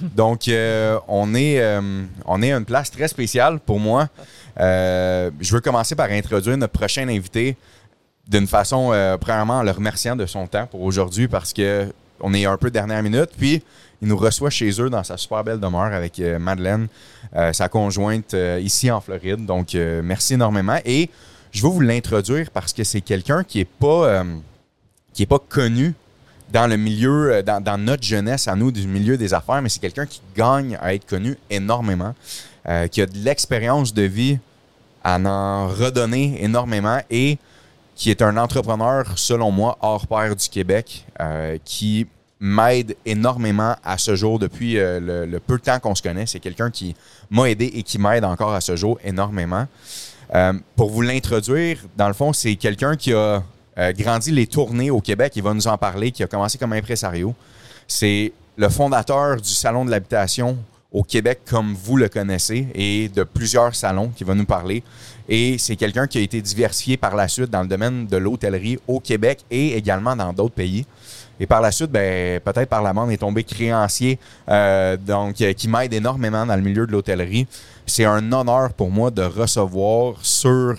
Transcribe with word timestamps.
Donc, 0.00 0.48
euh, 0.48 0.98
on, 1.08 1.34
est, 1.34 1.60
euh, 1.60 2.02
on 2.26 2.42
est 2.42 2.52
à 2.52 2.56
une 2.56 2.64
place 2.64 2.90
très 2.90 3.08
spéciale 3.08 3.58
pour 3.60 3.80
moi. 3.80 4.08
Euh, 4.58 5.30
je 5.40 5.54
veux 5.54 5.60
commencer 5.60 5.94
par 5.94 6.10
introduire 6.10 6.56
notre 6.56 6.72
prochain 6.72 7.08
invité 7.08 7.56
d'une 8.28 8.46
façon, 8.46 8.92
premièrement, 9.20 9.58
en 9.58 9.62
le 9.62 9.72
remerciant 9.72 10.14
de 10.14 10.24
son 10.24 10.46
temps 10.46 10.66
pour 10.66 10.82
aujourd'hui 10.82 11.26
parce 11.26 11.52
que 11.52 11.92
on 12.20 12.32
est 12.34 12.44
un 12.44 12.56
peu 12.56 12.70
dernière 12.70 13.02
minute. 13.02 13.30
Puis, 13.36 13.62
il 14.02 14.08
nous 14.08 14.16
reçoit 14.16 14.50
chez 14.50 14.70
eux 14.80 14.88
dans 14.88 15.02
sa 15.02 15.16
super 15.16 15.42
belle 15.42 15.58
demeure 15.58 15.92
avec 15.92 16.20
Madeleine, 16.38 16.86
sa 17.52 17.68
conjointe, 17.68 18.36
ici 18.60 18.88
en 18.90 19.00
Floride. 19.00 19.44
Donc, 19.46 19.74
merci 19.74 20.34
énormément. 20.34 20.78
Et 20.84 21.10
je 21.50 21.62
veux 21.62 21.70
vous 21.70 21.80
l'introduire 21.80 22.50
parce 22.52 22.72
que 22.72 22.84
c'est 22.84 23.00
quelqu'un 23.00 23.42
qui 23.42 23.60
est 23.60 23.64
pas, 23.64 24.22
qui 25.12 25.24
est 25.24 25.26
pas 25.26 25.40
connu 25.40 25.94
dans 26.50 26.66
le 26.66 26.76
milieu, 26.76 27.32
euh, 27.32 27.42
dans, 27.42 27.78
notre 27.78 28.02
jeunesse, 28.02 28.48
à 28.48 28.56
nous, 28.56 28.72
du 28.72 28.86
milieu 28.86 29.16
des 29.16 29.34
affaires, 29.34 29.62
mais 29.62 29.68
c'est 29.68 29.80
quelqu'un 29.80 30.06
qui 30.06 30.20
gagne 30.36 30.78
à 30.80 30.94
être 30.94 31.06
connu 31.06 31.36
énormément, 31.48 32.14
euh, 32.68 32.88
qui 32.88 33.02
a 33.02 33.06
de 33.06 33.16
l'expérience 33.18 33.94
de 33.94 34.02
vie 34.02 34.38
à 35.02 35.18
en 35.18 35.68
redonner 35.68 36.42
énormément 36.42 37.00
et 37.10 37.38
qui 37.94 38.10
est 38.10 38.22
un 38.22 38.36
entrepreneur, 38.36 39.06
selon 39.16 39.50
moi, 39.50 39.78
hors 39.80 40.06
pair 40.06 40.34
du 40.34 40.48
Québec, 40.48 41.04
euh, 41.20 41.58
qui 41.64 42.06
m'aide 42.38 42.96
énormément 43.04 43.76
à 43.84 43.98
ce 43.98 44.16
jour 44.16 44.38
depuis 44.38 44.74
le, 44.74 45.26
le 45.26 45.40
peu 45.40 45.58
de 45.58 45.62
temps 45.62 45.78
qu'on 45.78 45.94
se 45.94 46.02
connaît. 46.02 46.24
C'est 46.24 46.40
quelqu'un 46.40 46.70
qui 46.70 46.96
m'a 47.28 47.50
aidé 47.50 47.66
et 47.66 47.82
qui 47.82 47.98
m'aide 47.98 48.24
encore 48.24 48.54
à 48.54 48.62
ce 48.62 48.76
jour 48.76 48.98
énormément. 49.04 49.66
Pour 50.74 50.88
vous 50.88 51.02
l'introduire, 51.02 51.80
dans 51.98 52.08
le 52.08 52.14
fond, 52.14 52.32
c'est 52.32 52.56
quelqu'un 52.56 52.96
qui 52.96 53.12
a 53.12 53.42
euh, 53.78 53.92
grandi 53.92 54.30
les 54.30 54.46
tournées 54.46 54.90
au 54.90 55.00
Québec. 55.00 55.32
Il 55.36 55.42
va 55.42 55.54
nous 55.54 55.66
en 55.66 55.78
parler, 55.78 56.10
qui 56.10 56.22
a 56.22 56.26
commencé 56.26 56.58
comme 56.58 56.72
impresario. 56.72 57.34
C'est 57.86 58.32
le 58.56 58.68
fondateur 58.68 59.36
du 59.36 59.48
Salon 59.50 59.84
de 59.84 59.90
l'habitation 59.90 60.58
au 60.92 61.02
Québec 61.02 61.40
comme 61.48 61.74
vous 61.74 61.96
le 61.96 62.08
connaissez 62.08 62.66
et 62.74 63.08
de 63.08 63.22
plusieurs 63.22 63.74
salons 63.74 64.08
qui 64.08 64.24
va 64.24 64.34
nous 64.34 64.44
parler. 64.44 64.82
Et 65.28 65.56
c'est 65.58 65.76
quelqu'un 65.76 66.06
qui 66.06 66.18
a 66.18 66.20
été 66.20 66.40
diversifié 66.40 66.96
par 66.96 67.14
la 67.14 67.28
suite 67.28 67.50
dans 67.50 67.62
le 67.62 67.68
domaine 67.68 68.06
de 68.06 68.16
l'hôtellerie 68.16 68.78
au 68.88 68.98
Québec 68.98 69.44
et 69.50 69.76
également 69.76 70.16
dans 70.16 70.32
d'autres 70.32 70.54
pays. 70.54 70.84
Et 71.38 71.46
par 71.46 71.60
la 71.60 71.70
suite, 71.70 71.90
ben, 71.90 72.40
peut-être 72.40 72.68
par 72.68 72.82
la 72.82 72.92
bande 72.92 73.10
est 73.10 73.16
tombé 73.16 73.44
créancier, 73.44 74.18
euh, 74.48 74.96
donc 74.96 75.40
euh, 75.40 75.52
qui 75.54 75.68
m'aide 75.68 75.94
énormément 75.94 76.44
dans 76.44 76.56
le 76.56 76.62
milieu 76.62 76.86
de 76.86 76.92
l'hôtellerie. 76.92 77.46
C'est 77.86 78.04
un 78.04 78.32
honneur 78.32 78.74
pour 78.74 78.90
moi 78.90 79.10
de 79.10 79.22
recevoir 79.22 80.16
sur 80.20 80.74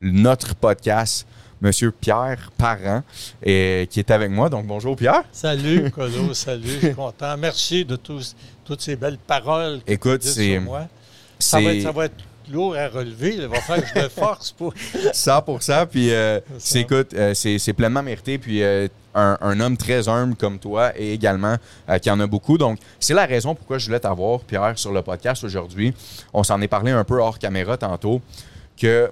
notre 0.00 0.54
podcast 0.54 1.26
Monsieur 1.60 1.90
Pierre 1.90 2.50
Parent, 2.56 3.02
et, 3.42 3.88
qui 3.90 4.00
est 4.00 4.10
avec 4.10 4.30
moi. 4.30 4.48
Donc 4.48 4.66
bonjour 4.66 4.96
Pierre. 4.96 5.24
Salut, 5.32 5.90
Colo, 5.94 6.34
salut, 6.34 6.68
je 6.68 6.86
suis 6.86 6.94
content. 6.94 7.36
Merci 7.36 7.84
de 7.84 7.96
tous, 7.96 8.36
toutes 8.64 8.80
ces 8.80 8.96
belles 8.96 9.18
paroles 9.18 9.80
que 9.86 9.92
Écoute, 9.92 10.20
tu 10.20 10.28
sur 10.28 10.60
moi. 10.60 10.86
Ça 11.38 11.60
va, 11.60 11.72
être, 11.72 11.76
C'est 11.76 11.82
ça 11.82 11.92
va 11.92 12.04
être 12.06 12.24
lourd 12.50 12.76
à 12.76 12.88
relever. 12.88 13.34
Il 13.34 13.46
va 13.46 13.60
falloir 13.60 13.92
que 13.92 13.98
je 13.98 14.04
me 14.04 14.08
force 14.08 14.52
pour... 14.52 14.72
100 15.12 15.42
Puis 15.90 16.12
euh, 16.12 16.40
C'est 16.58 16.80
écoute, 16.80 17.12
euh, 17.14 17.34
c'est 17.34 17.72
pleinement 17.72 18.02
mérité. 18.02 18.38
Puis 18.38 18.62
euh, 18.62 18.88
un, 19.16 19.38
un 19.40 19.60
homme 19.60 19.76
très 19.76 20.08
humble 20.08 20.36
comme 20.36 20.58
toi 20.58 20.92
et 20.96 21.12
également 21.12 21.56
euh, 21.88 21.98
qui 21.98 22.10
en 22.10 22.20
a 22.20 22.26
beaucoup. 22.26 22.58
Donc 22.58 22.78
c'est 23.00 23.14
la 23.14 23.26
raison 23.26 23.54
pourquoi 23.54 23.78
je 23.78 23.86
voulais 23.86 24.00
t'avoir, 24.00 24.40
Pierre, 24.40 24.78
sur 24.78 24.92
le 24.92 25.02
podcast 25.02 25.42
aujourd'hui. 25.42 25.94
On 26.32 26.44
s'en 26.44 26.60
est 26.60 26.68
parlé 26.68 26.92
un 26.92 27.04
peu 27.04 27.18
hors 27.20 27.38
caméra 27.38 27.76
tantôt. 27.76 28.20
Que 28.76 29.10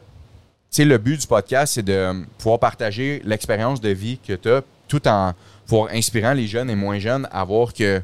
sais, 0.74 0.84
le 0.84 0.98
but 0.98 1.20
du 1.20 1.26
podcast, 1.26 1.74
c'est 1.74 1.82
de 1.82 1.92
euh, 1.92 2.14
pouvoir 2.38 2.58
partager 2.58 3.22
l'expérience 3.24 3.80
de 3.80 3.90
vie 3.90 4.18
que 4.18 4.32
tu 4.32 4.50
as 4.50 4.62
tout 4.88 5.06
en 5.08 5.32
pouvoir 5.66 5.90
inspirant 5.92 6.32
les 6.32 6.46
jeunes 6.46 6.70
et 6.70 6.74
moins 6.74 6.98
jeunes 6.98 7.28
à 7.32 7.44
voir 7.44 7.72
que 7.72 8.02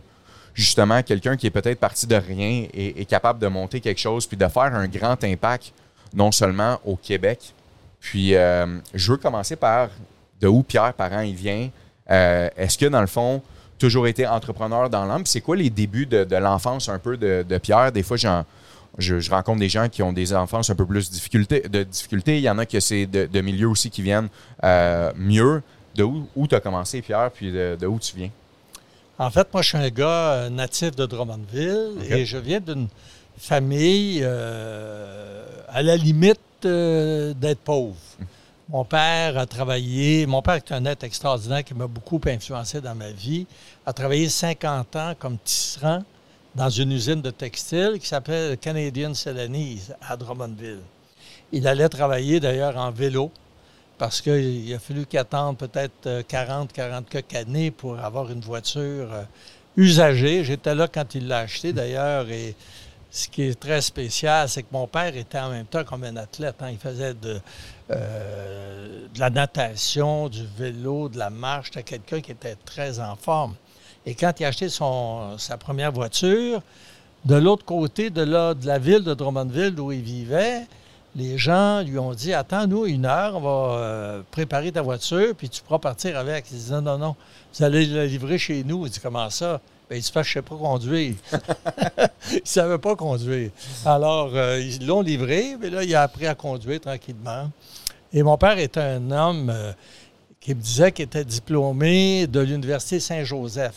justement 0.55 1.03
quelqu'un 1.03 1.37
qui 1.37 1.47
est 1.47 1.51
peut-être 1.51 1.79
parti 1.79 2.07
de 2.07 2.17
rien 2.17 2.67
est, 2.73 3.09
capable 3.09 3.39
de 3.39 3.47
monter 3.49 3.81
quelque 3.81 4.01
chose 4.01 4.27
puis 4.27 4.37
de 4.37 4.47
faire 4.49 4.75
un 4.75 4.89
grand 4.89 5.23
impact 5.25 5.73
non 6.15 6.33
seulement 6.33 6.81
au 6.85 6.97
Québec. 6.97 7.55
Puis 8.01 8.35
euh, 8.35 8.79
je 8.95 9.13
veux 9.13 9.19
commencer 9.19 9.57
par 9.57 9.91
de 10.41 10.49
où 10.49 10.63
Pierre 10.63 10.95
Parent 10.95 11.21
il 11.21 11.35
vient. 11.35 11.69
Euh, 12.11 12.49
Est-ce 12.57 12.79
que 12.79 12.87
dans 12.87 13.01
le 13.01 13.07
fond, 13.07 13.43
toujours 13.79 14.07
été 14.07 14.27
entrepreneur 14.27 14.89
dans 14.89 15.05
l'âme? 15.05 15.27
C'est 15.27 15.41
quoi 15.41 15.57
les 15.57 15.71
débuts 15.71 16.07
de, 16.07 16.37
l'enfance 16.37 16.89
un 16.89 16.99
peu 16.99 17.17
de, 17.17 17.45
de 17.47 17.59
Pierre? 17.59 17.93
Des 17.93 18.03
fois, 18.03 18.17
j'en- 18.17 18.45
je, 19.01 19.21
je 19.21 19.31
rencontre 19.31 19.59
des 19.61 19.69
gens 19.69 19.89
qui 19.89 20.03
ont 20.03 20.13
des 20.13 20.35
enfances 20.35 20.71
un 20.71 20.75
peu 20.75 20.87
plus 20.87 21.11
difficulté, 21.11 21.61
de 21.69 21.83
difficultés. 21.83 22.39
Il 22.39 22.43
y 22.43 22.51
en 22.51 22.59
a 22.59 22.67
que 22.67 22.81
c'est 22.81 23.07
de, 23.07 23.27
de 23.27 23.41
milieux 23.41 23.69
aussi 23.69 23.91
qui 23.91 24.03
viennent 24.03 24.29
euh, 24.65 25.13
mieux. 25.17 25.63
De 25.97 26.05
où, 26.05 26.29
où 26.37 26.47
tu 26.47 26.55
as 26.55 26.61
commencé, 26.61 27.03
Pierre, 27.03 27.31
puis 27.33 27.51
de, 27.51 27.77
de 27.79 27.87
où 27.87 27.99
tu 27.99 28.17
viens? 28.17 28.31
En 29.19 29.29
fait, 29.29 29.53
moi, 29.53 29.61
je 29.61 29.69
suis 29.69 29.77
un 29.77 29.91
gars 29.91 30.33
euh, 30.33 30.49
natif 30.49 30.95
de 30.97 31.05
Drummondville 31.05 31.97
et 32.09 32.25
je 32.25 32.39
viens 32.39 32.61
d'une 32.61 32.89
famille 33.37 34.21
euh, 34.23 35.45
à 35.69 35.83
la 35.83 35.97
limite 35.97 36.41
euh, 36.65 37.35
d'être 37.35 37.61
pauvre. 37.61 37.97
Mon 38.69 38.85
père 38.85 39.37
a 39.37 39.47
travaillé, 39.47 40.27
mon 40.27 40.43
père 40.43 40.55
est 40.55 40.73
un 40.73 40.85
être 40.85 41.03
extraordinaire 41.03 41.65
qui 41.65 41.75
m'a 41.75 41.87
beaucoup 41.87 42.21
influencé 42.27 42.81
dans 42.81 42.95
ma 42.95 43.11
vie, 43.11 43.47
a 43.85 43.93
travaillé 43.93 44.29
50 44.29 44.97
ans 44.97 45.15
comme 45.19 45.39
tisserand 45.45 46.05
dans 46.55 46.69
une 46.71 46.93
usine 46.93 47.23
de 47.23 47.31
textile 47.31 47.99
qui 48.01 48.07
s'appelle 48.07 48.59
Canadian 48.59 49.15
Celanese 49.15 49.95
à 50.09 50.17
Drummondville. 50.17 50.81
Il 51.53 51.67
allait 51.67 51.89
travailler 51.89 52.41
d'ailleurs 52.41 52.77
en 52.77 52.91
vélo 52.91 53.31
parce 53.99 54.21
qu'il 54.21 54.73
a 54.75 54.79
fallu 54.79 55.07
qu'il 55.07 55.19
attende 55.19 55.59
peut-être 55.59 56.23
40, 56.27 56.73
40 56.73 57.09
quelques 57.09 57.35
années 57.35 57.71
pour 57.71 57.99
avoir 57.99 58.31
une 58.31 58.41
voiture 58.41 59.13
euh, 59.13 59.23
usagée. 59.77 60.43
J'étais 60.45 60.75
là 60.75 60.89
quand 60.89 61.15
il 61.15 61.29
l'a 61.29 61.41
acheté 61.41 61.73
d'ailleurs 61.73 62.29
et 62.31 62.55
ce 63.11 63.29
qui 63.29 63.43
est 63.43 63.59
très 63.59 63.81
spécial, 63.81 64.49
c'est 64.49 64.63
que 64.63 64.69
mon 64.73 64.87
père 64.87 65.17
était 65.17 65.39
en 65.39 65.51
même 65.51 65.67
temps 65.67 65.85
comme 65.85 66.05
un 66.05 66.17
athlète. 66.17 66.55
hein. 66.61 66.71
Il 66.71 66.79
faisait 66.79 67.15
de, 67.15 67.41
euh, 67.91 69.07
de 69.13 69.21
la 69.21 69.31
natation, 69.31 70.29
du 70.29 70.47
vélo, 70.57 71.09
de 71.09 71.19
la 71.19 71.29
marche. 71.29 71.71
C'était 71.75 71.83
quelqu'un 71.83 72.21
qui 72.21 72.31
était 72.33 72.57
très 72.65 73.01
en 73.01 73.17
forme. 73.17 73.55
Et 74.07 74.15
quand 74.15 74.33
il 74.41 74.45
a 74.45 74.49
acheté 74.49 74.69
son, 74.69 75.39
sa 75.39 75.57
première 75.57 75.93
voiture, 75.93 76.63
de 77.25 77.35
l'autre 77.35 77.65
côté 77.65 78.11
de, 78.11 78.23
là, 78.23 78.55
de 78.55 78.67
la 78.67 78.79
ville 78.79 79.05
de 79.05 79.15
Drummondville 79.15 79.79
où 79.79 79.93
il 79.93 80.01
vivait, 80.01 80.67
les 81.17 81.39
gens 81.39 81.83
lui 81.83 81.99
ont 81.99 82.15
dit 82.15 82.33
Attends-nous 82.33 82.87
une 82.87 83.05
heure, 83.05 83.37
on 83.37 83.41
va 83.41 83.79
euh, 83.79 84.23
préparer 84.31 84.73
ta 84.73 84.83
voiture, 84.83 85.35
puis 85.37 85.49
tu 85.49 85.63
pourras 85.63 85.79
partir 85.79 86.17
avec. 86.17 86.47
Il 86.51 86.59
dit 86.59 86.71
Non, 86.71 86.81
non, 86.81 86.99
non, 86.99 87.17
vous 87.55 87.65
allez 87.65 87.87
la 87.87 88.07
livrer 88.07 88.39
chez 88.39 88.65
nous. 88.65 88.87
Il 88.87 88.93
dit 88.93 89.01
Comment 89.01 89.29
ça? 89.29 89.61
Ben, 89.89 89.97
Il 89.97 90.13
Parce 90.13 90.29
que 90.29 90.33
je 90.33 90.39
ne 90.39 90.45
sais 90.45 90.49
pas 90.49 90.57
conduire. 90.57 91.15
il 92.31 92.35
ne 92.37 92.41
savait 92.45 92.79
pas 92.79 92.95
conduire. 92.95 93.51
Alors, 93.85 94.31
euh, 94.35 94.61
ils 94.61 94.87
l'ont 94.87 95.03
livré, 95.03 95.57
mais 95.61 95.69
là, 95.69 95.83
il 95.83 95.95
a 95.95 96.03
appris 96.03 96.27
à 96.27 96.35
conduire 96.35 96.81
tranquillement. 96.81 97.51
Et 98.13 98.23
mon 98.23 98.39
père 98.39 98.59
était 98.59 98.81
un 98.81 99.11
homme 99.11 99.51
euh, 99.51 99.73
qui 100.41 100.55
me 100.55 100.61
disait 100.61 100.93
qu'il 100.93 101.05
était 101.05 101.25
diplômé 101.25 102.27
de 102.29 102.41
l'Université 102.41 103.01
Saint-Joseph. 103.01 103.75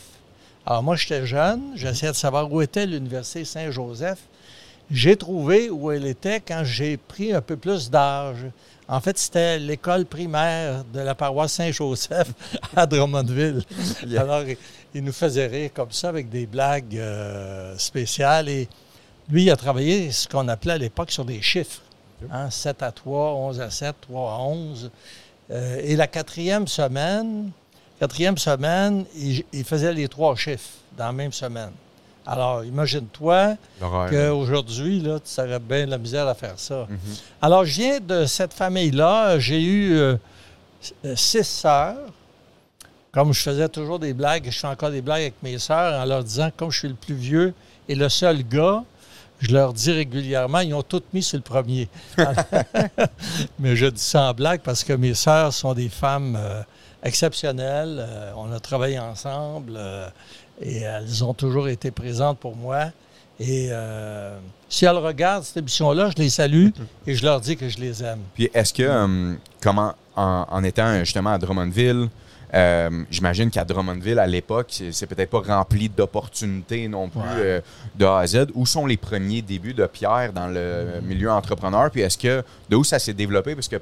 Alors, 0.66 0.82
moi, 0.82 0.96
j'étais 0.96 1.26
jeune, 1.26 1.72
j'essayais 1.74 2.12
de 2.12 2.16
savoir 2.16 2.50
où 2.50 2.62
était 2.62 2.86
l'Université 2.86 3.44
Saint-Joseph. 3.44 4.18
J'ai 4.90 5.16
trouvé 5.16 5.70
où 5.70 5.90
elle 5.90 6.06
était 6.06 6.40
quand 6.40 6.62
j'ai 6.64 6.96
pris 6.96 7.32
un 7.32 7.40
peu 7.40 7.56
plus 7.56 7.90
d'âge. 7.90 8.46
En 8.86 9.00
fait, 9.00 9.16
c'était 9.18 9.58
l'école 9.58 10.04
primaire 10.04 10.84
de 10.92 11.00
la 11.00 11.14
paroisse 11.14 11.52
Saint-Joseph 11.52 12.28
à 12.76 12.86
Drummondville. 12.86 13.62
Yeah. 14.06 14.22
Alors, 14.22 14.42
il, 14.42 14.56
il 14.94 15.02
nous 15.02 15.12
faisait 15.12 15.46
rire 15.46 15.70
comme 15.74 15.90
ça 15.90 16.08
avec 16.08 16.28
des 16.28 16.46
blagues 16.46 16.96
euh, 16.96 17.76
spéciales. 17.76 18.48
Et 18.48 18.68
lui, 19.28 19.44
il 19.44 19.50
a 19.50 19.56
travaillé 19.56 20.12
ce 20.12 20.28
qu'on 20.28 20.46
appelait 20.48 20.74
à 20.74 20.78
l'époque 20.78 21.10
sur 21.10 21.24
des 21.24 21.42
chiffres. 21.42 21.82
Hein, 22.30 22.48
7 22.50 22.82
à 22.82 22.92
3, 22.92 23.34
11 23.34 23.60
à 23.60 23.70
7, 23.70 23.96
3 24.02 24.32
à 24.32 24.38
11. 24.38 24.90
Euh, 25.50 25.80
et 25.82 25.96
la 25.96 26.06
quatrième 26.06 26.68
semaine, 26.68 27.50
quatrième 28.04 28.36
semaine, 28.36 29.06
il, 29.16 29.44
il 29.50 29.64
faisait 29.64 29.94
les 29.94 30.08
trois 30.08 30.36
chiffres 30.36 30.68
dans 30.94 31.06
la 31.06 31.12
même 31.12 31.32
semaine. 31.32 31.72
Alors, 32.26 32.62
imagine-toi 32.62 33.56
qu'aujourd'hui, 34.10 35.00
là, 35.00 35.18
tu 35.20 35.40
aurais 35.40 35.58
bien 35.58 35.86
de 35.86 35.90
la 35.90 35.96
misère 35.96 36.28
à 36.28 36.34
faire 36.34 36.58
ça. 36.58 36.86
Mhm. 36.88 36.98
Alors, 37.40 37.64
je 37.64 37.72
viens 37.80 38.00
de 38.00 38.26
cette 38.26 38.52
famille-là. 38.52 39.38
J'ai 39.38 39.62
eu 39.62 39.94
euh, 39.94 40.16
six 41.14 41.44
sœurs. 41.44 41.96
Comme 43.10 43.32
je 43.32 43.40
faisais 43.40 43.68
toujours 43.70 43.98
des 43.98 44.12
blagues, 44.12 44.48
je 44.50 44.58
fais 44.58 44.66
encore 44.66 44.90
des 44.90 45.00
blagues 45.00 45.22
avec 45.22 45.42
mes 45.42 45.58
sœurs 45.58 45.98
en 45.98 46.04
leur 46.04 46.22
disant, 46.24 46.50
comme 46.54 46.70
je 46.70 46.80
suis 46.80 46.88
le 46.88 46.94
plus 46.94 47.14
vieux 47.14 47.54
et 47.88 47.94
le 47.94 48.10
seul 48.10 48.42
gars, 48.46 48.82
je 49.38 49.50
leur 49.52 49.72
dis 49.72 49.92
régulièrement, 49.92 50.60
ils 50.60 50.74
ont 50.74 50.82
toutes 50.82 51.10
mis 51.14 51.22
sur 51.22 51.38
le 51.38 51.42
premier. 51.42 51.88
Mais 53.58 53.76
je 53.76 53.86
dis 53.86 54.02
ça 54.02 54.24
en 54.24 54.34
blague 54.34 54.60
parce 54.60 54.84
que 54.84 54.92
mes 54.92 55.14
sœurs 55.14 55.54
sont 55.54 55.72
des 55.72 55.88
femmes 55.88 56.36
euh, 56.38 56.62
exceptionnelles. 57.04 57.96
Euh, 58.00 58.32
on 58.36 58.52
a 58.52 58.60
travaillé 58.60 58.98
ensemble 58.98 59.74
euh, 59.76 60.08
et 60.60 60.78
elles 60.80 61.22
ont 61.24 61.34
toujours 61.34 61.68
été 61.68 61.90
présentes 61.90 62.38
pour 62.38 62.56
moi. 62.56 62.86
Et 63.40 63.68
euh, 63.70 64.36
si 64.68 64.84
elles 64.84 64.96
regardent 64.96 65.44
cette 65.44 65.56
émission-là, 65.58 66.10
je 66.16 66.22
les 66.22 66.30
salue 66.30 66.68
et 67.06 67.14
je 67.14 67.24
leur 67.24 67.40
dis 67.40 67.56
que 67.56 67.68
je 67.68 67.78
les 67.78 68.02
aime. 68.02 68.20
Puis 68.34 68.48
est-ce 68.54 68.72
que, 68.72 69.36
comment, 69.60 69.94
en, 70.16 70.46
en 70.50 70.64
étant 70.64 70.98
justement 71.00 71.30
à 71.30 71.38
Drummondville, 71.38 72.08
Euh, 72.54 73.04
J'imagine 73.10 73.50
qu'à 73.50 73.64
Drummondville, 73.64 74.20
à 74.20 74.28
l'époque, 74.28 74.68
c'est 74.70 74.92
c'est 74.92 75.08
peut-être 75.08 75.30
pas 75.30 75.40
rempli 75.56 75.88
d'opportunités 75.88 76.86
non 76.86 77.08
plus 77.08 77.18
Ouais. 77.20 77.26
euh, 77.40 77.60
de 77.96 78.04
A 78.04 78.18
à 78.20 78.26
Z. 78.28 78.46
Où 78.54 78.64
sont 78.64 78.86
les 78.86 78.96
premiers 78.96 79.42
débuts 79.42 79.74
de 79.74 79.86
Pierre 79.86 80.32
dans 80.32 80.46
le 80.46 81.00
milieu 81.02 81.30
entrepreneur? 81.32 81.90
Puis 81.90 82.02
est-ce 82.02 82.16
que, 82.16 82.44
de 82.70 82.76
où 82.76 82.84
ça 82.84 83.00
s'est 83.00 83.12
développé? 83.12 83.56
Parce 83.56 83.66
que 83.66 83.80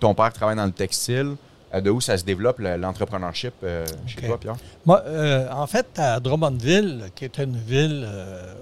ton 0.00 0.14
père 0.14 0.32
travaille 0.32 0.56
dans 0.56 0.64
le 0.64 0.72
textile. 0.84 1.36
Euh, 1.74 1.80
de 1.80 1.90
où 1.90 2.00
ça 2.00 2.16
se 2.16 2.24
développe 2.24 2.58
le- 2.60 2.76
l'entrepreneurship 2.76 3.52
euh, 3.64 3.84
chez 4.06 4.20
toi, 4.22 4.38
Pierre? 4.38 4.54
Moi, 4.84 5.02
euh, 5.06 5.48
en 5.50 5.66
fait, 5.66 5.86
à 5.98 6.20
Drummondville, 6.20 7.10
qui 7.14 7.24
est 7.24 7.38
une 7.38 7.56
ville 7.56 8.04
euh, 8.06 8.54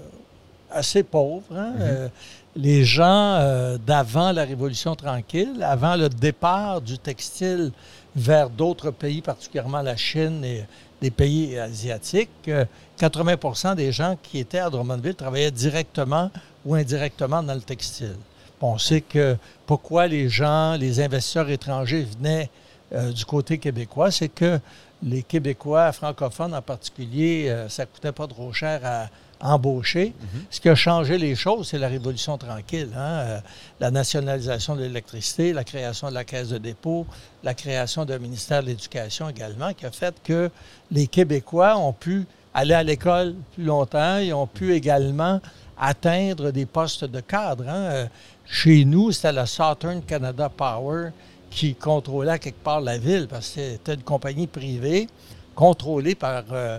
assez 0.71 1.03
pauvre, 1.03 1.43
hein, 1.55 1.73
euh, 1.79 2.07
les 2.55 2.83
gens 2.83 3.77
d'avant 3.85 4.31
la 4.31 4.43
Révolution 4.43 4.95
tranquille, 4.95 5.61
avant 5.61 5.95
le 5.95 6.09
départ 6.09 6.81
du 6.81 6.97
textile 6.97 7.71
vers 8.15 8.49
d'autres 8.49 8.91
pays, 8.91 9.21
particulièrement 9.21 9.81
la 9.81 9.97
Chine 9.97 10.43
et 10.43 10.65
des 11.01 11.11
pays 11.11 11.59
asiatiques, 11.59 12.29
euh, 12.47 12.65
80% 12.97 13.75
des 13.75 13.91
gens 13.91 14.17
qui 14.23 14.39
étaient 14.39 14.59
à 14.59 14.69
Drummondville 14.69 15.15
travaillaient 15.15 15.51
directement 15.51 16.31
ou 16.65 16.73
indirectement 16.75 17.43
dans 17.43 17.53
le 17.53 17.61
textile. 17.61 18.15
Bon, 18.59 18.73
on 18.73 18.77
sait 18.77 19.01
que 19.01 19.35
pourquoi 19.67 20.07
les 20.07 20.29
gens, 20.29 20.75
les 20.75 21.01
investisseurs 21.01 21.49
étrangers 21.49 22.07
venaient 22.17 22.49
euh, 22.93 23.11
du 23.11 23.25
côté 23.25 23.57
québécois, 23.57 24.11
c'est 24.11 24.29
que 24.29 24.59
les 25.03 25.23
Québécois 25.23 25.91
francophones 25.91 26.53
en 26.53 26.61
particulier, 26.61 27.47
euh, 27.49 27.67
ça 27.69 27.85
coûtait 27.85 28.11
pas 28.11 28.27
trop 28.27 28.51
cher 28.53 28.81
à 28.83 29.09
embaucher. 29.41 30.13
Ce 30.49 30.61
qui 30.61 30.69
a 30.69 30.75
changé 30.75 31.17
les 31.17 31.35
choses, 31.35 31.67
c'est 31.67 31.77
la 31.77 31.89
Révolution 31.89 32.37
tranquille. 32.37 32.89
hein, 32.95 32.99
euh, 32.99 33.39
la 33.79 33.91
nationalisation 33.91 34.75
de 34.75 34.81
l'électricité, 34.83 35.51
la 35.51 35.63
création 35.65 36.09
de 36.09 36.13
la 36.13 36.23
Caisse 36.23 36.49
de 36.49 36.57
dépôt, 36.57 37.05
la 37.43 37.53
création 37.53 38.05
d'un 38.05 38.17
ministère 38.19 38.61
de 38.63 38.67
l'Éducation 38.67 39.29
également, 39.29 39.73
qui 39.73 39.85
a 39.85 39.91
fait 39.91 40.15
que 40.23 40.49
les 40.91 41.07
Québécois 41.07 41.77
ont 41.77 41.91
pu 41.93 42.25
aller 42.53 42.73
à 42.73 42.81
l'école 42.83 43.35
plus 43.53 43.65
longtemps. 43.65 44.17
Ils 44.19 44.33
ont 44.33 44.47
pu 44.47 44.73
également 44.73 45.41
atteindre 45.77 46.51
des 46.51 46.65
postes 46.65 47.03
de 47.03 47.19
cadre. 47.19 47.65
hein. 47.67 47.73
Euh, 47.91 48.05
Chez 48.45 48.85
nous, 48.85 49.11
c'était 49.11 49.33
la 49.33 49.45
Southern 49.45 50.01
Canada 50.01 50.49
Power 50.49 51.09
qui 51.55 51.73
contrôlait 51.73 52.37
quelque 52.37 52.61
part 52.61 52.81
la 52.81 52.97
ville 52.97 53.27
parce 53.29 53.51
que 53.51 53.61
c'était 53.71 53.93
une 53.93 54.03
compagnie 54.03 54.45
privée 54.45 55.07
contrôlée 55.55 56.13
par 56.13 56.43
euh, 56.51 56.77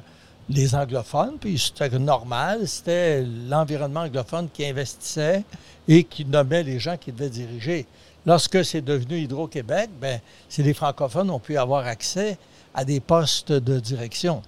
les 0.50 0.75
anglophones. 0.75 1.38
Puis 1.40 1.58
c'était 1.58 1.99
normal, 1.99 2.69
c'était 2.69 3.25
l'environnement 3.49 4.00
anglophone 4.00 4.49
qui 4.52 4.67
investissait 4.67 5.44
et 5.88 6.05
qui 6.05 6.26
nommait 6.26 6.62
les 6.62 6.78
gens 6.78 6.99
qui 6.99 7.11
devaient 7.11 7.31
diriger. 7.31 7.87
Lorsque 8.26 8.62
c'est 8.64 8.82
devenu 8.82 9.20
Hydro-Québec, 9.20 9.88
ben, 9.99 10.20
c'est 10.46 10.62
les 10.62 10.75
francophones 10.75 11.31
ont 11.31 11.40
pu 11.40 11.56
avoir 11.56 11.87
accès 11.87 12.37
à 12.75 12.84
des 12.84 13.00
postes 13.00 13.52
de 13.52 13.81
direction. 13.81 14.43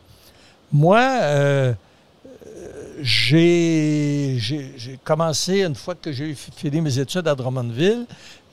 Moi, 0.71 1.01
euh, 1.01 1.73
j'ai 3.01 4.39
commencé, 5.05 5.63
une 5.63 5.75
fois 5.75 5.95
que 5.95 6.13
j'ai 6.13 6.35
fini 6.35 6.83
mes 6.83 6.99
études 6.99 7.27
à 7.29 7.35
Drummondville, 7.35 8.07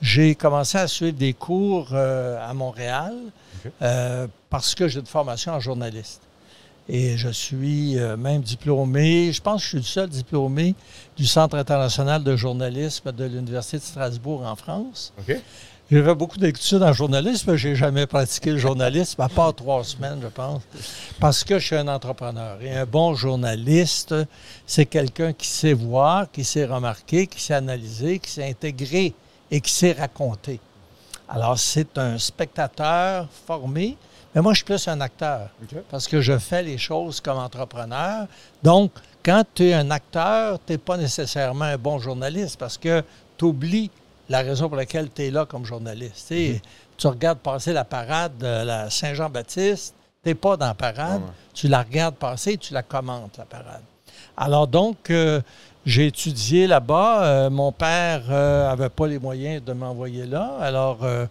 j'ai 0.05 0.35
commencé 0.35 0.77
à 0.77 0.87
suivre 0.87 1.17
des 1.17 1.33
cours 1.33 1.89
euh, 1.91 2.37
à 2.47 2.53
Montréal 2.53 3.15
euh, 3.81 4.27
parce 4.51 4.75
que 4.75 4.87
j'ai 4.87 4.99
une 4.99 5.07
formation 5.07 5.53
en 5.53 5.59
journaliste. 5.59 6.21
Et 6.87 7.17
je 7.17 7.29
suis 7.29 7.97
euh, 7.97 8.15
même 8.15 8.43
diplômé, 8.43 9.33
je 9.33 9.41
pense 9.41 9.61
que 9.61 9.63
je 9.63 9.67
suis 9.69 9.77
le 9.77 9.83
seul 9.83 10.09
diplômé 10.09 10.75
du 11.17 11.25
Centre 11.25 11.57
international 11.57 12.23
de 12.23 12.35
journalisme 12.35 13.11
de 13.11 13.25
l'Université 13.25 13.79
de 13.79 13.81
Strasbourg 13.81 14.45
en 14.45 14.55
France. 14.55 15.11
OK. 15.17 15.37
J'ai 15.89 16.03
fait 16.03 16.15
beaucoup 16.15 16.37
d'études 16.37 16.83
en 16.83 16.93
journalisme, 16.93 17.51
mais 17.51 17.57
je 17.57 17.69
n'ai 17.69 17.75
jamais 17.75 18.05
pratiqué 18.05 18.51
le 18.51 18.57
journalisme, 18.57 19.21
à 19.21 19.29
part 19.29 19.53
trois 19.55 19.83
semaines, 19.83 20.19
je 20.21 20.27
pense, 20.27 20.61
parce 21.19 21.43
que 21.43 21.57
je 21.59 21.65
suis 21.65 21.75
un 21.75 21.87
entrepreneur. 21.87 22.59
Et 22.61 22.75
un 22.75 22.85
bon 22.85 23.13
journaliste, 23.15 24.15
c'est 24.65 24.85
quelqu'un 24.85 25.33
qui 25.33 25.47
sait 25.47 25.73
voir, 25.73 26.29
qui 26.31 26.43
sait 26.43 26.65
remarquer, 26.65 27.27
qui 27.27 27.41
sait 27.41 27.53
analyser, 27.53 28.17
qui 28.19 28.31
sait 28.31 28.47
intégrer 28.47 29.13
et 29.51 29.61
qui 29.61 29.71
sait 29.71 29.93
raconter. 29.93 30.59
Alors, 31.27 31.57
c'est 31.57 31.97
un 31.97 32.17
spectateur 32.17 33.27
formé, 33.47 33.97
mais 34.33 34.41
moi, 34.41 34.53
je 34.53 34.57
suis 34.57 34.65
plus 34.65 34.87
un 34.87 34.99
acteur 35.01 35.49
parce 35.89 36.07
que 36.07 36.21
je 36.21 36.37
fais 36.37 36.61
les 36.61 36.77
choses 36.77 37.21
comme 37.21 37.37
entrepreneur. 37.37 38.27
Donc, 38.61 38.91
quand 39.23 39.43
tu 39.53 39.69
es 39.69 39.73
un 39.73 39.89
acteur, 39.91 40.59
tu 40.65 40.73
n'es 40.73 40.77
pas 40.77 40.97
nécessairement 40.97 41.65
un 41.65 41.77
bon 41.77 41.99
journaliste 41.99 42.59
parce 42.59 42.77
que 42.77 43.03
tu 43.37 43.45
oublies 43.45 43.89
la 44.29 44.41
raison 44.41 44.67
pour 44.67 44.77
laquelle 44.77 45.09
tu 45.11 45.23
es 45.23 45.31
là 45.31 45.45
comme 45.45 45.65
journaliste. 45.65 46.27
Tu 46.27 46.61
Tu 46.97 47.07
regardes 47.07 47.39
passer 47.39 47.73
la 47.73 47.83
parade 47.85 48.37
de 48.37 48.65
la 48.65 48.89
Saint-Jean-Baptiste, 48.89 49.95
tu 50.23 50.29
n'es 50.29 50.35
pas 50.35 50.57
dans 50.57 50.67
la 50.67 50.73
parade, 50.73 51.21
ouais. 51.21 51.29
tu 51.53 51.67
la 51.67 51.81
regardes 51.81 52.15
passer 52.15 52.53
et 52.53 52.57
tu 52.57 52.73
la 52.73 52.83
commentes, 52.83 53.37
la 53.37 53.45
parade. 53.45 53.83
Alors 54.37 54.67
donc, 54.67 55.09
euh, 55.09 55.41
j'ai 55.85 56.07
étudié 56.07 56.67
là-bas. 56.67 57.25
Euh, 57.25 57.49
mon 57.49 57.71
père 57.71 58.23
n'avait 58.29 58.89
pas 58.89 59.07
les 59.07 59.19
moyens 59.19 59.63
de 59.63 59.73
m'envoyer 59.73 60.25
là. 60.25 60.57
Alors, 60.59 61.03
euh, 61.03 61.25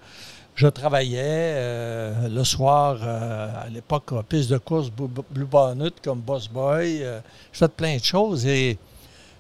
je 0.54 0.68
travaillais 0.68 1.18
euh, 1.20 2.28
le 2.28 2.44
soir, 2.44 2.98
euh, 3.02 3.48
à 3.64 3.68
l'époque, 3.68 4.12
piste 4.28 4.50
de 4.50 4.58
course 4.58 4.88
Blue 4.90 5.46
Bonnet 5.46 5.90
comme 6.02 6.20
boss 6.20 6.48
boy. 6.48 7.02
Euh, 7.02 7.18
je 7.52 7.58
faisais 7.58 7.68
plein 7.68 7.96
de 7.96 8.04
choses 8.04 8.46
et 8.46 8.78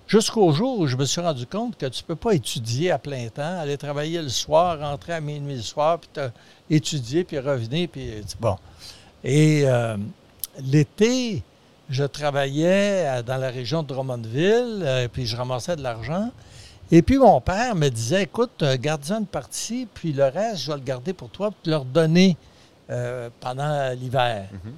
jusqu'au 0.08 0.50
jour 0.50 0.80
où 0.80 0.86
je 0.88 0.96
me 0.96 1.04
suis 1.04 1.20
rendu 1.20 1.46
compte 1.46 1.76
que 1.78 1.86
tu 1.86 2.02
ne 2.02 2.06
peux 2.08 2.16
pas 2.16 2.34
étudier 2.34 2.90
à 2.90 2.98
plein 2.98 3.28
temps, 3.28 3.60
aller 3.60 3.76
travailler 3.76 4.20
le 4.20 4.28
soir, 4.28 4.80
rentrer 4.80 5.12
à 5.12 5.20
minuit 5.20 5.54
le 5.54 5.62
soir, 5.62 6.00
puis 6.00 6.22
étudier, 6.68 7.22
puis 7.22 7.38
revenir, 7.38 7.88
puis 7.90 8.10
bon. 8.40 8.56
Et 9.22 9.62
euh, 9.66 9.96
l'été, 10.64 11.44
je 11.94 12.04
travaillais 12.04 13.06
à- 13.06 13.22
dans 13.22 13.36
la 13.36 13.50
région 13.50 13.82
de 13.82 13.88
Drummondville, 13.88 14.82
euh, 14.82 15.08
puis 15.12 15.26
je 15.26 15.36
ramassais 15.36 15.76
de 15.76 15.82
l'argent. 15.82 16.30
Et 16.90 17.00
puis 17.02 17.18
mon 17.18 17.40
père 17.40 17.74
me 17.74 17.88
disait, 17.88 18.24
écoute, 18.24 18.62
euh, 18.62 18.76
garde-en 18.78 19.20
une 19.20 19.26
partie, 19.26 19.86
puis 19.94 20.12
le 20.12 20.24
reste, 20.24 20.58
je 20.62 20.70
vais 20.72 20.78
le 20.78 20.84
garder 20.84 21.12
pour 21.12 21.30
toi, 21.30 21.50
puis 21.50 21.60
te 21.64 21.70
le 21.70 21.76
redonner 21.76 22.36
euh, 22.90 23.30
pendant 23.40 23.90
l'hiver. 23.92 24.46
Mhm. 24.52 24.72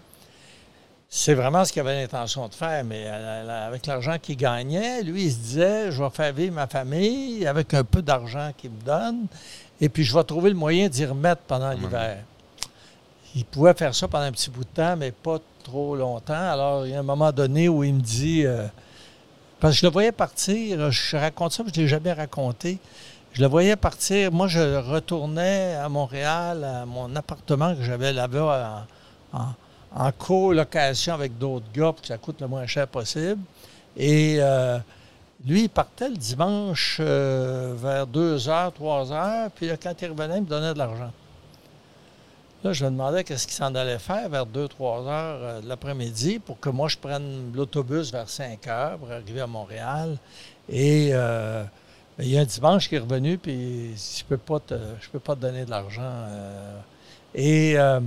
C'est 1.09 1.35
vraiment 1.35 1.65
ce 1.65 1.73
qu'il 1.73 1.81
avait 1.81 2.01
l'intention 2.03 2.47
de 2.49 2.55
faire, 2.55 2.85
mais 2.85 3.05
euh, 3.07 3.67
avec 3.69 3.87
l'argent 3.87 4.17
qu'il 4.21 4.37
gagnait, 4.37 5.03
lui, 5.03 5.25
il 5.25 5.33
se 5.33 5.39
disait, 5.39 5.91
je 5.93 6.03
vais 6.03 6.11
faire 6.11 6.33
vivre 6.33 6.55
ma 6.55 6.67
famille 6.67 7.47
avec 7.47 7.73
un 7.75 7.85
peu 7.85 8.03
d'argent 8.03 8.51
qu'il 8.57 8.71
me 8.71 8.81
donne, 8.83 9.27
et 9.81 9.89
puis 9.89 10.05
je 10.05 10.15
vais 10.17 10.25
trouver 10.25 10.51
le 10.51 10.57
moyen 10.57 10.89
d'y 10.89 11.05
remettre 11.07 11.43
pendant 11.47 11.71
l'hiver. 11.71 12.19
Il 13.37 13.44
pouvait 13.44 13.75
faire 13.75 13.94
ça 13.94 14.09
pendant 14.09 14.25
un 14.25 14.33
petit 14.33 14.49
bout 14.49 14.65
de 14.65 14.71
temps, 14.71 14.97
mais 14.97 15.12
pas 15.12 15.38
trop 15.62 15.94
longtemps. 15.94 16.33
Alors, 16.33 16.87
il 16.87 16.93
y 16.93 16.94
a 16.94 17.00
un 17.00 17.03
moment 17.03 17.33
donné 17.33 17.69
où 17.69 17.85
il 17.85 17.93
me 17.93 18.00
dit, 18.00 18.47
euh, 18.47 18.67
parce 19.61 19.75
que 19.75 19.81
je 19.81 19.87
le 19.87 19.93
voyais 19.93 20.11
partir, 20.11 20.91
je 20.91 21.17
raconte 21.19 21.53
ça, 21.53 21.63
mais 21.63 21.70
je 21.75 21.79
ne 21.79 21.84
l'ai 21.84 21.89
jamais 21.91 22.15
raconté. 22.15 22.79
Je 23.34 23.43
le 23.43 23.49
voyais 23.49 23.77
partir. 23.77 24.32
Moi, 24.32 24.49
je 24.49 24.77
retournais 24.77 25.75
à 25.75 25.87
Montréal, 25.91 26.65
à 26.65 26.87
mon 26.87 27.15
appartement 27.15 27.77
que 27.77 27.82
j'avais 27.82 28.15
là-bas 28.15 28.87
en, 29.34 30.13
colocation 30.13 31.13
avec 31.13 31.37
d'autres 31.37 31.70
gars 31.75 31.93
pour 31.93 32.01
que 32.01 32.06
ça 32.06 32.17
coûte 32.17 32.41
le 32.41 32.49
moins 32.49 32.67
cher 32.67 32.89
possible. 32.89 33.43
Et 33.99 34.39
euh, 34.41 34.79
lui, 35.46 35.65
il 35.65 35.69
partait 35.69 36.08
le 36.08 36.17
dimanche 36.17 36.96
euh, 37.01 37.75
vers 37.77 38.06
2 38.06 38.39
h, 38.39 38.72
3 38.72 39.05
h, 39.05 39.51
puis 39.55 39.69
quand 39.82 39.93
il 40.01 40.08
revenait, 40.08 40.39
il 40.39 40.43
me 40.44 40.49
donnait 40.49 40.72
de 40.72 40.79
l'argent. 40.79 41.13
Là, 42.65 42.72
je 42.72 42.84
me 42.84 42.91
demandais 42.91 43.22
qu'est-ce 43.22 43.46
qu'il 43.46 43.55
s'en 43.55 43.75
allait 43.75 43.98
faire 43.98 44.29
vers 44.29 44.46
2-3 44.46 45.06
heures 45.06 45.39
euh, 45.43 45.60
de 45.60 45.69
l'après-midi 45.69 46.39
pour 46.39 46.58
que 46.58 46.69
moi, 46.70 46.89
je 46.89 46.96
prenne 46.96 47.53
l'autobus 47.55 48.10
vers 48.10 48.29
5 48.29 48.67
heures 48.67 48.98
pour 48.98 49.10
arriver 49.10 49.41
à 49.41 49.46
Montréal. 49.46 50.17
Et 50.69 51.10
euh, 51.13 51.63
il 52.19 52.29
y 52.29 52.39
a 52.39 52.41
un 52.41 52.44
dimanche 52.44 52.89
qui 52.89 52.96
est 52.96 53.01
revenu, 53.01 53.39
puis 53.39 53.94
je 53.96 54.25
peux 54.25 54.39
pas 54.39 54.58
te, 54.58 54.75
je 55.01 55.08
peux 55.10 55.20
pas 55.20 55.36
te 55.36 55.41
donner 55.43 55.65
de 55.65 55.70
l'argent. 55.70 56.03
euh. 56.03 56.79
et 57.34 57.79
euh, 57.79 58.01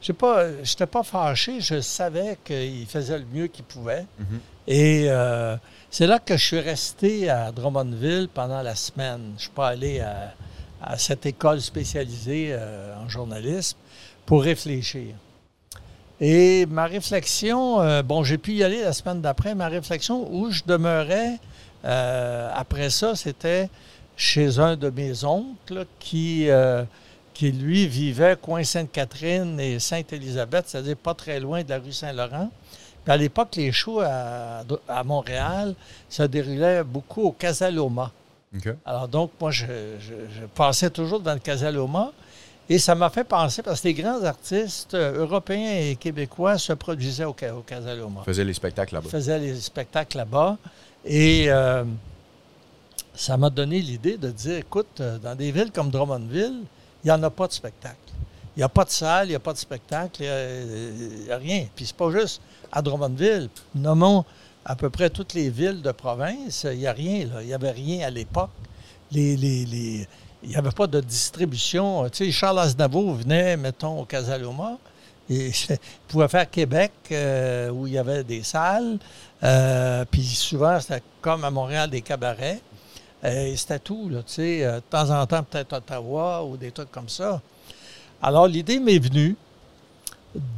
je 0.00 0.12
n'étais 0.12 0.86
pas 0.86 1.02
fâché, 1.02 1.60
je 1.60 1.80
savais 1.80 2.38
qu'il 2.44 2.86
faisait 2.86 3.18
le 3.18 3.24
mieux 3.32 3.48
qu'il 3.48 3.64
pouvait. 3.64 4.06
Mhm. 4.18 4.40
Et 4.68 5.08
c'est 5.90 6.06
là 6.06 6.18
que 6.18 6.36
je 6.36 6.44
suis 6.44 6.60
resté 6.60 7.28
à 7.28 7.50
Drummondville 7.50 8.28
pendant 8.32 8.62
la 8.62 8.74
semaine. 8.74 9.20
Je 9.30 9.34
ne 9.34 9.38
suis 9.40 9.50
pas 9.50 9.68
allé 9.68 10.00
à, 10.00 10.32
à 10.82 10.98
cette 10.98 11.26
école 11.26 11.60
spécialisée 11.60 12.48
euh, 12.50 12.94
en 12.96 13.08
journalisme 13.08 13.78
pour 14.24 14.42
réfléchir. 14.42 15.14
Et 16.20 16.66
ma 16.66 16.86
réflexion, 16.86 17.80
euh, 17.80 18.02
bon, 18.02 18.24
j'ai 18.24 18.38
pu 18.38 18.52
y 18.52 18.64
aller 18.64 18.82
la 18.82 18.92
semaine 18.92 19.20
d'après, 19.20 19.54
ma 19.54 19.68
réflexion 19.68 20.28
où 20.32 20.50
je 20.50 20.62
demeurais 20.66 21.38
euh, 21.84 22.50
après 22.54 22.90
ça, 22.90 23.14
c'était 23.14 23.68
chez 24.16 24.58
un 24.58 24.76
de 24.76 24.90
mes 24.90 25.24
oncles 25.24 25.86
qui, 26.00 26.48
qui 27.34 27.52
lui, 27.52 27.86
vivait 27.86 28.36
coin 28.40 28.64
Sainte-Catherine 28.64 29.60
et 29.60 29.78
Sainte-Élisabeth, 29.78 30.68
c'est-à-dire 30.68 30.96
pas 30.96 31.14
très 31.14 31.38
loin 31.38 31.62
de 31.62 31.68
la 31.68 31.78
rue 31.78 31.92
Saint-Laurent. 31.92 32.50
À 33.06 33.16
l'époque, 33.16 33.54
les 33.56 33.70
shows 33.70 34.00
à, 34.00 34.64
à 34.88 35.04
Montréal 35.04 35.74
se 36.08 36.24
déroulaient 36.24 36.82
beaucoup 36.82 37.22
au 37.22 37.32
Casaloma. 37.32 38.10
Alors 38.84 39.08
donc, 39.08 39.32
moi, 39.40 39.50
je, 39.50 39.66
je- 40.00 40.40
je 40.40 40.46
passais 40.54 40.90
toujours 40.90 41.18
devant 41.20 41.34
le 41.34 41.40
Casaloma 41.40 42.12
Et 42.68 42.78
ça 42.78 42.94
m'a 42.94 43.10
fait 43.10 43.24
penser, 43.24 43.62
parce 43.62 43.80
que 43.80 43.88
les 43.88 43.94
grands 43.94 44.22
artistes 44.24 44.94
euh, 44.94 45.20
européens 45.24 45.78
et 45.90 45.96
québécois 45.96 46.58
se 46.58 46.72
produisaient 46.72 47.24
au, 47.24 47.30
au 47.54 47.62
Casaloma. 47.62 48.22
Faisait 48.24 48.44
les 48.44 48.54
spectacles 48.54 48.94
là-bas. 48.94 49.08
faisait 49.08 49.38
les 49.38 49.54
spectacles 49.60 50.16
là-bas. 50.16 50.56
Et 51.04 51.44
euh, 51.48 51.84
ça 53.14 53.36
m'a 53.36 53.50
donné 53.50 53.80
l'idée 53.80 54.16
de 54.16 54.30
dire, 54.30 54.56
écoute, 54.58 55.00
euh, 55.00 55.18
dans 55.18 55.34
des 55.34 55.52
villes 55.52 55.70
comme 55.72 55.90
Drummondville, 55.90 56.62
il 57.04 57.06
n'y 57.06 57.10
en 57.12 57.22
a 57.22 57.30
pas 57.30 57.46
de 57.46 57.52
spectacle. 57.52 57.96
Il 58.56 58.60
n'y 58.60 58.64
a 58.64 58.68
pas 58.68 58.84
de 58.84 58.90
salle, 58.90 59.26
il 59.26 59.30
n'y 59.30 59.36
a 59.36 59.40
pas 59.40 59.52
de 59.52 59.58
spectacle, 59.58 60.22
il 60.22 61.24
n'y 61.24 61.30
a, 61.30 61.36
rien. 61.36 61.66
Puis 61.76 61.86
c'est 61.86 61.96
pas 61.96 62.10
juste 62.10 62.40
à 62.72 62.80
Drummondville. 62.82 63.48
Nommons 63.74 64.24
à 64.68 64.74
peu 64.74 64.90
près 64.90 65.10
toutes 65.10 65.34
les 65.34 65.48
villes 65.48 65.80
de 65.80 65.92
province, 65.92 66.66
il 66.70 66.80
n'y 66.80 66.86
a 66.88 66.92
rien. 66.92 67.28
Il 67.40 67.46
n'y 67.46 67.54
avait 67.54 67.70
rien 67.70 68.08
à 68.08 68.10
l'époque. 68.10 68.50
Il 69.12 69.38
n'y 70.42 70.56
avait 70.56 70.72
pas 70.72 70.88
de 70.88 71.00
distribution. 71.00 72.08
Tu 72.10 72.26
sais, 72.26 72.32
Charles 72.32 72.58
Aznavour 72.58 73.14
venait, 73.14 73.56
mettons, 73.56 74.00
au 74.00 74.04
Casaloma. 74.04 74.76
Il 75.28 75.52
pouvait 76.08 76.28
faire 76.28 76.50
Québec, 76.50 76.92
euh, 77.10 77.70
où 77.70 77.88
il 77.88 77.94
y 77.94 77.98
avait 77.98 78.22
des 78.22 78.44
salles. 78.44 78.98
Euh, 79.42 80.04
puis 80.08 80.22
souvent, 80.22 80.78
c'était 80.78 81.02
comme 81.20 81.44
à 81.44 81.50
Montréal, 81.50 81.90
des 81.90 82.00
cabarets. 82.00 82.60
Et 83.24 83.56
c'était 83.56 83.80
tout, 83.80 84.08
tu 84.08 84.22
sais. 84.26 84.64
Euh, 84.64 84.76
de 84.76 84.82
temps 84.88 85.10
en 85.10 85.26
temps, 85.26 85.42
peut-être 85.42 85.72
Ottawa 85.72 86.44
ou 86.44 86.56
des 86.56 86.70
trucs 86.70 86.92
comme 86.92 87.08
ça. 87.08 87.40
Alors, 88.22 88.46
l'idée 88.46 88.78
m'est 88.78 89.00
venue 89.00 89.34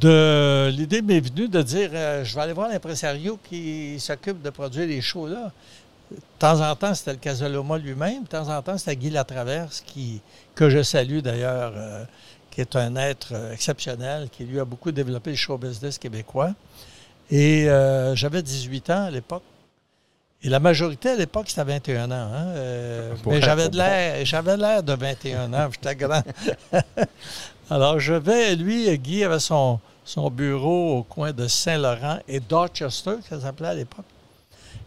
de 0.01 0.69
l'idée 0.71 1.01
m'est 1.01 1.19
venue 1.19 1.47
de 1.47 1.61
dire 1.61 1.89
euh, 1.93 2.23
je 2.23 2.35
vais 2.35 2.41
aller 2.41 2.53
voir 2.53 2.69
l'impresario 2.69 3.39
qui 3.49 3.99
s'occupe 3.99 4.41
de 4.41 4.49
produire 4.49 4.87
les 4.87 5.01
shows 5.01 5.27
là. 5.27 5.51
De 6.11 6.17
temps 6.39 6.59
en 6.67 6.75
temps, 6.75 6.93
c'était 6.95 7.11
le 7.11 7.17
Casaloma 7.17 7.77
lui-même. 7.77 8.23
De 8.23 8.27
temps 8.27 8.49
en 8.49 8.61
temps, 8.63 8.77
c'était 8.79 8.95
Guy 8.95 9.11
Latraverse, 9.11 9.81
qui, 9.85 10.21
que 10.55 10.67
je 10.67 10.81
salue 10.81 11.19
d'ailleurs, 11.19 11.71
euh, 11.75 12.03
qui 12.49 12.61
est 12.61 12.75
un 12.75 12.95
être 12.95 13.29
euh, 13.33 13.53
exceptionnel, 13.53 14.27
qui 14.31 14.43
lui 14.43 14.59
a 14.59 14.65
beaucoup 14.65 14.91
développé 14.91 15.29
le 15.29 15.35
show 15.35 15.57
business 15.59 15.99
québécois. 15.99 16.55
Et 17.29 17.69
euh, 17.69 18.15
j'avais 18.15 18.41
18 18.41 18.89
ans 18.89 19.03
à 19.05 19.11
l'époque. 19.11 19.43
Et 20.41 20.49
la 20.49 20.59
majorité 20.59 21.09
à 21.09 21.15
l'époque, 21.15 21.45
c'était 21.49 21.63
21 21.65 22.09
ans. 22.09 22.13
hein, 22.13 22.47
euh, 22.55 23.13
Pour 23.21 23.33
mais 23.33 23.41
j'avais 23.41 23.69
de 23.69 23.77
l'air, 23.77 24.25
j'avais 24.25 24.57
l'air 24.57 24.81
de 24.81 24.93
21 24.93 25.53
ans, 25.53 25.69
j'étais 25.71 25.95
grand. 25.95 26.23
Alors, 27.71 27.99
je 27.99 28.15
vais, 28.15 28.55
lui, 28.55 28.97
Guy 28.97 29.23
avait 29.23 29.39
son, 29.39 29.79
bureau 30.31 30.97
au 30.97 31.03
coin 31.03 31.31
de 31.31 31.47
Saint-Laurent 31.47 32.17
et 32.27 32.39
Dorchester, 32.39 33.17
ça 33.29 33.39
s'appelait 33.39 33.67
à 33.67 33.73
l'époque, 33.75 34.05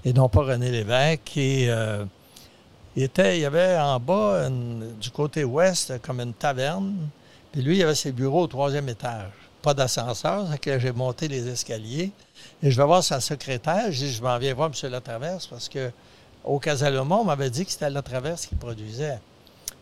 et 0.04 0.12
non 0.12 0.28
pas 0.28 0.40
René 0.40 0.68
Lévesque. 0.68 1.36
Et 1.36 1.70
euh, 1.70 2.04
il, 2.96 3.04
était, 3.04 3.38
y 3.38 3.44
avait 3.44 3.78
en 3.78 4.00
bas, 4.00 4.48
du 4.50 5.10
côté 5.10 5.44
ouest, 5.44 6.02
comme 6.02 6.18
une 6.18 6.34
taverne. 6.34 6.92
Puis 7.52 7.62
lui, 7.62 7.76
il 7.76 7.82
avait 7.84 7.94
ses 7.94 8.10
bureaux 8.10 8.42
au 8.42 8.46
troisième 8.48 8.88
étage. 8.88 9.30
Pas 9.62 9.74
d'ascenseur, 9.74 10.48
c'est 10.50 10.80
j'ai 10.80 10.90
monté 10.90 11.28
les 11.28 11.46
escaliers. 11.46 12.10
Et 12.64 12.72
je 12.72 12.76
vais 12.76 12.86
voir 12.86 13.04
sa 13.04 13.20
secrétaire. 13.20 13.92
Je 13.92 14.06
dis, 14.06 14.12
je 14.12 14.20
m'en 14.20 14.36
viens 14.38 14.54
voir 14.54 14.72
M. 14.74 14.90
Latraverse 14.90 15.46
parce 15.46 15.68
que 15.68 15.92
au 16.42 16.58
Casaloma, 16.58 17.14
on 17.14 17.24
m'avait 17.24 17.50
dit 17.50 17.64
que 17.64 17.70
c'était 17.70 17.90
Latraverse 17.90 18.46
qui 18.46 18.56
produisait. 18.56 19.20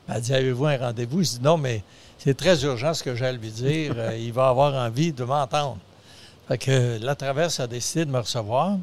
Elle 0.07 0.21
dit, 0.21 0.35
avez-vous 0.35 0.66
un 0.66 0.76
rendez-vous? 0.76 1.23
Je 1.23 1.30
dis, 1.30 1.40
non, 1.40 1.57
mais 1.57 1.83
c'est 2.22 2.36
très 2.36 2.62
urgent 2.64 2.94
ce 2.94 3.02
que 3.02 3.14
j'ai 3.16 3.26
à 3.26 3.32
lui 3.32 3.50
dire. 3.50 3.94
Euh, 3.96 4.16
il 4.16 4.32
va 4.32 4.48
avoir 4.48 4.74
envie 4.74 5.12
de 5.12 5.24
m'entendre. 5.24 5.78
Fait 6.48 6.58
que 6.58 6.98
Latraverse 7.02 7.60
a 7.60 7.66
décidé 7.66 8.04
de 8.04 8.10
me 8.10 8.18
recevoir. 8.18 8.76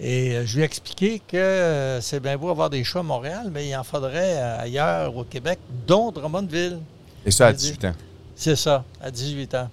Et 0.00 0.36
euh, 0.36 0.46
je 0.46 0.56
lui 0.56 0.62
ai 0.62 0.64
expliqué 0.66 1.20
que 1.26 1.36
euh, 1.36 2.00
c'est 2.00 2.20
bien 2.20 2.36
beau 2.36 2.50
avoir 2.50 2.70
des 2.70 2.84
shows 2.84 3.00
à 3.00 3.02
Montréal, 3.02 3.48
mais 3.52 3.68
il 3.68 3.74
en 3.74 3.82
faudrait 3.82 4.36
euh, 4.36 4.60
ailleurs 4.60 5.16
au 5.16 5.24
Québec, 5.24 5.58
dont 5.86 6.12
Drummondville. 6.12 6.78
Et 7.26 7.30
ça 7.30 7.46
à 7.48 7.50
J'ai 7.50 7.56
dit- 7.56 7.64
18 7.72 7.84
ans. 7.86 7.94
C'est 8.36 8.54
ça, 8.56 8.84
à 9.02 9.10
18 9.10 9.54
ans. 9.54 9.68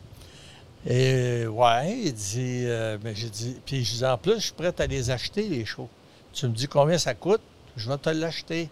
Et 0.87 1.45
ouais, 1.47 1.99
il 2.05 2.13
dit, 2.13 2.63
euh, 2.65 2.97
mais 3.03 3.13
j'ai 3.15 3.29
dit, 3.29 3.57
puis 3.65 3.83
je 3.83 3.95
dis 3.97 4.05
en 4.05 4.17
plus, 4.17 4.35
je 4.35 4.39
suis 4.45 4.53
prêt 4.53 4.73
à 4.79 4.87
les 4.87 5.09
acheter, 5.11 5.47
les 5.47 5.65
shows. 5.65 5.89
Tu 6.33 6.47
me 6.47 6.53
dis 6.53 6.67
combien 6.67 6.97
ça 6.97 7.13
coûte, 7.13 7.41
je 7.77 7.89
vais 7.89 7.97
te 7.97 8.09
l'acheter. 8.09 8.69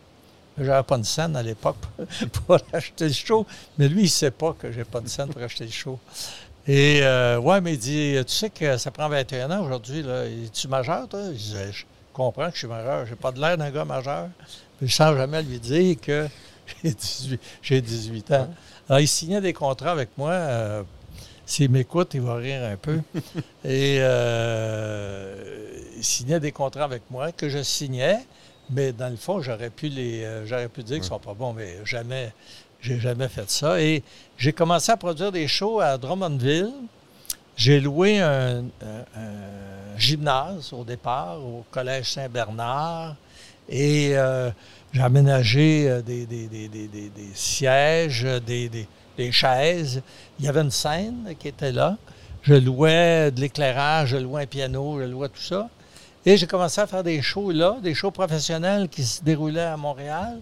J'avais 0.58 0.84
pas 0.84 0.98
de 0.98 1.04
scène 1.04 1.36
à 1.36 1.42
l'époque 1.44 1.78
pour 2.46 2.58
acheter 2.72 3.08
le 3.08 3.14
show, 3.14 3.46
mais 3.78 3.88
lui, 3.88 4.04
il 4.04 4.10
sait 4.10 4.32
pas 4.32 4.54
que 4.54 4.72
j'ai 4.72 4.84
pas 4.84 5.02
de 5.02 5.08
scène 5.08 5.30
pour 5.30 5.42
acheter 5.42 5.66
le 5.66 5.72
show. 5.72 6.00
Et 6.68 7.00
euh, 7.02 7.40
ouais, 7.40 7.60
mais 7.60 7.74
il 7.74 7.80
dit, 7.80 8.16
tu 8.26 8.34
sais 8.34 8.50
que 8.50 8.78
ça 8.78 8.92
prend 8.92 9.10
21 9.10 9.52
ans 9.52 9.66
aujourd'hui, 9.66 10.02
là. 10.04 10.26
Es-tu 10.26 10.68
majeur, 10.68 11.08
toi? 11.10 11.20
Je 11.34 11.84
comprends 12.14 12.48
que 12.48 12.54
je 12.54 12.60
suis 12.60 12.68
majeur, 12.68 13.06
j'ai 13.06 13.16
pas 13.16 13.32
de 13.32 13.42
l'air 13.42 13.58
d'un 13.58 13.72
gars 13.72 13.84
majeur. 13.86 14.30
Mais 14.80 14.88
je 14.88 14.94
sens 14.96 15.16
jamais 15.18 15.42
lui 15.42 15.60
dire 15.60 15.98
que 16.00 16.28
j'ai 16.84 16.92
18, 16.94 17.42
j'ai 17.62 17.82
18 17.82 18.32
ans. 18.32 18.50
Alors, 18.88 19.00
il 19.02 19.08
signait 19.08 19.42
des 19.42 19.54
contrats 19.54 19.92
avec 19.92 20.10
moi. 20.18 20.32
euh, 20.32 20.84
S'il 21.46 21.70
m'écoute, 21.72 22.12
il 22.14 22.22
va 22.22 22.36
rire 22.36 22.64
un 22.64 22.78
peu. 22.78 23.00
Et 23.66 23.98
euh, 24.00 25.36
il 25.98 26.04
signait 26.04 26.40
des 26.40 26.52
contrats 26.52 26.84
avec 26.86 27.02
moi 27.10 27.32
que 27.32 27.50
je 27.50 27.62
signais, 27.64 28.20
mais 28.70 28.92
dans 28.92 29.10
le 29.10 29.16
fond, 29.18 29.42
j'aurais 29.42 29.70
pu 29.70 29.88
les, 29.90 30.24
euh, 30.24 30.46
j'aurais 30.46 30.70
pu 30.70 30.84
dire 30.84 30.98
qu'ils 30.98 31.06
sont 31.06 31.20
pas 31.20 31.34
bons, 31.34 31.54
mais 31.54 31.78
jamais, 31.86 32.32
j'ai 32.82 33.00
jamais 33.00 33.28
fait 33.28 33.50
ça. 33.50 33.82
Et 33.82 34.04
j'ai 34.38 34.54
commencé 34.54 34.92
à 34.92 34.98
produire 34.98 35.32
des 35.32 35.48
shows 35.48 35.80
à 35.80 35.98
Drummondville. 35.98 36.72
J'ai 37.56 37.80
loué 37.80 38.20
un, 38.20 38.60
un- 38.82 39.20
un 39.22 39.98
gymnase 39.98 40.74
au 40.74 40.84
départ, 40.84 41.40
au 41.40 41.64
Collège 41.72 42.12
Saint-Bernard. 42.12 43.16
Et 43.70 44.12
euh, 44.18 44.50
j'ai 44.92 45.02
aménagé 45.02 45.90
euh, 45.90 46.02
des, 46.02 46.26
des- 46.26 46.48
des- 46.48 46.68
des- 46.68 46.88
des- 46.88 47.10
des 47.10 47.30
sièges, 47.34 48.26
des 48.46 49.32
chaises. 49.32 50.02
Il 50.40 50.46
y 50.46 50.48
avait 50.48 50.62
une 50.62 50.72
scène 50.72 51.36
qui 51.40 51.48
était 51.48 51.72
là. 51.72 51.98
Je 52.42 52.56
louais 52.56 53.32
de 53.32 53.40
l'éclairage, 53.40 54.10
je 54.10 54.18
louais 54.18 54.44
un 54.44 54.48
piano, 54.48 55.00
je 55.00 55.06
louais 55.06 55.30
tout 55.30 55.42
ça. 55.42 55.70
Et 56.26 56.38
j'ai 56.38 56.48
commencé 56.48 56.80
à 56.80 56.88
faire 56.88 57.04
des 57.04 57.22
shows 57.22 57.52
là, 57.52 57.78
des 57.82 57.94
shows 57.94 58.12
professionnels 58.12 58.88
qui 58.88 59.04
se 59.04 59.22
déroulaient 59.22 59.62
à 59.62 59.76
Montréal 59.76 60.40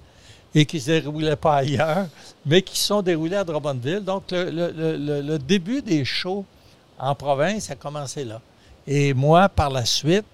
et 0.54 0.66
qui 0.66 0.78
ne 0.78 0.82
se 0.82 0.92
déroulaient 0.92 1.36
pas 1.36 1.58
ailleurs, 1.58 2.08
mais 2.46 2.62
qui 2.62 2.78
sont 2.78 3.02
déroulés 3.02 3.38
à 3.38 3.44
Drummondville. 3.44 4.04
Donc, 4.04 4.26
le 4.32 5.38
début 5.38 5.82
des 5.82 6.06
shows 6.06 6.46
en 7.00 7.16
province 7.16 7.72
a 7.72 7.76
commencé 7.76 8.24
là. 8.26 8.42
Et 8.86 9.14
moi, 9.14 9.50
par 9.50 9.70
la 9.70 9.86
suite, 9.86 10.26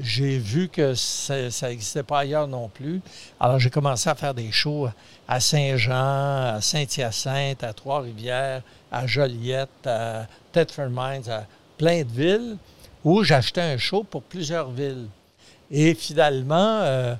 j'ai 0.00 0.36
vu 0.36 0.68
que 0.68 0.94
ça 0.94 1.68
n'existait 1.68 2.02
pas 2.02 2.20
ailleurs 2.20 2.48
non 2.48 2.68
plus. 2.68 3.00
Alors, 3.38 3.58
j'ai 3.58 3.70
commencé 3.70 4.10
à 4.10 4.14
faire 4.14 4.34
des 4.34 4.50
shows 4.50 4.88
à 5.26 5.40
Saint-Jean, 5.40 6.56
à 6.56 6.58
Saint-Hyacinthe, 6.60 7.62
à 7.62 7.72
Trois-Rivières, 7.72 8.62
à 8.90 9.06
Joliette, 9.06 9.86
à 9.86 10.26
Thetford 10.52 10.90
Mines, 10.90 11.30
à 11.30 11.44
plein 11.76 12.02
de 12.02 12.10
villes 12.10 12.56
où 13.04 13.22
j'achetais 13.24 13.60
un 13.60 13.78
show 13.78 14.02
pour 14.02 14.22
plusieurs 14.22 14.70
villes. 14.70 15.06
Et 15.70 15.94
finalement, 15.94 16.80
euh, 16.82 17.14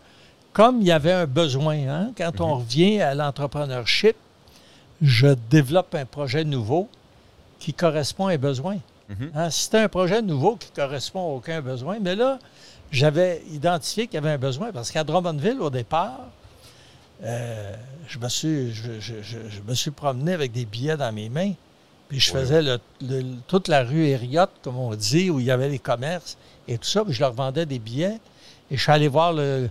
comme 0.52 0.80
il 0.80 0.86
y 0.86 0.92
avait 0.92 1.12
un 1.12 1.26
besoin, 1.26 1.76
hein, 1.88 2.12
quand 2.16 2.40
on 2.40 2.56
revient 2.56 3.00
à 3.00 3.14
l'entrepreneurship, 3.14 4.16
je 5.02 5.28
développe 5.50 5.94
un 5.94 6.04
projet 6.06 6.44
nouveau 6.44 6.88
qui 7.60 7.72
correspond 7.74 8.26
à 8.28 8.32
un 8.32 8.38
besoin. 8.38 8.78
Mhm. 9.08 9.30
Hein, 9.34 9.50
C'était 9.50 9.78
un 9.78 9.88
projet 9.88 10.20
nouveau 10.22 10.56
qui 10.56 10.68
ne 10.70 10.76
correspond 10.84 11.20
à 11.20 11.34
aucun 11.36 11.60
besoin, 11.60 11.98
mais 12.00 12.14
là, 12.16 12.38
j'avais 12.90 13.42
identifié 13.52 14.06
qu'il 14.06 14.14
y 14.14 14.18
avait 14.18 14.32
un 14.32 14.38
besoin 14.38 14.72
parce 14.72 14.90
qu'à 14.90 15.04
Drummondville, 15.04 15.60
au 15.60 15.70
départ, 15.70 16.20
euh, 17.24 17.74
je, 18.06 18.18
me 18.18 18.28
suis, 18.28 18.72
je, 18.72 19.00
je- 19.00 19.22
je- 19.22 19.48
je 19.48 19.60
me 19.66 19.74
suis 19.74 19.90
promené 19.90 20.32
avec 20.32 20.52
des 20.52 20.64
billets 20.64 20.96
dans 20.96 21.12
mes 21.12 21.28
mains. 21.28 21.52
Puis 22.08 22.20
je 22.20 22.30
faisais 22.30 22.62
le- 22.62 22.80
le- 23.02 23.22
toute 23.46 23.68
la 23.68 23.84
rue 23.84 24.06
Hériote, 24.06 24.50
comme 24.62 24.76
on 24.78 24.94
dit, 24.94 25.28
où 25.30 25.40
il 25.40 25.46
y 25.46 25.50
avait 25.50 25.68
les 25.68 25.78
commerces 25.78 26.36
et 26.66 26.78
tout 26.78 26.88
ça. 26.88 27.04
Puis 27.04 27.12
je 27.12 27.20
leur 27.20 27.32
vendais 27.32 27.66
des 27.66 27.78
billets. 27.78 28.18
Et 28.70 28.76
je 28.76 28.82
suis 28.82 28.92
allé 28.92 29.08
voir 29.08 29.32
le, 29.32 29.68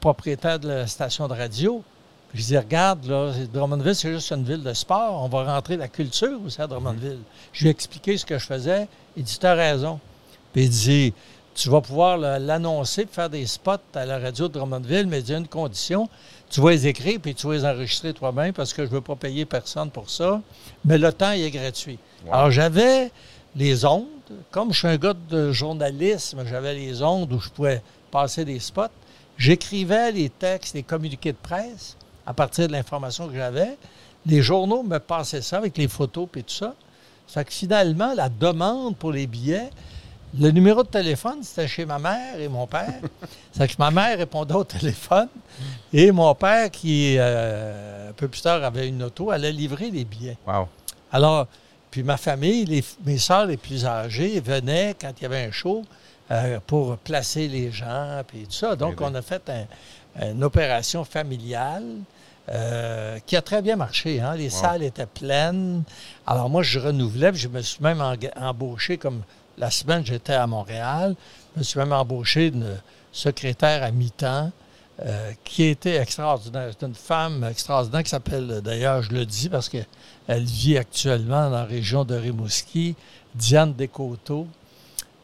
propriétaire 0.00 0.58
de 0.58 0.68
la 0.68 0.86
station 0.86 1.28
de 1.28 1.34
radio. 1.34 1.82
Puis 2.32 2.42
je 2.42 2.46
dis, 2.48 2.56
regarde, 2.58 3.04
là, 3.06 3.32
Drummondville, 3.52 3.94
c'est 3.94 4.12
juste 4.12 4.30
une 4.32 4.44
ville 4.44 4.62
de 4.62 4.72
sport. 4.72 5.22
On 5.22 5.28
va 5.28 5.52
rentrer 5.54 5.76
la 5.76 5.88
culture 5.88 6.38
aussi 6.46 6.60
à 6.62 6.66
Drummondville. 6.66 7.18
Je 7.52 7.60
lui 7.62 7.68
ai 7.68 7.70
expliqué 7.70 8.16
ce 8.16 8.24
que 8.24 8.38
je 8.38 8.46
faisais. 8.46 8.86
Il 9.16 9.24
dit, 9.24 9.36
tu 9.38 9.46
as 9.46 9.54
raison. 9.54 9.98
Puis 10.52 10.64
il 10.64 10.70
dit, 10.70 11.12
tu 11.60 11.68
vas 11.68 11.82
pouvoir 11.82 12.16
l'annoncer, 12.16 13.06
faire 13.10 13.28
des 13.28 13.46
spots 13.46 13.72
à 13.94 14.06
la 14.06 14.18
radio 14.18 14.48
de 14.48 14.54
Drummondville, 14.54 15.06
mais 15.06 15.20
il 15.20 15.28
y 15.28 15.34
a 15.34 15.38
une 15.38 15.46
condition. 15.46 16.08
Tu 16.48 16.58
vas 16.62 16.70
les 16.70 16.86
écrire, 16.86 17.20
puis 17.20 17.34
tu 17.34 17.46
vas 17.46 17.52
les 17.52 17.64
enregistrer 17.66 18.14
toi-même 18.14 18.54
parce 18.54 18.72
que 18.72 18.82
je 18.82 18.88
ne 18.88 18.94
veux 18.94 19.02
pas 19.02 19.14
payer 19.14 19.44
personne 19.44 19.90
pour 19.90 20.08
ça. 20.08 20.40
Mais 20.86 20.96
le 20.96 21.12
temps, 21.12 21.32
il 21.32 21.42
est 21.42 21.50
gratuit. 21.50 21.98
Wow. 22.24 22.32
Alors, 22.32 22.50
j'avais 22.50 23.10
les 23.54 23.84
ondes. 23.84 24.06
Comme 24.50 24.72
je 24.72 24.78
suis 24.78 24.88
un 24.88 24.96
gars 24.96 25.12
de 25.28 25.52
journalisme, 25.52 26.44
j'avais 26.48 26.74
les 26.74 27.02
ondes 27.02 27.30
où 27.30 27.38
je 27.38 27.50
pouvais 27.50 27.82
passer 28.10 28.46
des 28.46 28.58
spots. 28.58 28.86
J'écrivais 29.36 30.12
les 30.12 30.30
textes, 30.30 30.74
les 30.74 30.82
communiqués 30.82 31.32
de 31.32 31.38
presse 31.42 31.94
à 32.24 32.32
partir 32.32 32.68
de 32.68 32.72
l'information 32.72 33.28
que 33.28 33.34
j'avais. 33.34 33.76
Les 34.24 34.40
journaux 34.40 34.82
me 34.82 34.98
passaient 34.98 35.42
ça 35.42 35.58
avec 35.58 35.76
les 35.76 35.88
photos 35.88 36.26
et 36.36 36.42
tout 36.42 36.54
ça. 36.54 36.74
Ça 37.26 37.40
fait 37.40 37.44
que 37.44 37.52
finalement, 37.52 38.14
la 38.14 38.30
demande 38.30 38.96
pour 38.96 39.12
les 39.12 39.26
billets 39.26 39.70
Le 40.38 40.50
numéro 40.50 40.82
de 40.84 40.88
téléphone, 40.88 41.38
c'était 41.42 41.66
chez 41.66 41.84
ma 41.84 41.98
mère 41.98 42.38
et 42.38 42.48
mon 42.48 42.66
père. 42.66 43.00
C'est 43.52 43.66
que 43.66 43.74
ma 43.78 43.90
mère 43.90 44.16
répondait 44.16 44.54
au 44.54 44.62
téléphone 44.64 45.28
et 45.92 46.12
mon 46.12 46.34
père, 46.36 46.70
qui 46.70 47.16
euh, 47.18 48.10
un 48.10 48.12
peu 48.12 48.28
plus 48.28 48.40
tard 48.40 48.62
avait 48.62 48.86
une 48.88 49.02
auto, 49.02 49.30
allait 49.32 49.50
livrer 49.52 49.90
les 49.90 50.04
billets. 50.04 50.36
Wow. 50.46 50.68
Alors, 51.10 51.48
puis 51.90 52.04
ma 52.04 52.16
famille, 52.16 52.64
les- 52.64 52.84
mes 53.04 53.18
soeurs 53.18 53.46
les 53.46 53.56
plus 53.56 53.84
âgées 53.84 54.38
venaient 54.40 54.94
quand 55.00 55.10
il 55.18 55.22
y 55.22 55.26
avait 55.26 55.44
un 55.44 55.50
show 55.50 55.82
euh, 56.30 56.60
pour 56.64 56.96
placer 56.98 57.48
les 57.48 57.72
gens, 57.72 58.22
puis 58.24 58.44
tout 58.44 58.52
ça. 58.52 58.76
Donc, 58.76 59.00
on 59.00 59.12
a 59.16 59.22
fait 59.22 59.42
un- 59.50 60.30
une 60.32 60.44
opération 60.44 61.04
familiale 61.04 61.84
euh, 62.48 63.18
qui 63.26 63.36
a 63.36 63.42
très 63.42 63.62
bien 63.62 63.74
marché. 63.76 64.20
hein. 64.20 64.36
Les 64.36 64.50
salles 64.50 64.82
étaient 64.84 65.06
pleines. 65.06 65.82
Alors, 66.26 66.48
moi, 66.48 66.62
je 66.62 66.78
renouvelais, 66.78 67.32
puis 67.32 67.40
je 67.40 67.48
me 67.48 67.60
suis 67.62 67.82
même 67.82 68.00
embauché, 68.40 68.96
comme 68.96 69.22
la 69.60 69.70
semaine, 69.70 70.04
j'étais 70.04 70.32
à 70.34 70.46
Montréal, 70.46 71.14
je 71.54 71.60
me 71.60 71.64
suis 71.64 71.78
même 71.78 71.92
embauché 71.92 72.48
une 72.48 72.76
secrétaire 73.12 73.82
à 73.84 73.90
mi-temps. 73.90 74.50
euh, 75.02 75.32
qui 75.44 75.64
était 75.64 75.96
extraordinaire. 75.96 76.70
C'est 76.78 76.86
une 76.86 76.94
femme 76.94 77.44
extraordinaire 77.44 78.02
qui 78.02 78.10
s'appelle, 78.10 78.60
d'ailleurs, 78.62 79.02
je 79.02 79.12
le 79.12 79.24
dis 79.24 79.48
parce 79.48 79.68
qu'elle 79.70 79.86
vit 80.44 80.76
actuellement 80.76 81.44
dans 81.48 81.56
la 81.56 81.64
région 81.64 82.04
de 82.04 82.14
Rimouski, 82.14 82.94
Diane 83.34 83.72
Descoteaux. 83.72 84.46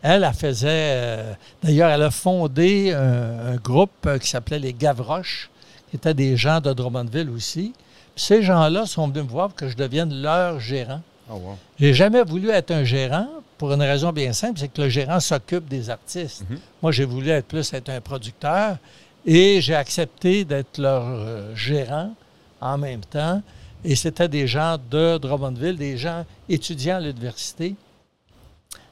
Elle, 0.03 0.25
elle 0.25 0.33
faisait. 0.33 0.69
euh, 0.71 1.33
D'ailleurs, 1.63 1.91
elle 1.91 2.03
a 2.03 2.11
fondé 2.11 2.93
un, 2.93 3.53
un 3.53 3.57
groupe 3.57 3.91
euh, 4.07 4.19
qui 4.19 4.29
s'appelait 4.29 4.59
les 4.59 4.73
Gavroches, 4.73 5.51
qui 5.91 5.97
étaient 5.97 6.15
des 6.15 6.37
gens 6.39 6.61
de 6.61 6.73
Drummondville 6.73 7.29
aussi. 7.31 7.75
Puis 8.15 8.25
ces 8.25 8.43
gens-là 8.43 8.87
sont 8.87 9.09
venus 9.09 9.25
me 9.25 9.29
voir 9.29 9.49
pour 9.49 9.57
que 9.57 9.69
je 9.69 9.77
devienne 9.77 10.23
leur 10.23 10.59
gérant. 10.59 11.03
Oh, 11.31 11.35
wow. 11.35 11.59
J'ai 11.79 11.93
jamais 11.93 12.23
voulu 12.23 12.49
être 12.51 12.71
un 12.71 12.85
gérant 12.85 13.29
pour 13.59 13.73
une 13.73 13.83
raison 13.83 14.13
bien 14.13 14.33
simple, 14.33 14.59
c'est 14.59 14.69
que 14.69 14.83
le 14.83 14.89
gérant 14.89 15.21
s'occupe 15.21 15.69
des 15.69 15.89
artistes. 15.91 16.45
Mhm. 16.49 16.59
Moi, 16.83 16.93
j'ai 16.93 17.05
voulu 17.05 17.31
être 17.31 17.47
plus 17.47 17.73
être 17.73 17.89
un 17.89 18.01
producteur 18.01 18.77
et 19.25 19.61
j'ai 19.61 19.75
accepté 19.75 20.45
d'être 20.45 20.79
leur 20.79 21.03
euh, 21.05 21.55
gérant 21.55 22.15
en 22.61 22.79
même 22.79 23.01
temps. 23.01 23.43
Et 23.85 23.97
c'était 23.97 24.29
des 24.29 24.47
gens 24.47 24.79
de 24.91 25.19
Drummondville, 25.19 25.77
des 25.77 25.97
gens 25.97 26.25
étudiants 26.49 26.97
à 26.97 27.01
l'université. 27.01 27.75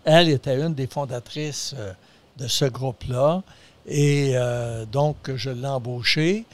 Elle 0.04 0.28
était 0.28 0.60
une 0.60 0.74
des 0.74 0.86
fondatrices 0.86 1.74
euh, 1.78 1.92
de 2.36 2.48
ce 2.48 2.64
groupe-là. 2.64 3.42
Et 3.86 4.32
euh, 4.34 4.86
donc, 4.86 5.16
je 5.34 5.50
l'ai 5.50 5.66
embauchée, 5.66 6.44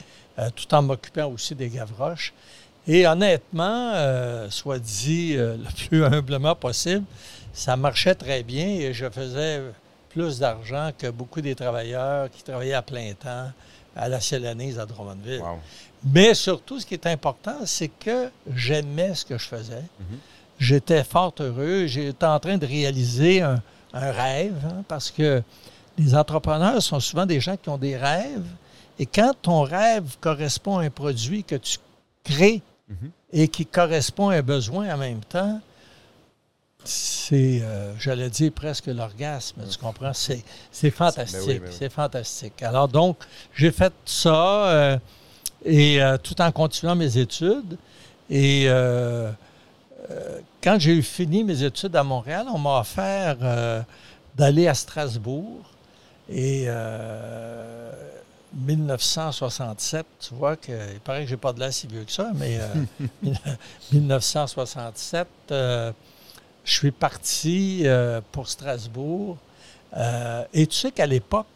tout 0.55 0.73
en 0.73 0.81
m'occupant 0.81 1.27
aussi 1.27 1.55
des 1.55 1.69
Gavroches. 1.69 2.33
Et 2.87 3.05
honnêtement, 3.05 3.93
soit 4.49 4.79
dit 4.79 5.33
le 5.37 5.87
plus 5.87 6.03
humblement 6.03 6.55
possible, 6.55 7.03
ça 7.53 7.75
marchait 7.75 8.15
très 8.15 8.43
bien 8.43 8.65
et 8.67 8.93
je 8.93 9.09
faisais 9.09 9.61
plus 10.09 10.39
d'argent 10.39 10.91
que 10.97 11.07
beaucoup 11.09 11.41
des 11.41 11.55
travailleurs 11.55 12.29
qui 12.29 12.43
travaillaient 12.43 12.73
à 12.73 12.81
plein 12.81 13.13
temps 13.13 13.51
à 13.95 14.07
la 14.09 14.19
Célanise 14.19 14.79
à 14.79 14.85
Drummondville. 14.85 15.41
Wow. 15.41 15.59
Mais 16.03 16.33
surtout, 16.33 16.79
ce 16.79 16.85
qui 16.85 16.93
est 16.95 17.07
important, 17.07 17.57
c'est 17.65 17.89
que 17.89 18.29
j'aimais 18.55 19.13
ce 19.13 19.25
que 19.25 19.37
je 19.37 19.45
faisais. 19.47 19.83
Mhm. 19.99 20.17
J'étais 20.59 21.03
fort 21.03 21.33
heureux. 21.39 21.87
J'étais 21.87 22.25
en 22.25 22.39
train 22.39 22.57
de 22.57 22.65
réaliser 22.65 23.41
un, 23.41 23.61
un 23.93 24.11
rêve, 24.11 24.55
hein, 24.65 24.83
parce 24.87 25.11
que 25.11 25.43
les 25.97 26.15
entrepreneurs 26.15 26.81
sont 26.81 26.99
souvent 26.99 27.25
des 27.25 27.39
gens 27.39 27.57
qui 27.57 27.69
ont 27.69 27.77
des 27.77 27.97
rêves. 27.97 28.45
Et 28.99 29.05
quand 29.05 29.33
ton 29.41 29.61
rêve 29.63 30.15
correspond 30.21 30.77
à 30.79 30.83
un 30.83 30.89
produit 30.89 31.43
que 31.43 31.55
tu 31.55 31.77
crées 32.23 32.61
Mhm. 32.89 33.11
et 33.31 33.47
qui 33.47 33.65
correspond 33.65 34.29
à 34.29 34.35
un 34.37 34.41
besoin 34.41 34.93
en 34.93 34.97
même 34.97 35.21
temps, 35.21 35.61
c'est, 36.83 37.59
euh, 37.61 37.93
j'allais 37.99 38.29
dire 38.29 38.51
presque 38.51 38.87
l'orgasme, 38.87 39.61
tu 39.69 39.77
comprends? 39.77 40.13
C'est, 40.13 40.43
c'est 40.71 40.91
fantastique, 40.91 41.39
Ben 41.41 41.47
oui, 41.47 41.59
ben 41.59 41.67
oui. 41.69 41.75
c'est 41.77 41.89
fantastique. 41.91 42.63
Alors 42.63 42.87
donc, 42.87 43.17
j'ai 43.55 43.71
fait 43.71 43.93
ça 44.05 44.67
euh, 44.69 44.97
et 45.63 46.01
euh, 46.01 46.17
tout 46.17 46.39
en 46.41 46.51
continuant 46.51 46.95
mes 46.95 47.17
études. 47.17 47.77
Et 48.29 48.63
euh, 48.67 49.31
quand 50.63 50.79
j'ai 50.79 50.93
eu 50.93 51.03
fini 51.03 51.43
mes 51.43 51.63
études 51.63 51.95
à 51.95 52.03
Montréal, 52.03 52.47
on 52.53 52.57
m'a 52.57 52.79
offert 52.79 53.37
d'aller 54.35 54.67
à 54.67 54.73
Strasbourg. 54.73 55.59
Et 56.29 56.63
euh, 56.67 57.91
1967, 58.53 60.05
tu 60.19 60.33
vois 60.33 60.55
que 60.55 60.71
il 60.93 60.99
paraît 61.01 61.23
que 61.23 61.29
j'ai 61.29 61.37
pas 61.37 61.51
de 61.53 61.59
l'air 61.59 61.73
si 61.73 61.87
vieux 61.87 62.03
que 62.03 62.11
ça, 62.11 62.31
mais 62.35 62.57
euh, 62.59 63.31
1967, 63.91 65.27
euh, 65.51 65.91
je 66.63 66.73
suis 66.73 66.91
parti 66.91 67.81
euh, 67.85 68.21
pour 68.31 68.47
Strasbourg. 68.47 69.37
Euh, 69.97 70.43
et 70.53 70.67
tu 70.67 70.75
sais 70.75 70.91
qu'à 70.91 71.05
l'époque, 71.05 71.47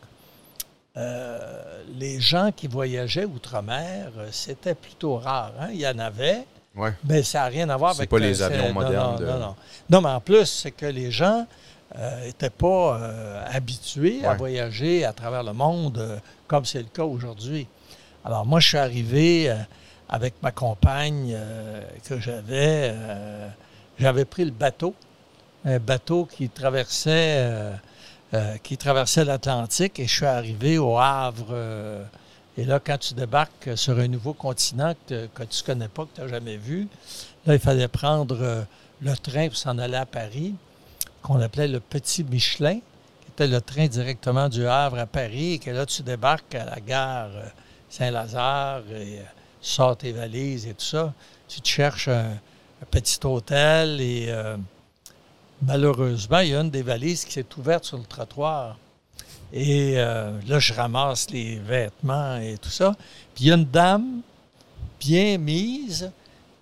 euh, 0.98 1.84
les 1.98 2.20
gens 2.20 2.52
qui 2.56 2.68
voyageaient 2.68 3.26
outre-mer, 3.26 4.12
c'était 4.32 4.76
plutôt 4.76 5.18
rare. 5.18 5.52
hein. 5.60 5.68
Il 5.72 5.80
y 5.80 5.88
en 5.88 6.00
avait, 6.00 6.46
Ouais. 6.76 6.94
mais 7.08 7.24
ça 7.24 7.40
n'a 7.40 7.46
rien 7.46 7.70
à 7.70 7.78
voir 7.78 7.92
avec... 7.96 8.10
pas 8.10 8.20
les 8.20 8.42
avions 8.42 8.74
modernes 8.74 9.14
Non, 9.14 9.20
de- 9.20 9.26
non, 9.26 9.40
non. 9.40 9.56
Non, 9.90 10.02
mais 10.02 10.10
en 10.10 10.20
plus, 10.22 10.46
c'est 10.46 10.72
que 10.72 10.86
les 10.86 11.12
gens 11.12 11.46
n'étaient 12.26 12.50
pas 12.50 13.00
habitués 13.54 14.26
à 14.26 14.34
voyager 14.34 15.06
à 15.06 15.14
travers 15.14 15.44
le 15.44 15.54
monde 15.54 16.20
comme 16.48 16.66
c'est 16.66 16.80
le 16.80 16.86
cas 16.94 17.04
aujourd'hui. 17.04 17.68
Alors 18.26 18.46
moi, 18.46 18.60
je 18.60 18.68
suis 18.70 18.78
arrivé 18.78 19.56
avec 20.10 20.34
ma 20.42 20.52
compagne 20.52 21.38
que 22.08 22.20
j'avais. 22.20 22.94
J'avais 24.00 24.26
pris 24.26 24.46
le 24.46 24.52
bateau, 24.52 24.94
un 25.64 25.80
bateau 25.80 26.26
qui 26.26 26.50
traversait, 26.50 27.38
euh, 27.38 27.74
euh, 28.34 28.58
qui 28.64 28.78
traversait 28.78 29.26
l'Atlantique 29.26 30.00
et 30.00 30.08
je 30.08 30.14
suis 30.14 30.26
arrivé 30.26 30.78
au 30.78 30.98
Havre. 30.98 31.48
euh, 31.52 32.04
et 32.58 32.64
là, 32.64 32.80
quand 32.80 32.98
tu 32.98 33.14
débarques 33.14 33.72
sur 33.76 34.00
un 34.00 34.08
nouveau 34.08 34.34
continent 34.34 34.94
que, 35.08 35.26
tu 35.26 35.62
ne 35.62 35.66
connais 35.66 35.88
pas, 35.90 36.06
que 36.06 36.16
tu 36.16 36.22
n'as 36.22 36.28
jamais 36.28 36.56
vu, 36.56 36.88
là, 37.46 37.54
il 37.54 37.60
fallait 37.60 37.90
prendre 37.90 38.66
le 39.02 39.18
train 39.18 39.48
pour 39.48 39.58
s'en 39.58 39.78
aller 39.78 39.98
à 39.98 40.06
Paris, 40.06 40.56
qu'on 41.22 41.42
appelait 41.42 41.68
le 41.68 41.82
Petit 41.82 42.24
Michelin, 42.24 42.76
qui 42.76 43.32
était 43.32 43.48
le 43.48 43.60
train 43.60 43.88
directement 43.88 44.48
du 44.48 44.66
Havre 44.66 45.00
à 45.00 45.06
Paris, 45.06 45.54
et 45.54 45.60
que 45.60 45.70
là, 45.70 45.86
tu 45.86 46.02
débarques 46.02 46.56
à 46.56 46.64
la 46.64 46.80
gare 46.80 47.32
Saint-Lazare 47.90 48.84
et 48.90 49.20
sors 49.60 49.98
tes 49.98 50.14
valises 50.14 50.66
et 50.66 50.74
tout 50.76 50.86
ça. 50.86 51.14
Tu 51.50 51.60
te 51.60 51.68
cherches 51.68 52.08
un 52.08 52.38
petit 52.90 53.20
hôtel 53.24 54.02
et 54.02 54.28
euh, 54.30 54.58
malheureusement, 55.62 56.40
il 56.40 56.50
y 56.50 56.56
a 56.56 56.62
une 56.62 56.70
des 56.70 56.82
valises 56.82 57.26
qui 57.26 57.34
s'est 57.34 57.46
ouverte 57.58 57.86
sur 57.86 57.98
le 57.98 58.06
trottoir. 58.06 58.78
Et 59.54 59.94
euh, 59.98 60.32
là, 60.48 60.60
je 60.60 60.74
ramasse 60.74 61.30
les 61.30 61.58
vêtements 61.58 62.38
et 62.38 62.58
tout 62.58 62.70
ça. 62.70 62.96
Puis 63.34 63.46
il 63.46 63.48
y 63.48 63.52
a 63.52 63.56
une 63.56 63.66
dame 63.66 64.22
bien 65.00 65.38
mise 65.38 66.12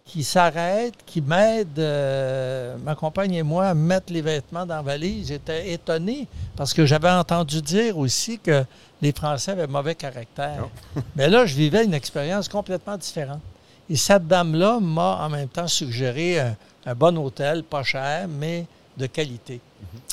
qui 0.06 0.24
s'arrête, 0.24 0.94
qui 1.06 1.22
m'aide, 1.22 1.80
euh, 1.80 2.78
ma 2.84 2.94
compagne 2.94 3.34
et 3.34 3.44
moi, 3.44 3.68
à 3.68 3.74
mettre 3.74 4.12
les 4.12 4.22
vêtements 4.22 4.66
dans 4.66 4.76
la 4.76 4.82
valise. 4.82 5.30
J'étais 5.30 5.72
étonné 5.72 6.28
parce 6.56 6.74
que 6.74 6.86
j'avais 6.86 7.10
entendu 7.10 7.62
dire 7.62 7.98
aussi 7.98 8.38
que 8.38 8.64
les 9.02 9.12
Français 9.12 9.52
avaient 9.52 9.68
mauvais 9.68 9.96
caractère. 9.96 10.68
Mais 11.16 11.30
là, 11.30 11.46
je 11.46 11.56
vivais 11.56 11.86
une 11.86 11.94
expérience 11.94 12.48
complètement 12.48 12.98
différente. 12.98 13.42
Et 13.89 13.96
cette 13.96 14.28
dame-là 14.28 14.80
m'a 14.80 15.26
en 15.26 15.30
même 15.30 15.50
temps 15.50 15.67
suggéré 15.67 16.39
un, 16.39 16.56
un 16.86 16.96
bon 16.96 17.17
hôtel, 17.17 17.63
pas 17.63 17.84
cher, 17.84 18.28
mais 18.28 18.65
de 18.98 19.06
qualité. 19.08 19.60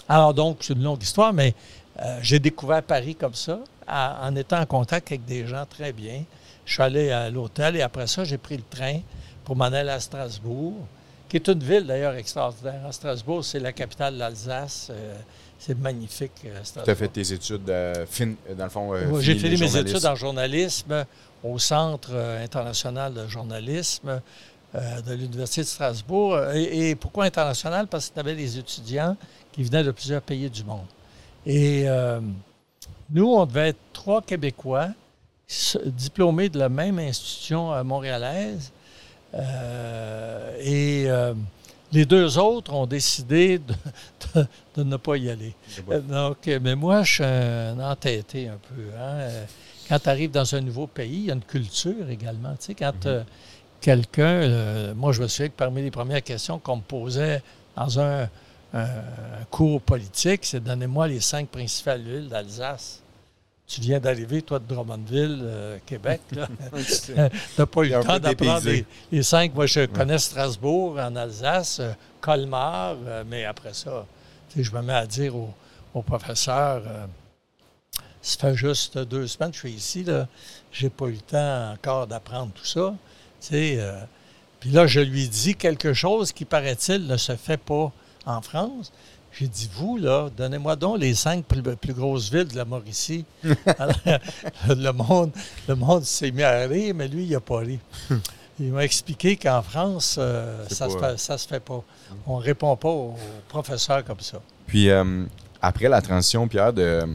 Alors 0.09 0.35
donc, 0.35 0.59
c'est 0.61 0.73
une 0.75 0.83
longue 0.83 1.03
histoire, 1.03 1.33
mais 1.33 1.55
euh, 2.01 2.19
j'ai 2.23 2.39
découvert 2.39 2.83
Paris 2.83 3.15
comme 3.15 3.35
ça, 3.35 3.61
à- 3.87 4.27
en 4.29 4.35
étant 4.35 4.61
en 4.61 4.67
contact 4.67 5.09
avec 5.13 5.25
des 5.25 5.47
gens 5.47 5.65
très 5.69 5.93
bien. 5.93 6.25
Je 6.65 6.75
suis 6.75 6.83
allé 6.83 7.11
à 7.11 7.31
l'hôtel 7.31 7.77
et 7.77 7.83
après 7.83 8.07
ça, 8.07 8.25
j'ai 8.25 8.39
pris 8.39 8.57
le 8.57 8.63
train 8.69 9.01
pour 9.45 9.57
m'en 9.57 9.65
aller 9.67 9.91
à 9.91 10.01
Strasbourg, 10.01 10.75
qui 11.29 11.37
est 11.37 11.49
une 11.49 11.63
ville 11.63 11.87
d'ailleurs 11.87 12.15
extraordinaire. 12.15 12.87
À 12.89 12.93
Strasbourg, 12.93 13.45
c'est 13.45 13.61
la 13.61 13.73
capitale 13.73 14.15
de 14.15 14.19
l'Alsace. 14.19 14.89
euh, 14.91 15.15
c'est 15.61 15.79
magnifique, 15.79 16.33
euh, 16.47 16.61
Tu 16.85 16.91
as 16.91 16.95
fait 16.95 17.09
tes 17.09 17.33
études, 17.35 17.69
euh, 17.69 18.07
fin- 18.09 18.33
dans 18.57 18.65
le 18.65 18.71
fond. 18.71 18.95
euh, 18.95 19.21
J'ai 19.21 19.35
fini 19.39 19.57
mes 19.59 19.77
études 19.77 20.07
en 20.07 20.15
journalisme 20.17 21.05
au 21.45 21.59
Centre 21.59 22.11
euh, 22.15 22.43
international 22.45 23.13
de 23.13 23.27
journalisme 23.29 24.21
euh, 24.75 25.01
de 25.03 25.13
l'Université 25.15 25.61
de 25.63 25.67
Strasbourg. 25.67 26.39
Et, 26.55 26.91
et 26.91 26.95
pourquoi 26.95 27.25
international? 27.27 27.87
Parce 27.89 28.09
que 28.09 28.15
tu 28.15 28.21
avais 28.21 28.35
des 28.35 28.59
étudiants 28.59 29.17
qui 29.53 29.63
venaient 29.63 29.85
de 29.85 29.91
plusieurs 29.91 30.23
pays 30.23 30.49
du 30.49 30.65
monde. 30.65 30.87
Et 31.45 31.85
euh, 31.87 32.21
nous, 33.11 33.27
on 33.27 33.45
devait 33.45 33.69
être 33.71 33.79
trois 33.93 34.23
Québécois 34.23 34.89
diplômés 35.85 36.49
de 36.49 36.59
la 36.59 36.69
même 36.71 36.99
institution 36.99 37.73
euh, 37.73 37.83
montréalaise. 37.85 38.73
Euh, 39.35 40.57
et 40.61 41.05
euh, 41.11 41.35
les 41.93 42.05
deux 42.05 42.39
autres 42.39 42.73
ont 42.73 42.87
décidé 42.87 43.59
de, 43.59 43.75
de- 44.35 44.47
de 44.77 44.83
ne 44.85 44.97
pas 44.97 45.17
y 45.17 45.29
aller. 45.31 45.55
Euh, 45.97 46.01
Donc, 46.01 46.39
mais 46.63 46.75
moi, 46.77 47.03
je 47.03 47.13
suis 47.15 47.25
un 47.25 47.79
entêté 47.81 48.49
un 48.49 48.59
peu. 48.69 48.83
hein. 48.97 49.19
Euh, 49.21 49.45
Quand 49.89 49.99
tu 49.99 50.09
arrives 50.09 50.31
dans 50.31 50.55
un 50.55 50.61
nouveau 50.61 50.87
pays, 50.87 51.11
il 51.17 51.25
y 51.27 51.31
a 51.31 51.35
une 51.35 51.43
culture 51.43 52.09
également. 52.09 52.51
Tu 52.53 52.67
sais, 52.67 52.75
quand 52.75 53.07
euh, 53.07 53.23
quelqu'un, 53.81 54.25
euh, 54.25 54.95
moi, 54.95 55.13
je 55.13 55.21
me 55.23 55.27
souviens 55.29 55.49
que 55.49 55.57
parmi 55.57 55.83
les 55.83 55.91
premières 55.91 56.23
questions 56.23 56.59
qu'on 56.61 56.77
me 56.77 56.83
posait 56.83 57.43
dans 57.77 57.99
un, 57.99 58.29
un 58.73 58.87
cours 59.51 59.81
politique, 59.81 60.43
c'est 60.45 60.63
donnez-moi 60.63 61.09
les 61.09 61.21
cinq 61.21 61.49
principales 61.49 62.03
villes 62.03 62.29
d'Alsace. 62.29 63.00
Tu 63.71 63.81
viens 63.81 64.01
d'arriver, 64.01 64.43
toi, 64.43 64.59
de 64.59 64.67
Drummondville, 64.67 65.43
euh, 65.45 65.79
Québec. 65.87 66.21
Tu 66.33 67.13
n'as 67.15 67.67
pas 67.67 67.83
eu 67.83 67.91
le 67.91 68.03
temps 68.03 68.19
d'apprendre 68.19 68.69
les, 69.13 69.23
cinq. 69.23 69.55
Moi, 69.55 69.67
je 69.67 69.87
connais 69.87 70.19
Strasbourg 70.19 70.99
en 70.99 71.15
Alsace, 71.15 71.79
euh, 71.79 71.93
Colmar, 72.21 72.97
euh, 73.07 73.23
mais 73.25 73.45
après 73.45 73.73
ça, 73.73 74.07
je 74.57 74.71
me 74.73 74.83
mets 74.83 74.95
à 74.95 75.07
dire 75.07 75.37
au, 75.37 75.55
au 75.95 76.03
professeur 76.03 76.83
ça 78.23 78.39
fait 78.39 78.55
juste 78.55 78.99
deux 78.99 79.27
semaines 79.27 79.51
que 79.51 79.57
je 79.57 79.61
suis 79.61 79.73
ici. 79.73 80.05
Je 80.73 80.85
n'ai 80.85 80.91
pas 80.91 81.07
eu 81.07 81.13
le 81.13 81.21
temps 81.21 81.73
encore 81.73 82.07
d'apprendre 82.07 82.53
tout 82.53 82.67
ça. 82.67 82.95
Puis 84.61 84.71
là, 84.71 84.87
je 84.87 85.01
lui 85.01 85.29
dis 85.29 85.55
quelque 85.55 85.95
chose 85.95 86.33
qui, 86.33 86.45
paraît-il, 86.45 87.07
ne 87.07 87.17
se 87.17 87.35
fait 87.37 87.57
pas 87.57 87.91
en 88.27 88.43
France. 88.43 88.93
J'ai 89.33 89.49
dit, 89.49 89.71
vous, 89.75 89.97
là, 89.97 90.29
donnez-moi 90.37 90.77
donc 90.77 90.99
les 90.99 91.15
cinq 91.15 91.45
plus, 91.45 91.95
grosses 91.95 92.31
villes 92.31 92.49
de 92.49 92.57
la 92.57 92.65
Mauricie. 92.65 93.25
le 93.43 94.91
monde, 94.91 95.31
le 95.69 95.75
monde 95.75 96.05
s'est 96.05 96.31
mis 96.31 96.43
à 96.43 96.67
rire, 96.67 96.95
mais 96.95 97.09
lui, 97.09 97.25
il 97.25 97.31
n'a 97.31 97.41
pas 97.41 97.59
ri. 97.59 97.79
Il 98.59 98.73
m'a 98.73 98.85
expliqué 98.85 99.37
qu'en 99.37 99.63
France, 99.63 100.17
euh, 100.19 100.67
ça 100.69 100.87
ne 100.87 101.17
se, 101.17 101.37
se, 101.39 101.49
fait 101.49 101.61
pas. 101.61 101.83
On 102.27 102.39
ne 102.39 102.43
répond 102.43 102.77
pas 102.77 102.91
aux 102.91 103.17
professeurs 103.49 104.05
comme 104.05 104.21
ça. 104.21 104.39
Puis, 104.67 104.91
euh, 104.91 105.25
après 105.63 105.89
la 105.89 106.03
transition, 106.03 106.47
Pierre, 106.47 106.73
de, 106.73 107.07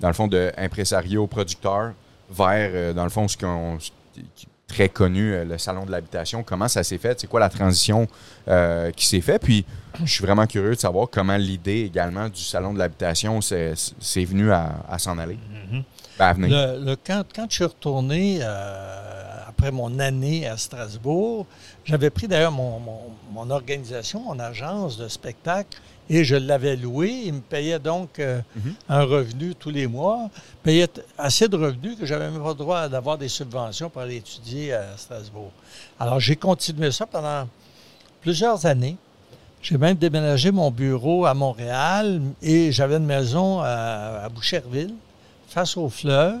dans 0.00 0.08
le 0.08 0.14
fond, 0.14 0.28
de 0.28 0.52
impresario 0.58 1.26
producteur 1.26 1.92
vers, 2.30 2.70
euh, 2.74 2.92
dans 2.92 3.04
le 3.04 3.10
fond, 3.10 3.26
ce 3.26 3.38
qu'on 3.38 3.78
très 4.72 4.88
connu, 4.88 5.32
euh, 5.32 5.44
le 5.44 5.58
salon 5.58 5.84
de 5.84 5.90
l'habitation. 5.90 6.42
Comment 6.42 6.68
ça 6.68 6.82
s'est 6.82 6.98
fait? 6.98 7.20
C'est 7.20 7.26
quoi 7.26 7.40
la 7.40 7.50
transition 7.50 8.08
euh, 8.48 8.90
qui 8.90 9.06
s'est 9.06 9.20
faite? 9.20 9.42
Puis, 9.42 9.64
je 10.02 10.10
suis 10.10 10.24
vraiment 10.24 10.46
curieux 10.46 10.74
de 10.74 10.80
savoir 10.80 11.08
comment 11.10 11.36
l'idée 11.36 11.82
également 11.82 12.28
du 12.28 12.40
salon 12.40 12.72
de 12.72 12.78
l'habitation 12.78 13.40
s'est 13.40 13.74
venue 14.24 14.50
à, 14.50 14.98
s'en 14.98 15.18
aller. 15.18 15.36
Mm-hmm. 15.36 15.82
Ben, 16.18 16.34
le, 16.38 16.96
quand, 16.96 17.24
quand, 17.34 17.46
je 17.50 17.54
suis 17.54 17.64
retourné 17.64 18.42
après 19.46 19.70
mon 19.70 19.98
année 19.98 20.46
à 20.46 20.56
Strasbourg, 20.56 21.46
j'avais 21.84 22.10
pris 22.10 22.26
d'ailleurs 22.26 22.52
mon, 22.52 22.80
mon, 23.32 23.50
organisation, 23.50 24.20
mon 24.20 24.38
agence 24.38 24.96
de 24.96 25.08
spectacle 25.08 25.78
et 26.08 26.24
je 26.24 26.36
l'avais 26.36 26.76
loué. 26.76 27.10
Il 27.26 27.34
me 27.34 27.40
payait 27.40 27.78
donc 27.78 28.18
euh, 28.18 28.40
mhm. 28.56 28.74
un 28.88 29.02
revenu 29.04 29.54
tous 29.54 29.70
les 29.70 29.86
mois. 29.86 30.28
Il 30.34 30.62
payait 30.62 30.88
assez 31.18 31.48
de 31.48 31.56
revenus 31.56 31.96
que 31.98 32.06
j'avais 32.06 32.30
même 32.30 32.42
pas 32.42 32.50
le 32.50 32.54
droit 32.54 32.88
d'avoir 32.88 33.18
des 33.18 33.28
subventions 33.28 33.88
pour 33.90 34.02
aller 34.02 34.16
étudier 34.16 34.72
à 34.72 34.96
Strasbourg. 34.96 35.50
Alors, 35.98 36.20
j'ai 36.20 36.36
continué 36.36 36.90
ça 36.90 37.06
pendant 37.06 37.48
plusieurs 38.20 38.66
années. 38.66 38.96
J'ai 39.62 39.78
même 39.78 39.96
déménagé 39.96 40.50
mon 40.50 40.70
bureau 40.72 41.24
à 41.24 41.34
Montréal 41.34 42.20
et 42.42 42.72
j'avais 42.72 42.96
une 42.96 43.06
maison 43.06 43.60
à, 43.60 44.28
Boucherville, 44.28 44.94
face 45.48 45.76
au 45.76 45.88
fleuve. 45.88 46.40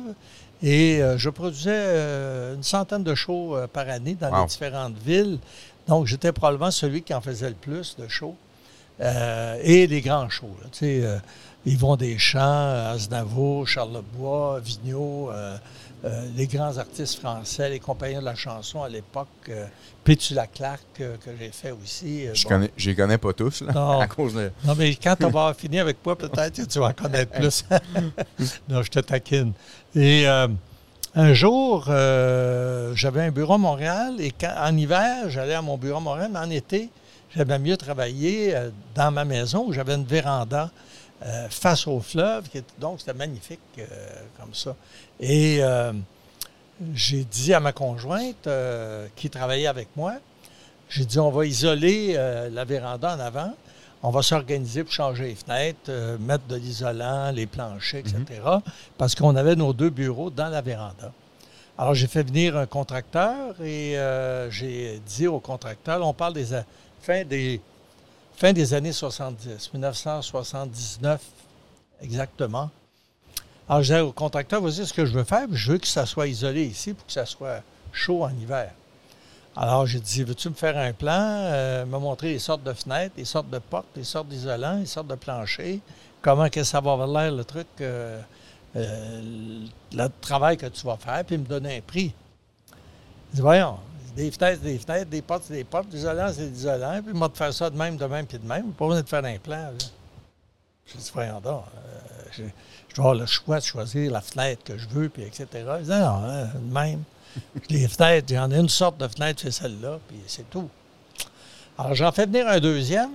Et 0.64 1.02
euh, 1.02 1.18
je 1.18 1.28
produisais 1.28 1.70
euh, 1.74 2.54
une 2.54 2.62
centaine 2.62 3.02
de 3.02 3.14
shows 3.16 3.56
par 3.72 3.88
année 3.88 4.16
dans 4.20 4.40
les 4.40 4.46
différentes 4.46 4.98
villes. 4.98 5.38
Donc, 5.88 6.06
j'étais 6.06 6.32
probablement 6.32 6.70
celui 6.70 7.02
qui 7.02 7.14
en 7.14 7.20
faisait 7.20 7.48
le 7.48 7.54
plus 7.54 7.96
de 7.96 8.06
shows. 8.06 8.36
Euh, 9.02 9.58
et 9.62 9.86
les 9.86 10.00
grands 10.00 10.28
shows. 10.28 10.54
Là, 10.62 10.68
euh, 10.82 11.18
Yvon 11.66 11.96
Deschamps, 11.96 12.90
Aznavour, 12.92 13.66
Charles 13.66 13.94
Lebois, 13.94 14.60
Vigneault, 14.60 15.30
euh, 15.30 15.56
euh, 16.04 16.28
les 16.36 16.46
grands 16.46 16.76
artistes 16.78 17.18
français, 17.18 17.70
les 17.70 17.80
compagnons 17.80 18.20
de 18.20 18.24
la 18.24 18.34
chanson 18.34 18.82
à 18.82 18.88
l'époque, 18.88 19.50
Pétula 20.04 20.46
Clark 20.46 20.82
que 20.96 21.30
j'ai 21.38 21.50
fait 21.50 21.70
aussi. 21.70 22.26
je 22.34 22.48
ne 22.48 22.66
les 22.76 22.94
connais 22.96 23.18
pas 23.18 23.32
tous, 23.32 23.62
là, 23.62 23.72
non. 23.72 24.00
à 24.00 24.06
cause 24.06 24.34
de... 24.34 24.50
Non, 24.64 24.74
mais 24.76 24.94
quand 24.96 25.16
on 25.22 25.30
va 25.30 25.54
finir 25.54 25.82
avec 25.82 25.98
moi, 26.04 26.16
peut-être 26.16 26.56
que 26.56 26.66
tu 26.66 26.78
vas 26.80 26.88
en 26.88 26.92
connaître 26.92 27.32
plus. 27.32 27.64
non, 28.68 28.82
je 28.82 28.90
te 28.90 28.98
taquine. 29.00 29.52
Et 29.94 30.26
un 30.26 31.34
jour, 31.34 31.84
j'avais 31.86 33.22
un 33.22 33.30
bureau 33.30 33.54
à 33.54 33.58
Montréal 33.58 34.16
et 34.18 34.32
en 34.58 34.76
hiver, 34.76 35.28
j'allais 35.30 35.54
à 35.54 35.62
mon 35.62 35.76
bureau 35.76 35.98
à 35.98 36.00
Montréal, 36.00 36.30
mais 36.32 36.40
en 36.40 36.50
été, 36.50 36.90
J'aimais 37.36 37.58
mieux 37.58 37.76
travailler 37.76 38.54
euh, 38.54 38.70
dans 38.94 39.10
ma 39.10 39.24
maison 39.24 39.64
où 39.66 39.72
j'avais 39.72 39.94
une 39.94 40.04
véranda 40.04 40.70
euh, 41.24 41.48
face 41.48 41.86
au 41.86 42.00
fleuve. 42.00 42.44
donc, 42.78 43.00
c'était 43.00 43.14
magnifique 43.14 43.60
euh, 43.78 43.84
comme 44.38 44.54
ça. 44.54 44.76
Et 45.18 45.60
j'ai 46.94 47.24
dit 47.24 47.54
à 47.54 47.60
ma 47.60 47.72
conjointe 47.72 48.48
qui 49.14 49.30
travaillait 49.30 49.68
avec 49.68 49.88
moi, 49.94 50.14
j'ai 50.88 51.04
dit, 51.04 51.18
on 51.20 51.30
va 51.30 51.46
isoler 51.46 52.14
la 52.14 52.64
véranda 52.64 53.14
en 53.14 53.20
avant. 53.20 53.54
On 54.02 54.10
va 54.10 54.20
s'organiser 54.22 54.82
pour 54.82 54.92
changer 54.92 55.28
les 55.28 55.34
fenêtres, 55.36 56.18
mettre 56.18 56.44
de 56.48 56.56
l'isolant, 56.56 57.30
les 57.30 57.46
planchers, 57.46 58.00
etc. 58.00 58.18
Mm-hmm. 58.44 58.60
Parce 58.98 59.14
qu'on 59.14 59.36
avait 59.36 59.54
nos 59.54 59.72
deux 59.72 59.90
bureaux 59.90 60.28
dans 60.28 60.48
la 60.48 60.60
véranda. 60.60 61.12
Alors, 61.78 61.94
j'ai 61.94 62.08
fait 62.08 62.24
venir 62.24 62.56
un 62.56 62.66
contracteur 62.66 63.54
et 63.62 63.96
j'ai 64.50 65.00
dit 65.06 65.28
au 65.28 65.38
contracteur, 65.38 66.04
on 66.04 66.12
parle 66.12 66.34
des, 66.34 66.52
fin 67.02 67.24
des, 67.24 67.60
fin 68.36 68.52
des 68.52 68.72
années 68.74 68.92
70, 68.92 69.72
1979 69.74 71.20
exactement. 72.00 72.70
Alors, 73.68 73.82
je 73.82 73.92
disais 73.92 74.00
au 74.00 74.12
contracteur, 74.12 74.60
voici 74.60 74.86
ce 74.86 74.92
que 74.92 75.04
je 75.04 75.12
veux 75.12 75.24
faire, 75.24 75.46
je 75.52 75.72
veux 75.72 75.78
que 75.78 75.86
ça 75.86 76.06
soit 76.06 76.26
isolé 76.26 76.64
ici 76.64 76.94
pour 76.94 77.06
que 77.06 77.12
ça 77.12 77.26
soit 77.26 77.62
chaud 77.92 78.24
en 78.24 78.30
hiver. 78.30 78.70
Alors, 79.54 79.86
j'ai 79.86 80.00
dit, 80.00 80.22
veux-tu 80.22 80.48
me 80.48 80.54
faire 80.54 80.78
un 80.78 80.92
plan, 80.92 81.20
euh, 81.20 81.84
me 81.84 81.98
montrer 81.98 82.28
les 82.28 82.38
sortes 82.38 82.62
de 82.62 82.72
fenêtres, 82.72 83.14
les 83.18 83.24
sortes 83.24 83.50
de 83.50 83.58
portes, 83.58 83.86
les 83.96 84.04
sortes 84.04 84.28
d'isolants, 84.28 84.78
les 84.78 84.86
sortes 84.86 85.08
de 85.08 85.14
planchers, 85.14 85.78
comment 86.22 86.48
que 86.48 86.64
ça 86.64 86.80
va 86.80 86.92
avoir 86.92 87.08
l'air, 87.08 87.32
le 87.32 87.44
truc, 87.44 87.66
euh, 87.80 88.20
euh, 88.76 89.60
le 89.92 90.08
travail 90.20 90.56
que 90.56 90.66
tu 90.66 90.86
vas 90.86 90.96
faire, 90.96 91.22
puis 91.24 91.36
me 91.36 91.44
donner 91.44 91.78
un 91.78 91.80
prix. 91.80 92.14
Je 93.30 93.36
dis, 93.36 93.42
voyons, 93.42 93.78
des 94.16 94.30
fenêtres, 94.30 94.62
des 94.62 94.78
fenêtres, 94.78 95.10
des 95.10 95.22
portes, 95.22 95.50
des 95.50 95.64
portes, 95.64 95.88
des 95.88 95.98
isolants, 95.98 96.30
c'est 96.34 96.50
des 96.50 96.58
isolants. 96.58 97.00
Puis 97.04 97.14
moi, 97.14 97.28
de 97.28 97.36
faire 97.36 97.52
ça 97.52 97.70
de 97.70 97.76
même, 97.76 97.96
de 97.96 98.04
même, 98.06 98.26
puis 98.26 98.38
de 98.38 98.46
même. 98.46 98.72
Pas 98.72 98.86
besoin 98.86 99.02
de 99.02 99.08
faire 99.08 99.24
un 99.24 99.38
plan. 99.38 99.72
Je 100.86 100.96
dis, 100.96 101.10
voyons 101.14 101.40
donc. 101.40 101.64
Euh, 101.76 102.22
je, 102.32 102.42
je, 102.88 102.94
dois 102.94 103.04
avoir 103.04 103.14
le 103.14 103.26
choix 103.26 103.58
de 103.58 103.64
choisir 103.64 104.10
la 104.10 104.20
fenêtre 104.20 104.62
que 104.64 104.76
je 104.76 104.88
veux, 104.88 105.08
puis 105.08 105.22
etc. 105.22 105.46
Je 105.52 105.84
dis, 105.84 105.90
non, 105.90 106.24
hein, 106.24 106.48
de 106.54 106.72
même. 106.72 107.02
les 107.70 107.88
fenêtres, 107.88 108.28
j'en 108.34 108.50
ai 108.50 108.58
une 108.58 108.68
sorte 108.68 108.98
de 108.98 109.08
fenêtre, 109.08 109.40
c'est 109.42 109.50
celle-là, 109.50 109.98
puis 110.08 110.18
c'est 110.26 110.48
tout. 110.50 110.68
Alors, 111.78 111.94
j'en 111.94 112.12
fais 112.12 112.26
venir 112.26 112.46
un 112.48 112.60
deuxième. 112.60 113.10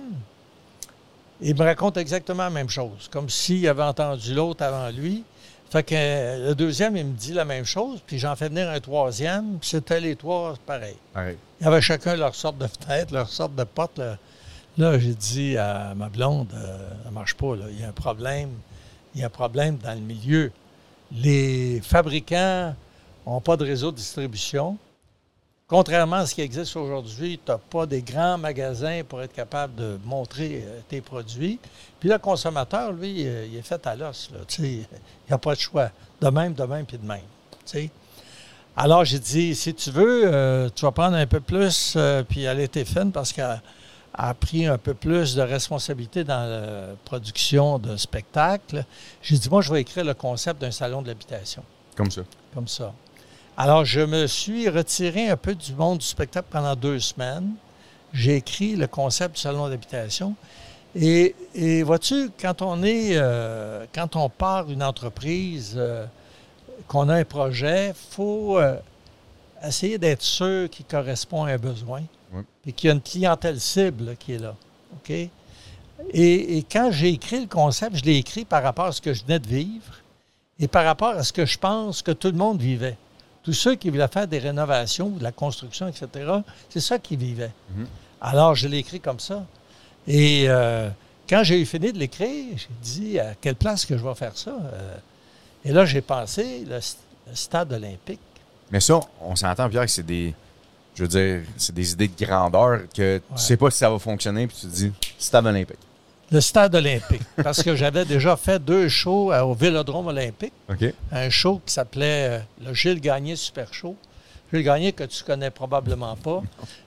Il 1.40 1.54
me 1.54 1.62
raconte 1.62 1.96
exactement 1.96 2.44
la 2.44 2.50
même 2.50 2.68
chose, 2.68 3.08
comme 3.10 3.30
s'il 3.30 3.66
avait 3.68 3.84
entendu 3.84 4.34
l'autre 4.34 4.64
avant 4.64 4.90
lui. 4.90 5.22
Fait 5.70 5.82
que 5.82 5.94
euh, 5.94 6.48
le 6.48 6.54
deuxième, 6.54 6.96
il 6.96 7.04
me 7.04 7.12
dit 7.12 7.34
la 7.34 7.44
même 7.44 7.64
chose, 7.64 8.00
puis 8.06 8.18
j'en 8.18 8.34
fais 8.36 8.48
venir 8.48 8.70
un 8.70 8.80
troisième, 8.80 9.58
puis 9.58 9.68
c'était 9.68 10.00
les 10.00 10.16
trois 10.16 10.54
pareil. 10.64 10.96
Il 11.60 11.64
y 11.64 11.66
avait 11.66 11.82
chacun 11.82 12.16
leur 12.16 12.34
sorte 12.34 12.56
de 12.58 12.66
fenêtre, 12.66 13.12
leur 13.12 13.28
sorte 13.28 13.54
de 13.54 13.64
porte. 13.64 14.00
Là, 14.78 14.98
j'ai 14.98 15.14
dit 15.14 15.58
à 15.58 15.92
ma 15.94 16.08
blonde, 16.08 16.48
euh, 16.54 16.88
ça 17.02 17.10
ne 17.10 17.14
marche 17.14 17.34
pas, 17.34 17.56
là. 17.56 17.64
il 17.70 17.80
y 17.80 17.84
a 17.84 17.88
un 17.88 17.92
problème. 17.92 18.50
Il 19.14 19.20
y 19.20 19.24
a 19.24 19.26
un 19.26 19.30
problème 19.30 19.76
dans 19.78 19.94
le 19.94 20.00
milieu. 20.00 20.52
Les 21.12 21.80
fabricants 21.82 22.74
n'ont 23.26 23.40
pas 23.40 23.56
de 23.56 23.64
réseau 23.64 23.90
de 23.90 23.96
distribution. 23.96 24.78
Contrairement 25.68 26.16
à 26.16 26.26
ce 26.26 26.34
qui 26.34 26.40
existe 26.40 26.74
aujourd'hui, 26.76 27.38
tu 27.44 27.52
n'as 27.52 27.58
pas 27.58 27.84
des 27.84 28.00
grands 28.00 28.38
magasins 28.38 29.02
pour 29.06 29.20
être 29.20 29.34
capable 29.34 29.74
de 29.74 29.98
montrer 30.02 30.64
euh, 30.66 30.80
tes 30.88 31.02
produits. 31.02 31.58
Puis 32.00 32.08
le 32.08 32.16
consommateur, 32.16 32.90
lui, 32.90 33.26
euh, 33.26 33.44
il 33.44 33.54
est 33.54 33.62
fait 33.62 33.86
à 33.86 33.94
l'os. 33.94 34.30
Il 34.60 34.64
n'y 34.78 34.86
a 35.30 35.36
pas 35.36 35.54
de 35.54 35.60
choix. 35.60 35.90
De 36.22 36.30
même, 36.30 36.54
de 36.54 36.64
même, 36.64 36.86
puis 36.86 36.96
de 36.96 37.06
même. 37.06 37.20
Alors, 38.78 39.04
j'ai 39.04 39.18
dit, 39.18 39.54
si 39.54 39.74
tu 39.74 39.90
veux, 39.90 40.22
euh, 40.24 40.70
tu 40.74 40.86
vas 40.86 40.90
prendre 40.90 41.16
un 41.18 41.26
peu 41.26 41.40
plus, 41.40 41.98
puis 42.30 42.44
elle 42.44 42.60
était 42.60 42.86
fine 42.86 43.12
parce 43.12 43.34
qu'elle 43.34 43.60
a 44.14 44.34
pris 44.34 44.64
un 44.64 44.78
peu 44.78 44.94
plus 44.94 45.34
de 45.34 45.42
responsabilité 45.42 46.24
dans 46.24 46.48
la 46.48 46.94
production 47.04 47.78
de 47.78 47.98
spectacles. 47.98 48.86
J'ai 49.20 49.36
dit, 49.36 49.50
moi, 49.50 49.60
je 49.60 49.70
vais 49.70 49.82
écrire 49.82 50.06
le 50.06 50.14
concept 50.14 50.62
d'un 50.62 50.70
salon 50.70 51.02
de 51.02 51.08
l'habitation. 51.08 51.62
Comme 51.94 52.10
ça. 52.10 52.22
Comme 52.54 52.68
ça. 52.68 52.94
Alors, 53.60 53.84
je 53.84 53.98
me 53.98 54.28
suis 54.28 54.68
retiré 54.68 55.28
un 55.28 55.36
peu 55.36 55.52
du 55.52 55.74
monde 55.74 55.98
du 55.98 56.06
spectacle 56.06 56.46
pendant 56.48 56.76
deux 56.76 57.00
semaines. 57.00 57.54
J'ai 58.12 58.36
écrit 58.36 58.76
le 58.76 58.86
concept 58.86 59.34
du 59.34 59.40
salon 59.40 59.68
d'habitation. 59.68 60.36
Et, 60.94 61.34
vois-tu, 61.82 62.30
quand 62.40 62.62
on 62.62 62.84
est, 62.84 63.16
euh, 63.16 63.84
quand 63.92 64.14
on 64.14 64.28
part 64.28 64.70
une 64.70 64.80
entreprise, 64.80 65.74
euh, 65.76 66.06
qu'on 66.86 67.08
a 67.08 67.16
un 67.16 67.24
projet, 67.24 67.88
il 67.88 68.14
faut 68.14 68.60
euh, 68.60 68.76
essayer 69.64 69.98
d'être 69.98 70.22
sûr 70.22 70.70
qu'il 70.70 70.86
correspond 70.86 71.42
à 71.42 71.54
un 71.54 71.58
besoin 71.58 72.02
et 72.64 72.70
qu'il 72.70 72.86
y 72.86 72.90
a 72.92 72.94
une 72.94 73.02
clientèle 73.02 73.58
cible 73.58 74.14
qui 74.20 74.34
est 74.34 74.38
là. 74.38 74.54
OK? 74.98 75.10
Et, 75.10 75.30
et 76.58 76.62
quand 76.62 76.92
j'ai 76.92 77.08
écrit 77.08 77.40
le 77.40 77.48
concept, 77.48 77.96
je 77.96 78.04
l'ai 78.04 78.18
écrit 78.18 78.44
par 78.44 78.62
rapport 78.62 78.84
à 78.84 78.92
ce 78.92 79.00
que 79.00 79.12
je 79.12 79.24
venais 79.24 79.40
de 79.40 79.48
vivre 79.48 79.94
et 80.60 80.68
par 80.68 80.84
rapport 80.84 81.08
à 81.08 81.24
ce 81.24 81.32
que 81.32 81.44
je 81.44 81.58
pense 81.58 82.02
que 82.02 82.12
tout 82.12 82.28
le 82.28 82.38
monde 82.38 82.62
vivait. 82.62 82.96
Tous 83.48 83.54
ceux 83.54 83.76
qui 83.76 83.88
voulaient 83.88 84.08
faire 84.08 84.28
des 84.28 84.40
rénovations, 84.40 85.08
de 85.08 85.22
la 85.22 85.32
construction, 85.32 85.88
etc., 85.88 86.06
c'est 86.68 86.80
ça 86.80 86.98
qu'ils 86.98 87.18
vivaient. 87.18 87.50
Mhm. 87.74 87.86
Alors, 88.20 88.54
je 88.54 88.68
l'ai 88.68 88.76
écrit 88.76 89.00
comme 89.00 89.20
ça. 89.20 89.42
Et 90.06 90.44
euh, 90.48 90.90
quand 91.26 91.42
j'ai 91.44 91.58
eu 91.58 91.64
fini 91.64 91.90
de 91.90 91.98
l'écrire, 91.98 92.58
j'ai 92.58 92.68
dit 92.82 93.18
à 93.18 93.34
quelle 93.40 93.54
place 93.54 93.86
que 93.86 93.96
je 93.96 94.04
vais 94.04 94.14
faire 94.14 94.36
ça. 94.36 94.50
Euh, 94.50 94.96
et 95.64 95.72
là, 95.72 95.86
j'ai 95.86 96.02
pensé 96.02 96.66
le, 96.68 96.74
le 96.76 97.34
stade 97.34 97.72
olympique. 97.72 98.20
Mais 98.70 98.80
ça, 98.80 99.00
on 99.22 99.34
s'entend, 99.34 99.70
Pierre, 99.70 99.86
que 99.86 99.90
c'est 99.90 100.04
des. 100.04 100.34
Je 100.94 101.04
veux 101.04 101.08
dire, 101.08 101.40
c'est 101.56 101.74
des 101.74 101.92
idées 101.92 102.08
de 102.08 102.26
grandeur 102.26 102.80
que 102.94 103.16
tu 103.16 103.42
sais 103.42 103.56
pas 103.56 103.70
si 103.70 103.78
ça 103.78 103.88
va 103.88 103.98
fonctionner, 103.98 104.46
puis 104.46 104.58
tu 104.60 104.66
te 104.66 104.74
dis 104.74 104.92
stade 105.18 105.46
olympique. 105.46 105.78
Le 106.30 106.40
stade 106.40 106.74
olympique. 106.74 107.22
parce 107.42 107.62
que 107.62 107.74
j'avais 107.74 108.04
déjà 108.04 108.36
fait 108.36 108.58
deux 108.58 108.88
shows 108.88 109.32
au 109.32 109.54
Vélodrome 109.54 110.08
olympique. 110.08 110.52
Un 111.10 111.30
show 111.30 111.60
qui 111.64 111.72
s'appelait 111.72 112.28
euh, 112.28 112.38
le 112.66 112.74
Gilles 112.74 113.00
Gagné 113.00 113.34
Super 113.36 113.72
Show. 113.72 113.96
Gilles 114.52 114.64
Gagné, 114.64 114.92
que 114.92 115.04
tu 115.04 115.22
connais 115.24 115.50
probablement 115.50 116.16
pas. 116.16 116.42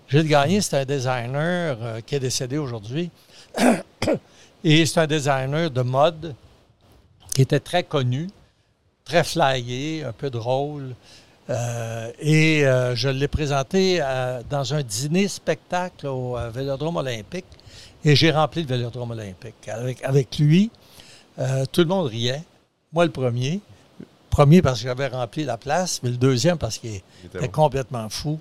Gilles 0.09 0.27
Gagné, 0.27 0.61
c'est 0.61 0.77
un 0.77 0.85
designer 0.85 1.77
euh, 1.81 2.01
qui 2.01 2.15
est 2.15 2.19
décédé 2.19 2.57
aujourd'hui. 2.57 3.11
Et 4.63 4.85
c'est 4.85 4.99
un 4.99 5.07
designer 5.07 5.69
de 5.69 5.81
mode 5.81 6.35
qui 7.33 7.41
était 7.43 7.59
très 7.59 7.83
connu, 7.83 8.27
très 9.05 9.23
flyé, 9.23 10.03
un 10.03 10.11
peu 10.11 10.29
drôle. 10.29 10.95
Euh, 11.49 12.11
et 12.19 12.65
euh, 12.65 12.95
je 12.95 13.09
l'ai 13.09 13.27
présenté 13.27 13.99
dans 14.49 14.73
un 14.75 14.83
dîner-spectacle 14.83 16.05
au 16.05 16.37
Vélodrome 16.53 16.97
olympique. 16.97 17.45
Et 18.03 18.15
j'ai 18.15 18.31
rempli 18.31 18.61
le 18.63 18.67
Vélodrome 18.67 19.11
olympique. 19.11 19.67
Avec, 19.67 20.03
avec 20.03 20.37
lui, 20.39 20.71
euh, 21.39 21.65
tout 21.71 21.81
le 21.81 21.87
monde 21.87 22.07
riait. 22.07 22.43
Moi, 22.93 23.05
le 23.05 23.11
premier. 23.11 23.59
Premier 24.29 24.61
parce 24.61 24.79
que 24.79 24.87
j'avais 24.87 25.07
rempli 25.07 25.43
la 25.43 25.57
place, 25.57 26.01
mais 26.03 26.09
le 26.09 26.17
deuxième 26.17 26.57
parce 26.57 26.77
qu'il 26.77 26.89
Il 26.91 26.97
était 27.25 27.37
était 27.37 27.47
bon. 27.47 27.63
complètement 27.63 28.09
fou. 28.09 28.39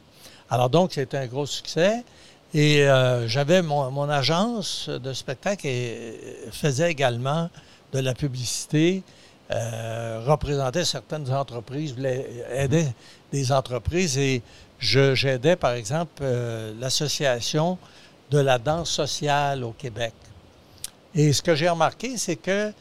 Alors 0.49 0.71
donc, 0.71 0.93
c'était 0.93 1.19
un 1.19 1.27
gros 1.27 1.47
succès. 1.47 2.05
Et 2.53 2.89
euh, 2.89 3.29
j'avais 3.29 3.63
mon, 3.63 3.91
mon 3.91 4.09
agence 4.09 4.89
de 4.89 5.13
spectacle 5.13 5.67
et 5.67 6.17
euh, 6.47 6.51
faisait 6.51 6.91
également 6.91 7.49
de 7.93 7.99
la 8.01 8.15
publicité, 8.15 9.03
euh, 9.53 10.23
représentait 10.27 10.85
certaines 10.85 11.33
entreprises, 11.33 11.95
aider 12.53 12.87
des 13.33 13.53
entreprises 13.53 14.17
et 14.19 14.43
j'aidais 14.81 15.57
par 15.57 15.73
exemple 15.73 16.23
euh, 16.23 16.73
l'association 16.81 17.79
de 18.31 18.39
la 18.39 18.59
danse 18.59 18.91
sociale 18.91 19.65
au 19.65 19.73
Québec. 19.73 20.15
Et 21.15 21.33
ce 21.33 21.43
que 21.43 21.55
j'ai 21.55 21.69
remarqué, 21.69 22.17
c'est 22.17 22.37
que 22.37 22.51
euh, 22.51 22.73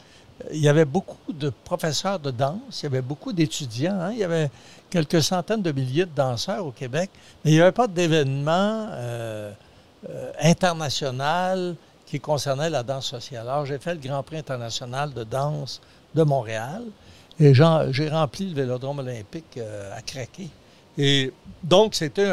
il 0.52 0.60
y 0.60 0.68
avait 0.68 0.84
beaucoup 0.84 1.32
de 1.32 1.50
professeurs 1.50 2.18
de 2.18 2.30
danse, 2.30 2.80
il 2.80 2.84
y 2.84 2.86
avait 2.86 3.02
beaucoup 3.02 3.32
d'étudiants, 3.32 4.00
hein, 4.00 4.12
il 4.12 4.18
y 4.18 4.24
avait 4.24 4.50
quelques 4.88 5.22
centaines 5.22 5.62
de 5.62 5.72
milliers 5.72 6.06
de 6.06 6.14
danseurs 6.14 6.64
au 6.64 6.70
Québec, 6.70 7.10
mais 7.44 7.50
il 7.50 7.54
n'y 7.54 7.60
avait 7.60 7.72
pas 7.72 7.88
d'événement 7.88 8.86
euh, 8.90 9.52
euh, 10.08 10.32
international 10.40 11.74
qui 12.06 12.20
concernait 12.20 12.70
la 12.70 12.82
danse 12.82 13.06
sociale. 13.06 13.48
Alors, 13.48 13.66
j'ai 13.66 13.78
fait 13.78 13.94
le 13.94 14.00
Grand 14.00 14.22
Prix 14.22 14.38
international 14.38 15.12
de 15.12 15.24
danse 15.24 15.80
de 16.14 16.22
Montréal 16.22 16.82
et 17.38 17.54
j'ai 17.54 18.08
rempli 18.08 18.48
le 18.48 18.54
Vélodrome 18.54 18.98
olympique 18.98 19.58
à 19.96 20.02
craquer. 20.02 20.48
Et 20.98 21.32
donc, 21.62 21.94
c'était 21.94 22.28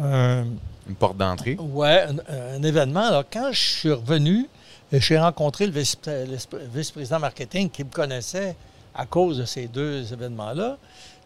un, 0.00 0.46
Une 0.88 0.94
porte 0.96 1.16
d'entrée. 1.16 1.56
Ouais, 1.60 2.06
un, 2.28 2.56
un 2.56 2.62
événement. 2.62 3.06
Alors, 3.06 3.24
quand 3.32 3.50
je 3.52 3.60
suis 3.60 3.92
revenu, 3.92 4.48
euh, 4.92 4.98
j'ai 5.00 5.18
rencontré 5.18 5.66
le 5.66 5.72
vice- 5.72 5.96
le 6.06 6.36
vice-président 6.74 7.18
marketing 7.20 7.70
qui 7.70 7.84
me 7.84 7.90
connaissait 7.90 8.56
à 8.94 9.06
cause 9.06 9.38
de 9.38 9.44
ces 9.44 9.68
deux 9.68 10.12
événements-là. 10.12 10.76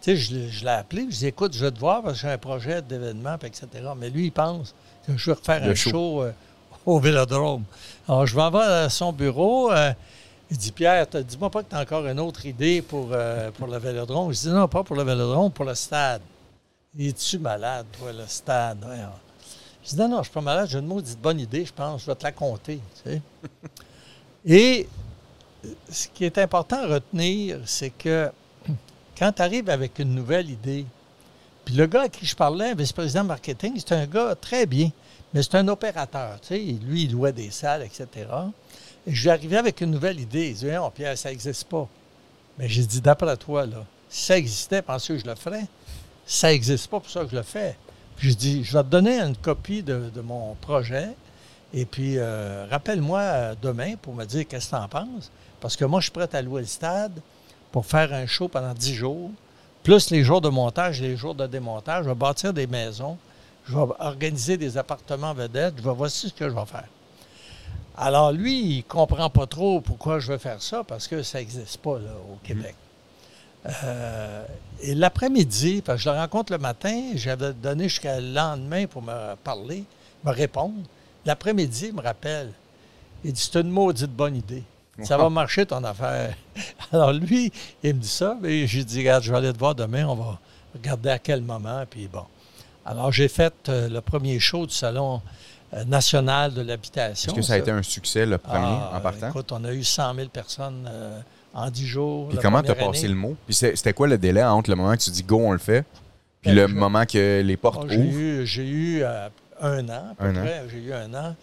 Tu 0.02 0.10
sais, 0.10 0.16
je, 0.16 0.34
l'ai- 0.34 0.48
je 0.50 0.62
l'ai 0.64 0.70
appelé, 0.70 1.02
je 1.02 1.06
lui 1.06 1.14
ai 1.14 1.18
dit, 1.18 1.26
écoute, 1.28 1.52
je 1.54 1.64
vais 1.64 1.70
te 1.70 1.78
voir 1.78 2.02
parce 2.02 2.14
que 2.16 2.20
j'ai 2.26 2.32
un 2.32 2.38
projet 2.38 2.82
d'événement, 2.82 3.36
etc. 3.42 3.66
Mais 3.96 4.10
lui, 4.10 4.26
il 4.26 4.32
pense 4.32 4.74
que 5.06 5.16
je 5.16 5.30
vais 5.30 5.36
refaire 5.36 5.64
Le 5.64 5.70
un 5.72 5.74
show. 5.74 5.90
show, 5.90 6.22
euh, 6.22 6.32
au 6.86 7.00
Vélodrome. 7.00 7.64
Alors, 8.06 8.26
je 8.26 8.36
m'en 8.36 8.50
vais 8.50 8.58
à 8.58 8.88
son 8.90 9.12
bureau. 9.12 9.72
euh, 9.72 9.92
il 10.50 10.56
dit, 10.58 10.70
Pierre, 10.70 11.06
dis-moi 11.08 11.50
pas 11.50 11.62
que 11.64 11.70
tu 11.70 11.74
as 11.74 11.80
encore 11.80 12.06
une 12.06 12.20
autre 12.20 12.44
idée 12.46 12.82
pour, 12.82 13.08
euh, 13.10 13.50
pour 13.52 13.66
le 13.66 13.78
Vélodrome. 13.78 14.32
Je 14.32 14.38
dis, 14.42 14.48
non, 14.50 14.68
pas 14.68 14.84
pour 14.84 14.94
le 14.94 15.02
Vélodrome, 15.02 15.50
pour 15.50 15.64
le 15.64 15.74
stade. 15.74 16.20
Il 16.96 17.08
Es-tu 17.08 17.38
malade, 17.38 17.86
toi, 17.98 18.12
le 18.12 18.24
stade? 18.28 18.78
Je 19.86 19.90
dis, 19.92 19.96
non, 19.98 20.08
non, 20.08 20.18
je 20.18 20.24
suis 20.24 20.32
pas 20.32 20.40
malade, 20.40 20.68
j'ai 20.68 20.80
une 20.80 20.86
maudite 20.86 21.20
bonne 21.20 21.38
idée, 21.38 21.64
je 21.64 21.72
pense, 21.72 22.02
je 22.02 22.06
vais 22.06 22.16
te 22.16 22.24
la 22.24 22.32
compter. 22.32 22.80
Et 24.44 24.88
ce 25.88 26.08
qui 26.08 26.24
est 26.24 26.38
important 26.38 26.82
à 26.82 26.86
retenir, 26.94 27.60
c'est 27.66 27.90
que 27.90 28.30
quand 29.16 29.30
tu 29.30 29.42
arrives 29.42 29.70
avec 29.70 30.00
une 30.00 30.12
nouvelle 30.12 30.50
idée, 30.50 30.84
puis 31.64 31.76
le 31.76 31.86
gars 31.86 32.02
à 32.02 32.08
qui 32.08 32.26
je 32.26 32.34
parlais, 32.34 32.74
vice-président 32.74 33.22
marketing, 33.22 33.74
c'est 33.76 33.92
un 33.92 34.06
gars 34.06 34.34
très 34.34 34.66
bien, 34.66 34.90
mais 35.32 35.42
c'est 35.42 35.54
un 35.54 35.68
opérateur. 35.68 36.40
Tu 36.40 36.48
sais, 36.48 36.58
lui, 36.58 37.04
il 37.04 37.12
louait 37.12 37.32
des 37.32 37.52
salles, 37.52 37.82
etc. 37.82 38.26
Et 39.06 39.14
je 39.14 39.22
lui 39.22 39.30
arrivais 39.30 39.56
avec 39.56 39.80
une 39.80 39.92
nouvelle 39.92 40.18
idée. 40.18 40.48
Il 40.48 40.54
dit, 40.56 40.66
non, 40.66 40.90
Pierre, 40.90 41.16
ça 41.16 41.28
n'existe 41.28 41.64
pas. 41.64 41.88
Mais 42.58 42.68
j'ai 42.68 42.84
dit, 42.84 43.00
d'après 43.00 43.36
toi, 43.36 43.66
là, 43.66 43.84
si 44.08 44.24
ça 44.24 44.36
existait, 44.36 44.82
pensez 44.82 45.14
que 45.14 45.20
je 45.20 45.26
le 45.26 45.34
ferais? 45.36 45.66
Ça 46.26 46.48
n'existe 46.48 46.88
pas 46.88 46.98
pour 46.98 47.10
ça 47.10 47.22
que 47.22 47.30
je 47.30 47.36
le 47.36 47.42
fais. 47.42 47.76
Puis 48.16 48.30
je 48.30 48.36
dis, 48.36 48.64
je 48.64 48.76
vais 48.76 48.82
te 48.82 48.88
donner 48.88 49.20
une 49.20 49.36
copie 49.36 49.82
de, 49.82 50.10
mon 50.22 50.54
projet. 50.54 51.08
Et 51.74 51.84
puis, 51.84 52.14
euh, 52.16 52.66
rappelle-moi 52.70 53.20
euh, 53.20 53.54
demain 53.60 53.94
pour 54.00 54.14
me 54.14 54.24
dire 54.24 54.46
qu'est-ce 54.48 54.70
que 54.70 54.76
tu 54.76 54.82
en 54.82 54.88
penses. 54.88 55.30
Parce 55.60 55.76
que 55.76 55.84
moi, 55.84 56.00
je 56.00 56.04
suis 56.04 56.12
prêt 56.12 56.28
à 56.32 56.42
louer 56.42 56.62
le 56.62 56.66
stade 56.66 57.20
pour 57.72 57.84
faire 57.84 58.12
un 58.12 58.26
show 58.26 58.48
pendant 58.48 58.72
10 58.72 58.94
jours, 58.94 59.30
plus 59.82 60.10
les 60.10 60.22
jours 60.22 60.40
de 60.40 60.48
montage 60.48 61.02
et 61.02 61.08
les 61.08 61.16
jours 61.16 61.34
de 61.34 61.46
démontage. 61.46 62.04
Je 62.04 62.08
vais 62.08 62.14
bâtir 62.14 62.54
des 62.54 62.66
maisons, 62.66 63.18
je 63.68 63.74
vais 63.74 63.84
organiser 63.98 64.56
des 64.56 64.78
appartements 64.78 65.34
vedettes. 65.34 65.74
Je 65.76 65.82
vais, 65.82 65.94
voici 65.94 66.28
ce 66.28 66.34
que 66.34 66.48
je 66.48 66.54
vais 66.54 66.66
faire. 66.66 66.88
Alors, 67.98 68.32
lui, 68.32 68.60
il 68.60 68.76
ne 68.78 68.82
comprend 68.82 69.28
pas 69.28 69.46
trop 69.46 69.80
pourquoi 69.80 70.18
je 70.18 70.32
veux 70.32 70.38
faire 70.38 70.62
ça, 70.62 70.84
parce 70.84 71.08
que 71.08 71.22
ça 71.22 71.38
n'existe 71.38 71.78
pas 71.78 71.92
au 71.92 72.38
Québec. 72.44 72.74
Euh, 73.84 74.44
et 74.82 74.94
l'après-midi, 74.94 75.82
parce 75.84 75.98
que 75.98 76.04
je 76.04 76.10
le 76.10 76.16
rencontre 76.16 76.52
le 76.52 76.58
matin, 76.58 77.12
j'avais 77.14 77.52
donné 77.52 77.88
jusqu'à 77.88 78.20
le 78.20 78.32
lendemain 78.32 78.86
pour 78.86 79.02
me 79.02 79.34
parler, 79.36 79.84
me 80.24 80.30
répondre. 80.30 80.74
L'après-midi, 81.24 81.86
il 81.88 81.94
me 81.94 82.02
rappelle. 82.02 82.52
Il 83.24 83.32
dit 83.32 83.40
C'est 83.40 83.60
une 83.60 83.70
maudite 83.70 84.10
bonne 84.10 84.36
idée. 84.36 84.62
Ça 85.02 85.18
va 85.18 85.28
marcher 85.28 85.66
ton 85.66 85.82
affaire. 85.84 86.34
Alors 86.92 87.12
lui, 87.12 87.52
il 87.82 87.94
me 87.94 88.00
dit 88.00 88.08
ça, 88.08 88.36
mais 88.40 88.66
j'ai 88.66 88.84
dit 88.84 88.98
Regarde, 88.98 89.22
je 89.24 89.30
vais 89.30 89.38
aller 89.38 89.52
te 89.52 89.58
voir 89.58 89.74
demain, 89.74 90.06
on 90.06 90.14
va 90.14 90.38
regarder 90.74 91.10
à 91.10 91.18
quel 91.18 91.42
moment, 91.42 91.84
puis 91.88 92.08
bon. 92.08 92.24
Alors 92.84 93.10
j'ai 93.10 93.28
fait 93.28 93.52
euh, 93.68 93.88
le 93.88 94.00
premier 94.00 94.38
show 94.38 94.64
du 94.66 94.72
Salon 94.72 95.20
euh, 95.74 95.84
national 95.84 96.54
de 96.54 96.62
l'habitation. 96.62 97.32
Est-ce 97.32 97.36
que 97.36 97.42
ça 97.42 97.54
a 97.54 97.58
été 97.58 97.72
un 97.72 97.82
succès, 97.82 98.24
le 98.24 98.38
premier, 98.38 98.64
Ah, 98.64 98.92
en 98.94 99.00
partant? 99.00 99.28
Écoute, 99.28 99.50
on 99.50 99.64
a 99.64 99.72
eu 99.72 99.82
100 99.82 100.14
000 100.14 100.28
personnes 100.28 100.88
euh, 100.88 101.20
en 101.56 101.70
10 101.70 101.86
jours. 101.86 102.28
Puis 102.28 102.38
comment 102.40 102.62
t'as 102.62 102.74
passé 102.74 103.08
le 103.08 103.14
mot? 103.14 103.34
Puis 103.46 103.54
c'était 103.54 103.92
quoi 103.92 104.06
le 104.06 104.18
délai 104.18 104.44
entre 104.44 104.70
le 104.70 104.76
moment 104.76 104.92
que 104.94 105.02
tu 105.02 105.10
dis 105.10 105.22
go, 105.22 105.38
on 105.42 105.52
le 105.52 105.58
fait, 105.58 105.84
puis 106.42 106.50
Ben, 106.50 106.56
le 106.56 106.68
je- 106.68 106.74
moment 106.74 107.04
que 107.06 107.40
les 107.42 107.56
portes 107.56 107.86
Ah, 107.90 107.94
ouvrent? 107.94 108.44
j'ai 108.44 108.66
eu 108.68 109.02
euh, 109.02 109.28
un 109.60 109.88
an, 109.88 110.08
à 110.12 110.14
peu 110.16 110.24
Un 110.26 110.32
près. 110.34 110.62
J'ai 110.70 110.78
eu 110.78 110.92
un 110.92 111.12
an. 111.14 111.34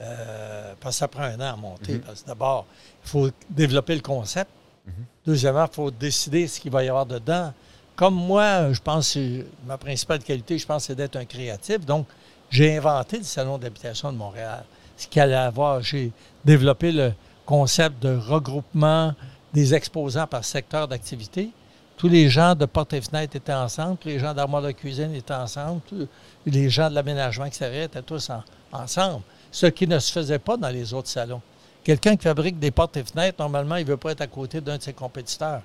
euh, 0.00 0.74
parce 0.80 0.94
que 0.94 0.98
ça 1.00 1.08
prend 1.08 1.24
un 1.24 1.36
an 1.40 1.52
à 1.54 1.56
monter. 1.56 1.94
Mhm. 1.94 2.00
Parce 2.00 2.22
que 2.22 2.26
d'abord, 2.28 2.66
il 3.04 3.08
faut 3.10 3.30
développer 3.50 3.94
le 3.96 4.00
concept. 4.00 4.48
Mhm. 4.86 4.92
Deuxièmement, 5.26 5.66
il 5.70 5.74
faut 5.74 5.90
décider 5.90 6.46
ce 6.46 6.60
qu'il 6.60 6.70
va 6.70 6.84
y 6.84 6.88
avoir 6.88 7.04
dedans. 7.04 7.52
Comme 7.96 8.14
moi, 8.14 8.72
je 8.72 8.80
pense 8.80 9.14
que 9.14 9.44
ma 9.66 9.76
principale 9.76 10.20
qualité, 10.20 10.56
je 10.56 10.64
pense, 10.66 10.84
c'est 10.84 10.94
d'être 10.94 11.16
un 11.16 11.24
créatif. 11.24 11.84
Donc, 11.84 12.06
j'ai 12.48 12.76
inventé 12.76 13.18
le 13.18 13.24
salon 13.24 13.58
d'habitation 13.58 14.12
de 14.12 14.16
Montréal. 14.16 14.62
Ce 14.96 15.08
qu'il 15.08 15.20
allait 15.20 15.34
avoir, 15.34 15.82
j'ai 15.82 16.12
développé 16.44 16.92
le 16.92 17.12
concept 17.44 18.00
de 18.00 18.16
regroupement 18.16 19.14
des 19.52 19.74
exposants 19.74 20.26
par 20.26 20.44
secteur 20.44 20.88
d'activité. 20.88 21.50
Tous 21.96 22.08
les 22.08 22.28
gens 22.28 22.54
de 22.54 22.64
porte 22.64 22.92
et 22.92 23.00
fenêtre 23.00 23.34
étaient 23.34 23.52
ensemble, 23.52 23.96
tous 23.96 24.08
les 24.08 24.18
gens 24.20 24.32
d'armoire 24.32 24.62
de 24.62 24.70
cuisine 24.70 25.14
étaient 25.14 25.34
ensemble, 25.34 25.80
tous 25.88 26.06
les 26.46 26.70
gens 26.70 26.88
de 26.90 26.94
l'aménagement 26.94 27.44
extérieur 27.46 27.84
étaient 27.84 28.02
tous 28.02 28.30
en- 28.30 28.42
ensemble. 28.72 29.22
Ce 29.50 29.66
qui 29.66 29.86
ne 29.86 29.98
se 29.98 30.12
faisait 30.12 30.38
pas 30.38 30.56
dans 30.56 30.68
les 30.68 30.94
autres 30.94 31.08
salons. 31.08 31.40
Quelqu'un 31.82 32.16
qui 32.16 32.22
fabrique 32.24 32.58
des 32.58 32.70
portes 32.70 32.96
et 32.98 33.02
fenêtres, 33.04 33.36
normalement, 33.40 33.76
il 33.76 33.84
ne 33.84 33.90
veut 33.90 33.96
pas 33.96 34.12
être 34.12 34.20
à 34.20 34.26
côté 34.26 34.60
d'un 34.60 34.76
de 34.76 34.82
ses 34.82 34.92
compétiteurs. 34.92 35.62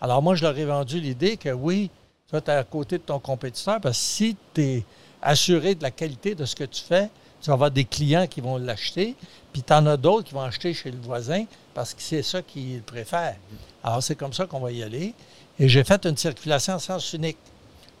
Alors 0.00 0.20
moi, 0.22 0.34
je 0.34 0.42
leur 0.44 0.56
ai 0.56 0.64
vendu 0.64 1.00
l'idée 1.00 1.36
que 1.36 1.48
oui, 1.48 1.90
tu 2.28 2.32
vas 2.32 2.38
être 2.38 2.48
à 2.50 2.62
côté 2.64 2.98
de 2.98 3.02
ton 3.02 3.18
compétiteur 3.18 3.80
parce 3.80 3.98
que 3.98 4.04
si 4.04 4.36
tu 4.54 4.60
es 4.62 4.84
assuré 5.22 5.74
de 5.74 5.82
la 5.82 5.90
qualité 5.90 6.34
de 6.34 6.44
ce 6.44 6.54
que 6.54 6.64
tu 6.64 6.82
fais, 6.82 7.08
tu 7.42 7.48
vas 7.48 7.54
avoir 7.54 7.70
des 7.70 7.84
clients 7.84 8.26
qui 8.28 8.40
vont 8.40 8.56
l'acheter, 8.56 9.16
puis 9.52 9.62
tu 9.62 9.72
en 9.72 9.84
as 9.86 9.96
d'autres 9.96 10.28
qui 10.28 10.34
vont 10.34 10.42
acheter 10.42 10.72
chez 10.72 10.90
le 10.90 10.98
voisin 10.98 11.44
parce 11.74 11.92
que 11.92 12.00
c'est 12.00 12.22
ça 12.22 12.40
qu'ils 12.40 12.82
préfèrent. 12.82 13.36
Alors 13.82 14.02
c'est 14.02 14.14
comme 14.14 14.32
ça 14.32 14.46
qu'on 14.46 14.60
va 14.60 14.70
y 14.70 14.82
aller. 14.82 15.12
Et 15.58 15.68
j'ai 15.68 15.82
fait 15.82 16.06
une 16.06 16.16
circulation 16.16 16.74
en 16.74 16.78
sens 16.78 17.12
unique. 17.12 17.38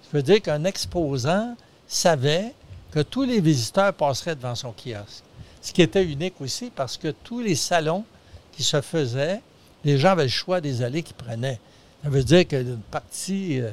Ça 0.04 0.08
veut 0.12 0.22
dire 0.22 0.40
qu'un 0.40 0.64
exposant 0.64 1.56
savait 1.88 2.54
que 2.92 3.00
tous 3.00 3.24
les 3.24 3.40
visiteurs 3.40 3.92
passeraient 3.92 4.36
devant 4.36 4.54
son 4.54 4.72
kiosque. 4.72 5.24
Ce 5.60 5.72
qui 5.72 5.82
était 5.82 6.04
unique 6.04 6.40
aussi 6.40 6.70
parce 6.70 6.96
que 6.96 7.08
tous 7.08 7.40
les 7.40 7.56
salons 7.56 8.04
qui 8.52 8.62
se 8.62 8.80
faisaient, 8.80 9.40
les 9.84 9.98
gens 9.98 10.10
avaient 10.10 10.24
le 10.24 10.28
choix 10.28 10.60
des 10.60 10.82
allées 10.82 11.02
qu'ils 11.02 11.16
prenaient. 11.16 11.60
Ça 12.04 12.10
veut 12.10 12.22
dire 12.22 12.46
qu'une 12.46 12.80
partie 12.90 13.60
euh, 13.60 13.72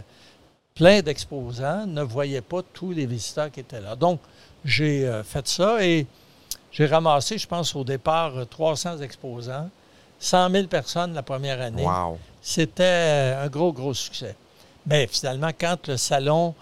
plein 0.74 1.02
d'exposants 1.02 1.86
ne 1.86 2.02
voyait 2.02 2.42
pas 2.42 2.62
tous 2.74 2.92
les 2.92 3.06
visiteurs 3.06 3.52
qui 3.52 3.60
étaient 3.60 3.82
là. 3.82 3.96
Donc, 3.96 4.20
j'ai 4.65 5.08
euh, 5.08 5.24
fait 5.24 5.48
ça 5.48 5.84
et 5.84 6.06
J'ai 6.72 6.86
ramassé, 6.86 7.38
je 7.38 7.48
pense, 7.48 7.76
au 7.76 7.84
départ, 7.84 8.34
300 8.48 9.00
exposants, 9.00 9.69
100 10.19 10.52
000 10.52 10.67
personnes 10.67 11.13
la 11.13 11.24
première 11.24 11.60
année. 11.62 11.84
Wow. 11.84 12.19
C'était 12.41 13.36
un 13.38 13.48
gros, 13.48 13.74
gros 13.74 13.93
succès. 13.93 14.36
Mais 14.86 15.08
finalement, 15.08 15.52
quand 15.58 15.88
le 15.88 15.98
salon 15.98 16.54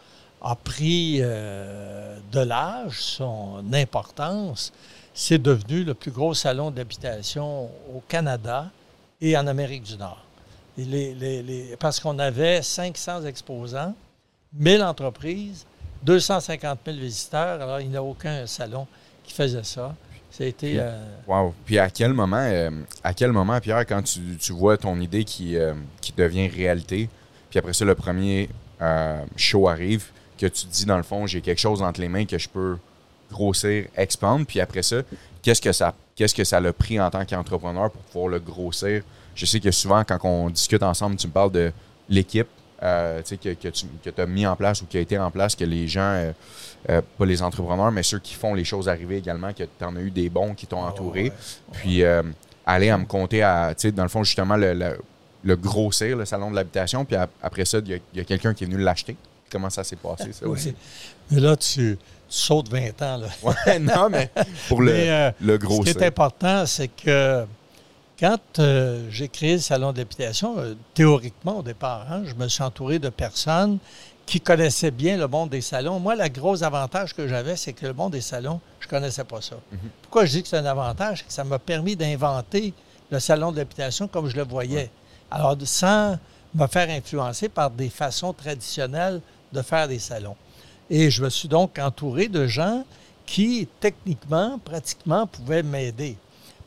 a 0.41 0.55
pris 0.55 1.17
euh, 1.19 2.17
de 2.31 2.39
l'âge, 2.39 3.01
son 3.01 3.63
importance, 3.73 4.71
c'est 5.13 5.41
devenu 5.41 5.83
le 5.83 5.93
plus 5.93 6.12
gros 6.12 6.33
salon 6.33 6.71
d'habitation 6.71 7.65
au 7.93 8.01
Canada 8.07 8.69
et 9.19 9.36
en 9.38 9.47
Amérique 9.47 9.83
du 9.83 9.97
Nord. 9.97 10.21
parce 11.79 11.99
qu'on 11.99 12.19
avait 12.19 12.62
500 12.62 13.25
exposants, 13.25 13.95
1000 14.53 14.83
entreprises, 14.83 15.65
250 16.03 16.79
000 16.86 16.97
visiteurs. 16.97 17.62
Alors, 17.62 17.79
il 17.79 17.89
n'y 17.89 17.97
a 17.97 18.03
aucun 18.03 18.45
salon 18.45 18.88
qui 19.23 19.33
faisait 19.33 19.63
ça. 19.63 19.95
C'était. 20.31 20.67
Puis, 20.67 20.79
euh, 20.79 21.49
Puis 21.65 21.79
à 21.79 21.89
quel 21.89 22.13
moment, 22.13 22.38
euh, 22.38 22.69
à 23.03 23.13
quel 23.13 23.31
moment, 23.31 23.60
Pierre, 23.60 23.86
quand 23.86 24.01
tu, 24.03 24.51
vois 24.51 24.77
ton 24.77 24.99
idée 24.99 25.23
qui, 25.23 25.55
qui 26.01 26.13
devient 26.15 26.47
réalité, 26.47 27.10
puis 27.49 27.60
après 27.60 27.73
ça, 27.73 27.86
le 27.86 27.95
premier 27.95 28.49
show 29.36 29.67
arrive, 29.67 30.12
que 30.38 30.45
tu 30.45 30.67
te 30.67 30.71
dis, 30.71 30.86
dans 30.86 30.97
le 30.97 31.03
fond, 31.03 31.25
j'ai 31.25 31.41
quelque 31.41 31.60
chose 31.60 31.81
entre 31.81 31.99
les 31.99 32.07
mains 32.07 32.25
que 32.25 32.38
je 32.38 32.47
peux 32.47 32.77
grossir, 33.31 33.86
expandre. 33.95 34.45
Puis 34.45 34.62
après 34.62 34.83
ça, 34.83 34.97
qu'est-ce 35.41 35.62
que 35.62 35.71
ça 35.71 35.93
qu'est-ce 36.15 36.33
que 36.33 36.43
ça 36.43 36.60
l'a 36.60 36.73
pris 36.73 36.99
en 36.99 37.10
tant 37.10 37.25
qu'entrepreneur 37.25 37.91
pour 37.91 38.01
pouvoir 38.03 38.29
le 38.29 38.39
grossir? 38.39 39.03
Je 39.36 39.45
sais 39.45 39.60
que 39.60 39.71
souvent, 39.71 40.03
quand 40.03 40.17
on 40.23 40.49
discute 40.49 40.83
ensemble, 40.83 41.15
tu 41.15 41.27
me 41.27 41.31
parles 41.31 41.51
de 41.51 41.71
l'équipe 42.10 42.47
euh, 42.83 43.21
que, 43.21 43.53
que, 43.53 43.69
tu 44.09 44.21
as 44.21 44.25
mis 44.25 44.45
en 44.45 44.55
place 44.55 44.81
ou 44.81 44.85
qui 44.85 44.97
a 44.97 45.01
été 45.01 45.17
en 45.17 45.31
place, 45.31 45.55
que 45.55 45.63
les 45.63 45.87
gens, 45.87 46.01
euh, 46.01 46.31
euh, 46.89 47.01
pas 47.17 47.25
les 47.25 47.41
entrepreneurs, 47.41 47.91
mais 47.91 48.03
ceux 48.03 48.19
qui 48.19 48.35
font 48.35 48.53
les 48.53 48.63
choses 48.63 48.87
arriver 48.87 49.17
également, 49.17 49.53
que 49.53 49.63
tu 49.63 49.83
en 49.83 49.95
as 49.95 50.01
eu 50.01 50.11
des 50.11 50.29
bons 50.29 50.53
qui 50.53 50.67
t'ont 50.67 50.83
entouré. 50.83 51.31
Puis 51.73 52.03
aller 52.65 52.89
à 52.89 52.97
me 52.97 53.05
compter 53.05 53.43
à, 53.43 53.73
dans 53.93 54.03
le 54.03 54.09
fond, 54.09 54.23
justement, 54.23 54.57
le, 54.57 54.97
le, 55.43 55.55
grossir, 55.55 56.17
le 56.17 56.25
salon 56.25 56.51
de 56.51 56.55
l'habitation. 56.55 57.05
Puis 57.05 57.17
après 57.41 57.65
ça, 57.65 57.79
il 57.85 58.01
y 58.13 58.19
a 58.19 58.23
quelqu'un 58.23 58.53
qui 58.53 58.63
est 58.63 58.67
venu 58.67 58.81
l'acheter 58.81 59.15
comment 59.51 59.69
ça 59.69 59.83
s'est 59.83 59.95
passé, 59.95 60.33
ça 60.33 60.45
aussi? 60.47 60.75
Mais 61.31 61.39
là, 61.39 61.55
tu, 61.55 61.97
sautes 62.27 62.69
20 62.69 63.01
ans. 63.01 63.17
Là. 63.17 63.27
ouais, 63.43 63.79
non, 63.79 64.09
mais 64.09 64.29
pour 64.67 64.81
le, 64.81 65.31
le 65.39 65.57
gros. 65.57 65.85
Ce 65.85 65.91
qui 65.91 65.97
est 65.97 66.05
important, 66.05 66.65
c'est 66.65 66.89
que 66.89 67.45
quand 68.19 68.60
euh, 68.60 69.08
j'ai 69.10 69.27
créé 69.27 69.53
le 69.53 69.60
salon 69.60 69.91
d'habitation, 69.91 70.58
euh, 70.58 70.75
théoriquement 70.93 71.60
au 71.60 71.63
départ, 71.63 72.06
hein, 72.12 72.23
je 72.25 72.34
me 72.34 72.47
suis 72.47 72.63
entouré 72.63 72.99
de 72.99 73.10
personnes 73.10 73.77
qui 74.25 74.41
connaissaient 74.41 74.91
bien 74.91 75.17
le 75.17 75.27
monde 75.27 75.49
des 75.49 75.62
salons. 75.62 75.99
Moi, 75.99 76.15
le 76.15 76.27
gros 76.27 76.62
avantage 76.63 77.13
que 77.13 77.27
j'avais, 77.27 77.56
c'est 77.56 77.73
que 77.73 77.86
le 77.86 77.93
monde 77.93 78.12
des 78.12 78.21
salons, 78.21 78.60
je 78.80 78.88
ne 78.88 78.89
connaissais 78.89 79.23
pas 79.23 79.41
ça. 79.41 79.56
Mhm. 79.71 79.80
Pourquoi 80.01 80.25
je 80.25 80.32
dis 80.32 80.43
que 80.43 80.49
c'est 80.49 80.58
un 80.58 80.65
avantage? 80.65 81.19
C'est 81.19 81.27
que 81.27 81.34
ça 81.34 81.43
m'a 81.43 81.60
permis 81.60 81.95
d'inventer 81.95 82.73
le 83.10 83.19
salon 83.19 83.51
d'habitation 83.51 84.08
comme 84.08 84.27
je 84.27 84.36
le 84.36 84.43
voyais. 84.43 84.89
Alors, 85.32 85.56
sans 85.63 86.17
me 86.56 86.67
faire 86.67 86.89
influencer 86.89 87.49
par 87.49 87.69
des 87.69 87.89
façons 87.89 88.34
traditionnelles 88.34 89.21
de 89.53 89.62
faire 89.62 89.88
des 89.88 89.99
salons. 89.99 90.36
Et 90.89 91.10
je 91.10 91.23
me 91.23 91.30
suis 91.30 91.47
donc 91.47 91.77
entouré 91.80 92.27
de 92.27 92.47
gens 92.47 92.84
qui, 93.25 93.67
techniquement, 93.80 94.60
pratiquement, 94.60 95.27
pouvaient 95.27 95.63
m'aider. 95.63 96.17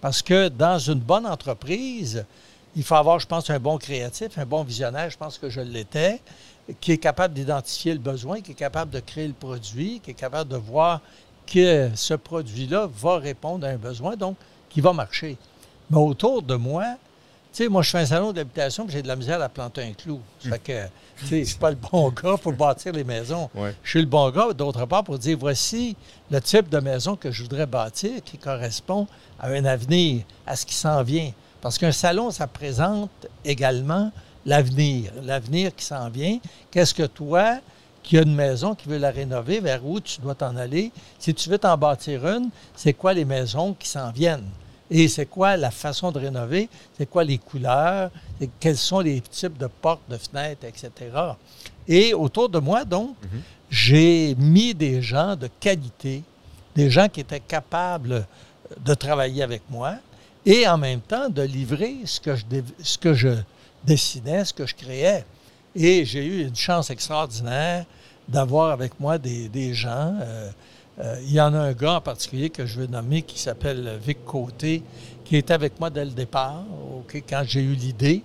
Parce 0.01 0.23
que 0.23 0.49
dans 0.49 0.79
une 0.79 1.01
bonne 1.01 1.27
entreprise, 1.27 2.25
il 2.77 2.83
faut 2.83 2.95
avoir, 2.95 3.19
je 3.19 3.27
pense, 3.27 3.51
un 3.51 3.59
bon 3.59 3.79
créatif, 3.79 4.39
un 4.39 4.47
bon 4.47 4.63
visionnaire, 4.63 5.11
je 5.11 5.19
pense 5.19 5.39
que 5.39 5.51
je 5.51 5.61
l'étais, 5.61 6.21
qui 6.81 6.93
est 6.93 6.99
capable 6.99 7.35
d'identifier 7.35 7.93
le 7.93 7.99
besoin, 7.99 8.41
qui 8.41 8.53
est 8.53 8.55
capable 8.55 8.91
de 8.93 9.01
créer 9.01 9.27
le 9.27 9.35
produit, 9.35 10.01
qui 10.01 10.13
est 10.13 10.15
capable 10.15 10.51
de 10.51 10.57
voir 10.57 11.01
que 11.47 11.91
ce 11.95 12.15
produit-là 12.15 12.89
va 12.95 13.19
répondre 13.19 13.67
à 13.67 13.71
un 13.71 13.77
besoin, 13.77 14.17
donc 14.17 14.37
qui 14.69 14.81
va 14.81 14.93
marcher. 14.93 15.37
Mais 15.91 15.99
autour 15.99 16.43
de 16.43 16.55
moi, 16.55 16.95
tu 17.53 17.65
sais, 17.65 17.69
moi, 17.69 17.83
je 17.83 17.91
fais 17.91 17.99
un 17.99 18.07
salon 18.07 18.33
d'habitation, 18.33 18.87
j'ai 18.89 19.03
de 19.03 19.09
la 19.09 19.17
misère 19.17 19.43
à 19.43 19.49
planter 19.49 19.83
un 19.83 19.93
clou. 19.93 20.21
Ça 20.39 20.51
fait 20.51 20.59
que, 20.61 20.87
tu 21.19 21.27
sais, 21.27 21.41
je 21.41 21.49
suis 21.51 21.59
pas 21.59 21.71
le 21.71 21.77
bon 21.77 22.09
gars 22.23 22.37
pour 22.37 22.53
bâtir 22.53 22.93
les 22.93 23.03
maisons. 23.03 23.51
Je 23.83 23.91
suis 23.91 24.01
le 24.01 24.07
bon 24.07 24.31
gars, 24.31 24.53
d'autre 24.53 24.87
part, 24.87 25.03
pour 25.03 25.19
dire 25.19 25.37
voici 25.39 25.97
le 26.31 26.41
type 26.41 26.69
de 26.69 26.79
maison 26.79 27.17
que 27.17 27.33
je 27.33 27.43
voudrais 27.43 27.67
bâtir 27.67 28.23
qui 28.25 28.39
correspond 28.39 29.09
à 29.41 29.49
un 29.49 29.65
avenir, 29.65 30.23
à 30.47 30.55
ce 30.55 30.65
qui 30.65 30.75
s'en 30.75 31.03
vient. 31.03 31.33
Parce 31.61 31.77
qu'un 31.77 31.93
salon, 31.93 32.31
ça 32.31 32.47
présente 32.47 33.11
également 33.45 34.13
l'avenir, 34.47 35.11
l'avenir 35.23 35.75
qui 35.75 35.85
s'en 35.85 36.09
vient. 36.09 36.39
Qu'est-ce 36.71 36.95
que 36.95 37.07
toi, 37.07 37.59
qui 38.03 38.17
as 38.17 38.23
une 38.23 38.35
maison, 38.35 38.75
qui 38.75 38.89
veut 38.89 38.99
la 38.99 39.11
rénover, 39.11 39.61
vers 39.61 39.85
où 39.85 40.01
tu 40.01 40.21
dois 40.21 40.35
t'en 40.35 40.57
aller? 40.57 40.93
Si 41.19 41.35
tu 41.35 41.51
veux 41.51 41.59
t'en 41.59 41.77
bâtir 41.77 42.27
une, 42.27 42.49
c'est 42.77 42.95
quoi 42.95 43.13
les 43.13 43.25
maisons 43.25 43.75
qui 43.75 43.89
s'en 43.89 44.11
viennent? 44.13 44.49
Et 44.91 45.09
c'est 45.09 45.27
quoi 45.27 45.57
la 45.57 45.71
façon 45.71 46.11
de 46.11 46.19
rénover? 46.19 46.69
C'est 46.99 47.09
quoi 47.09 47.25
les 47.25 47.39
couleurs? 47.39 48.11
quels 48.59 48.77
sont 48.77 49.01
les 49.01 49.21
types 49.21 49.59
de 49.59 49.67
portes, 49.67 50.03
de 50.09 50.17
fenêtres, 50.17 50.65
etc. 50.65 50.91
Et 51.87 52.15
autour 52.15 52.49
de 52.49 52.59
moi, 52.59 52.85
donc, 52.85 53.15
mhm. 53.23 53.43
j'ai 53.71 54.35
mis 54.37 54.75
des 54.75 55.03
gens 55.03 55.37
de 55.37 55.49
qualité, 55.61 56.23
des 56.75 56.91
gens 56.91 57.09
qui 57.09 57.21
étaient 57.21 57.41
capables 57.41 58.27
de 58.79 58.95
travailler 58.95 59.43
avec 59.43 59.63
moi 59.69 59.97
et 60.47 60.67
en 60.67 60.79
même 60.79 61.01
temps 61.01 61.29
de 61.29 61.43
livrer 61.43 61.97
ce 62.05 62.21
que 62.21 62.35
je, 62.35 62.45
ce 62.83 62.99
que 62.99 63.15
je 63.15 63.35
dessinais, 63.85 64.45
ce 64.45 64.55
que 64.55 64.67
je 64.67 64.75
créais. 64.75 65.25
Et 65.75 66.05
j'ai 66.05 66.25
eu 66.25 66.47
une 66.47 66.57
chance 66.57 66.91
extraordinaire 66.91 67.85
d'avoir 68.29 68.71
avec 68.71 68.99
moi 68.99 69.19
des, 69.19 69.75
gens. 69.75 70.15
Euh, 70.21 70.51
euh, 70.99 71.17
il 71.23 71.33
y 71.33 71.41
en 71.41 71.55
a 71.55 71.59
un 71.59 71.73
gars 71.73 71.95
en 71.95 72.01
particulier 72.01 72.51
que 72.51 72.67
je 72.67 72.81
veux 72.81 72.87
nommer 72.87 73.23
qui 73.23 73.39
s'appelle 73.39 73.99
Vic 74.05 74.25
Côté, 74.25 74.83
qui 75.25 75.37
était 75.37 75.55
avec 75.55 75.79
moi 75.79 75.89
dès 75.91 76.05
le 76.05 76.11
départ, 76.11 76.65
quand 77.29 77.43
j'ai 77.47 77.63
eu 77.63 77.75
l'idée. 77.75 78.23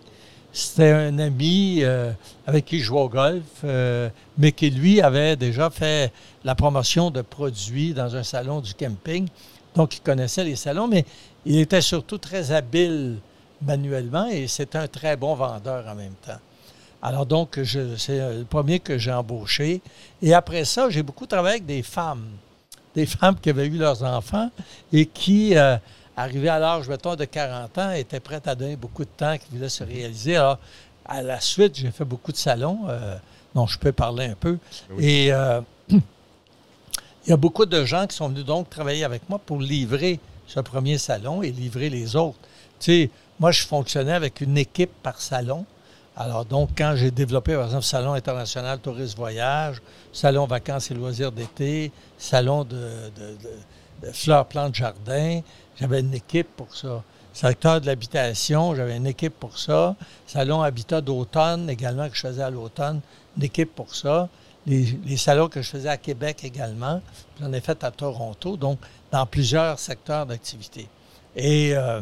C'était 0.51 0.91
un 0.91 1.19
ami 1.19 1.80
euh, 1.82 2.12
avec 2.47 2.65
qui 2.65 2.80
je 2.80 2.86
jouais 2.86 3.01
au 3.01 3.10
golf, 3.10 3.43
euh, 3.65 4.10
mais 4.38 4.54
qui, 4.54 4.69
lui, 4.69 5.01
avait 5.01 5.36
déjà 5.36 5.69
fait 5.69 6.13
la 6.45 6.56
promotion 6.56 7.12
de 7.12 7.21
produits 7.21 7.93
dans 7.93 8.15
un 8.15 8.23
salon 8.23 8.62
du 8.62 8.73
camping. 8.73 9.28
Donc, 9.75 9.97
il 9.97 9.99
connaissait 9.99 10.45
les 10.45 10.56
salons, 10.56 10.88
mais 10.88 11.06
il 11.45 11.60
était 11.60 11.82
surtout 11.82 12.17
très 12.17 12.51
habile 12.51 13.17
manuellement 13.62 14.28
et 14.28 14.47
c'est 14.47 14.75
un 14.75 14.88
très 14.88 15.17
bon 15.17 15.36
vendeur 15.36 15.86
en 15.88 15.95
même 15.95 16.15
temps. 16.25 16.39
Alors 17.01 17.25
donc, 17.25 17.60
c'est 17.97 18.17
le 18.17 18.45
premier 18.45 18.80
que 18.80 18.97
j'ai 18.97 19.12
embauché. 19.12 19.82
Et 20.21 20.34
après 20.34 20.65
ça, 20.65 20.89
j'ai 20.89 21.04
beaucoup 21.04 21.28
travaillé 21.28 21.56
avec 21.56 21.65
des 21.65 21.84
femmes 21.84 22.25
des 22.95 23.05
femmes 23.05 23.36
qui 23.39 23.49
avaient 23.49 23.67
eu 23.67 23.77
leurs 23.77 24.03
enfants 24.03 24.49
et 24.91 25.05
qui, 25.05 25.55
euh, 25.58 25.77
arrivaient 26.15 26.49
à 26.49 26.60
l'âge, 26.60 26.88
mettons, 26.88 27.15
de 27.15 27.25
40 27.25 27.77
ans, 27.77 27.91
étaient 27.91 28.19
prêtes 28.19 28.47
à 28.47 28.55
donner 28.55 28.75
beaucoup 28.75 29.03
de 29.03 29.10
temps, 29.10 29.38
qui 29.38 29.47
voulaient 29.51 29.69
se 29.69 29.84
réaliser. 29.84 30.38
Alors, 30.38 30.60
à 31.05 31.21
la 31.21 31.39
suite, 31.39 31.75
j'ai 31.75 31.91
fait 31.91 32.05
beaucoup 32.05 32.31
de 32.31 32.38
salons 32.38 32.79
euh, 32.88 33.15
dont 33.53 33.67
je 33.67 33.77
peux 33.77 33.91
parler 33.91 34.25
un 34.25 34.36
peu. 34.36 34.58
Et 34.99 35.31
euh, 35.31 35.62
il 35.89 35.99
y 37.27 37.34
a 37.34 37.38
beaucoup 37.38 37.65
de 37.65 37.84
gens 37.86 38.08
qui 38.08 38.15
sont 38.15 38.29
venus 38.29 38.45
donc 38.45 38.69
travailler 38.69 39.03
avec 39.03 39.27
moi 39.29 39.39
pour 39.39 39.60
livrer 39.60 40.19
ce 40.47 40.60
premier 40.60 40.97
salon 40.97 41.41
et 41.43 41.51
livrer 41.51 41.89
les 41.89 42.15
autres. 42.15 42.38
Tu 42.79 42.91
sais, 42.91 43.10
moi, 43.39 43.51
je 43.51 43.63
fonctionnais 43.63 44.13
avec 44.13 44.41
une 44.41 44.58
équipe 44.58 44.91
par 45.03 45.19
salon. 45.21 45.65
Alors, 46.17 46.45
donc, 46.45 46.69
quand 46.78 46.93
j'ai 46.95 47.12
développé, 47.12 47.56
par 47.56 47.65
exemple, 47.65 47.84
Salon 47.84 48.13
international 48.13 48.80
tourisme 48.80 49.17
voyage, 49.17 49.82
Salon 50.13 50.45
vacances 50.45 50.89
et 50.89 50.93
loisirs 50.93 51.32
d'été, 51.32 51.91
Salon 52.17 52.63
de, 52.63 52.80
fleurs, 54.13 54.45
plantes, 54.45 54.75
jardin, 54.75 55.41
j'avais 55.78 55.99
une 55.99 56.13
équipe 56.13 56.47
pour 56.56 56.73
ça. 56.73 57.04
Secteur 57.34 57.82
de 57.82 57.86
l'habitation, 57.86 58.75
j'avais 58.75 58.95
une 58.95 59.08
équipe 59.08 59.38
pour 59.38 59.60
ça. 59.60 59.95
Salon 60.25 60.62
habitat 60.62 61.01
d'automne, 61.01 61.69
également, 61.69 62.08
que 62.08 62.15
je 62.15 62.21
faisais 62.21 62.43
à 62.43 62.49
l'automne, 62.49 63.01
une 63.36 63.43
équipe 63.43 63.75
pour 63.75 63.93
ça. 63.93 64.30
Les, 64.65 65.17
salons 65.17 65.49
que 65.49 65.62
je 65.62 65.69
faisais 65.69 65.89
à 65.89 65.97
Québec 65.97 66.45
également, 66.45 67.01
j'en 67.41 67.51
ai 67.51 67.60
fait 67.60 67.84
à 67.84 67.91
Toronto, 67.91 68.56
donc 68.56 68.80
dans 69.12 69.25
plusieurs 69.25 69.78
secteurs 69.80 70.25
d'activité. 70.25 70.88
Et 71.36 71.75
euh, 71.75 72.01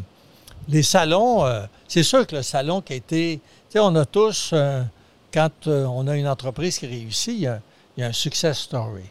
les 0.70 0.84
salons, 0.84 1.46
euh, 1.46 1.66
c'est 1.88 2.04
sûr 2.04 2.26
que 2.26 2.36
le 2.38 2.42
salon 2.42 2.82
qui 2.82 2.94
a 2.94 2.96
été 2.96 3.42
on 3.80 3.96
a 3.96 4.06
tous, 4.06 4.52
euh, 4.54 4.84
quand 5.34 5.68
euh, 5.68 5.86
on 5.86 6.08
a 6.08 6.16
une 6.16 6.28
entreprise 6.28 6.78
qui 6.78 6.88
réussit, 6.88 7.34
il 7.34 7.42
y 7.42 7.48
a, 7.48 7.62
un 8.08 8.12
success 8.12 8.60
story. 8.60 9.04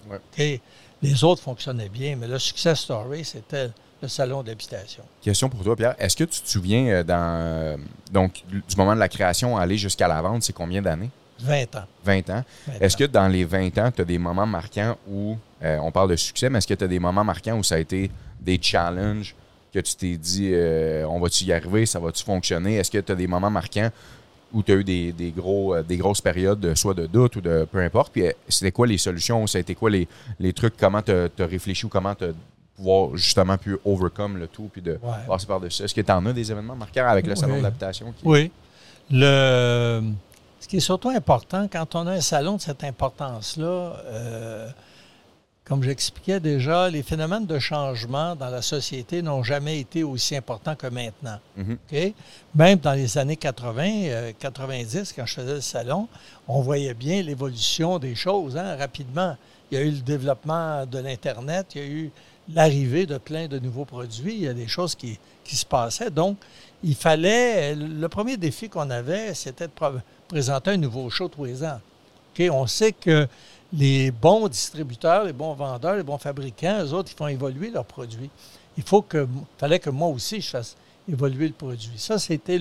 Les 1.03 1.25
autres 1.25 1.43
fonctionnaient 1.43 1.89
bien, 1.89 2.17
mais 2.17 2.29
le 2.29 2.39
success 2.39 2.81
story, 2.81 3.25
c'était 3.25 3.71
le 4.01 4.09
salon 4.09 4.43
d'habitation. 4.43 5.03
Question 5.21 5.49
pour 5.49 5.65
toi, 5.65 5.75
Pierre. 5.75 5.95
Est-ce 5.99 6.17
que 6.17 6.25
tu 6.25 6.41
te 6.41 6.49
souviens 6.49 6.87
euh, 6.87 7.03
dans, 7.03 7.79
donc, 8.11 8.43
du 8.49 8.77
moment 8.77 8.95
de 8.95 9.01
la 9.01 9.09
création 9.09 9.57
aller 9.57 9.77
jusqu'à 9.77 10.09
la 10.09 10.21
vente, 10.23 10.43
c'est 10.43 10.53
combien 10.53 10.83
d'années? 10.83 11.11
20 11.41 11.77
ans. 11.77 11.85
20 12.05 12.31
ans. 12.31 12.45
Est-ce 12.81 12.97
que 12.97 13.05
dans 13.05 13.27
les 13.27 13.45
20 13.45 13.77
ans, 13.79 13.91
tu 13.91 14.03
as 14.03 14.05
des 14.05 14.19
moments 14.19 14.47
marquants 14.47 14.97
où, 15.09 15.37
on 15.61 15.91
parle 15.91 16.11
de 16.11 16.17
succès, 16.17 16.49
mais 16.49 16.59
est-ce 16.59 16.69
que 16.69 16.75
tu 16.75 16.85
as 16.85 16.89
des 16.89 17.01
moments 17.01 17.25
marquants 17.25 17.57
où 17.57 17.65
ça 17.65 17.77
a 17.77 17.79
été 17.79 18.11
des 18.41 18.61
challenges 18.63 19.35
que 19.73 19.81
tu 19.81 19.95
t'es 19.97 20.17
dit, 20.17 20.53
on 21.09 21.19
va-tu 21.19 21.45
y 21.45 21.53
arriver, 21.53 21.85
ça 21.85 21.99
va-tu 21.99 22.23
fonctionner? 22.23 22.77
Est-ce 22.77 22.93
que 22.93 22.99
tu 22.99 23.11
as 23.11 23.17
des 23.17 23.27
moments 23.27 23.51
marquants 23.51 23.91
où 24.55 24.63
tu 24.63 24.73
as 24.73 24.75
eu 24.77 24.85
des, 24.85 25.33
gros, 25.37 25.75
euh, 25.75 25.83
des 25.83 25.97
grosses 25.97 26.21
périodes, 26.21 26.75
soit 26.75 26.95
de 26.95 27.07
doute 27.07 27.37
ou 27.37 27.41
de 27.41 27.67
peu 27.71 27.79
importe. 27.81 28.13
Puis 28.13 28.27
euh, 28.27 28.33
c'était 28.49 28.73
quoi 28.73 28.87
les 28.87 28.99
solutions? 28.99 29.47
Ça 29.47 29.59
a 29.59 29.61
été 29.61 29.75
quoi 29.75 29.91
les, 29.91 30.07
trucs? 30.53 30.77
Comment 30.77 31.03
tu 31.03 31.13
as, 31.13 31.29
réfléchi 31.47 31.87
ou 31.87 31.89
comment 31.89 32.15
tu 32.15 32.25
as 32.25 32.33
pouvoir 32.77 33.17
justement 33.17 33.59
plus 33.59 33.79
overcome 33.85 34.39
le 34.39 34.47
tout 34.49 34.69
puis 34.73 34.83
de 34.83 34.93
Ouais. 34.93 35.27
passer 35.27 35.47
par-dessus? 35.47 35.83
Est-ce 35.83 35.95
que 35.95 36.01
tu 36.01 36.13
en 36.13 36.25
as 36.27 36.33
des 36.33 36.51
événements 36.51 36.77
marquants 36.77 37.07
avec 37.07 37.27
le 37.27 37.35
salon 37.37 37.53
Oui. 37.55 37.59
de 37.59 37.65
l'habitation? 37.65 38.13
qui- 38.13 38.27
Oui. 38.27 38.51
Le, 39.11 40.03
ce 40.61 40.69
qui 40.69 40.77
est 40.79 40.81
surtout 40.81 41.11
important, 41.11 41.69
quand 41.71 41.95
on 41.95 42.07
a 42.07 42.13
un 42.13 42.21
salon 42.21 42.57
de 42.57 42.61
cette 42.61 42.83
importance-là, 42.85 43.65
euh, 44.07 44.69
comme 45.73 45.85
j'expliquais 45.85 46.39
déjà, 46.39 46.91
les 46.91 47.03
phénomènes 47.03 47.47
de 47.47 47.59
changement 47.59 48.37
dans 48.37 48.51
la 48.51 48.61
société 48.61 49.23
n'ont 49.23 49.43
jamais 49.43 49.81
été 49.81 50.03
aussi 50.03 50.37
importants 50.37 50.77
que 50.77 50.87
maintenant. 50.87 51.39
Mhm. 51.57 51.79
Même 52.55 52.79
dans 52.79 52.93
les 52.93 53.17
années 53.17 53.39
80, 53.39 53.83
euh, 53.87 54.33
90, 54.39 55.15
quand 55.17 55.25
je 55.25 55.33
faisais 55.33 55.55
le 55.55 55.61
salon, 55.63 56.09
on 56.47 56.61
voyait 56.61 56.93
bien 56.93 57.23
l'évolution 57.23 57.99
des 57.99 58.15
choses 58.15 58.55
hein, 58.59 58.77
rapidement. 58.77 59.35
Il 59.71 59.79
y 59.79 59.81
a 59.81 59.85
eu 59.85 59.93
le 59.93 60.01
développement 60.03 60.85
de 60.85 60.99
l'Internet, 60.99 61.69
il 61.75 61.81
y 61.81 61.85
a 61.85 61.89
eu 61.89 62.11
l'arrivée 62.53 63.07
de 63.07 63.17
plein 63.17 63.49
de 63.49 63.59
nouveaux 63.59 63.87
produits, 63.87 64.35
il 64.35 64.43
y 64.43 64.49
a 64.49 64.53
des 64.53 64.69
choses 64.69 64.95
qui, 64.95 65.19
qui 65.43 65.57
se 65.57 65.65
passaient. 65.65 66.11
Donc, 66.11 66.37
il 66.85 66.95
fallait. 66.95 67.75
Le 67.75 68.09
premier 68.11 68.37
défi 68.37 68.69
qu'on 68.69 68.91
avait, 68.91 69.33
c'était 69.33 69.69
de 69.69 70.01
présenter 70.29 70.73
un 70.73 70.77
nouveau 70.77 71.09
show 71.09 71.29
tous 71.29 71.47
les 71.47 71.65
ans. 71.65 71.81
On 72.51 72.67
sait 72.67 72.93
que 72.93 73.27
les 73.73 74.11
bons 74.11 74.49
distributeurs, 74.49 75.25
les 75.25 75.33
bons 75.33 75.55
vendeurs, 75.55 75.97
les 75.97 76.03
bons 76.03 76.19
fabricants, 76.19 76.85
eux 76.85 76.93
autres, 76.93 77.13
ils 77.13 77.17
font 77.17 77.29
évoluer 77.29 77.71
leurs 77.71 77.85
produits. 77.85 78.31
Il 78.77 78.85
fallait 79.59 79.79
que 79.79 79.91
moi 79.91 80.09
aussi, 80.09 80.41
je 80.41 80.51
fasse 80.51 80.77
évoluer 81.09 81.49
le 81.49 81.55
produit. 81.55 81.91
Ça, 81.97 82.19
c'était 82.19 82.59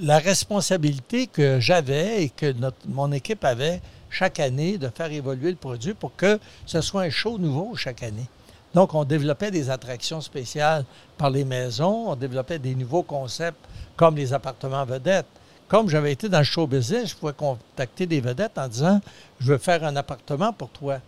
la 0.00 0.18
responsabilité 0.18 1.26
que 1.26 1.60
j'avais 1.60 2.24
et 2.24 2.28
que 2.28 2.54
mon 2.88 3.10
équipe 3.12 3.44
avait 3.44 3.80
chaque 4.10 4.40
année 4.40 4.78
de 4.78 4.88
faire 4.88 5.10
évoluer 5.10 5.50
le 5.50 5.56
produit 5.56 5.94
pour 5.94 6.14
que 6.16 6.38
ce 6.66 6.80
soit 6.80 7.02
un 7.02 7.10
show 7.10 7.38
nouveau 7.38 7.74
chaque 7.76 8.02
année. 8.02 8.26
Donc, 8.74 8.94
on 8.94 9.04
développait 9.04 9.50
des 9.50 9.70
attractions 9.70 10.20
spéciales 10.20 10.84
par 11.18 11.30
les 11.30 11.44
maisons, 11.44 12.10
on 12.10 12.16
développait 12.16 12.58
des 12.58 12.74
nouveaux 12.74 13.02
concepts 13.02 13.60
comme 13.96 14.16
les 14.16 14.32
appartements 14.32 14.84
vedettes. 14.84 15.26
Comme 15.72 15.88
j'avais 15.88 16.12
été 16.12 16.28
dans 16.28 16.40
le 16.40 16.44
show 16.44 16.66
business, 16.66 17.08
je 17.08 17.16
pouvais 17.16 17.32
contacter 17.32 18.04
des 18.04 18.20
vedettes 18.20 18.58
en 18.58 18.68
disant 18.68 19.00
Je 19.40 19.52
veux 19.52 19.56
faire 19.56 19.82
un 19.84 19.96
appartement 19.96 20.52
pour 20.52 20.68
toi. 20.68 20.98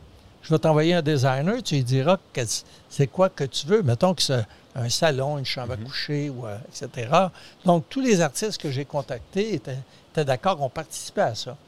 Je 0.42 0.48
vais 0.48 0.58
t'envoyer 0.58 0.94
un 0.94 1.02
designer, 1.02 1.62
tu 1.62 1.74
lui 1.74 1.84
diras 1.84 2.16
que 2.32 2.40
c'est 2.88 3.06
quoi 3.08 3.28
que 3.28 3.44
tu 3.44 3.66
veux. 3.66 3.82
Mettons 3.82 4.14
que 4.14 4.22
c'est 4.22 4.46
un 4.74 4.88
salon, 4.88 5.36
une 5.36 5.44
chambre 5.44 5.74
à 5.74 5.76
coucher, 5.76 6.30
ou, 6.30 6.46
euh, 6.46 6.56
etc. 6.70 7.10
Donc, 7.66 7.84
tous 7.90 8.00
les 8.00 8.22
artistes 8.22 8.56
que 8.56 8.70
j'ai 8.70 8.86
contactés 8.86 9.52
étaient, 9.52 9.76
étaient 10.12 10.24
d'accord, 10.24 10.62
ont 10.62 10.70
participé 10.70 11.20
à 11.20 11.34
ça. 11.34 11.58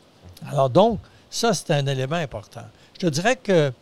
Alors, 0.50 0.70
donc, 0.70 0.98
ça, 1.28 1.52
c'est 1.52 1.72
un 1.72 1.86
élément 1.86 2.16
important. 2.16 2.64
Je 2.94 3.00
te 3.00 3.06
dirais 3.08 3.36
que 3.36 3.72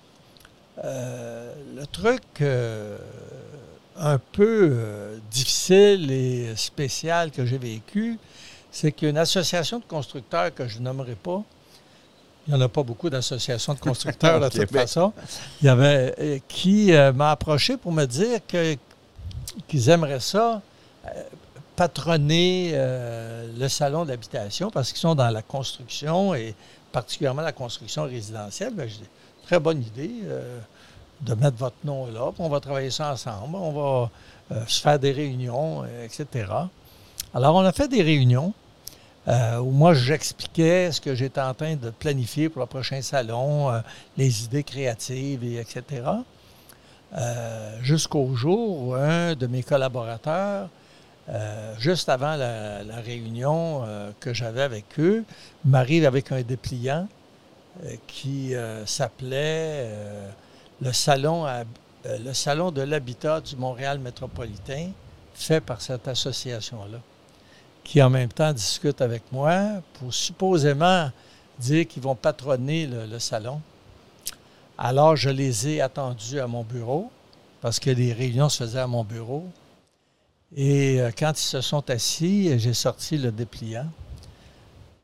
euh, 0.83 1.55
le 1.77 1.87
truc 1.87 2.23
euh, 2.41 2.99
un 3.97 4.19
peu 4.19 4.71
euh, 4.73 5.19
difficile 5.31 6.11
et 6.11 6.57
spécial 6.57 7.31
que 7.31 7.47
j'ai 7.47 7.59
vécu, 7.59 8.19
c'est 8.75 8.91
qu'une 8.91 9.17
association 9.17 9.79
de 9.79 9.85
constructeurs 9.85 10.53
que 10.53 10.67
je 10.67 10.81
nommerai 10.81 11.15
pas, 11.15 11.43
il 12.47 12.53
n'y 12.53 12.61
en 12.61 12.61
a 12.61 12.69
pas 12.69 12.83
beaucoup 12.83 13.09
d'associations 13.09 13.73
de 13.73 13.79
constructeurs 13.79 14.41
de 14.41 14.49
toute 14.49 14.71
façon, 14.71 15.13
il 15.63 15.67
y 15.67 15.69
avait 15.69 16.13
euh, 16.19 16.39
qui 16.49 16.93
euh, 16.93 17.13
m'a 17.13 17.31
approché 17.31 17.77
pour 17.77 17.93
me 17.93 18.05
dire 18.05 18.41
que 18.47 18.77
qu'ils 19.69 19.89
aimeraient 19.91 20.19
ça 20.19 20.61
euh, 21.07 21.23
patronner 21.77 22.73
euh, 22.75 23.47
le 23.57 23.69
salon 23.69 24.05
d'habitation 24.05 24.73
parce 24.73 24.91
qu'ils 24.91 25.01
sont 25.01 25.15
dans 25.15 25.31
la 25.31 25.43
construction 25.43 26.35
et 26.35 26.57
particulièrement 26.91 27.43
la 27.43 27.53
construction 27.53 28.03
résidentielle. 28.03 28.75
Ben, 28.75 28.89
j'ai 28.89 28.99
dit, 28.99 29.09
très 29.45 29.61
bonne 29.61 29.83
idée 29.83 30.15
de 31.21 31.35
mettre 31.35 31.59
votre 31.59 31.77
nom 31.85 32.07
là, 32.07 32.33
puis 32.33 32.43
on 32.43 32.49
va 32.49 32.59
travailler 32.59 32.91
ça 32.91 33.13
ensemble, 33.13 33.55
on 33.55 34.11
va 34.51 34.67
se 34.67 34.81
faire 34.81 34.99
des 34.99 35.13
réunions, 35.13 35.85
etc. 36.03 36.47
Alors, 37.35 37.57
on 37.57 37.65
a 37.65 37.73
fait 37.73 37.89
des 37.89 38.03
réunions 38.03 38.55
euh, 39.27 39.59
où 39.59 39.71
moi, 39.71 39.95
j'expliquais 39.95 40.93
ce 40.93 41.01
que 41.01 41.15
j'étais 41.15 41.41
en 41.41 41.55
train 41.55 41.77
de 41.77 41.91
planifier 41.91 42.49
pour 42.49 42.61
le 42.61 42.67
prochain 42.67 43.01
salon, 43.01 43.71
euh, 43.71 43.81
les 44.17 44.45
idées 44.45 44.65
créatives, 44.65 45.43
et 45.45 45.57
etc. 45.57 46.03
Euh, 47.17 47.79
Jusqu'au 47.83 48.35
jour 48.35 48.83
où 48.83 48.95
un 48.95 49.35
de 49.35 49.47
mes 49.47 49.63
collaborateurs, 49.63 50.69
juste 51.79 52.11
avant 52.11 52.37
la, 52.37 53.01
réunion 53.03 53.83
que 54.21 54.35
j'avais 54.35 54.61
avec 54.61 54.85
eux, 54.99 55.25
m'arrive 55.65 56.05
avec 56.05 56.31
un 56.33 56.43
dépliant 56.43 57.09
qui 58.07 58.53
s'appelait 58.85 59.89
le, 60.83 60.91
le 60.91 62.35
Salon 62.35 62.71
de 62.73 62.83
l'habitat 62.83 63.41
du 63.41 63.57
Montréal 63.57 64.01
métropolitain, 64.01 64.91
fait 65.35 65.63
par 65.63 65.81
cette 65.81 66.07
association-là, 66.09 66.99
qui 67.85 68.03
en 68.03 68.11
même 68.11 68.33
temps 68.33 68.53
discute 68.53 69.01
avec 69.01 69.23
moi 69.31 69.83
pour 69.95 70.13
supposément 70.13 71.11
dire 71.59 71.87
qu'ils 71.87 72.03
vont 72.03 72.17
patronner 72.17 72.87
le, 72.87 73.07
le 73.07 73.19
salon. 73.19 73.61
Alors, 74.77 75.15
je 75.15 75.31
les 75.31 75.69
ai 75.69 75.81
attendus 75.81 76.41
à 76.41 76.49
mon 76.49 76.65
bureau, 76.65 77.11
parce 77.61 77.79
que 77.79 77.91
les 77.91 78.13
réunions 78.13 78.49
se 78.49 78.65
faisaient 78.65 78.81
à 78.81 78.87
mon 78.87 79.05
bureau. 79.05 79.47
Et 80.57 81.01
euh, 81.01 81.11
quand 81.17 81.33
ils 81.39 81.45
se 81.45 81.61
sont 81.61 81.89
assis, 81.91 82.59
j'ai 82.59 82.75
sorti 82.75 83.17
le 83.19 83.31
dépliant. 83.31 83.87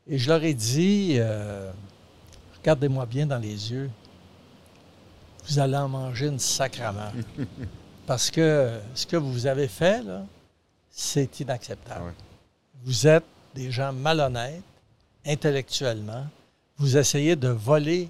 Et 0.07 0.17
je 0.17 0.29
leur 0.29 0.43
ai 0.43 0.53
dit, 0.53 1.15
euh, 1.17 1.71
regardez-moi 2.57 3.05
bien 3.05 3.25
dans 3.25 3.37
les 3.37 3.71
yeux, 3.71 3.89
vous 5.47 5.59
allez 5.59 5.77
en 5.77 5.87
manger 5.87 6.27
une 6.27 6.39
sacrament. 6.39 7.11
Parce 8.05 8.29
que 8.29 8.79
ce 8.93 9.05
que 9.05 9.15
vous 9.15 9.47
avez 9.47 9.67
fait, 9.67 10.03
là, 10.03 10.25
c'est 10.89 11.39
inacceptable. 11.39 12.05
Ouais. 12.05 12.30
Vous 12.83 13.07
êtes 13.07 13.23
des 13.53 13.71
gens 13.71 13.93
malhonnêtes, 13.93 14.63
intellectuellement. 15.25 16.25
Vous 16.77 16.97
essayez 16.97 17.35
de 17.35 17.49
voler 17.49 18.09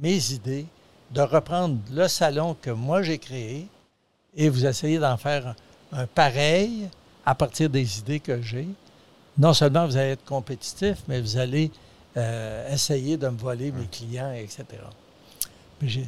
mes 0.00 0.32
idées, 0.32 0.66
de 1.10 1.20
reprendre 1.22 1.78
le 1.90 2.08
salon 2.08 2.56
que 2.60 2.70
moi 2.70 3.02
j'ai 3.02 3.18
créé 3.18 3.66
et 4.34 4.48
vous 4.48 4.66
essayez 4.66 4.98
d'en 4.98 5.16
faire 5.16 5.54
un, 5.92 6.00
un 6.00 6.06
pareil 6.06 6.88
à 7.24 7.34
partir 7.34 7.70
des 7.70 7.98
idées 8.00 8.20
que 8.20 8.40
j'ai. 8.42 8.66
Non 9.38 9.54
seulement 9.54 9.86
vous 9.86 9.96
allez 9.96 10.10
être 10.10 10.24
compétitif, 10.24 10.98
mais 11.08 11.20
vous 11.20 11.36
allez 11.38 11.70
euh, 12.16 12.70
essayer 12.72 13.16
de 13.16 13.28
me 13.28 13.38
voler 13.38 13.72
mes 13.72 13.86
clients, 13.86 14.32
etc. 14.32 14.64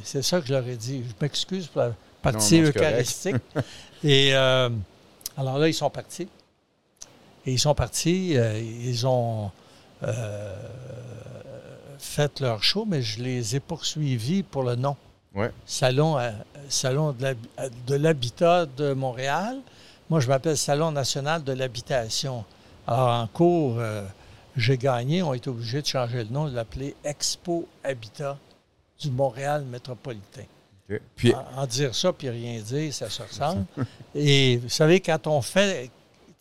C'est 0.03 0.21
ça 0.21 0.39
que 0.39 0.47
je 0.47 0.53
leur 0.53 0.67
ai 0.67 0.75
dit. 0.77 1.03
Je 1.07 1.13
m'excuse 1.19 1.67
pour 1.67 1.81
la 1.81 1.91
partie 2.21 2.59
Non, 2.59 2.63
non, 2.63 2.69
eucharistique. 2.69 3.35
et 4.03 4.29
euh, 4.33 4.69
alors 5.35 5.57
là, 5.57 5.67
ils 5.67 5.73
sont 5.73 5.89
partis. 5.89 6.27
Et 7.45 7.53
ils 7.53 7.59
sont 7.59 7.75
partis, 7.75 8.37
euh, 8.37 8.59
ils 8.59 9.05
ont 9.05 9.51
euh, 10.03 10.55
fait 11.99 12.39
leur 12.39 12.63
show, 12.63 12.85
mais 12.87 13.01
je 13.01 13.21
les 13.23 13.55
ai 13.55 13.59
poursuivis 13.59 14.43
pour 14.43 14.63
le 14.63 14.75
nom. 14.75 14.95
Ouais. 15.33 15.51
Salon, 15.65 16.17
à- 16.17 16.31
Salon 16.69 17.11
de 17.11 17.21
l'hab- 17.23 17.69
de 17.87 17.95
l'habitat 17.95 18.65
de 18.65 18.93
Montréal. 18.93 19.57
Moi, 20.09 20.19
je 20.19 20.27
m'appelle 20.27 20.57
Salon 20.57 20.91
national 20.91 21.43
de 21.43 21.51
l'habitation. 21.53 22.45
Alors, 22.87 23.09
en 23.09 23.27
cours, 23.27 23.75
euh, 23.79 24.03
j'ai 24.55 24.77
gagné. 24.77 25.21
On 25.23 25.31
a 25.31 25.35
été 25.35 25.49
obligés 25.49 25.81
de 25.81 25.87
changer 25.87 26.23
le 26.23 26.29
nom, 26.29 26.47
de 26.47 26.55
l'appeler 26.55 26.95
Expo 27.03 27.67
Habitat 27.83 28.37
du 28.99 29.11
Montréal 29.11 29.65
métropolitain. 29.65 30.43
OK. 30.89 31.01
Puis, 31.15 31.33
En, 31.33 31.63
en 31.63 31.65
dire 31.67 31.93
ça 31.95 32.13
puis 32.13 32.29
rien 32.29 32.59
dire, 32.61 32.93
ça 32.93 33.09
se 33.09 33.21
ressemble. 33.23 33.65
Et 34.15 34.57
vous 34.57 34.69
savez, 34.69 34.99
quand 35.01 35.27
on 35.27 35.41
fait, 35.41 35.89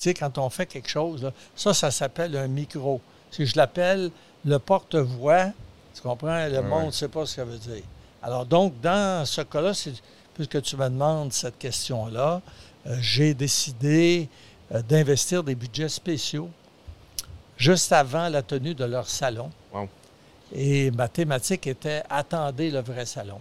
tu 0.04 0.10
sais, 0.10 0.14
quand 0.14 0.36
on 0.36 0.50
fait 0.50 0.66
quelque 0.66 0.90
chose, 0.90 1.22
là, 1.22 1.32
ça, 1.56 1.72
ça 1.72 1.90
s'appelle 1.90 2.36
un 2.36 2.46
micro. 2.46 3.00
Si 3.30 3.46
je 3.46 3.56
l'appelle 3.56 4.10
le 4.44 4.58
porte-voix, 4.58 5.46
tu 5.94 6.02
comprends? 6.02 6.46
Le 6.46 6.60
monde 6.60 6.86
ne 6.86 6.90
sait 6.90 7.08
pas 7.08 7.24
ce 7.24 7.36
que 7.36 7.40
ça 7.40 7.44
veut 7.46 7.56
dire. 7.56 7.84
Alors 8.22 8.44
donc, 8.44 8.78
dans 8.82 9.24
ce 9.24 9.40
cas-là, 9.40 9.72
puisque 10.34 10.60
tu 10.60 10.76
me 10.76 10.90
demandes 10.90 11.32
cette 11.32 11.56
question-là, 11.56 12.42
euh, 12.86 12.96
j'ai 13.00 13.32
décidé 13.32 14.28
euh, 14.72 14.82
d'investir 14.82 15.42
des 15.42 15.54
budgets 15.54 15.88
spéciaux 15.88 16.50
juste 17.56 17.90
avant 17.90 18.28
la 18.28 18.42
tenue 18.42 18.74
de 18.74 18.84
leur 18.84 19.08
salon. 19.08 19.50
Wow. 19.72 19.88
Et 20.52 20.90
ma 20.90 21.08
thématique 21.08 21.66
était 21.66 22.02
Attendez 22.10 22.70
le 22.70 22.80
vrai 22.80 23.06
salon. 23.06 23.40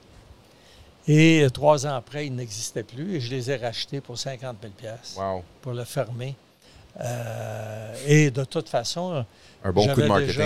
Et 1.09 1.43
euh, 1.43 1.49
trois 1.49 1.85
ans 1.85 1.95
après, 1.95 2.27
ils 2.27 2.33
n'existaient 2.33 2.83
plus 2.83 3.15
et 3.15 3.19
je 3.19 3.29
les 3.31 3.51
ai 3.51 3.57
rachetés 3.57 3.99
pour 3.99 4.17
50 4.17 4.55
000 4.61 4.73
pièces 4.77 5.17
wow, 5.17 5.43
pour 5.61 5.73
le 5.73 5.83
fermer. 5.83 6.37
Euh, 7.01 7.93
et 8.07 8.29
de 8.31 8.43
toute 8.43 8.69
façon, 8.69 9.25
un 9.63 9.71
bon 9.71 9.87
coup 9.93 10.01
de 10.01 10.07
marketing. 10.07 10.43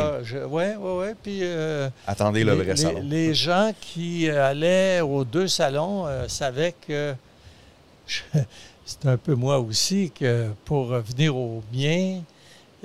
oui, 0.49 0.63
oui, 0.79 0.91
oui. 1.07 1.07
Puis 1.21 1.39
euh, 1.43 1.89
Attendez 2.05 2.43
le 2.43 2.53
les, 2.55 2.63
vrai 2.63 2.75
salon. 2.75 3.01
les 3.03 3.33
gens 3.33 3.71
qui 3.79 4.29
allaient 4.29 5.01
aux 5.01 5.23
deux 5.25 5.47
salons 5.47 6.05
euh, 6.07 6.27
savaient 6.27 6.73
que 6.87 7.13
je- 8.07 8.21
c'était 8.85 9.09
un 9.09 9.17
peu 9.17 9.35
moi 9.35 9.59
aussi 9.59 10.11
que 10.11 10.47
pour 10.63 10.85
venir 10.87 11.35
au 11.35 11.61
mien, 11.73 12.21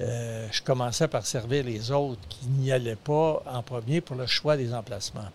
euh, 0.00 0.48
je 0.50 0.60
commençais 0.62 1.06
par 1.06 1.24
servir 1.24 1.62
les 1.64 1.92
autres 1.92 2.20
qui 2.28 2.46
n'y 2.48 2.72
allaient 2.72 2.96
pas 2.96 3.42
en 3.46 3.62
premier 3.62 4.00
pour 4.00 4.16
le 4.16 4.26
choix 4.26 4.56
des 4.56 4.74
emplacements. 4.74 5.28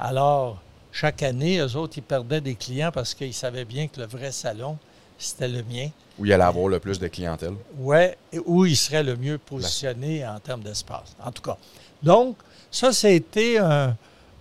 Alors, 0.00 0.60
chaque 0.90 1.22
année, 1.22 1.58
eux 1.58 1.76
autres, 1.76 1.94
ils 1.98 2.02
perdaient 2.02 2.40
des 2.40 2.56
clients 2.56 2.90
parce 2.90 3.14
qu'ils 3.14 3.32
savaient 3.34 3.64
bien 3.64 3.86
que 3.86 4.00
le 4.00 4.06
vrai 4.06 4.32
salon, 4.32 4.76
c'était 5.24 5.48
le 5.48 5.62
mien. 5.62 5.88
Où 6.18 6.26
il 6.26 6.32
allait 6.32 6.44
avoir 6.44 6.68
le 6.68 6.78
plus 6.78 6.98
de 6.98 7.08
clientèle. 7.08 7.54
Oui, 7.78 8.06
où 8.44 8.66
il 8.66 8.76
serait 8.76 9.02
le 9.02 9.16
mieux 9.16 9.38
positionné 9.38 10.26
en 10.26 10.38
termes 10.38 10.62
d'espace. 10.62 11.16
En 11.24 11.32
tout 11.32 11.42
cas. 11.42 11.56
Donc, 12.02 12.36
ça, 12.70 12.92
c'était 12.92 13.58
un, 13.58 13.96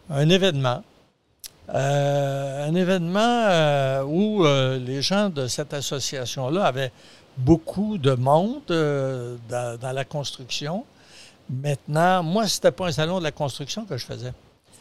un 0.09 0.29
événement. 0.29 0.83
Euh, 1.73 2.67
un 2.67 2.75
événement 2.75 3.19
euh, 3.21 4.03
où 4.03 4.45
euh, 4.45 4.77
les 4.77 5.01
gens 5.01 5.29
de 5.29 5.47
cette 5.47 5.73
association-là 5.73 6.65
avaient 6.65 6.91
beaucoup 7.37 7.97
de 7.97 8.11
monde 8.11 8.61
dans, 8.67 9.79
dans, 9.79 9.91
la 9.93 10.03
construction. 10.03 10.83
Maintenant, 11.49 12.23
moi, 12.23 12.47
ce 12.47 12.57
n'était 12.57 12.71
pas 12.71 12.87
un 12.87 12.91
salon 12.91 13.19
de 13.19 13.23
la 13.23 13.31
construction 13.31 13.85
que 13.85 13.95
je 13.95 14.05
faisais. 14.05 14.33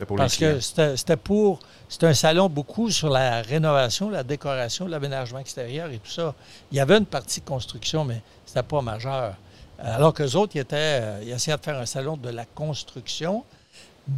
Pour 0.06 0.16
Parce 0.16 0.36
que 0.36 0.60
c'était 0.60 1.16
pour. 1.16 1.60
C'était 1.88 2.06
un 2.06 2.14
salon 2.14 2.48
beaucoup 2.48 2.90
sur 2.90 3.10
la 3.10 3.42
rénovation, 3.42 4.10
la 4.10 4.22
décoration, 4.22 4.86
l'aménagement 4.86 5.40
extérieur 5.40 5.90
et 5.90 5.98
tout 5.98 6.10
ça. 6.10 6.34
Il 6.70 6.78
y 6.78 6.80
avait 6.80 6.96
une 6.96 7.06
partie 7.06 7.40
construction, 7.40 8.04
mais 8.04 8.22
ce 8.46 8.52
n'était 8.52 8.66
pas 8.66 8.80
majeur. 8.80 9.34
Alors 9.78 10.14
qu'eux 10.14 10.36
autres, 10.36 10.52
ils, 10.54 10.60
étaient, 10.60 11.22
ils 11.22 11.30
essayaient 11.30 11.56
de 11.56 11.62
faire 11.62 11.78
un 11.78 11.86
salon 11.86 12.16
de 12.16 12.28
la 12.28 12.44
construction. 12.44 13.44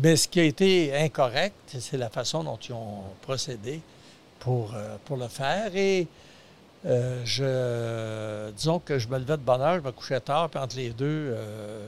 Mais 0.03 0.16
ce 0.16 0.28
qui 0.28 0.41
a 0.41 0.45
été 0.45 0.95
incorrect, 0.97 1.76
c'est 1.78 1.99
la 1.99 2.09
façon 2.09 2.45
dont 2.45 2.57
ils 2.57 2.72
ont 2.72 3.03
procédé 3.22 3.80
pour, 4.39 4.74
euh, 4.74 4.97
pour 5.05 5.16
le 5.16 5.28
faire. 5.28 5.74
Et 5.76 6.07
euh, 6.87 7.22
je, 7.24 8.51
disons 8.53 8.78
que 8.78 8.99
je 8.99 9.09
me 9.09 9.18
levais 9.18 9.37
de 9.37 9.43
bonne 9.43 9.61
heure, 9.61 9.76
je 9.76 9.85
me 9.85 9.93
couchais 9.93 10.20
tard, 10.20 10.49
puis 10.49 10.59
entre 10.59 10.76
les 10.76 10.91
deux, 10.91 11.35
euh, 11.35 11.87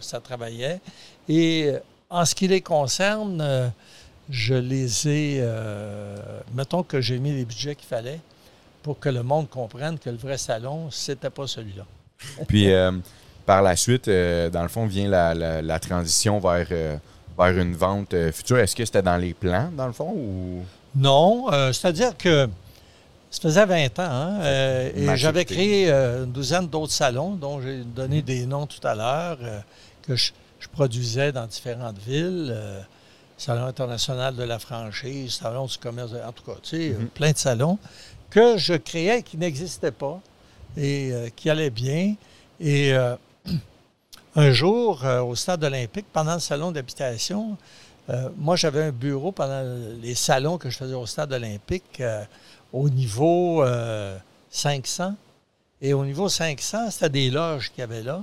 ça, 0.00 0.20
travaillait. 0.20 0.80
Et 1.28 1.72
en 2.14 2.24
ce 2.24 2.34
qui 2.34 2.48
les 2.48 2.60
concerne, 2.60 3.72
je 4.30 4.54
les 4.54 5.08
ai, 5.08 5.44
mettons 6.54 6.82
que 6.82 7.00
j'ai 7.00 7.18
mis 7.18 7.32
les 7.32 7.44
budgets 7.44 7.74
qu'il 7.74 7.88
fallait 7.88 8.20
pour 8.82 8.98
que 8.98 9.08
le 9.08 9.22
monde 9.22 9.48
comprenne 9.48 9.98
que 9.98 10.10
le 10.10 10.16
vrai 10.16 10.38
salon, 10.38 10.90
c'était 10.90 11.30
pas 11.30 11.46
celui-là. 11.46 11.84
Puis, 12.46 12.70
par 13.44 13.62
la 13.62 13.76
suite, 13.76 14.08
dans 14.08 14.62
le 14.62 14.68
fond, 14.68 14.86
vient 14.86 15.08
la, 15.08 15.34
la 15.62 15.78
transition 15.78 16.38
vers 16.38 16.68
vers 17.36 17.58
une 17.58 17.74
vente 17.74 18.14
euh, 18.14 18.32
future. 18.32 18.58
Est-ce 18.58 18.76
que 18.76 18.84
c'était 18.84 19.02
dans 19.02 19.16
les 19.16 19.34
plans, 19.34 19.70
dans 19.76 19.86
le 19.86 19.92
fond, 19.92 20.12
ou... 20.14 20.62
Non, 20.96 21.52
euh, 21.52 21.72
c'est-à-dire 21.72 22.16
que 22.16 22.48
ça 23.30 23.40
faisait 23.42 23.66
20 23.66 23.98
ans, 23.98 24.02
hein, 24.02 24.40
euh, 24.42 24.90
et 24.94 25.16
j'avais 25.16 25.44
créé 25.44 25.90
une 25.90 26.30
douzaine 26.30 26.68
d'autres 26.68 26.92
salons, 26.92 27.32
dont 27.32 27.60
j'ai 27.60 27.82
donné 27.82 28.22
des 28.22 28.46
noms 28.46 28.66
tout 28.66 28.86
à 28.86 28.94
l'heure, 28.94 29.38
que 30.06 30.14
je, 30.14 30.30
produisais 30.68 31.32
dans 31.32 31.46
différentes 31.46 31.98
villes. 31.98 32.56
Salon 33.36 33.66
international 33.66 34.36
de 34.36 34.44
la 34.44 34.58
franchise, 34.58 35.34
Salon 35.34 35.66
du 35.66 35.76
commerce, 35.78 36.12
en 36.12 36.32
tout 36.32 36.44
cas, 36.44 36.58
tu 36.62 36.70
sais, 36.70 36.90
mm-hmm. 36.90 37.06
plein 37.08 37.32
de 37.32 37.36
salons 37.36 37.78
que 38.30 38.56
je 38.56 38.74
créais 38.74 39.22
qui 39.22 39.36
n'existaient 39.36 39.90
pas 39.90 40.20
et 40.76 41.12
qui 41.34 41.50
allaient 41.50 41.70
bien. 41.70 42.14
Et 42.60 42.92
un 44.36 44.52
jour, 44.52 45.04
euh, 45.04 45.22
au 45.22 45.34
stade 45.34 45.62
olympique, 45.64 46.06
pendant 46.12 46.34
le 46.34 46.40
salon 46.40 46.72
d'habitation, 46.72 47.56
euh, 48.10 48.28
moi, 48.36 48.56
j'avais 48.56 48.82
un 48.82 48.90
bureau 48.90 49.32
pendant 49.32 49.62
les 50.02 50.14
salons 50.14 50.58
que 50.58 50.70
je 50.70 50.76
faisais 50.76 50.94
au 50.94 51.06
stade 51.06 51.32
olympique 51.32 52.00
euh, 52.00 52.24
au 52.72 52.88
niveau 52.88 53.64
500. 54.50 55.14
Et 55.80 55.92
au 55.94 56.04
niveau 56.04 56.28
500, 56.28 56.90
c'était 56.90 57.08
des 57.08 57.30
loges 57.30 57.70
qu'il 57.70 57.80
y 57.80 57.82
avait 57.82 58.02
là. 58.02 58.22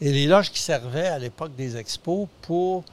Et 0.00 0.12
les 0.12 0.26
loges 0.26 0.50
qui 0.50 0.60
servaient 0.60 1.06
à 1.06 1.18
l'époque 1.18 1.54
des 1.56 1.76
expos 1.76 2.28
pour 2.42 2.84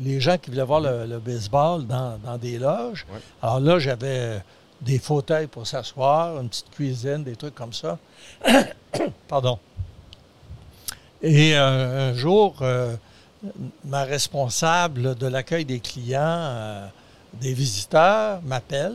les 0.00 0.20
gens 0.20 0.38
qui 0.38 0.50
voulaient 0.50 0.64
voir 0.64 0.80
le, 0.80 1.18
baseball 1.18 1.86
dans, 1.86 2.38
des 2.40 2.58
loges. 2.58 3.06
Alors 3.42 3.60
là, 3.60 3.78
j'avais 3.78 4.40
des 4.80 4.98
fauteuils 4.98 5.46
pour 5.46 5.66
s'asseoir, 5.66 6.40
une 6.40 6.48
petite 6.48 6.70
cuisine, 6.70 7.24
des 7.24 7.36
trucs 7.36 7.54
comme 7.54 7.72
ça. 7.72 7.98
Pardon. 9.28 9.58
Et 11.22 11.56
un, 11.56 12.12
jour, 12.14 12.56
euh, 12.60 12.94
ma 13.84 14.04
responsable 14.04 15.14
de 15.14 15.26
l'accueil 15.26 15.64
des 15.64 15.80
clients, 15.80 16.20
euh, 16.20 16.86
des 17.40 17.54
visiteurs, 17.54 18.42
m'appelle 18.42 18.94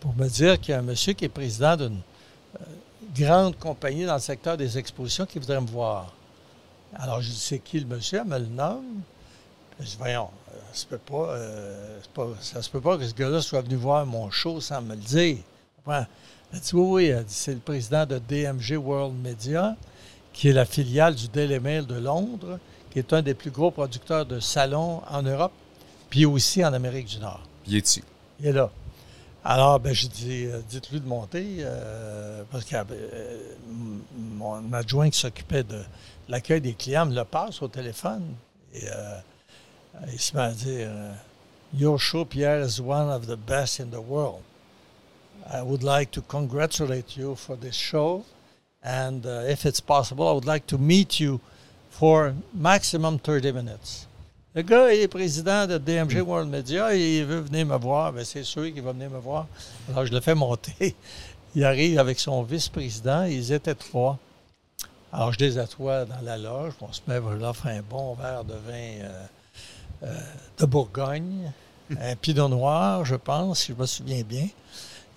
pour 0.00 0.14
me 0.16 0.28
dire 0.28 0.60
qu'il 0.60 0.72
y 0.72 0.74
a 0.74 0.80
un 0.80 0.82
monsieur 0.82 1.12
qui 1.12 1.24
est 1.24 1.28
président 1.28 1.76
d'une 1.76 2.00
euh, 2.60 2.64
grande 3.16 3.56
compagnie 3.56 4.04
dans 4.04 4.14
le 4.14 4.20
secteur 4.20 4.56
des 4.56 4.78
expositions 4.78 5.26
qui 5.26 5.38
voudrait 5.38 5.60
me 5.60 5.66
voir. 5.66 6.12
Alors, 6.94 7.20
je 7.20 7.30
dis, 7.30 7.38
c'est 7.38 7.58
qui 7.58 7.80
le 7.80 7.86
monsieur? 7.86 8.20
Elle 8.20 8.26
me 8.26 8.38
le 8.38 8.46
nomme. 8.46 9.02
Je 9.80 9.86
dis, 9.86 9.96
voyons, 9.98 10.28
ça 10.72 10.80
se 10.80 10.86
peut 10.86 10.98
pas, 10.98 11.36
ça 12.40 12.62
se 12.62 12.70
peut 12.70 12.80
pas 12.80 12.98
que 12.98 13.06
ce 13.06 13.14
gars-là 13.14 13.40
soit 13.40 13.62
venu 13.62 13.76
voir 13.76 14.04
mon 14.06 14.30
show 14.30 14.60
sans 14.60 14.82
me 14.82 14.94
le 14.94 15.00
dire. 15.00 15.38
Elle 15.86 16.06
dit, 16.52 16.70
oui, 16.74 17.12
oui, 17.12 17.24
c'est 17.28 17.54
le 17.54 17.60
président 17.60 18.04
de 18.04 18.18
DMG 18.18 18.76
World 18.76 19.14
Media 19.14 19.76
qui 20.38 20.48
est 20.48 20.52
la 20.52 20.64
filiale 20.64 21.16
du 21.16 21.26
Daily 21.26 21.58
Mail 21.58 21.84
de 21.84 21.96
Londres, 21.96 22.60
qui 22.90 23.00
est 23.00 23.12
un 23.12 23.22
des 23.22 23.34
plus 23.34 23.50
gros 23.50 23.72
producteurs 23.72 24.24
de 24.24 24.38
salons 24.38 25.02
en 25.10 25.22
Europe, 25.22 25.50
puis 26.10 26.26
aussi 26.26 26.64
en 26.64 26.72
Amérique 26.72 27.06
du 27.06 27.18
Nord. 27.18 27.42
Il 27.66 27.74
est 27.74 27.84
ici. 27.84 28.04
Il 28.38 28.46
est 28.46 28.52
là. 28.52 28.70
Alors, 29.44 29.80
ben, 29.80 29.92
j'ai 29.92 30.06
dit, 30.06 30.44
euh, 30.46 30.60
dites-lui 30.68 31.00
de 31.00 31.08
monter, 31.08 31.56
euh, 31.58 32.44
parce 32.52 32.64
que 32.64 32.76
euh, 32.76 33.38
mon 34.16 34.72
adjoint 34.72 35.10
qui 35.10 35.18
s'occupait 35.18 35.64
de 35.64 35.80
l'accueil 36.28 36.60
des 36.60 36.74
clients 36.74 37.06
me 37.06 37.14
le 37.14 37.24
passe 37.24 37.62
au 37.62 37.68
téléphone. 37.68 38.34
Et 38.74 38.84
il 40.12 40.18
se 40.18 40.36
met 40.36 40.42
à 40.42 40.52
dire 40.52 40.90
Your 41.74 41.98
show, 41.98 42.24
Pierre, 42.24 42.60
is 42.60 42.80
one 42.80 43.10
of 43.10 43.26
the 43.26 43.36
best 43.36 43.80
in 43.80 43.90
the 43.90 44.00
world. 44.00 44.42
I 45.50 45.62
would 45.62 45.82
like 45.82 46.10
to 46.12 46.22
congratulate 46.22 47.16
you 47.16 47.34
for 47.34 47.56
this 47.56 47.74
show. 47.74 48.24
And 48.82 49.26
uh, 49.26 49.44
if 49.48 49.66
it's 49.66 49.80
possible, 49.80 50.28
I 50.28 50.32
would 50.32 50.46
like 50.46 50.66
to 50.68 50.78
meet 50.78 51.20
you 51.20 51.40
for 51.90 52.34
maximum 52.54 53.18
30 53.18 53.52
minutes. 53.52 54.06
Le 54.54 54.62
gars 54.62 54.92
est 54.92 55.08
président 55.08 55.66
de 55.66 55.78
DMG 55.78 56.22
hmm. 56.22 56.28
World 56.28 56.48
Media 56.48 56.94
et 56.94 57.18
il 57.18 57.24
veut 57.26 57.40
venir 57.40 57.66
me 57.66 57.76
voir. 57.76 58.12
Bien, 58.12 58.24
c'est 58.24 58.44
sûr 58.44 58.64
qu'il 58.72 58.82
va 58.82 58.92
venir 58.92 59.10
me 59.10 59.18
voir. 59.18 59.46
Alors, 59.90 60.06
je 60.06 60.12
le 60.12 60.20
fais 60.20 60.34
monter. 60.34 60.96
Il 61.54 61.64
arrive 61.64 61.98
avec 61.98 62.20
son 62.20 62.42
vice-président. 62.42 63.24
Ils 63.24 63.52
étaient 63.52 63.74
trois. 63.74 64.18
Alors, 65.12 65.32
je 65.32 65.38
les 65.38 65.58
assois 65.58 66.04
dans 66.04 66.20
la 66.22 66.36
loge. 66.36 66.74
On 66.80 66.92
se 66.92 67.00
met, 67.06 67.16
je 67.16 67.36
leur 67.36 67.54
un 67.64 67.80
bon 67.80 68.14
verre 68.14 68.44
de 68.44 68.52
vin 68.52 68.72
euh, 68.74 69.26
euh, 70.04 70.20
de 70.58 70.66
Bourgogne. 70.66 71.50
un 72.00 72.16
pinot 72.16 72.48
noir, 72.48 73.04
je 73.04 73.14
pense, 73.14 73.60
si 73.60 73.72
je 73.72 73.80
me 73.80 73.86
souviens 73.86 74.22
bien. 74.22 74.48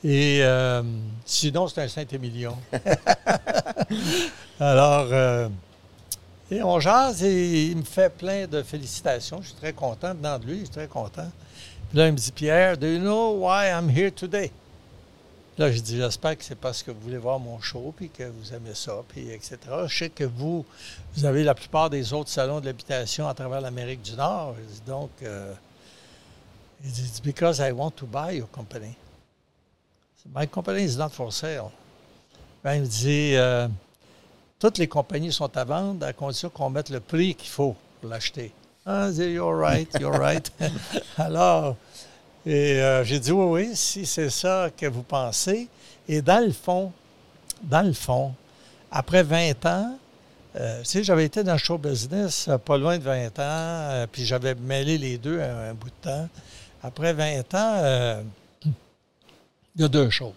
Et 0.04 0.40
euh, 0.42 0.82
sinon, 1.26 1.68
c'est 1.68 1.82
un 1.82 1.88
Saint-Émilion. 1.90 2.58
Alors, 4.60 5.08
et 6.50 6.64
on 6.64 6.80
jase 6.80 7.24
et 7.24 7.66
il 7.68 7.78
me 7.78 7.84
fait 7.84 8.10
plein 8.10 8.48
de 8.48 8.64
félicitations. 8.64 9.42
Je 9.42 9.48
suis 9.48 9.58
très 9.58 9.74
content 9.74 10.14
venant 10.14 10.40
de 10.40 10.46
lui, 10.46 10.60
je 10.60 10.66
suis 10.66 10.70
très 10.70 10.88
content. 10.88 11.30
Puis 11.90 11.98
là, 11.98 12.08
il 12.08 12.14
me 12.14 12.18
dit 12.18 12.32
Pierre, 12.32 12.78
do 12.78 12.88
you 12.88 13.00
know 13.00 13.34
why 13.40 13.68
I'm 13.70 13.90
here 13.90 14.12
today? 14.12 14.52
Là, 15.62 15.72
je 15.72 15.80
dis 15.80 15.98
J'espère 15.98 16.36
que 16.36 16.44
c'est 16.44 16.56
parce 16.56 16.82
que 16.82 16.90
vous 16.90 17.00
voulez 17.02 17.20
voir 17.20 17.38
mon 17.38 17.62
show, 17.62 17.94
puis 17.96 18.10
que 18.10 18.24
vous 18.24 18.52
aimez 18.52 18.74
ça, 18.74 19.04
puis 19.08 19.30
etc. 19.30 19.60
Je 19.86 19.96
sais 19.96 20.10
que 20.10 20.24
vous, 20.24 20.66
vous 21.14 21.26
avez 21.26 21.44
la 21.44 21.54
plupart 21.54 21.88
des 21.88 22.14
autres 22.14 22.32
salons 22.32 22.60
de 22.60 22.66
l'habitation 22.66 23.28
à 23.28 23.36
travers 23.36 23.62
l'Amérique 23.62 24.02
du 24.02 24.14
Nord. 24.14 24.56
Je 24.58 24.74
dis 24.74 24.82
donc, 24.88 25.12
euh, 25.22 25.54
il 26.84 26.92
dit 26.92 27.04
It's 27.04 27.22
because 27.22 27.60
I 27.60 27.72
want 27.72 27.92
to 27.92 28.08
buy 28.08 28.38
your 28.38 28.50
company. 28.50 28.96
My 30.34 30.48
company 30.48 30.82
is 30.82 30.98
not 30.98 31.10
for 31.10 31.32
sale. 31.32 31.70
Ben, 32.64 32.78
il 32.78 32.82
me 32.82 32.88
dit 32.88 33.36
euh, 33.36 33.68
toutes 34.58 34.80
les 34.80 34.88
compagnies 34.88 35.32
sont 35.32 35.56
à 35.56 35.64
vendre 35.64 36.04
à 36.04 36.12
condition 36.12 36.50
qu'on 36.50 36.72
mette 36.72 36.90
le 36.90 37.02
prix 37.02 37.36
qu'il 37.36 37.50
faut 37.50 37.76
pour 38.00 38.10
l'acheter. 38.10 38.52
Ah, 38.84 39.10
you're 39.12 39.56
right, 39.56 39.88
you're 40.00 40.18
right. 40.18 40.52
Alors, 41.18 41.76
et 42.46 42.82
euh, 42.82 43.04
j'ai 43.04 43.20
dit 43.20 43.32
oui, 43.32 43.46
oui, 43.46 43.76
si 43.76 44.06
c'est 44.06 44.30
ça 44.30 44.70
que 44.76 44.86
vous 44.86 45.04
pensez. 45.04 45.68
Et 46.08 46.22
dans 46.22 46.44
le 46.44 46.52
fond, 46.52 46.92
dans 47.64 47.86
le 47.86 47.94
fond, 47.94 48.34
après 48.92 49.24
20 49.24 49.66
ans, 49.66 49.98
euh, 50.56 50.84
tu 50.84 51.04
j'avais 51.04 51.26
été 51.26 51.44
dans 51.44 51.54
le 51.54 51.58
show 51.58 51.78
business 51.78 52.50
pas 52.66 52.78
loin 52.78 52.98
de 52.98 53.04
20 53.04 53.40
ans, 53.40 54.06
puis 54.12 54.26
j'avais 54.26 54.56
mêlé 54.56 54.98
les 54.98 55.18
deux 55.18 55.40
un, 55.40 55.70
un, 55.70 55.74
bout 55.74 55.90
de 55.90 56.10
temps. 56.10 56.30
Après 56.84 57.14
20 57.14 57.54
ans, 57.56 58.24
il 59.76 59.82
y 59.82 59.84
a 59.86 59.88
deux 59.88 60.10
choses. 60.10 60.34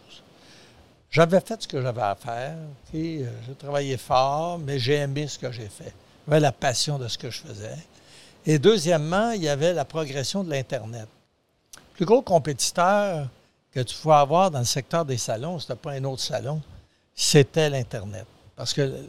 J'avais 1.14 1.40
fait 1.40 1.62
ce 1.62 1.68
que 1.68 1.80
j'avais 1.80 2.02
à 2.02 2.16
faire. 2.16 2.57
Euh, 2.92 3.26
j'ai 3.46 3.55
travaillé 3.55 3.96
fort, 3.96 4.59
mais 4.59 4.80
j'ai 4.80 4.94
aimé 4.94 5.28
ce 5.28 5.38
que 5.38 5.52
j'ai 5.52 5.68
fait. 5.68 5.92
J'avais 6.26 6.40
la 6.40 6.50
passion 6.50 6.98
de 6.98 7.07
ce 7.07 7.16
que 7.16 7.30
je 7.30 7.40
faisais. 7.40 7.76
Et 8.44 8.59
deuxièmement, 8.59 9.30
il 9.30 9.44
y 9.44 9.48
avait 9.48 9.72
la 9.72 9.84
progression 9.84 10.42
de 10.42 10.50
l'Internet. 10.50 11.07
Le 11.95 11.97
plus 11.99 12.07
gros 12.07 12.22
compétiteur 12.22 13.28
que 13.72 13.78
tu 13.80 13.95
pouvais 13.97 14.14
avoir 14.16 14.51
dans 14.51 14.59
le 14.59 14.64
secteur 14.64 15.05
des 15.05 15.16
salons, 15.16 15.61
ce 15.61 15.66
n'était 15.72 15.80
pas 15.80 15.92
un 15.92 16.03
autre 16.05 16.22
salon, 16.22 16.61
c'était 17.14 17.70
l'Internet. 17.70 18.26
Parce 18.57 18.72
que 18.72 18.80
euh, 18.82 19.03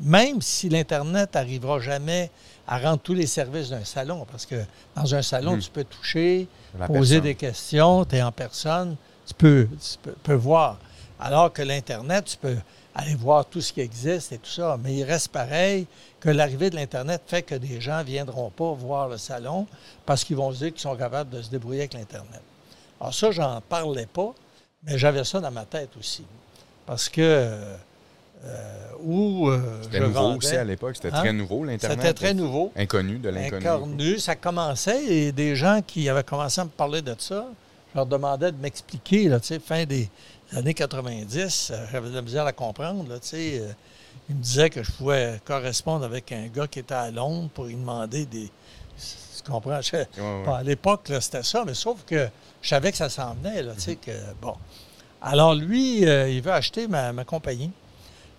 même 0.00 0.42
si 0.42 0.68
l'Internet 0.68 1.32
n'arrivera 1.34 1.78
jamais 1.80 2.30
à 2.66 2.78
rendre 2.78 2.98
tous 3.00 3.14
les 3.14 3.26
services 3.26 3.70
d'un 3.70 3.84
salon, 3.84 4.26
parce 4.30 4.44
que 4.44 4.56
dans 4.94 5.14
un 5.14 5.22
salon, 5.22 5.52
Mhm. 5.52 5.60
tu 5.60 5.70
peux 5.70 5.84
toucher, 5.84 6.46
La 6.78 6.86
poser 6.86 7.16
personne. 7.16 7.20
des 7.22 7.34
questions, 7.34 8.04
tu 8.04 8.16
es 8.16 8.22
en 8.22 8.32
personne, 8.32 8.96
tu 9.26 9.32
peux, 9.34 9.66
tu 9.80 9.98
peux, 10.02 10.12
peux 10.22 10.34
voir. 10.34 10.78
Alors 11.18 11.50
que 11.52 11.62
l'Internet, 11.62 12.24
tu 12.26 12.36
peux 12.36 12.56
aller 12.94 13.14
voir 13.14 13.46
tout 13.46 13.62
ce 13.62 13.72
qui 13.72 13.80
existe 13.80 14.32
et 14.32 14.38
tout 14.38 14.50
ça. 14.50 14.78
Mais 14.82 14.94
il 14.94 15.04
reste 15.04 15.28
pareil 15.28 15.86
que 16.26 16.30
l'arrivée 16.32 16.70
de 16.70 16.74
l'Internet 16.76 17.22
fait 17.26 17.42
que 17.42 17.54
des 17.54 17.80
gens 17.80 17.98
ne 18.00 18.04
viendront 18.04 18.50
pas 18.50 18.72
voir 18.72 19.08
le 19.08 19.16
salon 19.16 19.64
parce 20.04 20.24
qu'ils 20.24 20.34
vont 20.36 20.50
se 20.52 20.58
dire 20.58 20.72
qu'ils 20.72 20.80
sont 20.80 20.96
capables 20.96 21.30
de 21.30 21.40
se 21.40 21.50
débrouiller 21.50 21.80
avec 21.82 21.94
l'Internet. 21.94 22.40
Alors 23.00 23.14
ça, 23.14 23.30
j'en 23.30 23.60
parlais 23.68 24.06
pas, 24.06 24.34
mais 24.82 24.98
j'avais 24.98 25.22
ça 25.22 25.40
dans 25.40 25.52
ma 25.52 25.64
tête 25.64 25.90
aussi. 25.96 26.24
Parce 26.84 27.08
que 27.08 27.20
euh, 27.22 27.76
où 29.02 29.48
euh, 29.48 29.60
C'était 29.82 29.98
je 29.98 30.02
nouveau 30.04 30.20
vendais- 30.20 30.36
aussi 30.38 30.56
à 30.56 30.64
l'époque. 30.64 30.96
C'était 30.96 31.12
Hein? 31.14 31.20
très 31.20 31.32
nouveau, 31.32 31.64
l'Internet. 31.64 31.98
C'était 32.00 32.12
très 32.14 32.34
nouveau. 32.34 32.72
Inconnu 32.76 33.18
de 33.18 33.28
l'inconnu. 33.28 33.66
Inconnu, 33.66 34.18
ça 34.18 34.34
commençait 34.34 35.04
et 35.04 35.32
des 35.32 35.54
gens 35.54 35.80
qui 35.86 36.08
avaient 36.08 36.24
commencé 36.24 36.60
à 36.60 36.64
me 36.64 36.70
parler 36.70 37.02
de 37.02 37.14
ça, 37.18 37.46
je 37.92 37.98
leur 37.98 38.06
demandais 38.06 38.50
de 38.52 38.56
m'expliquer, 38.60 39.28
là, 39.28 39.38
tu 39.40 39.46
sais, 39.46 39.58
fin 39.60 39.84
des 39.84 40.08
années 40.52 40.74
90, 40.74 41.70
euh, 41.72 41.86
j'avais 41.92 42.10
de 42.10 42.14
la 42.16 42.22
misère 42.22 42.46
à 42.46 42.52
comprendre, 42.52 43.08
là, 43.08 43.18
tu 43.20 43.28
sais. 43.28 43.58
euh, 43.60 43.72
ils 44.28 44.34
me 44.36 44.40
disaient 44.42 44.70
que 44.70 44.82
je 44.82 44.90
pouvais 44.92 45.40
correspondre 45.44 46.04
avec 46.04 46.32
un 46.32 46.46
gars 46.48 46.66
qui 46.66 46.80
était 46.80 46.94
à 46.94 47.10
Londres 47.10 47.48
pour 47.54 47.64
lui 47.66 47.74
demander 47.74 48.26
des... 48.26 48.50
Tu 48.98 49.50
comprends? 49.52 49.80
Je- 49.80 49.96
Ouais, 49.96 50.04
ouais. 50.18 50.42
Bon, 50.44 50.54
à 50.54 50.62
l'époque, 50.62 51.10
c'était 51.20 51.42
ça, 51.42 51.64
mais 51.64 51.74
sauf 51.74 52.04
que 52.04 52.28
je 52.60 52.68
savais 52.68 52.90
que 52.90 52.96
ça 52.98 53.08
s'en 53.08 53.34
venait, 53.34 53.62
là, 53.62 53.74
tu 53.74 53.80
sais, 53.82 53.96
que, 53.96 54.10
bon. 54.42 54.54
Alors, 55.22 55.54
lui, 55.54 56.04
euh, 56.06 56.28
il 56.28 56.42
veut 56.42 56.52
acheter 56.52 56.88
ma, 56.88 57.12
ma 57.12 57.24
compagnie. 57.24 57.70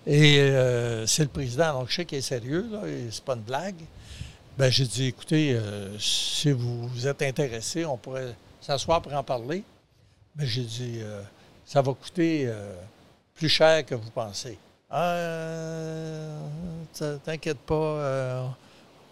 Et 0.06 0.38
euh, 0.40 1.06
c'est 1.06 1.22
le 1.22 1.28
président, 1.28 1.72
donc 1.80 1.90
je 1.90 1.96
sais 1.96 2.04
qu'il 2.04 2.18
est 2.18 2.22
sérieux, 2.22 2.66
là, 2.70 2.80
c'est 3.10 3.24
pas 3.24 3.34
une 3.34 3.42
blague. 3.42 3.76
Ben, 4.56 4.70
j'ai 4.70 4.84
dit, 4.86 5.06
écoutez, 5.06 5.54
euh, 5.54 5.98
si 5.98 6.50
vous, 6.50 7.06
êtes 7.06 7.22
intéressé, 7.22 7.84
on 7.84 7.96
pourrait 7.96 8.34
s'asseoir 8.60 9.00
pour 9.02 9.12
en 9.14 9.22
parler. 9.22 9.62
Mais 10.36 10.46
j'ai 10.46 10.62
dit, 10.64 11.00
ça 11.66 11.80
va 11.82 11.92
coûter 11.94 12.48
plus 13.34 13.48
cher 13.48 13.84
que 13.84 13.94
vous 13.94 14.10
pensez. 14.10 14.56
Euh, 14.92 16.38
T'inquiète 17.24 17.58
pas, 17.58 17.74
euh, 17.74 18.46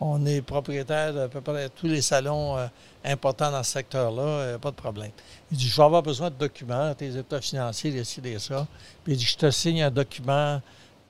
on 0.00 0.24
est 0.24 0.40
propriétaire 0.40 1.12
de 1.12 1.26
peu 1.26 1.40
près 1.40 1.68
tous 1.68 1.86
les 1.86 2.00
salons 2.00 2.56
euh, 2.56 2.66
importants 3.04 3.50
dans 3.50 3.62
ce 3.62 3.72
secteur-là, 3.72 4.58
pas 4.58 4.70
de 4.70 4.76
problème. 4.76 5.10
Il 5.52 5.58
dit, 5.58 5.68
je 5.68 5.76
vais 5.76 5.82
avoir 5.82 6.02
besoin 6.02 6.30
de 6.30 6.34
documents, 6.34 6.94
tes 6.94 7.16
états 7.16 7.40
financiers, 7.40 7.90
les 7.90 8.38
ça. 8.38 8.66
Puis 9.04 9.12
il 9.12 9.16
dit, 9.18 9.24
je 9.24 9.36
te 9.36 9.50
signe 9.50 9.82
un 9.82 9.90
document 9.90 10.60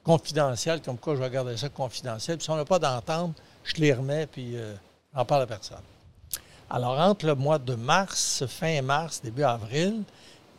confidentiel, 0.02 0.82
comme 0.82 0.98
quoi 0.98 1.14
je 1.14 1.20
vais 1.20 1.30
garder 1.30 1.56
ça 1.56 1.68
confidentiel. 1.68 2.36
Puis 2.36 2.44
si 2.44 2.50
on 2.50 2.56
n'a 2.56 2.64
pas 2.64 2.78
d'entente, 2.78 3.36
je 3.64 3.72
te 3.72 3.80
les 3.80 3.94
remets, 3.94 4.26
puis 4.26 4.56
j'en 5.14 5.24
parle 5.24 5.42
à 5.42 5.46
personne. 5.46 5.78
Alors, 6.68 6.98
entre 6.98 7.26
le 7.26 7.34
mois 7.36 7.58
de 7.58 7.74
mars, 7.76 8.44
fin 8.46 8.82
mars, 8.82 9.22
début 9.22 9.44
avril, 9.44 10.02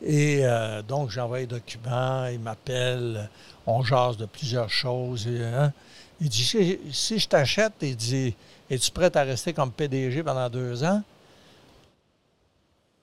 et 0.02 0.42
euh, 0.44 0.82
donc 0.82 1.10
j'envoie 1.10 1.40
les 1.40 1.48
documents, 1.48 2.28
il 2.28 2.40
m'appelle, 2.40 3.30
on 3.66 3.84
jase 3.84 4.18
de 4.18 4.26
plusieurs 4.26 4.70
choses. 4.70 5.28
et, 5.28 5.44
hein, 5.44 5.74
il 6.20 6.30
dit, 6.30 6.44
si, 6.44 6.80
si 6.92 7.20
je 7.20 7.28
t'achète, 7.28 7.74
il 7.82 7.96
dit, 7.96 8.36
es-tu 8.70 8.92
prêt 8.92 9.16
à 9.16 9.24
rester 9.24 9.54
comme 9.54 9.72
PDG 9.72 10.24
pendant 10.24 10.50
deux 10.50 10.84
ans? 10.84 11.04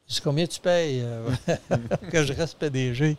Je 0.09 0.15
dis, 0.15 0.21
combien 0.21 0.47
tu 0.47 0.61
payes? 0.61 1.03
Euh, 1.03 1.31
que 2.11 2.25
je 2.25 2.33
reste 2.33 2.59
PDG? 2.59 3.17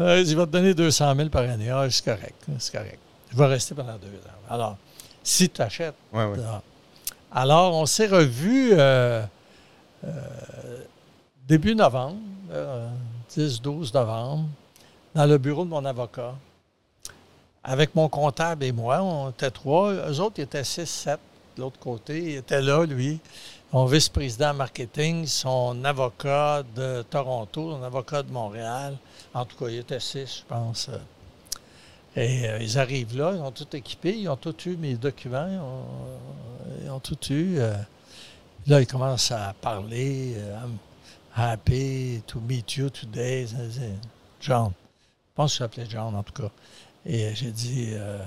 Euh, 0.00 0.22
il 0.26 0.36
va 0.36 0.46
te 0.46 0.50
donner 0.50 0.74
200 0.74 1.14
000 1.14 1.28
par 1.28 1.42
année. 1.42 1.70
Ah, 1.70 1.86
c'est 1.90 2.04
correct, 2.04 2.44
c'est 2.58 2.72
correct. 2.72 2.98
Je 3.30 3.36
vais 3.36 3.46
rester 3.46 3.74
pendant 3.74 3.96
deux 3.96 4.06
ans. 4.06 4.48
Alors, 4.48 4.76
si 5.22 5.48
tu 5.50 5.60
achètes, 5.60 5.94
Ouais, 6.12 6.24
ouais. 6.24 6.38
Alors, 7.30 7.74
on 7.74 7.84
s'est 7.84 8.06
revus 8.06 8.70
euh, 8.72 9.22
début 11.46 11.74
novembre, 11.74 12.18
euh, 12.50 12.88
10-12 13.30 13.92
novembre, 13.94 14.44
dans 15.14 15.26
le 15.26 15.38
bureau 15.38 15.64
de 15.64 15.70
mon 15.70 15.84
avocat. 15.84 16.34
Avec 17.64 17.94
mon 17.94 18.08
comptable 18.08 18.64
et 18.64 18.72
moi, 18.72 19.02
on 19.02 19.30
était 19.30 19.50
trois. 19.50 19.92
Eux 19.92 20.20
autres, 20.20 20.40
étaient 20.40 20.62
6-7 20.62 21.18
de 21.56 21.62
l'autre 21.62 21.78
côté. 21.78 22.18
Il 22.18 22.36
était 22.36 22.62
là, 22.62 22.84
lui, 22.86 23.20
mon 23.72 23.84
vice-président 23.84 24.54
marketing, 24.54 25.26
son 25.26 25.84
avocat 25.84 26.62
de 26.74 27.02
Toronto, 27.02 27.72
son 27.72 27.82
avocat 27.82 28.22
de 28.22 28.32
Montréal. 28.32 28.96
En 29.34 29.44
tout 29.44 29.56
cas, 29.56 29.68
il 29.70 29.78
était 29.80 30.00
six, 30.00 30.38
je 30.38 30.44
pense. 30.48 30.88
Et 32.16 32.48
euh, 32.48 32.58
ils 32.60 32.78
arrivent 32.78 33.16
là, 33.16 33.32
ils 33.34 33.40
ont 33.40 33.52
tout 33.52 33.76
équipé, 33.76 34.16
ils 34.18 34.28
ont 34.28 34.36
tout 34.36 34.54
eu 34.66 34.76
mes 34.76 34.94
documents, 34.94 35.46
ils 35.50 35.58
ont, 36.90 36.96
ils 36.96 37.00
tout 37.02 37.32
eu. 37.32 37.58
euh. 37.58 37.74
là, 38.66 38.80
ils 38.80 38.86
commencent 38.86 39.30
à 39.30 39.54
parler. 39.60 40.34
euh, 40.36 40.56
I'm 40.62 40.78
happy 41.38 42.20
to 42.26 42.40
meet 42.40 42.76
you 42.76 42.90
today. 42.90 43.46
John. 44.40 44.72
Je 44.72 45.34
pense 45.36 45.52
que 45.52 45.54
je 45.54 45.58
s'appelait 45.58 45.86
John, 45.88 46.14
en 46.16 46.22
tout 46.24 46.42
cas. 46.42 46.50
Et 47.06 47.26
euh, 47.26 47.30
j'ai 47.34 47.52
dit, 47.52 47.90
euh, 47.92 48.18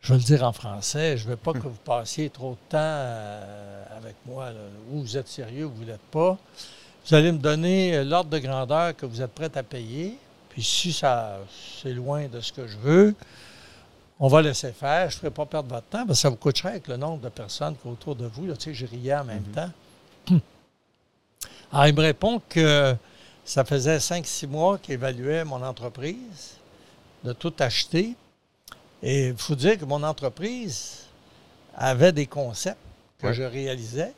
je 0.00 0.12
vais 0.12 0.18
le 0.18 0.24
dire 0.24 0.42
en 0.42 0.52
français, 0.52 1.16
je 1.16 1.24
ne 1.24 1.30
veux 1.30 1.36
pas 1.36 1.52
que 1.52 1.60
vous 1.60 1.78
passiez 1.84 2.30
trop 2.30 2.52
de 2.52 2.68
temps 2.68 2.78
euh, 2.78 3.84
avec 3.96 4.16
moi. 4.26 4.50
là. 4.50 4.58
Ou 4.90 5.02
vous 5.02 5.16
êtes 5.16 5.28
sérieux 5.28 5.66
ou 5.66 5.70
vous 5.70 5.82
ne 5.82 5.92
l'êtes 5.92 6.00
pas. 6.10 6.36
Vous 7.06 7.14
allez 7.14 7.30
me 7.30 7.38
donner 7.38 8.04
l'ordre 8.04 8.30
de 8.30 8.38
grandeur 8.38 8.96
que 8.96 9.06
vous 9.06 9.22
êtes 9.22 9.32
prêt 9.32 9.50
à 9.56 9.62
payer. 9.62 10.18
Puis 10.48 10.62
si 10.62 10.92
ça 10.92 11.38
c'est 11.80 11.94
loin 11.94 12.26
de 12.26 12.40
ce 12.40 12.52
que 12.52 12.66
je 12.66 12.76
veux, 12.78 13.14
on 14.20 14.28
va 14.28 14.42
laisser 14.42 14.72
faire. 14.72 15.10
Je 15.10 15.16
ne 15.16 15.20
ferai 15.20 15.30
pas 15.30 15.46
perdre 15.46 15.72
votre 15.72 15.86
temps 15.86 16.06
parce 16.06 16.18
que 16.18 16.22
ça 16.22 16.28
vous 16.28 16.36
coûte 16.36 16.56
cher 16.56 16.72
avec 16.72 16.88
le 16.88 16.96
nombre 16.96 17.22
de 17.22 17.28
personnes 17.28 17.74
qui 17.76 17.82
sont 17.82 17.90
autour 17.90 18.16
de 18.16 18.26
vous. 18.26 18.46
Là, 18.46 18.56
tu 18.56 18.64
sais, 18.64 18.74
je 18.74 18.86
riais 18.86 19.14
en 19.14 19.24
même 19.24 19.44
temps. 19.44 19.70
Alors, 21.72 21.86
il 21.86 21.94
me 21.94 22.00
répond 22.02 22.40
que 22.48 22.94
ça 23.44 23.64
faisait 23.64 23.96
5-6 23.98 24.46
mois 24.46 24.78
qu'il 24.78 24.94
évaluait 24.94 25.44
mon 25.44 25.62
entreprise, 25.64 26.56
de 27.24 27.32
tout 27.32 27.52
acheter. 27.58 28.14
Et 29.02 29.28
il 29.28 29.36
faut 29.36 29.54
dire 29.54 29.78
que 29.78 29.84
mon 29.84 30.02
entreprise 30.02 31.04
avait 31.74 32.12
des 32.12 32.26
concepts 32.26 32.76
que 33.18 33.28
Ouais. 33.28 33.34
je 33.34 33.42
réalisais. 33.42 34.12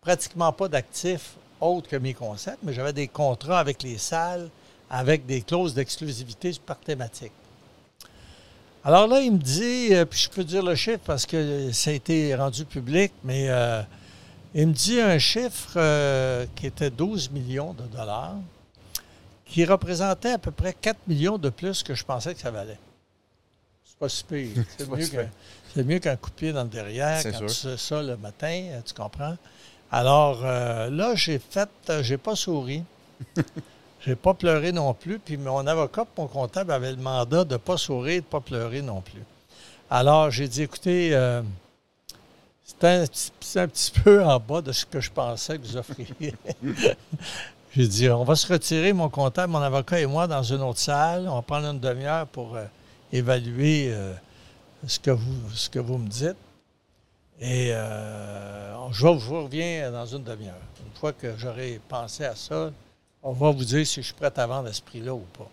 Pratiquement 0.00 0.52
pas 0.52 0.68
d'actifs 0.68 1.34
autres 1.60 1.88
que 1.88 1.96
mes 1.96 2.14
concepts, 2.14 2.58
mais 2.62 2.72
j'avais 2.72 2.92
des 2.92 3.06
contrats 3.08 3.60
avec 3.60 3.82
les 3.82 3.98
salles, 3.98 4.48
avec 4.90 5.26
des 5.26 5.42
clauses 5.42 5.74
d'exclusivité 5.74 6.52
par 6.64 6.78
thématique. 6.78 7.32
Alors 8.82 9.06
là, 9.06 9.20
il 9.20 9.32
me 9.32 9.38
dit, 9.38 9.88
euh, 9.94 10.06
puis 10.06 10.18
je 10.18 10.30
peux 10.30 10.42
dire 10.42 10.62
le 10.62 10.74
chiffre 10.74 11.00
parce 11.04 11.26
que 11.26 11.70
ça 11.70 11.90
a 11.90 11.92
été 11.92 12.34
rendu 12.34 12.64
public, 12.64 13.12
mais 13.22 13.46
euh, 13.50 13.82
il 14.54 14.68
me 14.68 14.72
dit 14.72 15.00
un 15.00 15.18
chiffre 15.18 15.72
euh, 15.76 16.46
qui 16.56 16.66
était 16.66 16.90
12 16.90 17.30
millions 17.30 17.72
de 17.72 17.84
dollars, 17.84 18.36
qui 19.46 19.64
représentait 19.64 20.32
à 20.32 20.38
peu 20.38 20.50
près 20.50 20.72
4 20.72 20.98
millions 21.08 21.38
de 21.38 21.48
plus 21.50 21.82
que 21.82 21.94
je 21.94 22.04
pensais 22.04 22.34
que 22.34 22.40
ça 22.40 22.50
valait. 22.50 22.78
C'est 23.84 23.98
pas 23.98 24.08
si 24.08 24.24
pire. 24.24 24.64
C'est 24.78 24.88
mieux 24.88 25.96
si 25.96 26.00
qu'un- 26.00 26.16
coup 26.16 26.30
de 26.30 26.34
pied 26.34 26.52
dans 26.52 26.62
le 26.62 26.68
derrière 26.68 27.22
quand 27.22 27.32
sûr. 27.38 27.46
tu 27.46 27.54
sais 27.54 27.76
ça 27.76 28.02
le 28.02 28.16
matin, 28.16 28.64
euh, 28.72 28.80
tu 28.84 28.94
comprends? 28.94 29.36
Alors 29.92 30.40
euh, 30.44 30.88
là, 30.90 31.14
j'ai 31.16 31.38
fait, 31.38 31.68
j'ai 32.02 32.16
pas 32.18 32.36
souri. 32.36 32.82
J'ai 34.02 34.16
pas 34.16 34.32
pleuré 34.32 34.72
non 34.72 34.94
plus. 34.94 35.18
Puis 35.18 35.36
mon 35.36 35.66
avocat, 35.66 36.06
mon 36.16 36.26
comptable 36.26 36.72
avait 36.72 36.92
le 36.92 36.96
mandat 36.96 37.44
de 37.44 37.52
ne 37.52 37.58
pas 37.58 37.76
sourire, 37.76 38.22
de 38.22 38.26
ne 38.26 38.30
pas 38.30 38.40
pleurer 38.40 38.80
non 38.80 39.02
plus. 39.02 39.20
Alors, 39.90 40.30
j'ai 40.30 40.48
dit, 40.48 40.62
écoutez, 40.62 41.10
euh, 41.12 41.42
c'est 42.78 42.84
un, 42.88 43.06
petit- 43.06 43.32
c'est 43.40 43.60
un 43.60 43.68
petit 43.68 43.90
peu 43.90 44.24
en 44.24 44.38
bas 44.38 44.60
de 44.60 44.72
ce 44.72 44.84
que 44.86 45.00
je 45.00 45.10
pensais 45.10 45.58
que 45.58 45.66
vous 45.66 45.76
offririez. 45.76 46.34
j'ai 47.76 47.86
dit, 47.88 48.08
on 48.10 48.24
va 48.24 48.34
se 48.36 48.50
retirer, 48.52 48.92
mon 48.92 49.08
comptable, 49.08 49.52
mon 49.52 49.60
avocat 49.60 50.00
et 50.00 50.06
moi, 50.06 50.26
dans 50.26 50.42
une 50.42 50.62
autre 50.62 50.78
salle. 50.78 51.28
On 51.28 51.34
va 51.36 51.42
prendre 51.42 51.66
une 51.68 51.80
demi-heure 51.80 52.26
pour 52.26 52.56
euh, 52.56 52.64
évaluer 53.12 53.88
euh, 53.92 54.12
ce, 54.86 54.98
que 54.98 55.10
vous, 55.10 55.50
ce 55.54 55.68
que 55.70 55.78
vous 55.78 55.98
me 55.98 56.08
dites. 56.08 56.36
Et 57.40 57.70
euh, 57.72 58.90
je, 58.92 59.06
vais- 59.06 59.18
je 59.18 59.24
vous 59.26 59.44
reviens 59.44 59.90
dans 59.90 60.06
une 60.06 60.22
demi-heure. 60.24 60.54
Une 60.84 60.98
fois 60.98 61.12
que 61.12 61.36
j'aurai 61.38 61.80
pensé 61.88 62.24
à 62.24 62.34
ça, 62.34 62.70
on 63.22 63.32
va 63.32 63.50
vous 63.50 63.64
dire 63.64 63.86
si 63.86 64.00
je 64.02 64.06
suis 64.06 64.14
prêt 64.14 64.32
à 64.36 64.46
vendre 64.46 64.68
à 64.68 64.72
ce 64.72 64.82
prix-là 64.82 65.14
ou 65.14 65.24
pas. 65.38 65.48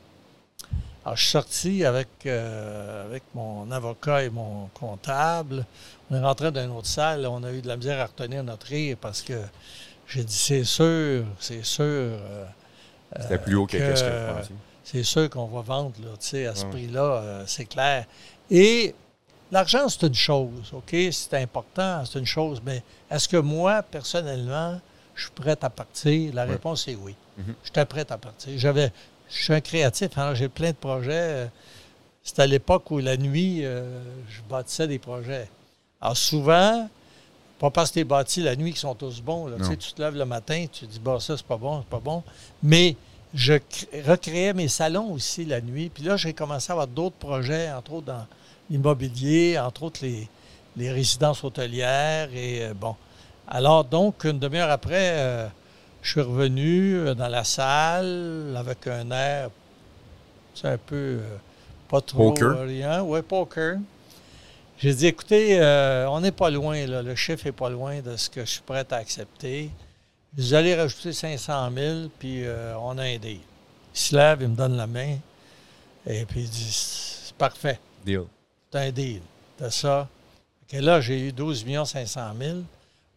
Alors, 1.05 1.15
je 1.15 1.21
suis 1.21 1.31
sorti 1.31 1.85
avec, 1.85 2.25
avec 2.25 3.23
mon 3.33 3.69
avocat 3.71 4.23
et 4.23 4.29
mon 4.29 4.67
comptable. 4.73 5.65
On 6.09 6.15
est 6.15 6.21
rentré 6.21 6.51
dans 6.51 6.63
une 6.63 6.71
autre 6.71 6.87
salle. 6.87 7.25
On 7.27 7.43
a 7.43 7.51
eu 7.51 7.61
de 7.61 7.67
la 7.67 7.77
misère 7.77 7.99
à 7.99 8.05
retenir 8.05 8.43
notre 8.43 8.67
rire 8.67 8.97
parce 8.99 9.21
que 9.21 9.41
j'ai 10.07 10.23
dit 10.23 10.33
c'est 10.35 10.63
sûr, 10.63 11.25
c'est 11.39 11.65
sûr. 11.65 11.83
euh, 11.85 12.45
C'était 13.19 13.37
plus 13.39 13.55
haut 13.55 13.65
que, 13.65 13.77
que- 13.77 13.95
ce 13.95 14.03
que 14.03 14.53
c'est 14.83 15.03
sûr 15.03 15.29
qu'on 15.29 15.47
va 15.47 15.61
vendre 15.61 15.91
là, 16.01 16.11
tu 16.19 16.27
sais, 16.27 16.45
à 16.45 16.55
ce 16.55 16.63
Ouais. 16.63 16.71
prix-là, 16.71 17.01
euh, 17.01 17.43
c'est 17.45 17.65
clair. 17.65 18.05
Et 18.49 18.95
l'argent, 19.51 19.89
c'est 19.89 20.07
une 20.07 20.13
chose, 20.13 20.71
OK? 20.71 20.95
C'est 21.11 21.33
important, 21.33 22.05
c'est 22.05 22.19
une 22.19 22.25
chose, 22.25 22.61
mais 22.65 22.81
est-ce 23.11 23.27
que 23.27 23.35
moi, 23.35 23.81
personnellement, 23.83 24.79
je 25.13 25.23
suis 25.23 25.31
prêt 25.31 25.57
à 25.61 25.69
partir? 25.69 26.33
La 26.33 26.45
Ouais. 26.45 26.51
réponse 26.51 26.87
est 26.87 26.95
oui. 26.95 27.15
Mhm. 27.37 27.53
J'étais 27.65 27.83
prêt 27.85 28.05
à 28.09 28.17
partir. 28.17 28.53
J'avais, 28.57 28.93
je 29.29 29.43
suis 29.43 29.53
un 29.53 29.59
créatif, 29.61 30.17
alors 30.17 30.35
j'ai 30.35 30.47
plein 30.47 30.71
de 30.71 30.75
projets. 30.77 31.11
euh, 31.11 31.47
c'était 32.23 32.43
à 32.43 32.47
l'époque 32.47 32.89
où 32.91 32.99
la 32.99 33.17
nuit, 33.17 33.65
euh, 33.65 33.99
je 34.29 34.41
bâtissais 34.49 34.87
des 34.87 34.99
projets. 34.99 35.49
Alors 36.01 36.17
souvent, 36.17 36.89
pas 37.59 37.71
parce 37.71 37.89
que 37.89 37.95
tu 37.95 37.99
es 38.01 38.03
bâti 38.03 38.41
la 38.41 38.55
nuit 38.55 38.71
qu'ils 38.71 38.79
sont 38.79 38.95
tous 38.95 39.21
bons. 39.21 39.47
Là. 39.47 39.57
Tu, 39.57 39.65
sais, 39.65 39.77
tu 39.77 39.93
te 39.93 40.01
lèves 40.01 40.15
le 40.15 40.25
matin, 40.25 40.65
tu 40.71 40.85
te 40.85 40.91
dis, 40.91 40.99
bah, 40.99 41.17
ça, 41.19 41.37
c'est 41.37 41.45
pas 41.45 41.57
bon, 41.57 41.81
c'est 41.81 41.89
pas 41.89 41.99
bon. 41.99 42.23
Mais 42.61 42.95
je 43.33 43.53
recréais 44.05 44.53
mes 44.53 44.67
salons 44.67 45.11
aussi 45.11 45.45
la 45.45 45.59
nuit. 45.61 45.89
Puis 45.89 46.03
là, 46.03 46.17
j'ai 46.17 46.33
commencé 46.33 46.71
à 46.71 46.73
avoir 46.73 46.87
d'autres 46.87 47.15
projets, 47.15 47.71
entre 47.71 47.93
autres 47.93 48.07
dans 48.07 48.25
l'immobilier, 48.69 49.57
entre 49.57 49.83
autres 49.83 49.99
les, 50.03 50.27
les 50.75 50.91
résidences 50.91 51.43
hôtelières. 51.43 52.29
Et 52.33 52.63
euh, 52.63 52.73
bon. 52.73 52.95
Alors, 53.47 53.83
donc, 53.83 54.23
une 54.25 54.39
demi-heure 54.39 54.69
après, 54.69 55.13
euh, 55.13 55.47
je 56.03 56.11
suis 56.11 56.21
revenu 56.21 56.95
euh, 56.95 57.15
dans 57.15 57.27
la 57.27 57.43
salle 57.43 58.55
avec 58.55 58.85
un 58.87 59.09
air, 59.09 59.49
c'est 60.53 60.67
un 60.67 60.77
peu 60.77 61.19
pas 61.87 62.01
trop 62.01 62.33
poker. 62.33 62.61
rien. 62.61 63.01
Oui, 63.01 63.21
poker. 63.21 63.77
J'ai 64.77 64.93
dit, 64.93 65.07
écoutez, 65.07 65.59
on 66.09 66.19
n'est 66.21 66.31
pas 66.31 66.49
loin, 66.49 66.85
là. 66.85 67.01
le 67.01 67.15
chiffre 67.15 67.45
n'est 67.45 67.51
pas 67.51 67.69
loin 67.69 67.99
de 68.01 68.15
ce 68.15 68.29
que 68.29 68.41
je 68.41 68.51
suis 68.51 68.61
prêt 68.61 68.85
à 68.91 68.95
accepter. 68.95 69.71
Vous 70.37 70.53
allez 70.53 70.75
rajouter 70.75 71.13
500 71.13 71.71
000, 71.75 71.97
puis 72.19 72.43
on 72.79 72.97
a 72.97 73.03
un 73.03 73.17
deal. 73.17 73.39
Il 73.93 73.99
se 73.99 74.15
lève, 74.15 74.39
il 74.41 74.49
me 74.49 74.55
donne 74.55 74.77
la 74.77 74.85
main, 74.85 75.17
et 76.05 76.25
puis 76.25 76.41
il 76.41 76.49
dit, 76.49 76.71
c'est 76.71 77.35
parfait. 77.35 77.79
Deal. 78.05 78.23
C'est 78.71 78.79
un 78.79 78.91
deal. 78.91 79.21
C'est 79.59 79.71
ça. 79.71 80.07
Et 80.71 80.81
là, 80.81 81.01
j'ai 81.01 81.19
eu 81.27 81.31
12 81.31 81.65
500 81.85 82.21
000 82.39 82.57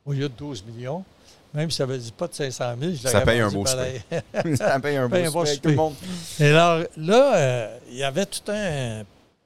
au 0.06 0.12
lieu 0.12 0.28
de 0.28 0.34
12 0.34 0.64
millions. 0.64 1.04
Même 1.52 1.70
si 1.70 1.78
ça 1.78 1.86
ne 1.86 1.92
veut 1.92 1.98
dire 1.98 2.12
pas 2.12 2.28
de 2.28 2.34
500 2.34 2.74
000, 2.80 2.92
je 2.92 3.08
Ça 3.08 3.22
paye 3.22 3.40
un 3.40 3.50
beau 3.50 3.64
pareil. 3.64 4.00
ça 4.56 4.78
paye 4.78 4.96
un 4.96 5.08
beau 5.30 5.44
tout 5.44 5.68
le 5.68 5.74
monde. 5.74 5.94
Et 6.38 6.46
alors, 6.46 6.84
là, 6.96 7.36
euh, 7.36 7.78
il 7.90 7.96
y 7.96 8.04
avait 8.04 8.26
tout 8.26 8.52
un 8.52 9.02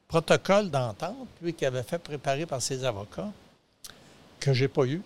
protocole 0.09 0.71
d'entente, 0.71 1.29
lui, 1.43 1.55
qui 1.55 1.67
avait 1.67 1.83
fait 1.83 1.99
préparer 1.99 2.47
par 2.47 2.63
ses 2.63 2.85
avocats, 2.85 3.31
que 4.41 4.53
je 4.53 4.65
n'ai 4.65 4.69
pas 4.69 4.85
eu. 4.85 5.03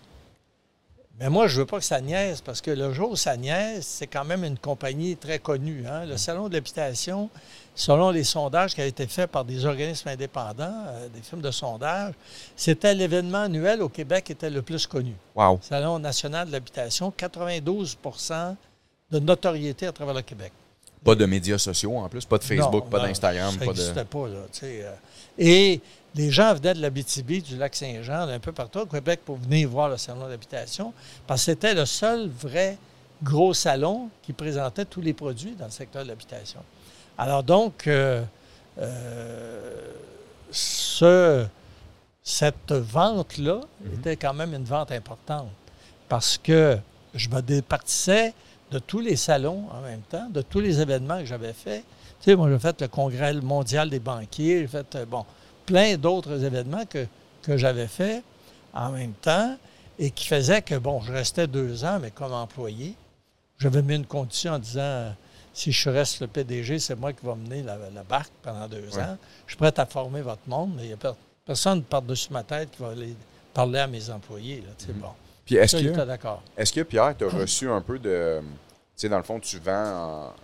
Mais 1.20 1.28
moi, 1.30 1.48
je 1.48 1.54
ne 1.54 1.60
veux 1.60 1.66
pas 1.66 1.78
que 1.78 1.84
ça 1.84 2.00
niaise, 2.00 2.40
parce 2.40 2.60
que 2.60 2.70
le 2.70 2.92
jour 2.92 3.10
où 3.10 3.16
ça 3.16 3.36
niaise, 3.36 3.84
c'est 3.84 4.06
quand 4.06 4.24
même 4.24 4.44
une 4.44 4.58
compagnie 4.58 5.16
très 5.16 5.40
connue. 5.40 5.84
Hein. 5.88 6.04
Le 6.04 6.16
Salon 6.16 6.48
de 6.48 6.54
l'habitation, 6.54 7.28
selon 7.74 8.10
les 8.10 8.22
sondages 8.22 8.74
qui 8.74 8.80
avaient 8.80 8.90
été 8.90 9.06
faits 9.08 9.28
par 9.28 9.44
des 9.44 9.64
organismes 9.66 10.10
indépendants, 10.10 10.84
euh, 10.86 11.08
des 11.08 11.20
firmes 11.20 11.42
de 11.42 11.50
sondage, 11.50 12.14
c'était 12.54 12.94
l'événement 12.94 13.42
annuel 13.42 13.82
au 13.82 13.88
Québec 13.88 14.26
qui 14.26 14.32
était 14.32 14.50
le 14.50 14.62
plus 14.62 14.86
connu. 14.86 15.14
Wow. 15.34 15.58
Salon 15.60 15.98
national 15.98 16.46
de 16.46 16.52
l'habitation, 16.52 17.12
92% 17.16 18.54
de 19.10 19.18
notoriété 19.18 19.88
à 19.88 19.92
travers 19.92 20.14
le 20.14 20.22
Québec. 20.22 20.52
Pas 21.04 21.14
de 21.14 21.26
médias 21.26 21.58
sociaux 21.58 21.96
en 21.96 22.08
plus, 22.08 22.24
pas 22.24 22.38
de 22.38 22.44
Facebook, 22.44 22.88
pas 22.90 23.00
d'Instagram. 23.00 23.54
Ça 23.58 23.64
n'existait 23.64 24.04
pas, 24.04 24.28
là. 24.28 24.38
Euh. 24.62 24.94
et 25.38 25.80
les 26.14 26.30
gens 26.30 26.54
venaient 26.54 26.74
de 26.74 26.80
l'Abitibi, 26.80 27.42
du 27.42 27.56
lac 27.56 27.74
Saint-Jean, 27.76 28.26
d'un 28.26 28.40
peu 28.40 28.52
partout 28.52 28.80
au 28.80 28.86
Québec 28.86 29.20
pour 29.24 29.36
venir 29.36 29.68
voir 29.68 29.88
le 29.88 29.96
salon 29.96 30.28
d'habitation, 30.28 30.92
parce 31.26 31.42
que 31.42 31.52
c'était 31.52 31.74
le 31.74 31.86
seul 31.86 32.28
vrai 32.28 32.76
gros 33.22 33.54
salon 33.54 34.08
qui 34.22 34.32
présentait 34.32 34.84
tous 34.84 35.00
les 35.00 35.12
produits 35.12 35.54
dans 35.58 35.66
le 35.66 35.70
secteur 35.70 36.02
de 36.02 36.08
l'habitation. 36.08 36.60
Alors 37.16 37.42
donc, 37.42 37.86
euh, 37.86 38.22
euh, 38.78 39.92
ce, 40.50 41.46
cette 42.22 42.72
vente-là 42.72 43.60
mhm. 43.80 43.94
était 43.98 44.16
quand 44.16 44.34
même 44.34 44.54
une 44.54 44.64
vente 44.64 44.92
importante 44.92 45.48
parce 46.08 46.38
que 46.38 46.78
je 47.14 47.28
me 47.28 47.40
départissais 47.40 48.32
de 48.70 48.78
tous 48.78 49.00
les 49.00 49.16
salons 49.16 49.64
en 49.72 49.80
même 49.80 50.02
temps, 50.02 50.28
de 50.30 50.42
tous 50.42 50.60
les 50.60 50.80
événements 50.80 51.18
que 51.20 51.24
j'avais 51.24 51.52
faits. 51.52 51.84
Tu 52.20 52.30
sais, 52.30 52.36
moi, 52.36 52.50
j'ai 52.50 52.58
fait 52.58 52.80
le 52.80 52.88
congrès 52.88 53.32
mondial 53.34 53.88
des 53.90 54.00
banquiers, 54.00 54.60
j'ai 54.60 54.66
fait, 54.66 54.94
euh, 54.96 55.06
bon, 55.06 55.24
plein 55.66 55.96
d'autres 55.96 56.44
événements 56.44 56.84
que, 56.84 57.06
que 57.42 57.56
j'avais 57.56 57.86
faits 57.86 58.22
en 58.74 58.90
même 58.90 59.12
temps 59.12 59.56
et 59.98 60.10
qui 60.10 60.26
faisaient 60.26 60.62
que, 60.62 60.74
bon, 60.76 61.00
je 61.00 61.12
restais 61.12 61.46
deux 61.46 61.84
ans, 61.84 61.98
mais 62.00 62.10
comme 62.10 62.32
employé. 62.32 62.94
J'avais 63.58 63.82
mis 63.82 63.96
une 63.96 64.06
condition 64.06 64.52
en 64.52 64.58
disant, 64.58 65.12
si 65.52 65.72
je 65.72 65.90
reste 65.90 66.20
le 66.20 66.28
PDG, 66.28 66.78
c'est 66.78 66.94
moi 66.94 67.12
qui 67.12 67.26
vais 67.26 67.34
mener 67.34 67.62
la, 67.62 67.76
barque 68.08 68.32
pendant 68.42 68.68
deux 68.68 68.96
ans. 68.98 69.16
Je 69.46 69.52
suis 69.52 69.56
prêt 69.56 69.72
à 69.76 69.86
former 69.86 70.20
votre 70.22 70.46
monde, 70.46 70.72
mais 70.76 70.84
il 70.84 70.88
n'y 70.88 70.92
a 70.92 71.14
personne 71.44 71.82
par-dessus 71.82 72.32
ma 72.32 72.44
tête 72.44 72.70
qui 72.70 72.82
va 72.82 72.90
aller 72.90 73.16
parler 73.52 73.80
à 73.80 73.86
mes 73.88 74.08
employés. 74.10 74.62
Là, 74.62 74.92
mm 74.92 74.98
bon. 74.98 75.08
Puis 75.48 75.56
est-ce 75.56 75.78
que, 75.78 76.58
est 76.58 76.74
que 76.74 76.82
Pierre, 76.82 77.16
tu 77.16 77.24
as 77.24 77.28
reçu 77.28 77.70
un 77.70 77.80
peu 77.80 77.98
de. 77.98 78.40
Tu 78.40 78.46
sais, 78.96 79.08
dans 79.08 79.16
le 79.16 79.22
fond, 79.22 79.40
tu 79.40 79.58
vends 79.58 80.34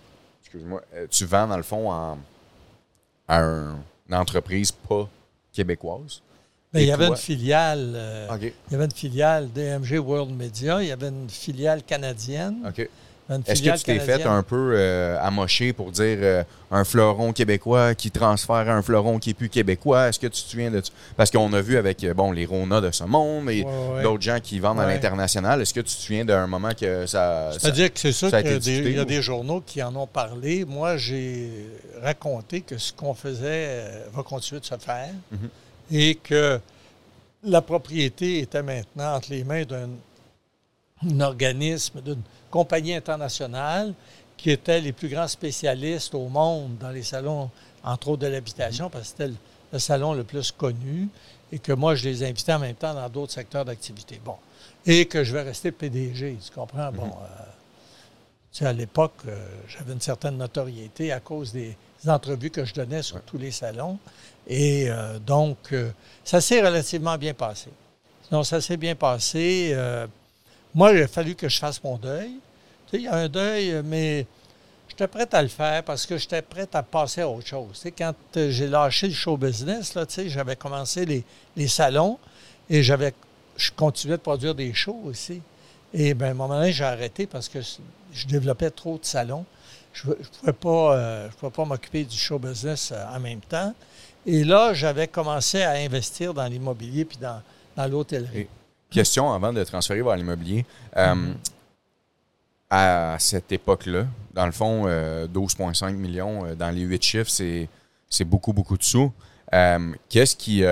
Excuse-moi. 0.41 0.81
Euh, 0.95 1.05
tu 1.11 1.25
vends, 1.25 1.45
dans 1.45 1.57
le 1.57 1.63
fond, 1.63 1.91
en, 1.91 2.17
à 3.27 3.39
une 3.39 3.75
entreprise 4.15 4.71
pas 4.71 5.07
québécoise? 5.53 6.23
Bien, 6.73 6.81
il 6.81 6.87
y 6.87 6.91
avait 6.91 7.05
une 7.05 7.15
filiale. 7.15 7.93
Euh, 7.95 8.37
il 8.41 8.53
y 8.71 8.75
avait 8.75 8.85
une 8.85 8.91
filiale 8.91 9.51
DMG 9.53 9.99
World 9.99 10.35
Media. 10.35 10.81
Il 10.81 10.87
y 10.87 10.91
avait 10.91 11.09
une 11.09 11.29
filiale 11.29 11.83
canadienne. 11.83 12.63
Est-ce 13.47 13.63
que 13.63 13.77
tu 13.77 13.83
t'es 13.83 13.99
fait 13.99 14.23
un 14.23 14.43
peu 14.43 14.73
euh, 14.75 15.17
amocher 15.19 15.73
pour 15.73 15.91
dire 15.91 16.17
euh, 16.21 16.43
un 16.69 16.83
fleuron 16.83 17.33
québécois 17.33 17.95
qui 17.95 18.11
transfère 18.11 18.69
un 18.69 18.83
fleuron 18.83 19.17
qui 19.17 19.31
est 19.31 19.33
plus 19.33 19.49
québécois? 19.49 20.09
Est-ce 20.09 20.19
que 20.19 20.27
tu 20.27 20.43
te 20.43 20.49
souviens 20.49 20.69
de 20.69 20.79
ça? 20.81 20.91
Parce 21.17 21.31
qu'on 21.31 21.51
a 21.53 21.61
vu 21.61 21.77
avec 21.77 22.03
euh, 22.03 22.13
bon, 22.13 22.31
les 22.31 22.45
Rona 22.45 22.81
de 22.81 22.91
ce 22.91 23.03
monde 23.03 23.49
et 23.49 23.65
d'autres 24.03 24.21
gens 24.21 24.39
qui 24.39 24.59
vendent 24.59 24.79
à 24.79 24.85
l'international. 24.85 25.59
Est-ce 25.61 25.73
que 25.73 25.79
tu 25.79 25.95
te 25.95 26.01
souviens 26.01 26.23
d'un 26.23 26.45
moment 26.45 26.71
que 26.79 27.07
ça. 27.07 27.49
C'est-à-dire 27.57 27.91
que 27.91 27.99
c'est 27.99 28.11
sûr 28.11 28.29
qu'il 28.29 28.95
y 28.95 28.99
a 28.99 29.05
des 29.05 29.21
journaux 29.23 29.63
qui 29.65 29.81
en 29.81 29.95
ont 29.95 30.07
parlé. 30.07 30.63
Moi, 30.63 30.97
j'ai 30.97 31.49
raconté 32.03 32.61
que 32.61 32.77
ce 32.77 32.93
qu'on 32.93 33.15
faisait 33.15 34.03
va 34.13 34.21
continuer 34.21 34.61
de 34.61 34.65
se 34.65 34.77
faire 34.77 35.09
mhm. 35.31 35.49
et 35.91 36.15
que 36.15 36.59
la 37.43 37.61
propriété 37.61 38.39
était 38.39 38.63
maintenant 38.63 39.15
entre 39.15 39.31
les 39.31 39.43
mains 39.43 39.63
d'un 39.63 39.89
organisme, 41.21 42.01
d'une 42.01 42.21
compagnie 42.55 42.93
internationale 42.95 43.93
qui 44.37 44.49
étaient 44.49 44.79
les 44.79 44.93
plus 44.93 45.09
grands 45.09 45.27
spécialistes 45.27 46.15
au 46.15 46.29
monde 46.29 46.77
dans 46.79 46.89
les 46.89 47.03
salons, 47.03 47.49
entre 47.83 48.07
autres 48.07 48.21
de 48.21 48.27
l'habitation, 48.27 48.89
parce 48.89 49.03
que 49.03 49.09
c'était 49.09 49.33
le, 49.73 49.79
salon 49.79 50.13
le 50.13 50.23
plus 50.23 50.53
connu, 50.53 51.09
et 51.51 51.59
que 51.59 51.73
moi, 51.73 51.95
je 51.95 52.07
les 52.07 52.23
invitais 52.23 52.53
en 52.53 52.59
même 52.59 52.75
temps 52.75 52.93
dans 52.93 53.09
d'autres 53.09 53.33
secteurs 53.33 53.65
d'activité. 53.65 54.21
Bon. 54.23 54.37
Et 54.85 55.05
que 55.05 55.25
je 55.25 55.33
vais 55.33 55.41
rester 55.41 55.73
PDG, 55.73 56.37
tu 56.45 56.51
comprends? 56.53 56.93
Bon, 56.93 57.07
mhm. 57.07 57.11
euh, 57.11 57.43
tu 58.53 58.59
sais, 58.59 58.67
à 58.67 58.71
l'époque, 58.71 59.19
euh, 59.27 59.35
j'avais 59.67 59.91
une 59.91 59.99
certaine 59.99 60.37
notoriété 60.37 61.11
à 61.11 61.19
cause 61.19 61.51
des, 61.51 61.75
entrevues 62.07 62.51
que 62.51 62.63
je 62.63 62.73
donnais 62.73 63.01
sur 63.01 63.19
tous 63.23 63.37
les 63.37 63.51
salons. 63.51 63.99
Et 64.47 64.85
euh, 64.87 65.19
donc, 65.19 65.75
ça 66.23 66.39
s'est 66.39 66.61
relativement 66.61 67.17
bien 67.17 67.33
passé. 67.33 67.69
Donc, 68.31 68.45
ça 68.45 68.61
s'est 68.61 68.77
bien 68.77 68.95
passé. 68.95 69.75
moi, 70.73 70.93
il 70.93 71.01
a 71.01 71.07
fallu 71.09 71.35
que 71.35 71.49
je 71.49 71.59
fasse 71.59 71.83
mon 71.83 71.97
deuil 71.97 72.39
il 72.97 73.03
y 73.03 73.07
a 73.07 73.15
un 73.15 73.29
deuil, 73.29 73.81
mais 73.83 74.25
j'étais 74.87 75.07
prêt 75.07 75.27
à 75.33 75.41
le 75.41 75.47
faire 75.47 75.83
parce 75.83 76.05
que 76.05 76.17
j'étais 76.17 76.41
prêt 76.41 76.67
à 76.73 76.83
passer 76.83 77.21
à 77.21 77.29
autre 77.29 77.47
chose. 77.47 77.83
quand 77.97 78.13
euh, 78.37 78.49
j'ai 78.49 78.67
lâché 78.67 79.07
le 79.07 79.13
show 79.13 79.37
business, 79.37 79.97
j'avais 80.27 80.55
commencé 80.55 81.05
les, 81.55 81.67
salons 81.67 82.17
et 82.69 82.81
j'avais, 82.81 83.13
je 83.57 83.71
continuais 83.71 84.17
de 84.17 84.21
produire 84.21 84.55
des 84.55 84.73
shows 84.73 85.01
aussi. 85.05 85.41
Et 85.93 86.13
bien, 86.13 86.27
à 86.27 86.31
un 86.31 86.33
moment 86.33 86.55
donné, 86.59 86.71
j'ai 86.71 86.83
arrêté 86.83 87.25
parce 87.25 87.49
que 87.49 87.59
je 87.61 88.27
développais 88.27 88.69
trop 88.69 88.97
de 88.97 89.05
salons. 89.05 89.45
Je 89.93 90.09
ne 90.09 90.13
pouvais 90.13 90.53
pas, 90.53 90.95
euh, 90.97 91.29
pas 91.53 91.65
m'occuper 91.65 92.03
du 92.03 92.17
show 92.17 92.37
business 92.37 92.91
euh, 92.91 93.05
en 93.15 93.19
même 93.19 93.41
temps. 93.41 93.73
Et 94.25 94.43
là, 94.43 94.73
j'avais 94.73 95.07
commencé 95.07 95.61
à 95.61 95.71
investir 95.71 96.33
dans 96.33 96.45
l'immobilier 96.47 97.05
puis 97.05 97.17
dans, 97.17 97.41
l'hôtellerie. 97.87 98.47
Question 98.89 99.31
avant 99.31 99.53
de 99.53 99.63
transférer 99.63 100.01
vers 100.01 100.15
l'immobilier. 100.15 100.65
Mm-hmm 100.95 101.33
à 102.69 103.15
cette 103.19 103.51
époque-là. 103.51 104.07
Dans 104.33 104.45
le 104.45 104.51
fond, 104.51 104.85
12,5 104.87 105.85
euh, 105.85 105.91
millions 105.93 106.45
euh, 106.45 106.55
dans 106.55 106.69
les 106.69 106.81
huit 106.81 107.03
chiffres, 107.03 107.29
c'est 107.29 108.25
beaucoup, 108.25 108.53
beaucoup 108.53 108.77
de 108.77 108.83
sous. 108.83 109.11
Euh, 109.53 109.93
qu'est-ce 110.09 110.35
qui, 110.35 110.63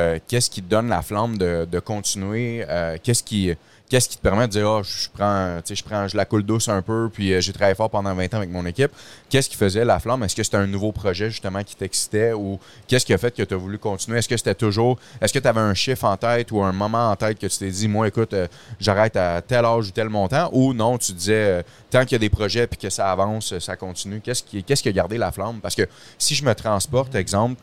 qui 0.49 0.61
donne 0.61 0.89
la 0.89 1.01
flamme 1.01 1.37
de, 1.37 1.65
de 1.69 1.79
continuer? 1.79 2.65
qu'est-ce 3.03 3.23
qui 3.23 3.53
Qu'est-ce 3.89 4.09
qui 4.09 4.17
te 4.17 4.21
permet 4.23 4.47
de 4.47 4.51
dire, 4.53 4.67
oh, 4.67 4.81
je 4.81 5.07
prends, 5.13 5.59
je 5.69 5.83
prends, 5.83 6.07
je 6.07 6.17
la 6.17 6.25
coule 6.25 6.43
douce 6.43 6.67
un 6.67 6.81
peu, 6.81 7.09
puis 7.13 7.31
euh, 7.31 7.41
j'ai 7.41 7.53
travaillé 7.53 7.75
fort 7.75 7.89
pendant 7.89 8.15
20 8.15 8.33
ans 8.33 8.37
avec 8.37 8.49
mon 8.49 8.65
équipe. 8.65 8.91
Qu'est-ce 9.29 9.49
qui 9.49 9.55
faisait 9.55 9.85
la 9.85 9.99
flamme? 9.99 10.23
Est-ce 10.23 10.35
que 10.35 10.41
c'était 10.41 10.57
un 10.57 10.65
nouveau 10.65 10.91
projet, 10.91 11.29
justement, 11.29 11.63
qui 11.63 11.75
t'excitait? 11.75 12.33
Ou 12.33 12.59
qu'est-ce 12.87 13.05
qui 13.05 13.13
a 13.13 13.17
fait 13.17 13.35
que 13.35 13.43
tu 13.43 13.53
as 13.53 13.57
voulu 13.57 13.77
continuer? 13.77 14.17
Est-ce 14.17 14.29
que 14.29 14.37
c'était 14.37 14.55
toujours, 14.55 14.97
est-ce 15.21 15.31
que 15.31 15.37
tu 15.37 15.47
avais 15.47 15.59
un 15.59 15.73
chiffre 15.75 16.05
en 16.05 16.17
tête 16.17 16.51
ou 16.51 16.63
un 16.63 16.71
moment 16.71 17.11
en 17.11 17.15
tête 17.15 17.37
que 17.37 17.45
tu 17.45 17.57
t'es 17.57 17.69
dit, 17.69 17.87
moi, 17.87 18.07
écoute, 18.07 18.33
euh, 18.33 18.47
j'arrête 18.79 19.15
à 19.15 19.41
tel 19.41 19.63
âge 19.63 19.89
ou 19.89 19.91
tel 19.91 20.09
montant? 20.09 20.49
Ou 20.53 20.73
non, 20.73 20.97
tu 20.97 21.11
disais, 21.11 21.33
euh, 21.33 21.63
tant 21.91 22.03
qu'il 22.03 22.13
y 22.13 22.15
a 22.15 22.19
des 22.19 22.29
projets 22.29 22.65
puis 22.65 22.79
que 22.79 22.89
ça 22.89 23.11
avance, 23.11 23.59
ça 23.59 23.75
continue. 23.75 24.21
Qu'est-ce 24.21 24.41
qui, 24.41 24.63
qu'est-ce 24.63 24.81
qui 24.81 24.89
a 24.89 24.93
gardé 24.93 25.19
la 25.19 25.31
flamme? 25.31 25.59
Parce 25.61 25.75
que 25.75 25.87
si 26.17 26.33
je 26.33 26.43
me 26.43 26.55
transporte, 26.55 27.13
exemple, 27.13 27.61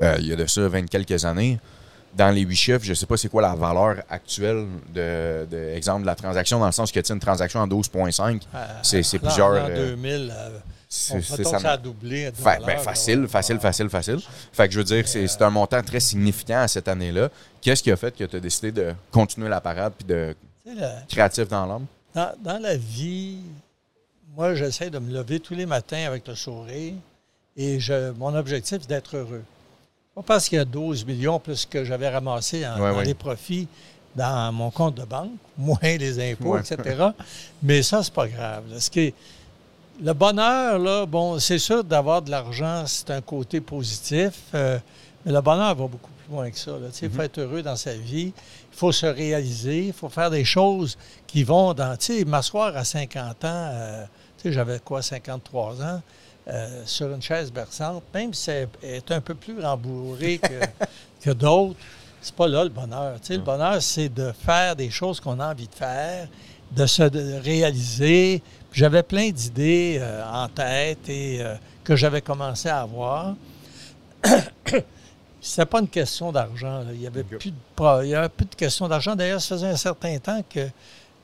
il 0.00 0.26
y 0.26 0.32
a 0.32 0.36
de 0.36 0.46
ça 0.46 0.66
20 0.66 0.86
quelques 0.86 1.24
années, 1.24 1.58
dans 2.14 2.30
les 2.30 2.42
huit 2.42 2.56
chiffres, 2.56 2.80
je 2.84 2.90
ne 2.90 2.94
sais 2.94 3.06
pas 3.06 3.16
c'est 3.16 3.28
quoi 3.28 3.42
la 3.42 3.54
valeur 3.54 4.02
actuelle 4.08 4.66
de, 4.92 5.46
de, 5.50 6.00
de 6.00 6.06
la 6.06 6.14
transaction, 6.14 6.58
dans 6.58 6.66
le 6.66 6.72
sens 6.72 6.92
que 6.92 7.00
tu 7.00 7.12
une 7.12 7.20
transaction 7.20 7.60
en 7.60 7.66
12,5, 7.68 8.40
euh, 8.54 8.66
c'est 8.82 9.18
plusieurs. 9.18 9.64
En 9.64 9.68
2000, 9.68 10.32
euh, 10.34 10.50
mettons 11.14 11.22
ça. 11.22 11.36
que 11.36 11.44
ça 11.62 11.70
a 11.72 11.76
doublé. 11.76 12.30
Fa- 12.34 12.58
ben, 12.58 12.78
facile, 12.78 13.26
facile, 13.28 13.58
facile, 13.58 13.88
facile. 13.88 14.18
Fait 14.52 14.68
que 14.68 14.74
je 14.74 14.78
veux 14.78 14.84
dire, 14.84 15.08
c'est 15.08 15.42
un 15.42 15.50
montant 15.50 15.82
très 15.82 16.00
significant 16.00 16.60
à 16.60 16.68
cette 16.68 16.88
année-là. 16.88 17.30
Qu'est-ce 17.60 17.82
qui 17.82 17.90
a 17.90 17.96
fait 17.96 18.14
que 18.16 18.24
tu 18.24 18.36
as 18.36 18.40
décidé 18.40 18.72
de 18.72 18.92
continuer 19.10 19.48
la 19.48 19.60
parade 19.60 19.92
puis 19.96 20.06
de 20.06 20.34
le- 20.66 21.06
créatif 21.08 21.48
dans 21.48 21.64
l'âme? 21.66 21.86
Dans, 22.14 22.32
dans 22.42 22.58
la 22.58 22.76
vie, 22.76 23.38
moi, 24.36 24.54
j'essaie 24.54 24.90
de 24.90 24.98
me 24.98 25.12
lever 25.14 25.40
tous 25.40 25.54
les 25.54 25.64
matins 25.66 26.04
avec 26.06 26.28
le 26.28 26.34
sourire 26.34 26.94
et 27.56 27.80
je, 27.80 28.10
mon 28.12 28.34
objectif, 28.34 28.78
c'est 28.82 28.88
d'être 28.88 29.16
heureux. 29.16 29.42
Pas 30.14 30.22
parce 30.22 30.48
qu'il 30.48 30.58
y 30.58 30.60
a 30.60 30.64
12 30.64 31.06
millions 31.06 31.38
plus 31.38 31.64
que 31.64 31.84
j'avais 31.84 32.08
ramassé 32.08 32.66
en, 32.66 32.78
Ouais, 32.78 32.92
dans 32.92 33.00
les 33.00 33.14
profits 33.14 33.66
dans 34.14 34.52
mon 34.52 34.70
compte 34.70 34.96
de 34.96 35.04
banque, 35.04 35.30
moins 35.58 35.78
les 35.82 36.32
impôts, 36.32 36.50
Ouais. 36.54 36.60
etc. 36.60 37.06
Mais 37.62 37.82
ça, 37.82 38.02
c'est 38.02 38.12
pas 38.12 38.28
grave. 38.28 38.64
là. 38.70 38.78
Ce 38.78 38.90
qui 38.90 39.00
est- 39.00 39.14
le 40.02 40.12
bonheur, 40.12 40.78
là, 40.78 41.06
bon, 41.06 41.38
c'est 41.38 41.58
sûr 41.58 41.82
d'avoir 41.82 42.20
de 42.20 42.30
l'argent, 42.30 42.84
c'est 42.86 43.10
un 43.10 43.22
côté 43.22 43.60
positif, 43.62 44.32
euh, 44.54 44.78
mais 45.24 45.32
le 45.32 45.40
bonheur 45.40 45.74
va 45.74 45.86
beaucoup 45.86 46.10
plus 46.26 46.34
loin 46.34 46.50
que 46.50 46.58
ça. 46.58 46.72
Il 47.00 47.10
faut 47.10 47.22
être 47.22 47.38
heureux 47.38 47.62
dans 47.62 47.76
sa 47.76 47.94
vie, 47.94 48.34
il 48.72 48.76
faut 48.78 48.92
se 48.92 49.06
réaliser, 49.06 49.86
il 49.86 49.92
faut 49.94 50.08
faire 50.10 50.30
des 50.30 50.44
choses 50.44 50.98
qui 51.26 51.42
vont 51.42 51.72
dans. 51.72 51.96
Tu 51.96 52.18
sais, 52.18 52.24
m'asseoir 52.26 52.76
à 52.76 52.84
50 52.84 53.44
ans, 53.46 53.68
euh, 53.72 54.04
tu 54.36 54.42
sais, 54.48 54.52
j'avais 54.52 54.78
quoi, 54.80 55.00
53 55.00 55.80
ans, 55.82 56.02
euh, 56.48 56.82
sur 56.86 57.12
une 57.12 57.22
chaise 57.22 57.52
berçante, 57.52 58.02
même 58.12 58.34
si 58.34 58.50
elle 58.50 58.68
est 58.82 59.10
un 59.12 59.20
peu 59.20 59.34
plus 59.34 59.60
rembourrée 59.60 60.38
que, 60.38 60.60
que 61.24 61.30
d'autres, 61.30 61.78
c'est 62.20 62.34
pas 62.34 62.48
là 62.48 62.64
le 62.64 62.70
bonheur. 62.70 63.20
Tu 63.20 63.28
sais, 63.28 63.32
le 63.36 63.42
bonheur, 63.42 63.80
c'est 63.82 64.08
de 64.08 64.32
faire 64.32 64.74
des 64.76 64.90
choses 64.90 65.20
qu'on 65.20 65.38
a 65.40 65.50
envie 65.52 65.68
de 65.68 65.74
faire, 65.74 66.28
de 66.72 66.86
se 66.86 67.02
de 67.04 67.40
réaliser. 67.42 68.42
J'avais 68.72 69.02
plein 69.02 69.30
d'idées 69.30 69.98
euh, 70.00 70.24
en 70.32 70.48
tête 70.48 71.08
et 71.08 71.42
euh, 71.42 71.54
que 71.84 71.94
j'avais 71.96 72.22
commencé 72.22 72.68
à 72.68 72.80
avoir. 72.82 73.34
C'était 75.40 75.66
pas 75.66 75.80
une 75.80 75.88
question 75.88 76.30
d'argent. 76.30 76.84
Il 76.92 77.00
n'y 77.00 77.06
avait, 77.06 77.24
plus 77.24 77.50
de 77.50 77.56
pro- 77.74 78.02
il 78.02 78.10
y 78.10 78.14
avait 78.14 78.28
plus 78.28 78.46
de 78.46 78.54
question 78.54 78.86
d'argent. 78.86 79.16
D'ailleurs, 79.16 79.40
ça 79.40 79.56
faisait 79.56 79.66
un 79.68 79.76
certain 79.76 80.16
temps 80.18 80.40
que 80.48 80.68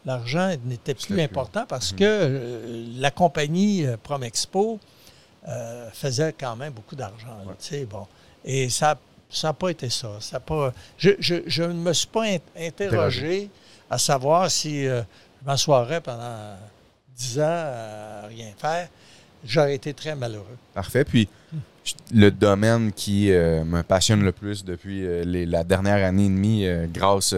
l'argent 0.05 0.51
n'était 0.65 0.95
plus 0.95 1.21
important 1.21 1.65
parce 1.69 1.93
Mhm. 1.93 1.99
que 1.99 2.05
euh, 2.05 2.85
la 2.99 3.11
compagnie 3.13 3.87
Promexpo 4.03 4.81
euh, 5.47 5.89
faisait 5.93 6.35
quand 6.39 6.57
même 6.57 6.73
beaucoup 6.73 6.97
d'argent. 6.97 7.37
Ouais. 7.47 7.85
bon. 7.85 8.07
Et 8.45 8.69
ça 8.71 8.99
n'a 9.43 9.53
pas 9.53 9.71
été 9.71 9.89
ça. 9.91 10.09
ça 10.21 10.41
pas, 10.41 10.73
je, 10.97 11.11
je, 11.21 11.37
je 11.47 11.63
ne 11.63 11.75
me 11.75 11.93
suis 11.93 12.07
pas 12.09 12.25
in- 12.25 12.39
interrogé 12.59 13.51
à 13.91 13.99
savoir 13.99 14.51
si 14.51 14.87
euh, 14.87 15.03
je 15.43 15.47
m'assoirais 15.47 16.01
pendant 16.01 16.57
10 17.17 17.39
ans 17.41 17.43
à 17.45 18.27
rien 18.29 18.49
faire. 18.59 18.89
J'aurais 19.45 19.75
été 19.75 19.95
très 19.95 20.15
malheureux. 20.17 20.57
Parfait. 20.75 21.05
Puis, 21.05 21.29
le 22.13 22.31
domaine 22.31 22.93
qui 22.93 23.31
euh, 23.33 23.65
me 23.65 23.83
passionne 23.83 24.23
le 24.25 24.33
plus 24.33 24.65
depuis 24.65 25.03
les- 25.25 25.47
la 25.47 25.63
dernière 25.65 26.05
année 26.07 26.27
et 26.27 26.29
demie, 26.29 26.67
grâce 26.93 27.35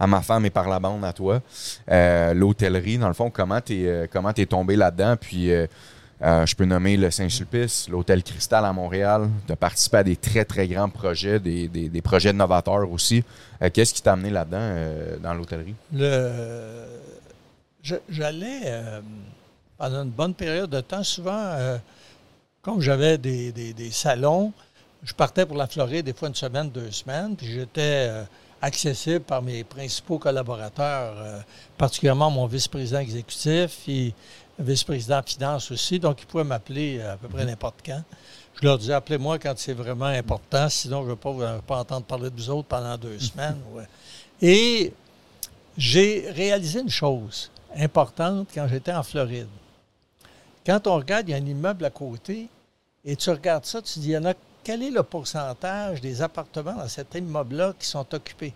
à 0.00 0.06
ma 0.06 0.22
femme 0.22 0.44
et 0.46 0.50
par 0.50 0.68
la 0.68 0.80
bande 0.80 1.04
à 1.04 1.12
toi, 1.12 1.40
l'hôtellerie, 2.32 2.98
dans 2.98 3.08
le 3.08 3.14
fond, 3.14 3.30
comment 3.30 3.60
tu 3.60 3.86
es, 3.86 4.08
comment 4.08 4.32
t'es 4.32 4.46
tombé 4.46 4.76
là-dedans? 4.76 5.16
Puis, 5.20 5.50
euh, 6.22 6.46
je 6.46 6.54
peux 6.54 6.64
nommer 6.64 6.96
le 6.96 7.10
Saint-Sulpice, 7.10 7.88
l'Hôtel 7.88 8.22
Cristal 8.22 8.64
à 8.64 8.72
Montréal, 8.72 9.28
de 9.48 9.54
participer 9.54 9.98
à 9.98 10.04
des 10.04 10.16
très, 10.16 10.44
très 10.44 10.66
grands 10.68 10.88
projets, 10.88 11.38
des, 11.40 11.68
des- 11.68 12.02
projets 12.02 12.32
novateurs 12.32 12.90
aussi. 12.90 13.22
Euh, 13.62 13.68
Qu'est-ce 13.72 13.92
qui 13.94 14.00
t'a 14.02 14.12
amené 14.12 14.30
là-dedans, 14.30 14.58
euh, 14.60 15.16
dans 15.18 15.34
l'hôtellerie? 15.34 15.74
Le, 15.92 16.86
j'allais 18.08 18.62
pendant 19.76 20.02
une 20.04 20.10
bonne 20.10 20.34
période 20.34 20.70
de 20.70 20.80
temps, 20.80 21.02
souvent, 21.02 21.56
comme 22.62 22.80
j'avais 22.80 23.18
des, 23.18 23.52
des- 23.52 23.90
salons, 23.90 24.52
je 25.02 25.12
partais 25.12 25.44
pour 25.44 25.56
la 25.56 25.66
Floride 25.66 26.06
des 26.06 26.14
fois 26.14 26.28
une 26.28 26.34
semaine, 26.34 26.70
deux 26.70 26.90
semaines, 26.90 27.36
puis 27.36 27.46
j'étais 27.46 28.08
accessible 28.62 29.20
par 29.20 29.42
mes 29.42 29.62
principaux 29.64 30.18
collaborateurs, 30.18 31.14
particulièrement 31.76 32.30
mon 32.30 32.46
vice-président 32.46 33.00
exécutif 33.00 33.82
vice-président 34.58 35.20
finance 35.24 35.70
aussi, 35.70 35.98
donc 35.98 36.22
ils 36.22 36.26
pouvaient 36.26 36.44
m'appeler 36.44 36.98
euh, 36.98 37.14
à 37.14 37.16
peu 37.16 37.28
près 37.28 37.44
n'importe 37.44 37.76
quand. 37.84 38.02
Je 38.60 38.66
leur 38.66 38.78
disais, 38.78 38.92
appelez-moi 38.92 39.38
quand 39.38 39.54
c'est 39.56 39.72
vraiment 39.72 40.04
important, 40.06 40.68
sinon 40.68 41.00
je 41.00 41.06
ne 41.06 41.10
veux 41.10 41.16
pas, 41.16 41.30
vous- 41.32 41.62
pas 41.62 41.78
entendre 41.80 42.06
parler 42.06 42.30
de 42.30 42.36
vous 42.36 42.50
autres 42.50 42.68
pendant 42.68 42.96
deux 42.96 43.18
semaines. 43.18 43.58
ouais. 43.72 43.86
Et 44.40 44.92
j'ai 45.76 46.30
réalisé 46.30 46.80
une 46.80 46.88
chose 46.90 47.50
importante 47.76 48.48
quand 48.54 48.68
j'étais 48.68 48.92
en 48.92 49.02
Floride. 49.02 49.48
Quand 50.64 50.86
on 50.86 50.94
regarde, 50.96 51.28
il 51.28 51.32
y 51.32 51.34
a 51.34 51.38
un 51.38 51.46
immeuble 51.46 51.84
à 51.84 51.90
côté, 51.90 52.48
et 53.04 53.16
tu 53.16 53.28
regardes 53.30 53.64
ça, 53.66 53.82
tu 53.82 53.98
dis, 53.98 54.08
il 54.08 54.12
y 54.12 54.16
en 54.16 54.24
a, 54.24 54.34
quel 54.62 54.82
est 54.82 54.90
le 54.90 55.02
pourcentage 55.02 56.00
des 56.00 56.22
appartements 56.22 56.74
dans 56.74 56.88
cet 56.88 57.14
immeuble-là 57.16 57.74
qui 57.78 57.86
sont 57.86 58.06
occupés? 58.14 58.54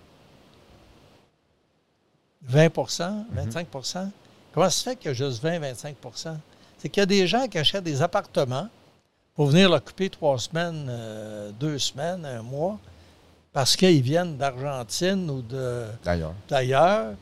20% 2.51 3.25
25 3.33 3.67
Comment 4.53 4.71
ça 4.71 4.77
se 4.79 4.83
fait 4.85 4.97
qu'il 4.97 5.09
y 5.09 5.11
a 5.11 5.15
juste 5.15 5.45
20-25% 5.45 6.37
C'est 6.79 6.89
qu'il 6.89 7.01
y 7.01 7.03
a 7.03 7.07
des 7.07 7.27
gens 7.27 7.47
qui 7.47 7.59
achètent 7.59 7.85
des 7.85 8.03
appartements 8.03 8.69
pour 9.35 9.47
venir 9.47 9.71
l'occuper 9.71 10.11
trois 10.11 10.39
semaines, 10.39 10.87
euh, 10.89 11.51
deux 11.61 11.79
semaines, 11.79 12.25
un 12.25 12.43
mois, 12.43 12.79
parce 13.53 13.77
qu'ils 13.77 14.03
viennent 14.03 14.37
d'Argentine 14.37 15.31
ou 15.31 15.43
de, 15.43 15.85
D'ailleurs. 16.49 17.13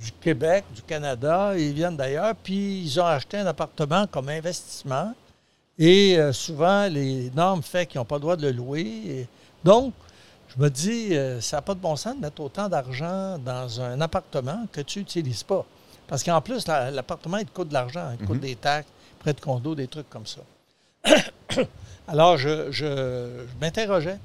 du 0.00 0.12
Québec, 0.20 0.64
du 0.74 0.82
Canada, 0.82 1.52
ils 1.56 1.72
viennent 1.72 1.96
d'ailleurs, 1.96 2.34
puis 2.34 2.82
ils 2.82 3.00
ont 3.00 3.06
acheté 3.06 3.38
un 3.38 3.46
appartement 3.46 4.06
comme 4.06 4.28
investissement. 4.28 5.14
Et 5.78 6.16
euh, 6.18 6.32
souvent, 6.32 6.86
les 6.86 7.30
normes 7.34 7.62
font 7.62 7.84
qu'ils 7.84 7.98
n'ont 7.98 8.04
pas 8.06 8.16
le 8.16 8.20
droit 8.22 8.36
de 8.36 8.46
le 8.46 8.52
louer. 8.52 8.80
Et 8.80 9.28
donc, 9.62 9.92
je 10.48 10.62
me 10.62 10.70
dis, 10.70 11.14
euh, 11.14 11.40
ça 11.40 11.58
n'a 11.58 11.62
pas 11.62 11.74
de 11.74 11.80
bon 11.80 11.96
sens 11.96 12.16
de 12.16 12.20
mettre 12.20 12.40
autant 12.40 12.68
d'argent 12.68 13.38
dans 13.38 13.80
un 13.80 14.00
appartement 14.00 14.66
que 14.72 14.80
tu 14.80 15.00
n'utilises 15.00 15.42
pas. 15.42 15.66
Parce 16.08 16.22
qu'en 16.22 16.40
plus, 16.40 16.66
la- 16.68 16.90
l'appartement, 16.90 17.38
il 17.38 17.46
te 17.46 17.50
coûte 17.52 17.68
de 17.68 17.74
l'argent, 17.74 18.10
il 18.12 18.18
te 18.18 18.24
coûte 18.24 18.36
Mhm. 18.36 18.40
des 18.42 18.56
taxes, 18.56 18.88
prêt 19.18 19.32
de 19.32 19.40
condo, 19.40 19.74
des 19.74 19.88
trucs 19.88 20.08
comme 20.08 20.26
ça. 20.26 20.40
Alors, 22.08 22.36
je, 22.38 22.70
je- 22.70 23.44
je 23.48 23.60
m'interrogeais. 23.60 24.18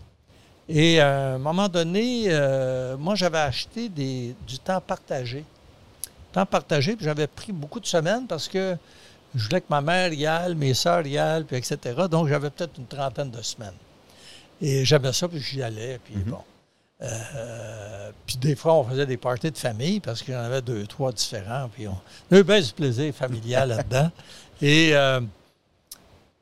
Et 0.69 0.99
à 0.99 1.33
un 1.33 1.37
moment 1.37 1.67
donné, 1.67 2.25
euh, 2.27 2.95
moi, 2.97 3.15
j'avais 3.15 3.39
acheté 3.39 3.89
des, 3.89 4.35
du 4.47 4.59
temps 4.59 4.79
partagé. 4.79 5.43
Temps 6.31 6.45
partagé, 6.45 6.95
puis 6.95 7.03
j'avais 7.05 7.27
pris 7.27 7.51
beaucoup 7.51 7.79
de 7.79 7.85
semaines 7.87 8.25
parce 8.27 8.47
que 8.47 8.77
je 9.35 9.43
voulais 9.45 9.59
que 9.61 9.65
ma 9.69 9.81
mère 9.81 10.13
y 10.13 10.25
aille, 10.25 10.55
mes 10.55 10.73
sœurs 10.73 11.05
y 11.07 11.17
aillent, 11.17 11.43
puis 11.43 11.57
etc. 11.57 11.77
Donc, 12.09 12.27
j'avais 12.27 12.49
peut-être 12.51 12.77
une 12.77 12.85
trentaine 12.85 13.31
de 13.31 13.41
semaines. 13.41 13.73
Et 14.61 14.85
j'aimais 14.85 15.11
ça, 15.13 15.27
puis 15.27 15.39
j'y 15.41 15.61
allais, 15.63 15.99
puis 16.05 16.15
Mhm. 16.17 16.23
bon. 16.23 16.41
Euh, 17.01 18.11
puis 18.27 18.37
des 18.37 18.55
fois, 18.55 18.73
on 18.75 18.83
faisait 18.83 19.05
des 19.05 19.17
parties 19.17 19.49
de 19.51 19.57
famille 19.57 19.99
parce 19.99 20.21
qu'il 20.21 20.33
y 20.33 20.37
en 20.37 20.41
avait 20.43 20.61
deux, 20.61 20.85
trois 20.85 21.11
différents. 21.11 21.69
Puis 21.73 21.87
on, 21.87 21.97
on 22.31 22.35
a 22.35 22.39
eu 22.39 22.43
bien 22.43 22.61
du 22.61 22.71
plaisir 22.73 23.13
familial 23.13 23.69
là-dedans. 23.69 24.11
Et, 24.61 24.91
euh, 24.93 25.19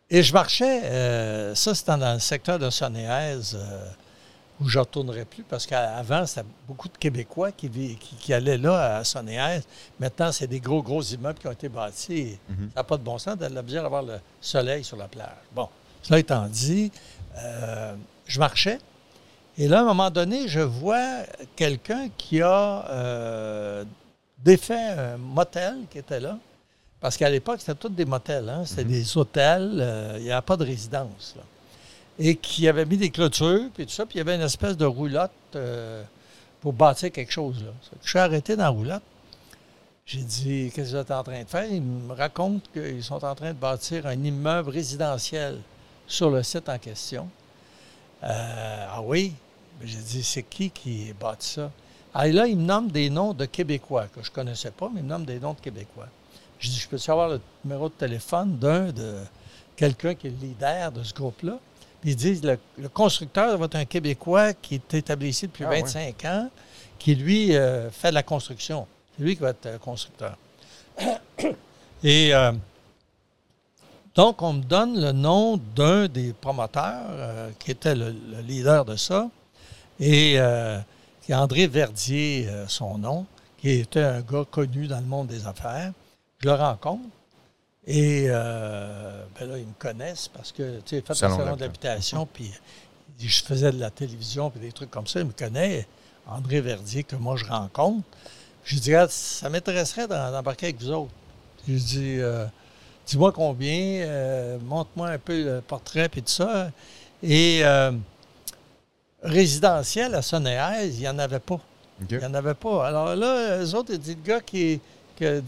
et 0.09 0.21
je 0.23 0.33
marchais, 0.33 0.81
euh, 0.83 1.55
ça 1.55 1.73
c'était 1.73 1.95
dans 1.95 2.13
le 2.15 2.19
secteur 2.19 2.59
de 2.59 2.69
Sonnéaise, 2.69 3.55
euh, 3.57 3.85
où 4.59 4.67
je 4.67 4.77
ne 4.77 4.81
retournerai 4.83 5.23
plus 5.23 5.43
parce 5.43 5.65
qu'avant, 5.65 6.25
c'était 6.25 6.45
beaucoup 6.67 6.89
de 6.89 6.97
Québécois 6.97 7.53
qui, 7.53 7.69
vi- 7.69 7.95
qui, 7.97 8.15
qui 8.17 8.33
allaient 8.33 8.57
là 8.57 8.97
à 8.97 9.03
Sonnéaise. 9.05 9.63
Maintenant, 10.01 10.33
c'est 10.33 10.47
des 10.47 10.59
gros, 10.59 10.83
gros 10.83 11.01
immeubles 11.01 11.39
qui 11.39 11.47
ont 11.47 11.51
été 11.53 11.69
bâtis. 11.69 12.37
Mhm. 12.49 12.71
Ça 12.73 12.79
n'a 12.81 12.83
pas 12.83 12.97
de 12.97 13.03
bon 13.03 13.17
sens 13.17 13.37
d'avoir 13.37 14.03
le 14.03 14.15
soleil 14.41 14.83
sur 14.83 14.97
la 14.97 15.07
plage. 15.07 15.29
Bon, 15.55 15.69
cela 16.01 16.19
étant 16.19 16.45
dit, 16.47 16.91
je 18.25 18.39
marchais. 18.39 18.79
Et 19.61 19.67
là, 19.67 19.79
à 19.79 19.81
un 19.81 19.85
moment 19.85 20.09
donné, 20.09 20.47
je 20.47 20.61
vois 20.61 21.23
quelqu'un 21.57 22.07
qui 22.17 22.41
a 22.41 22.85
euh, 22.89 23.83
défait 24.41 24.73
un 24.97 25.17
motel 25.17 25.79
qui 25.91 25.97
était 25.97 26.21
là. 26.21 26.37
Parce 27.01 27.17
qu'à 27.17 27.29
l'époque, 27.29 27.59
c'était 27.59 27.75
tous 27.75 27.89
des 27.89 28.05
motels. 28.05 28.47
Hein? 28.47 28.63
C'était 28.65 28.85
des 28.85 29.17
hôtels. 29.17 29.79
euh, 29.81 30.15
il 30.17 30.23
n'y 30.23 30.31
avait 30.31 30.41
pas 30.41 30.55
de 30.55 30.63
résidence. 30.63 31.33
là. 31.35 31.43
Et 32.19 32.37
qui 32.37 32.69
avait 32.69 32.85
mis 32.85 32.95
des 32.95 33.09
clôtures, 33.09 33.69
puis 33.73 33.85
tout 33.85 33.91
ça. 33.91 34.05
Puis 34.05 34.15
il 34.15 34.17
y 34.19 34.21
avait 34.21 34.35
une 34.35 34.43
espèce 34.43 34.77
de 34.77 34.85
roulotte 34.85 35.31
euh, 35.55 36.03
pour 36.61 36.71
bâtir 36.71 37.11
quelque 37.11 37.31
chose. 37.31 37.61
Là. 37.61 37.71
Je 38.01 38.09
suis 38.09 38.19
arrêté 38.19 38.55
dans 38.55 38.63
la 38.63 38.69
roulotte. 38.69 39.03
J'ai 40.05 40.21
dit, 40.21 40.71
qu'est-ce 40.73 40.91
que 40.91 40.95
vous 40.95 41.01
êtes 41.01 41.11
en 41.11 41.21
train 41.23 41.43
de 41.43 41.49
faire? 41.49 41.65
Ils 41.65 41.81
me 41.81 42.13
racontent 42.13 42.65
qu'ils 42.71 43.03
sont 43.03 43.25
en 43.25 43.35
train 43.35 43.49
de 43.49 43.59
bâtir 43.59 44.05
un 44.05 44.23
immeuble 44.23 44.69
résidentiel 44.69 45.57
sur 46.07 46.29
le 46.29 46.43
site 46.43 46.69
en 46.69 46.77
question. 46.77 47.27
Euh, 48.23 48.85
ah 48.89 49.01
oui? 49.01 49.33
J'ai 49.83 49.97
dit, 49.97 50.23
c'est 50.23 50.43
qui 50.43 50.69
qui 50.69 51.13
bâtit 51.19 51.47
ça? 51.47 51.71
Ah, 52.13 52.27
et 52.27 52.31
là, 52.31 52.47
il 52.47 52.57
me 52.57 52.63
nomme 52.63 52.89
des 52.89 53.09
noms 53.09 53.33
de 53.33 53.45
Québécois 53.45 54.07
que 54.07 54.23
je 54.23 54.29
ne 54.29 54.35
connaissais 54.35 54.71
pas, 54.71 54.89
mais 54.93 54.99
il 55.01 55.03
me 55.03 55.09
nomme 55.09 55.25
des 55.25 55.39
noms 55.39 55.53
de 55.53 55.59
Québécois. 55.59 56.07
J'ai 56.59 56.69
dit, 56.69 56.77
je 56.77 56.87
peux 56.87 56.97
savoir 56.97 57.29
le 57.29 57.41
numéro 57.63 57.87
de 57.87 57.93
téléphone 57.93 58.57
d'un 58.57 58.91
de 58.91 59.19
quelqu'un 59.75 60.15
qui 60.15 60.27
est 60.27 60.31
le 60.31 60.47
leader 60.47 60.91
de 60.91 61.03
ce 61.03 61.13
groupe-là? 61.13 61.59
Puis 62.01 62.11
ils 62.11 62.15
disent, 62.15 62.43
le, 62.43 62.57
le 62.77 62.89
constructeur 62.89 63.57
va 63.57 63.65
être 63.65 63.75
un 63.75 63.85
Québécois 63.85 64.53
qui 64.53 64.75
est 64.75 64.93
établi 64.93 65.29
ici 65.29 65.47
depuis 65.47 65.65
Ah 65.65 65.69
ouais. 65.69 65.81
25 65.81 66.25
ans, 66.25 66.49
qui, 66.97 67.15
lui, 67.15 67.55
euh, 67.55 67.89
fait 67.89 68.09
de 68.09 68.13
la 68.13 68.23
construction. 68.23 68.85
C'est 69.17 69.23
lui 69.23 69.35
qui 69.35 69.41
va 69.41 69.49
être 69.49 69.65
euh, 69.65 69.77
constructeur. 69.77 70.37
Et 72.03 72.33
euh, 72.33 72.51
Donc, 74.15 74.41
on 74.41 74.53
me 74.53 74.63
donne 74.63 74.99
le 74.99 75.11
nom 75.11 75.57
d'un 75.57 76.07
des 76.07 76.33
promoteurs 76.33 77.49
qui 77.57 77.71
était 77.71 77.95
le, 77.95 78.13
leader 78.45 78.85
de 78.85 78.95
ça, 78.95 79.29
et 79.99 80.35
euh, 80.37 80.79
André 81.31 81.67
Verdier, 81.67 82.47
euh, 82.49 82.67
son 82.67 82.97
nom, 82.97 83.25
qui 83.57 83.71
était 83.71 84.01
un 84.01 84.21
gars 84.21 84.45
connu 84.49 84.87
dans 84.87 84.99
le 84.99 85.05
monde 85.05 85.27
des 85.27 85.47
affaires. 85.47 85.91
Je 86.39 86.47
le 86.47 86.55
rencontre. 86.55 87.03
Et 87.85 88.27
ben 88.27 89.49
là, 89.49 89.57
ils 89.57 89.65
me 89.65 89.73
connaissent 89.79 90.27
parce 90.27 90.51
que, 90.51 90.79
tu 90.81 90.97
sais, 90.97 91.01
fait 91.01 91.13
salon 91.15 91.55
de 91.55 91.61
l'habitation, 91.61 92.27
puis 92.31 92.51
je 93.19 93.43
faisais 93.43 93.71
de 93.71 93.79
la 93.79 93.89
télévision, 93.89 94.51
puis 94.51 94.59
des 94.59 94.71
trucs 94.71 94.91
comme 94.91 95.07
ça. 95.07 95.21
Ils 95.21 95.25
me 95.25 95.31
connaissent. 95.31 95.85
André 96.27 96.61
Verdier, 96.61 97.03
que 97.03 97.15
moi, 97.15 97.35
je 97.35 97.45
rencontre. 97.45 98.03
Je 98.63 98.75
lui 98.75 98.81
dis, 98.81 98.93
ça 99.09 99.49
m'intéresserait 99.49 100.07
d'embarquer 100.07 100.67
avec 100.67 100.79
vous 100.79 100.91
autres. 100.91 101.11
Je 101.67 101.71
lui 101.73 101.81
dis, 101.81 102.19
dis-moi 103.09 103.31
combien, 103.31 104.01
euh, 104.05 104.57
montre-moi 104.59 105.09
un 105.09 105.17
peu 105.17 105.43
le 105.43 105.61
portrait 105.61 106.09
et 106.15 106.21
tout 106.21 106.27
ça. 106.27 106.71
Et 107.23 107.61
euh, 107.63 107.91
résidentiel 109.23 110.15
à 110.15 110.21
Sonnéaise, 110.21 110.97
il 110.97 111.01
n'y 111.01 111.09
en 111.09 111.19
avait 111.19 111.39
pas. 111.39 111.59
Il 112.09 112.17
n'y 112.17 112.25
en 112.25 112.33
avait 112.33 112.53
pas. 112.53 112.87
Alors 112.87 113.15
là, 113.15 113.57
eux 113.61 113.75
autres, 113.75 113.93
ils 113.93 114.15
le 114.15 114.21
gars 114.23 114.41
qui, 114.41 114.79
a 115.21 115.41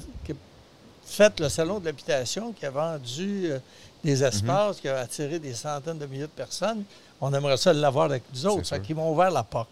fait 1.05 1.39
le 1.39 1.49
salon 1.49 1.79
de 1.79 1.85
l'habitation, 1.85 2.51
qui 2.51 2.65
a 2.65 2.69
vendu 2.69 3.51
euh, 3.51 3.59
des 4.03 4.17
mhm. 4.17 4.25
espaces, 4.25 4.79
qui 4.79 4.89
a 4.89 4.99
attiré 4.99 5.39
des 5.39 5.53
centaines 5.53 5.97
de 5.97 6.05
milliers 6.05 6.23
de 6.23 6.27
personnes, 6.27 6.83
on 7.19 7.33
aimerait 7.33 7.57
ça 7.57 7.71
l'avoir 7.71 8.05
avec 8.05 8.23
nous 8.33 8.45
autres. 8.47 8.65
Ça 8.65 8.79
qu'ils 8.79 8.95
m'ont 8.95 9.11
ouvert 9.11 9.31
la 9.31 9.43
porte. 9.43 9.69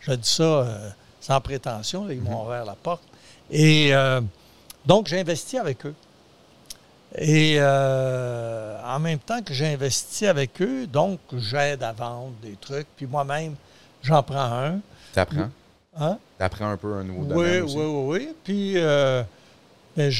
Je 0.00 0.12
dis 0.12 0.28
ça 0.28 0.66
sans 1.20 1.40
prétention, 1.40 2.08
ils 2.08 2.20
m'ont 2.20 2.42
mhm. 2.42 2.46
ouvert 2.46 2.64
la 2.64 2.74
porte. 2.74 3.02
Et 3.50 3.92
donc, 4.86 5.06
j'ai 5.08 5.20
investi 5.20 5.58
avec 5.58 5.84
eux. 5.86 5.94
Et 7.16 7.56
euh, 7.58 8.76
en 8.84 9.00
même 9.00 9.18
temps 9.18 9.42
que 9.42 9.52
j'investis 9.52 10.28
avec 10.28 10.62
eux, 10.62 10.86
donc 10.86 11.18
j'aide 11.36 11.82
à 11.82 11.92
vendre 11.92 12.34
des 12.42 12.56
trucs, 12.60 12.86
puis 12.96 13.06
moi-même, 13.06 13.56
j'en 14.02 14.22
prends 14.22 14.38
un. 14.38 14.80
T'apprends? 15.12 15.50
Hein? 15.98 16.18
T'apprends 16.38 16.70
un 16.70 16.76
peu 16.76 16.94
un 16.94 17.04
nouveau 17.04 17.24
domaine 17.24 17.62
oui, 17.64 17.74
Oui, 17.74 17.84
oui, 17.84 18.18
oui. 18.18 18.34
Puis 18.44 18.72
euh, 18.76 19.24
ben, 19.96 20.12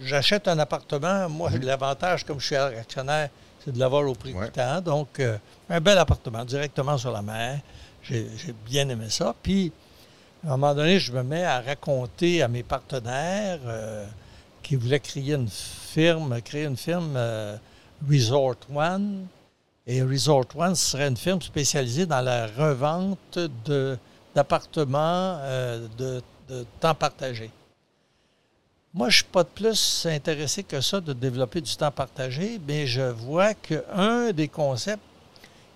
j'achète 0.00 0.46
un 0.46 0.58
appartement. 0.60 1.28
Moi, 1.28 1.50
mhm. 1.50 1.62
l'avantage, 1.62 2.24
comme 2.24 2.38
je 2.38 2.46
suis 2.46 2.56
actionnaire, 2.56 3.30
c'est 3.64 3.72
de 3.72 3.78
l'avoir 3.80 4.08
au 4.08 4.14
prix 4.14 4.32
du 4.32 4.50
temps. 4.50 4.80
Donc, 4.80 5.18
euh, 5.18 5.36
un 5.68 5.80
bel 5.80 5.98
appartement 5.98 6.44
directement 6.44 6.96
sur 6.96 7.10
la 7.10 7.22
mer. 7.22 7.58
J'ai 8.04 8.28
bien 8.64 8.88
aimé 8.88 9.06
ça. 9.08 9.34
Puis, 9.42 9.72
à 10.44 10.52
un 10.52 10.56
moment 10.56 10.74
donné, 10.74 11.00
je 11.00 11.12
me 11.12 11.24
mets 11.24 11.44
à 11.44 11.60
raconter 11.60 12.42
à 12.42 12.48
mes 12.48 12.62
partenaires 12.62 13.58
qui 14.68 14.76
voulaient 14.76 15.00
créer 15.00 15.32
une 15.32 15.48
firme, 15.48 16.42
créer 16.42 16.66
une 16.66 16.76
firme 16.76 17.14
euh, 17.16 17.56
Resort 18.06 18.58
One. 18.74 19.26
Et 19.86 20.02
Resort 20.02 20.44
One 20.54 20.74
serait 20.74 21.08
une 21.08 21.16
firme 21.16 21.40
spécialisée 21.40 22.04
dans 22.04 22.20
la 22.20 22.46
revente 22.46 23.38
d'appartements 24.34 25.38
euh, 25.40 25.86
de, 25.96 26.22
temps 26.80 26.94
partagé. 26.94 27.50
Moi, 28.92 29.08
je 29.08 29.20
ne 29.20 29.22
suis 29.22 29.32
pas 29.32 29.42
de 29.42 29.48
plus 29.48 30.06
intéressé 30.06 30.62
que 30.64 30.82
ça 30.82 31.00
de 31.00 31.14
développer 31.14 31.62
du 31.62 31.74
temps 31.74 31.90
partagé, 31.90 32.60
mais 32.68 32.86
je 32.86 33.02
vois 33.02 33.54
qu'un 33.54 34.32
des 34.32 34.48
concepts 34.48 35.02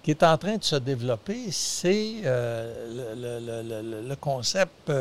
qui 0.03 0.11
est 0.11 0.23
en 0.23 0.37
train 0.37 0.57
de 0.59 0.65
se 0.65 0.77
développer, 0.77 1.51
c'est 1.51 2.17
euh, 2.25 4.05
le, 4.07 4.15
concept 4.17 4.93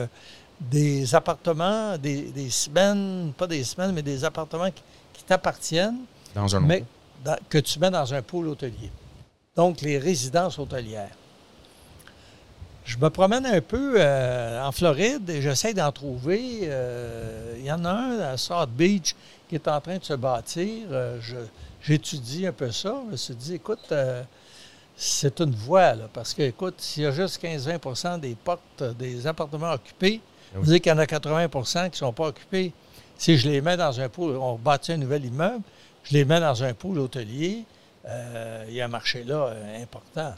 des 0.69 1.15
appartements, 1.15 1.97
des, 1.97 2.49
semaines, 2.49 3.33
pas 3.35 3.47
des 3.47 3.63
semaines, 3.63 3.93
mais 3.93 4.03
des 4.03 4.23
appartements 4.23 4.69
qui, 4.69 5.23
t'appartiennent. 5.23 5.99
Dans 6.33 6.55
un 6.55 6.59
mais 6.61 6.83
que 7.47 7.59
tu 7.59 7.77
mets 7.77 7.91
dans 7.91 8.13
un 8.13 8.21
pôle 8.21 8.47
hôtelier. 8.47 8.91
Donc, 9.55 9.81
les 9.81 9.97
résidences 9.99 10.57
hôtelières. 10.57 11.11
Je 12.83 12.97
me 12.97 13.09
promène 13.09 13.45
un 13.45 13.61
peu 13.61 13.95
euh, 13.97 14.63
en 14.63 14.71
Floride 14.71 15.29
et 15.29 15.41
j'essaie 15.41 15.73
d'en 15.73 15.91
trouver. 15.91 16.61
Euh, 16.63 17.53
il 17.59 17.65
y 17.65 17.71
en 17.71 17.85
a 17.85 17.91
un 17.91 18.19
à 18.19 18.37
South 18.37 18.71
Beach 18.71 19.15
qui 19.47 19.55
est 19.55 19.67
en 19.67 19.79
train 19.79 19.97
de 19.97 20.03
se 20.03 20.13
bâtir. 20.13 20.87
Euh, 20.89 21.19
j'étudie 21.81 22.47
un 22.47 22.51
peu 22.51 22.71
ça. 22.71 22.95
Je 23.05 23.11
me 23.11 23.17
suis 23.17 23.35
dit, 23.35 23.55
écoute, 23.55 23.93
c'est 24.95 25.39
une 25.39 25.53
voie, 25.53 25.93
là, 25.93 26.09
parce 26.11 26.33
que, 26.33 26.41
écoute, 26.41 26.75
s'il 26.79 27.03
y 27.03 27.05
a 27.05 27.11
juste 27.11 27.41
15-20% 27.43 28.19
des 28.19 28.35
portes, 28.35 28.83
des 28.97 29.27
appartements 29.27 29.73
occupés, 29.73 30.21
vous 30.53 30.71
dites 30.71 30.83
qu'il 30.83 30.91
y 30.91 30.95
en 30.95 30.97
a 30.97 31.05
80% 31.05 31.85
qui 31.85 31.91
ne 31.91 31.95
sont 31.95 32.13
pas 32.13 32.27
occupés. 32.27 32.73
Si 33.17 33.37
je 33.37 33.49
les 33.49 33.61
mets 33.61 33.77
dans 33.77 33.99
un 33.99 34.09
pool, 34.09 34.35
on 34.35 34.55
bâtit 34.55 34.93
un 34.93 34.97
nouvel 34.97 35.25
immeuble, 35.25 35.61
je 36.03 36.13
les 36.13 36.25
mets 36.25 36.39
dans 36.39 36.63
un 36.63 36.73
pool 36.73 36.99
hôtelier, 36.99 37.65
euh, 38.07 38.65
il 38.67 38.73
y 38.73 38.81
a 38.81 38.85
un 38.85 38.89
marché 38.89 39.23
là 39.23 39.47
euh, 39.47 39.83
important. 39.83 40.33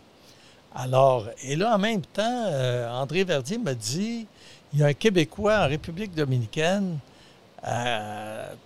Alors, 0.75 1.27
et 1.43 1.55
là, 1.55 1.75
en 1.75 1.77
même 1.77 2.01
temps, 2.01 2.45
euh, 2.47 2.89
André 2.91 3.23
Verdier 3.23 3.57
m'a 3.57 3.73
dit 3.73 4.27
il 4.73 4.79
y 4.79 4.83
a 4.83 4.87
un 4.87 4.93
Québécois 4.93 5.59
en 5.59 5.67
République 5.67 6.13
dominicaine, 6.13 6.97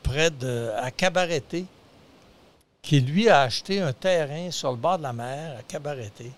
près 0.02 0.32
de, 0.32 0.72
à 0.76 0.90
Cabareté, 0.90 1.66
qui 2.82 3.02
lui 3.02 3.30
a 3.30 3.42
acheté 3.42 3.80
un 3.82 3.94
terrain 3.94 4.50
sur 4.50 4.72
le 4.72 4.78
bord 4.78 4.98
de 4.98 5.04
la 5.04 5.14
mer 5.14 5.58
à 5.60 5.62
Cabareté, 5.62 6.32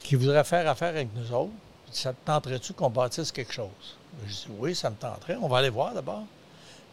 qui 0.00 0.16
voudrait 0.16 0.44
faire 0.44 0.68
affaire 0.68 0.88
avec 0.88 1.08
nous 1.14 1.32
autres. 1.32 1.52
Ça 1.90 2.12
te 2.12 2.18
tenterait-tu 2.26 2.74
qu'on 2.74 2.90
bâtisse 2.90 3.32
quelque 3.32 3.52
chose? 3.54 3.97
Je 4.26 4.32
dis 4.32 4.46
oui, 4.58 4.74
ça 4.74 4.90
me 4.90 4.96
tenterait. 4.96 5.36
On 5.40 5.48
va 5.48 5.58
aller 5.58 5.70
voir 5.70 5.94
d'abord. 5.94 6.24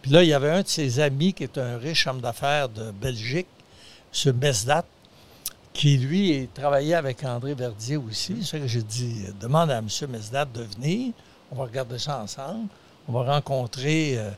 Puis 0.02 0.12
là, 0.12 0.24
il 0.24 0.30
y 0.30 0.34
avait 0.34 0.52
un 0.52 0.62
de 0.62 0.68
ses 0.68 1.00
amis 1.00 1.34
qui 1.34 1.44
est 1.44 1.58
un 1.58 1.78
riche 1.78 2.06
homme 2.06 2.22
d'affaires 2.22 2.70
de 2.70 2.92
Belgique, 2.92 3.48
M. 4.26 4.34
Mesdat, 4.40 4.86
qui, 5.74 5.98
lui, 5.98 6.48
travaillait 6.54 6.94
avec 6.94 7.24
André 7.24 7.54
Verdier 7.54 7.98
aussi. 7.98 8.38
C'est 8.42 8.46
ça 8.46 8.60
que 8.60 8.68
j'ai 8.68 8.84
dit, 8.84 9.26
demande 9.42 9.72
à 9.72 9.80
M. 9.80 9.88
Mesdat 10.10 10.46
de 10.46 10.62
venir. 10.62 11.12
On 11.52 11.56
va 11.56 11.64
regarder 11.64 11.98
ça 11.98 12.20
ensemble. 12.20 12.68
On 13.08 13.14
va 13.14 13.34
rencontrer... 13.34 14.18
Euh, 14.18 14.30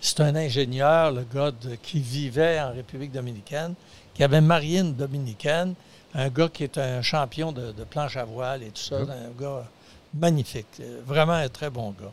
c'est 0.00 0.20
un 0.20 0.34
ingénieur, 0.34 1.12
le 1.12 1.24
gars 1.24 1.52
qui 1.82 2.00
vivait 2.00 2.58
en 2.60 2.72
République 2.72 3.12
dominicaine, 3.12 3.74
qui 4.14 4.24
avait 4.24 4.40
marié 4.40 4.78
une 4.78 4.94
dominicaine, 4.94 5.74
un 6.14 6.28
gars 6.28 6.48
qui 6.48 6.64
est 6.64 6.78
un 6.78 7.02
champion 7.02 7.52
de, 7.52 7.72
planche 7.84 8.16
à 8.16 8.24
voile 8.24 8.62
et 8.62 8.70
tout 8.70 8.80
ça, 8.80 8.98
mmh. 8.98 9.10
un 9.10 9.42
gars 9.42 9.64
magnifique, 10.14 10.80
vraiment 11.04 11.34
un 11.34 11.48
très 11.48 11.68
bon 11.68 11.90
gars. 11.90 12.12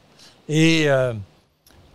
Et 0.49 0.89
euh, 0.89 1.13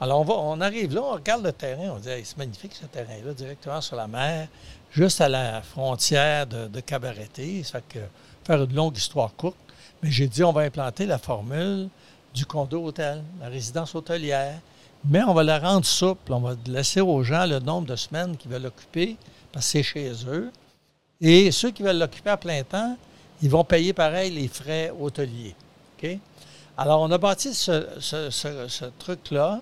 alors, 0.01 0.21
on, 0.21 0.25
va, 0.25 0.35
on 0.35 0.61
arrive 0.61 0.95
là, 0.95 1.03
on 1.03 1.13
regarde 1.13 1.45
le 1.45 1.53
terrain, 1.53 1.95
on 1.95 1.99
dit 1.99 2.09
c'est 2.25 2.37
magnifique 2.37 2.75
ce 2.75 2.87
terrain-là, 2.87 3.33
directement 3.33 3.81
sur 3.81 3.97
la 3.97 4.07
mer, 4.07 4.49
juste 4.91 5.21
à 5.21 5.29
la 5.29 5.63
frontière 5.63 6.47
de, 6.47 6.81
Cabareté. 6.81 7.63
Ça 7.63 7.81
fait 7.89 8.09
faire 8.45 8.63
une 8.63 8.75
longue 8.75 8.97
histoire 8.97 9.35
courte. 9.37 9.57
Mais 10.03 10.11
j'ai 10.11 10.27
dit 10.27 10.43
on 10.43 10.53
va 10.53 10.63
implanter 10.63 11.07
la 11.07 11.19
formule 11.19 11.89
du 12.35 12.45
condo-hôtel, 12.45 13.23
la 13.41 13.49
résidence 13.49 13.95
hôtelière. 13.95 14.59
Mais 15.05 15.23
on 15.23 15.35
va 15.35 15.43
la 15.43 15.59
rendre 15.59 15.87
souple. 15.87 16.33
On 16.33 16.41
va 16.41 16.55
laisser 16.67 17.01
aux 17.01 17.23
gens 17.23 17.47
le 17.47 17.59
nombre 17.59 17.87
de 17.87 17.97
semaines 17.97 18.37
qu'ils 18.37 18.51
veulent 18.51 18.63
l'occuper, 18.63 19.17
parce 19.53 19.67
que 19.67 19.71
c'est 19.73 19.83
chez 19.83 20.13
eux. 20.27 20.51
Et 21.21 21.51
ceux 21.53 21.71
qui 21.71 21.83
veulent 21.83 21.99
l'occuper 21.99 22.31
à 22.31 22.37
plein 22.37 22.63
temps, 22.65 22.97
ils 23.41 23.51
vont 23.51 23.65
payer 23.65 23.93
pareil 23.93 24.31
les 24.31 24.49
frais 24.49 24.93
hôteliers. 24.99 25.55
Alors, 26.77 27.03
on 27.03 27.11
a 27.11 27.19
bâti 27.19 27.53
ce, 27.53 28.89
truc-là, 28.99 29.61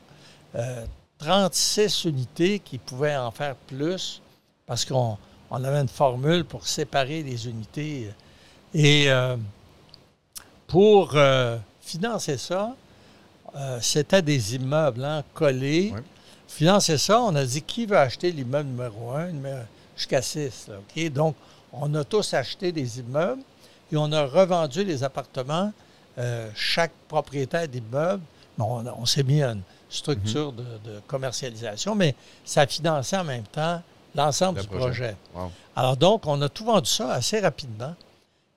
36 1.18 2.06
euh, 2.06 2.08
unités 2.08 2.60
qui 2.60 2.78
pouvaient 2.78 3.16
en 3.16 3.32
faire 3.32 3.56
plus 3.56 4.22
parce 4.66 4.84
qu'on 4.84 5.18
avait 5.50 5.80
une 5.80 5.88
formule 5.88 6.44
pour 6.44 6.68
séparer 6.68 7.24
les 7.24 7.48
unités. 7.48 8.10
Et 8.72 9.10
euh, 9.10 9.36
pour 10.68 11.12
euh, 11.14 11.58
financer 11.80 12.38
ça, 12.38 12.74
c'était 13.80 14.22
des 14.22 14.54
immeubles 14.54 15.04
hein, 15.04 15.24
collés. 15.34 15.92
Financer 16.46 16.96
ça, 16.96 17.20
on 17.20 17.34
a 17.34 17.44
dit 17.44 17.62
qui 17.62 17.86
veut 17.86 17.98
acheter 17.98 18.30
l'immeuble 18.30 18.68
numéro 18.68 19.10
1 19.10 19.30
jusqu'à 19.96 20.22
6. 20.22 20.70
Donc, 21.12 21.34
on 21.72 21.92
a 21.96 22.04
tous 22.04 22.32
acheté 22.34 22.70
des 22.70 23.00
immeubles 23.00 23.42
et 23.90 23.96
on 23.96 24.12
a 24.12 24.24
revendu 24.24 24.84
les 24.84 25.02
appartements 25.02 25.72
euh, 26.20 26.50
chaque 26.54 26.92
propriétaire 27.08 27.66
d'immeuble, 27.66 28.22
on, 28.58 28.84
on 28.86 29.06
s'est 29.06 29.22
mis 29.22 29.42
à 29.42 29.52
une 29.52 29.62
structure 29.88 30.52
de, 30.52 30.64
commercialisation, 31.06 31.94
mais 31.94 32.14
ça 32.44 32.66
finançait 32.66 33.16
en 33.16 33.24
même 33.24 33.44
temps 33.44 33.82
l'ensemble 34.14 34.60
du 34.60 34.66
projet. 34.66 35.16
Alors 35.74 35.96
donc, 35.96 36.26
on 36.26 36.40
a 36.42 36.48
tout 36.48 36.64
vendu 36.64 36.90
ça 36.90 37.12
assez 37.12 37.40
rapidement. 37.40 37.94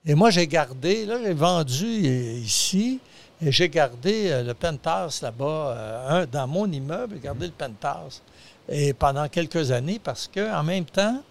Et 0.05 0.13
moi, 0.13 0.29
j'ai 0.29 0.45
gardé, 0.45 1.05
là, 1.05 1.17
j'ai 1.23 1.33
vendu 1.33 1.85
ici, 1.85 2.99
et 3.41 3.51
j'ai 3.51 3.69
gardé 3.69 4.29
euh, 4.29 4.43
le 4.43 4.53
penthouse 4.53 5.21
là-bas, 5.21 5.45
euh, 5.45 6.25
dans 6.25 6.47
mon 6.47 6.69
immeuble, 6.69 7.15
j'ai 7.15 7.21
gardé 7.21 7.47
le 7.47 7.53
penthouse. 7.53 8.21
Et 8.67 8.91
pendant 8.93 9.29
quelques 9.29 9.71
années, 9.71 9.99
parce 10.03 10.29
qu'en 10.33 10.63
même 10.63 10.85
temps, 10.85 11.21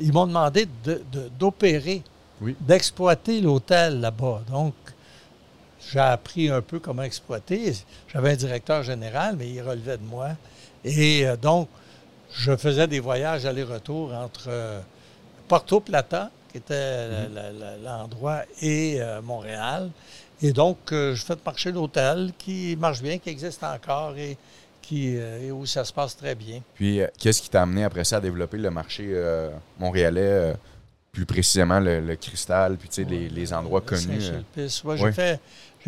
ils 0.00 0.12
m'ont 0.12 0.26
demandé 0.26 0.68
d'opérer 1.38 2.02
d'exploiter 2.60 3.40
l'hôtel 3.40 4.00
là-bas. 4.00 4.42
Donc, 4.50 4.74
j'ai 5.90 6.00
appris 6.00 6.50
un 6.50 6.60
peu 6.60 6.78
comment 6.78 7.02
exploiter. 7.02 7.72
J'avais 8.12 8.32
un 8.32 8.36
directeur 8.36 8.82
général, 8.82 9.36
mais 9.38 9.48
il 9.48 9.62
relevait 9.62 9.96
de 9.96 10.04
moi. 10.04 10.30
Et 10.84 11.26
euh, 11.26 11.36
donc, 11.36 11.68
je 12.32 12.56
faisais 12.56 12.86
des 12.86 13.00
voyages 13.00 13.46
aller-retour 13.46 14.12
entre 14.12 14.46
euh, 14.48 14.80
Porto 15.46 15.80
Plata, 15.80 16.30
qui 16.50 16.58
était 16.58 16.74
mm-hmm. 16.74 17.82
l'endroit, 17.84 18.42
et 18.60 19.00
euh, 19.00 19.22
Montréal. 19.22 19.90
Et 20.40 20.52
donc, 20.52 20.78
je 20.90 21.16
fais 21.16 21.34
marcher 21.44 21.72
l'hôtel 21.72 22.32
qui 22.38 22.76
marche 22.78 23.02
bien, 23.02 23.18
qui 23.18 23.28
existe 23.30 23.64
encore 23.64 24.16
et, 24.16 24.36
qui, 24.80 25.16
et 25.16 25.50
où 25.50 25.66
ça 25.66 25.84
se 25.84 25.92
passe 25.92 26.16
très 26.16 26.36
bien. 26.36 26.60
Puis, 26.74 27.00
qu'est-ce 27.18 27.42
qui 27.42 27.50
t'a 27.50 27.62
amené 27.62 27.82
après 27.82 28.04
ça 28.04 28.18
à 28.18 28.20
développer 28.20 28.56
le 28.56 28.70
marché 28.70 29.20
montréalais, 29.80 30.54
plus 31.12 31.26
précisément 31.26 31.80
le, 31.80 32.14
cristal, 32.16 32.76
puis 32.76 33.04
les, 33.04 33.28
les, 33.28 33.52
endroits 33.52 33.80
connus? 33.80 34.20
Saint-Sulpice. 34.54 34.82
j'ai 34.96 35.12
fait, 35.12 35.40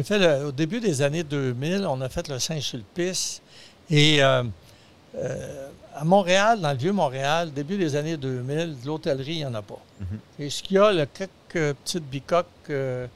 fait 0.02 0.42
au 0.42 0.52
début 0.52 0.80
des 0.80 1.02
années 1.02 1.22
2000, 1.22 1.86
on 1.86 2.00
a 2.00 2.08
fait 2.08 2.28
le 2.28 2.38
Saint-Sulpice. 2.38 3.42
Et 3.90 4.22
euh, 4.22 5.68
à 5.94 6.04
Montréal, 6.04 6.60
dans 6.60 6.70
le 6.70 6.78
vieux 6.78 6.92
Montréal, 6.92 7.52
début 7.52 7.76
des 7.76 7.96
années 7.96 8.16
2000, 8.16 8.80
de 8.80 8.86
l'hôtellerie, 8.86 9.32
il 9.32 9.38
n'y 9.38 9.46
en 9.46 9.54
a 9.54 9.62
pas. 9.62 9.80
Mhm. 10.00 10.18
Et 10.38 10.50
ce 10.50 10.62
qu'il 10.62 10.76
y 10.76 10.78
a, 10.78 10.92
le 10.92 11.06
quelques 11.06 11.76
petites 11.76 12.08
bicoques, 12.08 12.46
euh, 12.70 13.06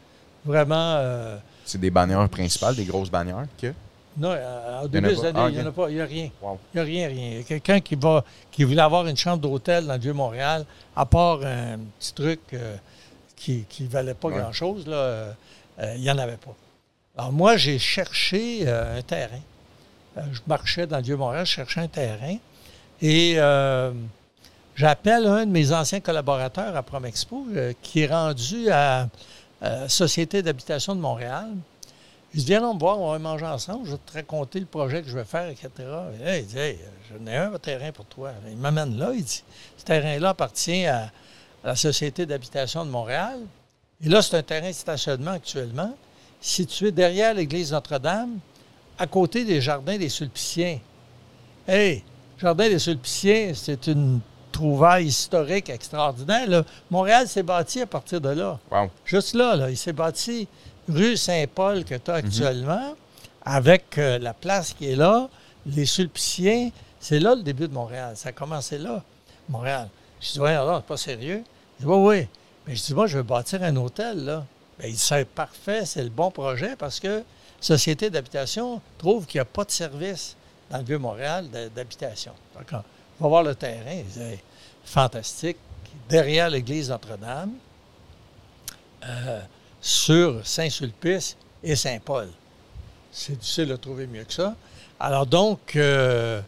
vraiment. 0.44 0.96
Euh, 0.98 1.38
c'est 1.64 1.80
des 1.80 1.90
bannières 1.90 2.28
principales, 2.28 2.74
des 2.76 2.84
grosses 2.84 3.10
bannières 3.10 3.46
que? 3.60 3.72
Non, 4.16 4.34
au 4.82 4.88
début 4.88 5.08
des 5.08 5.24
années, 5.24 5.40
il 5.48 5.56
n'y 5.56 5.62
en 5.62 5.66
a 5.66 5.72
pas. 5.72 5.90
Il 5.90 5.96
n'y 5.96 6.00
a 6.00 6.06
rien. 6.06 6.30
Il 6.42 6.76
n'y 6.76 6.80
a 6.80 6.84
rien, 6.84 7.08
rien. 7.08 7.30
Il 7.30 7.36
y 7.38 7.40
a 7.40 7.42
quelqu'un 7.42 7.80
qui, 7.80 7.96
va, 7.96 8.24
qui 8.50 8.64
voulait 8.64 8.80
avoir 8.80 9.06
une 9.06 9.16
chambre 9.16 9.38
d'hôtel 9.38 9.86
dans 9.86 9.94
le 9.94 10.00
vieux 10.00 10.12
Montréal, 10.12 10.64
à 10.94 11.04
part 11.04 11.40
un 11.44 11.78
petit 11.98 12.12
truc 12.14 12.40
qui 13.36 13.66
ne 13.80 13.88
valait 13.88 14.14
pas 14.14 14.30
grand-chose, 14.30 14.84
il 14.86 16.00
n'y 16.00 16.10
en 16.10 16.18
avait 16.18 16.36
pas. 16.36 16.54
Alors, 17.16 17.32
moi, 17.32 17.56
j'ai 17.56 17.78
cherché 17.78 18.68
un 18.68 19.02
terrain. 19.02 19.40
Euh, 20.18 20.22
je 20.32 20.40
marchais 20.46 20.86
dans 20.86 20.98
le 20.98 21.02
Vieux-Montréal, 21.02 21.46
je 21.46 21.52
cherchais 21.52 21.80
un 21.80 21.88
terrain. 21.88 22.36
Et 23.00 23.34
euh, 23.36 23.92
j'appelle 24.76 25.26
un 25.26 25.46
de 25.46 25.50
mes 25.50 25.72
anciens 25.72 26.00
collaborateurs 26.00 26.76
à 26.76 26.82
Promexpo, 26.82 27.46
euh, 27.54 27.72
qui 27.82 28.00
est 28.00 28.06
rendu 28.06 28.70
à 28.70 29.08
Société 29.88 30.42
d'habitation 30.42 30.94
de 30.94 31.00
Montréal. 31.00 31.46
Il 32.34 32.40
dit, 32.40 32.46
viens 32.46 32.72
me 32.72 32.78
voir, 32.78 32.98
on 32.98 33.12
va 33.12 33.18
manger 33.20 33.46
ensemble, 33.46 33.86
je 33.86 33.92
vais 33.92 33.98
te 34.04 34.12
raconter 34.12 34.58
le 34.58 34.66
projet 34.66 35.02
que 35.02 35.08
je 35.08 35.16
vais 35.16 35.24
faire, 35.24 35.48
etc. 35.48 35.68
Et 36.26 36.38
il 36.40 36.46
dit, 36.46 36.58
hey, 36.58 36.78
j'en 37.08 37.24
ai 37.30 37.36
un 37.36 37.56
terrain 37.58 37.92
pour 37.92 38.06
toi. 38.06 38.32
Il 38.50 38.56
m'amène 38.56 38.98
là, 38.98 39.12
il 39.14 39.22
dit, 39.22 39.44
ce 39.76 39.84
terrain-là 39.84 40.30
appartient 40.30 40.84
à, 40.84 41.12
la 41.62 41.76
Société 41.76 42.26
d'habitation 42.26 42.84
de 42.84 42.90
Montréal. 42.90 43.38
Et 44.04 44.08
là, 44.08 44.20
c'est 44.20 44.36
un 44.36 44.42
terrain 44.42 44.68
de 44.68 44.74
stationnement 44.74 45.30
actuellement, 45.30 45.96
situé 46.40 46.90
derrière 46.90 47.32
l'église 47.34 47.72
Notre-Dame, 47.72 48.38
à 48.98 49.06
côté 49.06 49.44
des 49.44 49.60
jardins 49.60 49.96
des 49.96 50.08
Sulpiciens. 50.08 50.80
Hey, 51.66 52.02
Jardin 52.38 52.68
des 52.68 52.80
Sulpiciens, 52.80 53.52
c'est 53.54 53.86
une 53.86 54.20
trouvaille 54.50 55.06
historique 55.06 55.70
extraordinaire. 55.70 56.64
Montréal 56.90 57.28
s'est 57.28 57.42
bâti 57.42 57.80
à 57.80 57.86
partir 57.86 58.20
de 58.20 58.30
là. 58.30 58.58
Juste 59.04 59.34
là, 59.34 59.56
là, 59.56 59.70
il 59.70 59.76
s'est 59.76 59.92
bâti 59.92 60.48
rue 60.88 61.16
Saint-Paul 61.16 61.84
que 61.84 61.94
tu 61.94 62.10
as 62.10 62.20
mhm. 62.20 62.24
actuellement, 62.26 62.94
avec 63.44 63.98
euh, 63.98 64.18
la 64.18 64.34
place 64.34 64.72
qui 64.72 64.90
est 64.90 64.96
là, 64.96 65.28
les 65.66 65.86
Sulpiciens. 65.86 66.70
C'est 67.00 67.20
là 67.20 67.34
le 67.34 67.42
début 67.42 67.68
de 67.68 67.74
Montréal. 67.74 68.16
Ça 68.16 68.30
a 68.30 68.32
commencé 68.32 68.78
là, 68.78 69.02
Montréal. 69.48 69.88
Je 70.20 70.32
dis, 70.32 70.40
ouais, 70.40 70.52
alors, 70.52 70.78
c'est 70.78 70.86
pas 70.86 70.96
sérieux. 70.96 71.44
Il 71.78 71.86
dit, 71.86 71.92
oui, 71.92 71.96
oui. 71.96 72.28
Mais 72.66 72.76
je 72.76 72.82
dis, 72.82 72.94
moi, 72.94 73.06
je 73.06 73.18
veux 73.18 73.22
bâtir 73.22 73.62
un 73.62 73.76
hôtel, 73.76 74.24
là. 74.24 74.46
Bien, 74.78 74.88
il 74.88 74.94
dit, 74.94 74.98
c'est 74.98 75.28
parfait, 75.28 75.84
c'est 75.84 76.02
le 76.02 76.08
bon 76.08 76.30
projet 76.30 76.76
parce 76.76 76.98
que 76.98 77.22
société 77.60 78.10
d'habitation 78.10 78.80
trouve 78.98 79.26
qu'il 79.26 79.38
n'y 79.38 79.42
a 79.42 79.46
pas 79.46 79.64
de 79.64 79.70
service 79.70 80.36
dans 80.70 80.78
le 80.78 80.84
Vieux-Montréal 80.84 81.48
d'habitation. 81.74 82.32
On 82.56 83.24
va 83.24 83.28
voir 83.28 83.42
le 83.42 83.54
terrain, 83.54 84.02
c'est 84.10 84.42
fantastique, 84.84 85.56
derrière 86.08 86.50
l'église 86.50 86.90
Notre-Dame, 86.90 87.52
euh, 89.04 89.40
sur 89.84 90.46
Saint-Sulpice 90.46 91.36
et 91.62 91.76
Saint-Paul. 91.76 92.28
C'est 93.12 93.38
difficile 93.38 93.68
de 93.68 93.76
trouver 93.76 94.06
mieux 94.06 94.24
que 94.24 94.32
ça. 94.32 94.54
Alors 94.98 95.26
donc, 95.26 95.76
euh, 95.76 96.40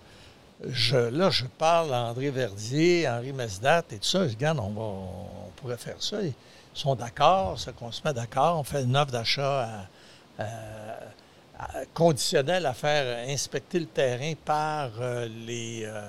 je, 0.66 0.96
là, 0.96 1.28
je 1.28 1.44
parle 1.44 1.92
à 1.92 2.04
André 2.04 2.30
Verdier, 2.30 3.06
Henri 3.06 3.34
Mesdat 3.34 3.84
et 3.92 3.98
tout 3.98 4.08
ça. 4.08 4.24
Je 4.26 4.30
dis, 4.30 4.36
regarde, 4.36 4.58
on, 4.58 4.72
on 4.80 5.50
pourrait 5.56 5.76
faire 5.76 6.02
ça. 6.02 6.22
Ils 6.22 6.32
sont 6.72 6.94
d'accord, 6.94 7.58
ce 7.58 7.70
qu'on 7.70 7.92
se 7.92 8.00
met 8.06 8.14
d'accord. 8.14 8.58
On 8.58 8.64
fait 8.64 8.82
une 8.84 8.96
offre 8.96 9.12
d'achat 9.12 9.64
à 10.38 10.42
euh, 10.42 11.84
conditionnel 11.92 12.64
à 12.64 12.72
faire 12.72 13.28
inspecter 13.28 13.80
le 13.80 13.86
terrain 13.86 14.32
par 14.46 14.90
euh, 15.00 15.28
les, 15.46 15.84
euh, 15.84 16.08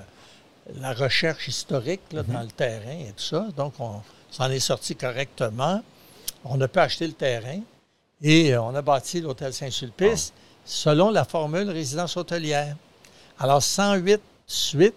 la 0.80 0.94
recherche 0.94 1.48
historique 1.48 2.00
dans 2.10 2.22
mhm. 2.22 2.42
le 2.42 2.52
terrain 2.52 2.98
et 3.06 3.12
tout 3.14 3.22
ça. 3.22 3.46
Donc, 3.54 3.74
on 3.80 4.00
s'en 4.30 4.50
est 4.50 4.60
sorti 4.60 4.96
correctement. 4.96 5.82
On 6.44 6.60
a 6.60 6.68
pu 6.68 6.78
acheter 6.78 7.06
le 7.06 7.12
terrain 7.12 7.60
et 8.22 8.56
on 8.56 8.74
a 8.74 8.82
bâti 8.82 9.20
l'hôtel 9.20 9.52
Saint-Sulpice 9.52 10.32
ah. 10.34 10.40
selon 10.64 11.10
la 11.10 11.24
formule 11.24 11.70
résidence 11.70 12.16
hôtelière. 12.16 12.76
Alors, 13.38 13.62
108 13.62 14.20
suites 14.46 14.94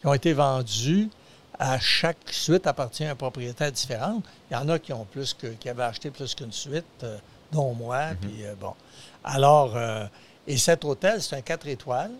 qui 0.00 0.06
ont 0.06 0.14
été 0.14 0.32
vendues. 0.32 1.08
À 1.62 1.78
chaque 1.78 2.16
suite 2.30 2.66
appartient 2.66 3.04
à 3.04 3.10
un 3.10 3.14
propriétaire 3.14 3.70
différent. 3.70 4.22
Il 4.50 4.54
y 4.54 4.56
en 4.56 4.68
a 4.70 4.78
qui 4.78 4.94
ont 4.94 5.04
plus 5.04 5.34
que, 5.34 5.48
qui 5.48 5.68
avaient 5.68 5.82
acheté 5.82 6.10
plus 6.10 6.34
qu'une 6.34 6.52
suite 6.52 7.04
dont 7.52 7.74
moi. 7.74 8.10
Mhm. 8.10 8.16
Puis, 8.16 8.44
euh, 8.44 8.54
bon. 8.58 8.72
Alors, 9.24 9.76
euh, 9.76 10.06
et 10.46 10.56
cet 10.56 10.84
hôtel, 10.84 11.20
c'est 11.20 11.36
un 11.36 11.42
4 11.42 11.66
étoiles, 11.68 12.12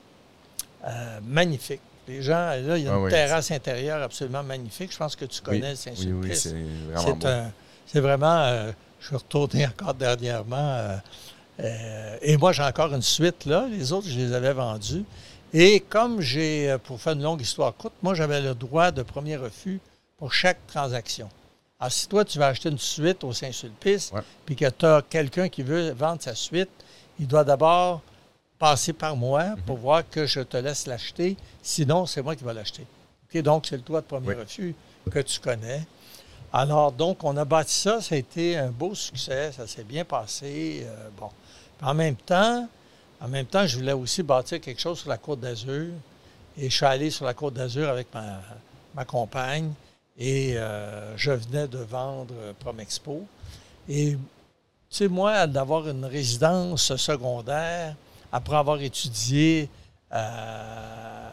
euh, 0.86 1.20
magnifique. 1.24 1.80
Les 2.08 2.22
gens, 2.22 2.34
là, 2.34 2.76
il 2.76 2.84
y 2.84 2.88
a 2.88 2.94
une 2.94 3.06
ah 3.06 3.10
terrasse 3.10 3.50
intérieure 3.50 4.02
absolument 4.02 4.42
magnifique. 4.42 4.92
Je 4.92 4.98
pense 4.98 5.14
que 5.14 5.24
tu 5.24 5.40
connais 5.40 5.76
Saint-Sulpice. 5.76 6.06
Oui, 6.06 6.28
oui, 6.28 6.36
c'est 6.36 6.92
vraiment 6.92 7.48
C'est 7.90 8.00
vraiment, 8.00 8.68
je 9.00 9.06
suis 9.06 9.16
retourné 9.16 9.66
encore 9.78 9.94
dernièrement. 9.94 11.00
et 11.58 12.36
moi, 12.36 12.52
j'ai 12.52 12.62
encore 12.62 12.94
une 12.94 13.02
suite 13.02 13.46
là. 13.46 13.66
Les 13.68 13.92
autres, 13.92 14.08
je 14.08 14.18
les 14.18 14.32
avais 14.32 14.52
vendus. 14.52 15.04
Et 15.52 15.80
comme 15.80 16.20
j'ai, 16.20 16.76
pour 16.84 17.00
faire 17.00 17.14
une 17.14 17.22
longue 17.22 17.40
histoire 17.40 17.74
courte, 17.74 17.94
moi, 18.02 18.14
j'avais 18.14 18.40
le 18.40 18.54
droit 18.54 18.92
de 18.92 19.02
premier 19.02 19.36
refus 19.36 19.80
pour 20.16 20.32
chaque 20.32 20.64
transaction. 20.66 21.28
Alors, 21.80 21.90
si 21.90 22.06
toi, 22.06 22.24
tu 22.24 22.38
vas 22.38 22.48
acheter 22.48 22.68
une 22.68 22.78
suite 22.78 23.24
au 23.24 23.32
Saint-Sulpice, 23.32 24.12
puis 24.44 24.54
que 24.54 24.68
tu 24.68 24.86
as 24.86 25.02
quelqu'un 25.02 25.48
qui 25.48 25.62
veut 25.62 25.90
vendre 25.90 26.22
sa 26.22 26.34
suite, 26.34 26.70
il 27.18 27.26
doit 27.26 27.42
d'abord 27.42 28.02
passer 28.58 28.92
par 28.92 29.16
moi 29.16 29.44
mhm. 29.44 29.62
pour 29.62 29.78
voir 29.78 30.08
que 30.08 30.26
je 30.26 30.40
te 30.40 30.56
laisse 30.58 30.86
l'acheter. 30.86 31.36
Sinon, 31.62 32.06
c'est 32.06 32.22
moi 32.22 32.36
qui 32.36 32.44
vais 32.44 32.54
l'acheter. 32.54 32.86
Donc, 33.34 33.66
c'est 33.66 33.76
le 33.76 33.82
droit 33.82 34.00
de 34.00 34.06
premier 34.06 34.34
refus 34.34 34.74
que 35.10 35.20
tu 35.20 35.40
connais. 35.40 35.86
Alors, 36.52 36.92
donc, 36.92 37.22
on 37.24 37.36
a 37.36 37.44
bâti 37.44 37.74
ça. 37.74 38.00
Ça 38.00 38.14
a 38.14 38.18
été 38.18 38.56
un 38.56 38.70
beau 38.70 38.94
succès. 38.94 39.52
Ça 39.52 39.66
s'est 39.66 39.84
bien 39.84 40.04
passé. 40.04 40.84
Euh, 40.84 41.08
bon. 41.18 41.30
en 41.82 41.94
même 41.94 42.16
temps, 42.16 42.68
en 43.20 43.28
même 43.28 43.46
temps, 43.46 43.66
je 43.66 43.76
voulais 43.76 43.92
aussi 43.92 44.22
bâtir 44.22 44.60
quelque 44.60 44.80
chose 44.80 45.00
sur 45.00 45.08
la 45.08 45.18
Côte 45.18 45.40
d'Azur. 45.40 45.92
Et 46.58 46.68
je 46.68 46.76
suis 46.76 46.86
allé 46.86 47.10
sur 47.10 47.24
la 47.24 47.34
Côte 47.34 47.54
d'Azur 47.54 47.88
avec 47.88 48.12
ma, 48.12 48.40
ma 48.94 49.04
compagne. 49.04 49.72
Et 50.18 50.56
euh, 50.56 51.16
je 51.16 51.30
venais 51.30 51.68
de 51.68 51.78
vendre 51.78 52.34
Promexpo. 52.58 53.26
Et, 53.88 54.12
tu 54.12 54.18
sais, 54.90 55.08
moi, 55.08 55.46
d'avoir 55.46 55.88
une 55.88 56.04
résidence 56.04 56.94
secondaire, 56.96 57.94
après 58.32 58.56
avoir 58.56 58.80
étudié 58.80 59.68
euh, 60.12 61.30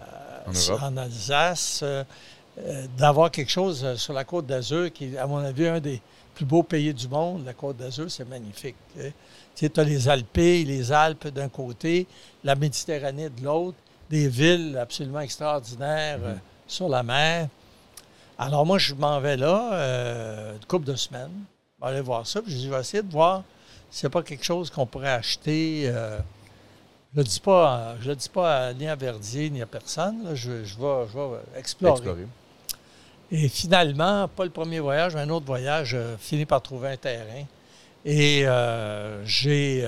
en, 0.82 0.98
Alsace, 0.98 1.82
euh, 1.84 2.04
d'avoir 2.98 3.32
quelque 3.32 3.52
chose 3.52 3.96
sur 3.96 4.14
la 4.14 4.24
Côte 4.24 4.48
d'Azur, 4.48 4.92
qui 4.92 5.14
est, 5.14 5.18
à 5.18 5.28
mon 5.28 5.38
avis, 5.38 5.68
un 5.68 5.80
des 5.80 6.02
plus 6.34 6.46
beaux 6.46 6.64
pays 6.64 6.94
du 6.94 7.08
monde, 7.08 7.46
la 7.46 7.54
Côte 7.54 7.78
d'Azur, 7.78 8.10
c'est 8.10 8.28
magnifique. 8.28 8.76
Tu 9.56 9.72
as 9.76 9.84
les 9.84 10.08
Alpes, 10.08 10.28
les 10.36 10.92
Alpes 10.92 11.28
d'un 11.30 11.50
côté, 11.50 12.08
la 12.44 12.56
Méditerranée 12.56 13.30
de 13.30 13.44
l'autre, 13.44 13.78
des 14.10 14.28
villes 14.28 14.78
absolument 14.80 15.20
extraordinaires 15.20 16.20
mm-hmm. 16.20 16.40
sur 16.68 16.90
la 16.90 17.04
mer. 17.04 17.48
Alors, 18.38 18.66
moi, 18.66 18.78
je 18.78 18.94
m'en 18.94 19.20
vais 19.20 19.36
là, 19.36 19.74
euh, 19.74 20.54
une 20.54 20.66
couple 20.66 20.86
de 20.86 20.96
semaines. 20.96 21.32
Je 21.80 21.86
vais 21.86 21.92
aller 21.92 22.02
voir 22.02 22.28
ça. 22.28 22.42
Puis 22.42 22.60
je 22.60 22.70
vais 22.70 22.80
essayer 22.80 23.02
de 23.02 23.12
voir 23.12 23.44
si 23.90 24.02
c'est 24.02 24.10
pas 24.10 24.22
quelque 24.22 24.44
chose 24.44 24.70
qu'on 24.70 24.86
pourrait 24.86 25.12
acheter. 25.12 25.84
Euh, 25.86 26.20
je 27.14 27.20
ne 27.20 27.24
le 27.24 27.30
dis 27.30 27.40
pas, 27.40 27.96
je 28.00 28.10
le 28.10 28.16
dis 28.16 28.30
pas 28.30 28.74
ni 28.74 28.88
à 28.88 28.96
Verdier 28.96 29.50
ni 29.50 29.62
à 29.62 29.66
personne. 29.66 30.36
Je, 30.36 30.52
vais, 30.52 31.40
explorer. 31.56 32.28
Et 33.32 33.50
finalement, 33.50 34.28
pas 34.28 34.46
le 34.46 34.52
premier 34.52 34.80
voyage, 34.80 35.16
mais 35.16 35.22
un 35.22 35.30
autre 35.30 35.46
voyage, 35.46 35.90
j'ai 35.90 36.04
fini 36.20 36.46
par 36.46 36.62
trouver 36.62 36.90
un 36.90 36.98
terrain. 36.98 37.44
Et 38.06 38.48
euh, 38.48 39.26
j'ai 39.26 39.86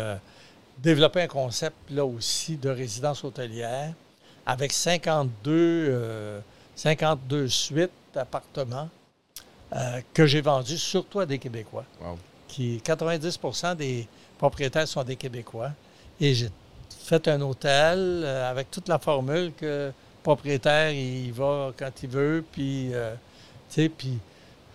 développé 0.78 1.22
un 1.22 1.28
concept 1.28 1.76
là 1.90 2.04
aussi 2.06 2.58
de 2.58 2.70
résidence 2.70 3.24
hôtelière 3.24 3.94
avec 4.46 4.74
52, 4.74 6.42
52 6.76 7.48
suites 7.48 7.92
d'appartements 8.14 8.90
euh, 9.76 10.02
que 10.16 10.26
j'ai 10.26 10.42
vendus 10.42 10.80
surtout 10.80 11.20
à 11.20 11.26
des 11.28 11.38
Québécois. 11.38 11.86
Qui, 12.48 12.82
90% 12.84 13.76
des 13.76 14.08
propriétaires 14.40 14.88
sont 14.88 15.04
des 15.04 15.16
Québécois. 15.16 15.72
Et 16.20 16.34
j'ai 16.34 16.50
fait 16.90 17.28
un 17.28 17.40
hôtel 17.42 18.00
euh, 18.00 18.50
avec 18.50 18.72
toute 18.72 18.88
la 18.88 18.98
formule 18.98 19.54
que 19.56 19.92
propriétaire, 20.24 20.92
il 20.92 21.32
va 21.34 21.72
quand 21.78 21.92
il 22.02 22.10
veut, 22.10 22.44
puis, 22.52 22.90
euh, 22.94 23.14
sais, 23.70 23.90
puis, 23.90 24.20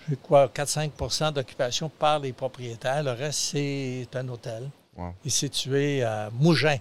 j'ai 0.08 0.16
quoi, 0.16 0.46
4-5% 0.46 1.32
d'occupation 1.32 1.88
par 1.88 2.18
les 2.18 2.32
propriétaires. 2.32 3.02
Le 3.02 3.12
reste, 3.12 3.38
c'est 3.52 4.08
un 4.14 4.28
hôtel. 4.28 4.70
Il 4.96 5.26
est 5.26 5.30
situé 5.30 6.02
à 6.02 6.30
Mougin. 6.32 6.78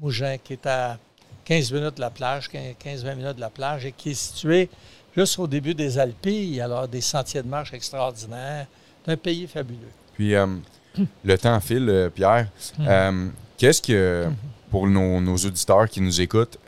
Mougin, 0.00 0.38
qui 0.42 0.54
est 0.54 0.66
à 0.66 0.98
15 1.44 1.72
minutes 1.72 1.96
de 1.96 2.00
la 2.00 2.10
plage, 2.10 2.48
15-20 2.48 3.16
minutes 3.16 3.36
de 3.36 3.40
la 3.40 3.50
plage, 3.50 3.84
et 3.84 3.92
qui 3.92 4.10
est 4.10 4.14
situé 4.14 4.68
juste 5.16 5.38
au 5.38 5.46
début 5.46 5.74
des 5.74 5.98
Alpilles, 5.98 6.60
alors 6.60 6.88
des 6.88 7.00
sentiers 7.00 7.42
de 7.42 7.48
marche 7.48 7.72
extraordinaires. 7.72 8.66
C'est 9.04 9.12
un 9.12 9.16
pays 9.16 9.46
fabuleux. 9.46 9.90
Puis, 10.14 10.34
euh, 10.34 10.46
le 11.24 11.38
temps 11.38 11.60
file, 11.60 11.88
euh, 11.88 12.08
Pierre. 12.08 12.48
Hum. 12.78 12.86
Euh, 12.88 13.28
qu'est-ce 13.58 13.82
que, 13.82 14.28
pour 14.70 14.86
nos, 14.86 15.36
auditeurs 15.36 15.88
qui 15.88 16.00
nous 16.00 16.20
écoutent, 16.20 16.58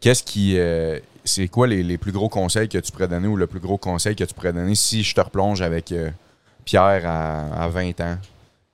qu'est-ce 0.00 0.22
qui. 0.22 0.58
C'est 1.28 1.48
quoi 1.48 1.66
les, 1.66 1.98
plus 1.98 2.12
gros 2.12 2.28
conseils 2.28 2.68
que 2.68 2.78
tu 2.78 2.90
pourrais 2.90 3.08
donner 3.08 3.28
ou 3.28 3.36
le 3.36 3.46
plus 3.46 3.60
gros 3.60 3.78
conseil 3.78 4.16
que 4.16 4.24
tu 4.24 4.34
pourrais 4.34 4.52
donner 4.52 4.74
si 4.74 5.02
je 5.02 5.14
te 5.14 5.20
replonge 5.20 5.62
avec 5.62 5.94
Pierre 6.64 7.02
à, 7.04 7.64
à 7.64 7.68
20 7.68 8.00
ans, 8.00 8.18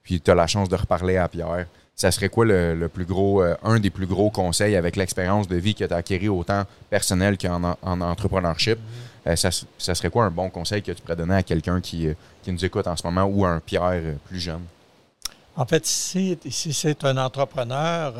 puis 0.03 0.21
tu 0.21 0.31
as 0.31 0.35
la 0.35 0.47
chance 0.47 0.69
de 0.69 0.77
reparler 0.77 1.17
à 1.17 1.29
Pierre? 1.29 1.67
ça 1.97 2.11
serait 2.11 2.29
quoi 2.29 2.45
le, 2.45 2.89
plus 2.89 3.05
gros, 3.05 3.43
euh, 3.43 3.57
un 3.63 3.79
des 3.79 3.91
plus 3.91 4.07
gros 4.07 4.31
conseils 4.31 4.77
avec 4.77 4.97
l'expérience 4.97 5.47
de 5.47 5.57
vie 5.57 5.75
que 5.75 5.85
tu 5.85 5.93
as 5.93 5.97
acquis 5.97 6.29
autant 6.29 6.65
personnel 6.91 7.39
qu'en 7.39 7.77
en 7.81 8.01
entrepreneurship? 8.01 8.79
Euh, 9.27 9.37
ça, 9.37 9.51
serait 9.95 10.11
quoi 10.11 10.25
un 10.25 10.31
bon 10.31 10.51
conseil 10.51 10.83
que 10.83 10.93
tu 10.93 11.01
pourrais 11.01 11.17
donner 11.17 11.37
à 11.37 11.43
quelqu'un 11.43 11.81
qui, 11.81 12.09
euh, 12.09 12.15
qui, 12.43 12.53
nous 12.53 12.65
écoute 12.65 12.87
en 12.87 12.97
ce 12.97 13.07
moment 13.07 13.25
ou 13.25 13.45
à 13.45 13.51
un 13.51 13.61
Pierre 13.61 14.03
plus 14.27 14.41
jeune? 14.41 14.63
En 15.57 15.65
fait, 15.65 15.87
si, 15.87 16.37
c'est 16.51 17.05
un 17.05 17.17
entrepreneur, 17.17 18.13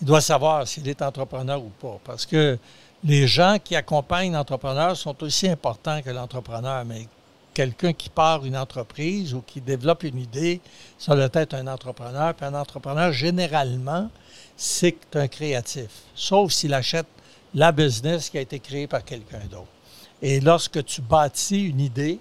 il 0.00 0.06
doit 0.06 0.22
savoir 0.22 0.66
s'il 0.66 0.88
est 0.88 1.02
entrepreneur 1.02 1.62
ou 1.62 1.68
pas. 1.68 2.00
Parce 2.02 2.24
que 2.24 2.58
les 3.04 3.26
gens 3.26 3.58
qui 3.62 3.76
accompagnent 3.76 4.32
l'entrepreneur 4.32 4.96
sont 4.96 5.22
aussi 5.22 5.48
importants 5.48 6.00
que 6.00 6.10
l'entrepreneur. 6.10 6.84
Mais 6.86 7.06
quelqu'un 7.52 7.92
qui 7.92 8.08
part 8.08 8.44
une 8.44 8.56
entreprise 8.56 9.34
ou 9.34 9.42
qui 9.42 9.60
développe 9.60 10.02
une 10.02 10.18
idée, 10.18 10.60
ça 10.98 11.14
doit 11.14 11.28
être 11.34 11.54
un 11.54 11.66
entrepreneur. 11.66 12.34
Puis 12.34 12.46
un 12.46 12.54
entrepreneur, 12.54 13.12
généralement, 13.12 14.10
c'est 14.56 14.96
un 15.14 15.28
créatif, 15.28 15.88
sauf 16.14 16.52
s'il 16.52 16.74
achète 16.74 17.06
la 17.54 17.72
business 17.72 18.30
qui 18.30 18.38
a 18.38 18.40
été 18.40 18.58
créée 18.58 18.86
par 18.86 19.04
quelqu'un 19.04 19.40
d'autre. 19.50 19.68
Et 20.22 20.40
lorsque 20.40 20.84
tu 20.84 21.02
bâtis 21.02 21.66
une 21.66 21.80
idée, 21.80 22.18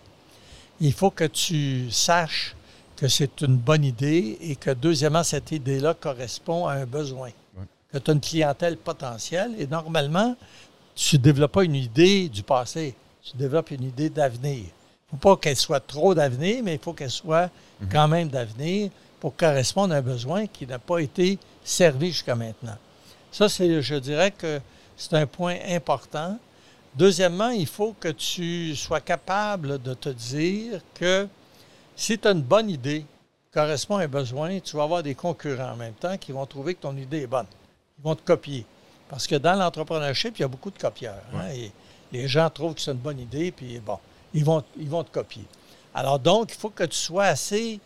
il 0.81 0.93
faut 0.93 1.11
que 1.11 1.23
tu 1.23 1.89
saches 1.91 2.55
que 2.97 3.07
c'est 3.07 3.41
une 3.41 3.55
bonne 3.55 3.83
idée 3.83 4.37
et 4.41 4.55
que, 4.55 4.71
deuxièmement, 4.71 5.23
cette 5.23 5.51
idée-là 5.51 5.93
correspond 5.93 6.67
à 6.67 6.73
un 6.73 6.85
besoin. 6.85 7.29
Que 7.91 7.97
tu 7.99 8.11
as 8.11 8.13
une 8.13 8.21
clientèle 8.21 8.77
potentielle 8.77 9.51
et 9.57 9.67
normalement, 9.67 10.35
tu 10.95 11.17
ne 11.17 11.21
développes 11.21 11.51
pas 11.51 11.63
une 11.63 11.75
idée 11.75 12.29
du 12.29 12.43
passé, 12.43 12.95
tu 13.23 13.37
développes 13.37 13.71
une 13.71 13.83
idée 13.83 14.09
d'avenir 14.09 14.65
faut 15.13 15.35
pas 15.35 15.37
qu'elle 15.37 15.55
soit 15.55 15.79
trop 15.79 16.15
d'avenir, 16.15 16.63
mais 16.63 16.73
il 16.73 16.79
faut 16.79 16.93
qu'elle 16.93 17.11
soit 17.11 17.49
mhm. 17.79 17.89
quand 17.91 18.07
même 18.07 18.27
d'avenir 18.29 18.89
pour 19.19 19.35
correspondre 19.35 19.93
à 19.93 19.97
un 19.97 20.01
besoin 20.01 20.47
qui 20.47 20.65
n'a 20.67 20.79
pas 20.79 20.99
été 20.99 21.37
servi 21.63 22.07
jusqu'à 22.07 22.35
maintenant. 22.35 22.77
Ça, 23.31 23.47
c'est, 23.49 23.81
je 23.81 23.95
dirais 23.95 24.31
que 24.31 24.59
c'est 24.97 25.13
un 25.13 25.25
point 25.25 25.57
important. 25.69 26.37
Deuxièmement, 26.95 27.49
il 27.49 27.67
faut 27.67 27.95
que 27.99 28.09
tu 28.09 28.75
sois 28.75 29.01
capable 29.01 29.81
de 29.81 29.93
te 29.93 30.09
dire 30.09 30.81
que 30.93 31.27
si 31.95 32.17
tu 32.17 32.27
as 32.27 32.31
une 32.31 32.41
bonne 32.41 32.69
idée, 32.69 33.05
correspond 33.51 33.97
à 33.97 34.03
un 34.03 34.07
besoin, 34.07 34.59
tu 34.59 34.75
vas 34.77 34.83
avoir 34.83 35.03
des 35.03 35.15
concurrents 35.15 35.73
en 35.73 35.75
même 35.75 35.93
temps 35.93 36.17
qui 36.17 36.31
vont 36.31 36.45
trouver 36.45 36.75
que 36.75 36.81
ton 36.81 36.95
idée 36.97 37.21
est 37.21 37.27
bonne. 37.27 37.47
Ils 37.99 38.03
vont 38.03 38.15
te 38.15 38.23
copier. 38.23 38.65
Parce 39.13 39.27
que 39.27 39.35
dans 39.35 39.53
l'entrepreneurship, 39.53 40.39
il 40.39 40.41
y 40.41 40.43
a 40.43 40.47
beaucoup 40.47 40.71
de 40.71 40.79
copieurs. 40.79 41.21
Hein, 41.35 41.49
et 41.53 41.71
les 42.11 42.27
gens 42.27 42.49
trouvent 42.49 42.73
que 42.73 42.81
c'est 42.81 42.93
une 42.93 42.97
bonne 42.97 43.19
idée, 43.19 43.51
puis 43.51 43.79
bon 43.79 43.99
ils 44.33 44.43
vont, 44.43 44.63
ils 44.75 44.89
vont 44.89 45.03
te 45.03 45.11
copier. 45.11 45.45
Alors 45.93 46.17
donc, 46.17 46.51
il 46.51 46.57
faut 46.57 46.71
que 46.71 46.83
tu 46.83 46.97
sois 46.97 47.25
assez 47.25 47.79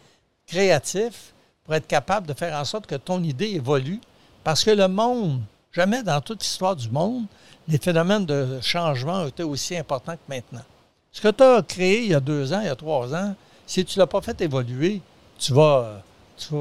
créatif 0.46 1.34
pour 1.66 1.76
être 1.76 1.86
capable 1.86 2.28
de 2.28 2.34
faire 2.34 2.58
en 2.58 2.64
sorte 2.64 2.88
que 2.88 2.96
ton 2.96 3.22
idée 3.24 3.50
évolue, 3.50 4.00
parce 4.46 4.64
que 4.64 4.72
le 4.72 4.88
monde, 4.88 5.42
jamais 5.74 6.02
dans 6.02 6.22
toute 6.22 6.44
l'histoire 6.44 6.78
du 6.78 6.90
monde, 6.90 7.26
les 7.68 7.78
phénomènes 7.78 8.26
de 8.26 8.62
changement 8.62 9.24
ont 9.24 9.28
été 9.28 9.44
aussi 9.44 9.76
importants 9.76 10.14
que 10.14 10.34
maintenant. 10.34 10.64
Ce 11.12 11.20
que 11.20 11.28
tu 11.28 11.44
as 11.44 11.62
créé 11.62 12.04
il 12.04 12.12
y 12.12 12.16
a 12.16 12.22
deux 12.22 12.54
ans, 12.54 12.62
il 12.62 12.68
y 12.68 12.70
a 12.70 12.76
trois 12.78 13.14
ans, 13.14 13.36
si 13.66 13.84
tu 13.84 14.00
ne 14.00 14.04
l'as 14.04 14.08
pas 14.08 14.22
fait 14.22 14.40
évoluer, 14.40 15.02
tu 15.38 15.52
vas, 15.52 16.02
tu 16.38 16.56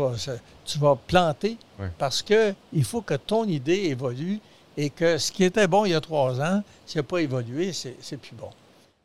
tu 0.65 0.79
vas 0.81 0.97
planter 0.97 1.57
parce 1.99 2.23
qu'il 2.23 2.85
faut 2.85 3.03
que 3.03 3.15
ton 3.15 3.45
idée 3.45 3.85
évolue 3.85 4.41
et 4.77 4.91
que 4.91 5.19
ce 5.19 5.33
qui 5.33 5.45
était 5.45 5.67
bon 5.67 5.85
il 5.85 5.93
y 5.93 5.95
a 5.95 6.01
trois 6.01 6.41
ans, 6.41 6.63
s'il 6.85 6.99
n'a 6.99 7.03
pas 7.03 7.19
évolué, 7.19 7.73
c'est 7.73 8.17
plus 8.17 8.35
bon. 8.35 8.51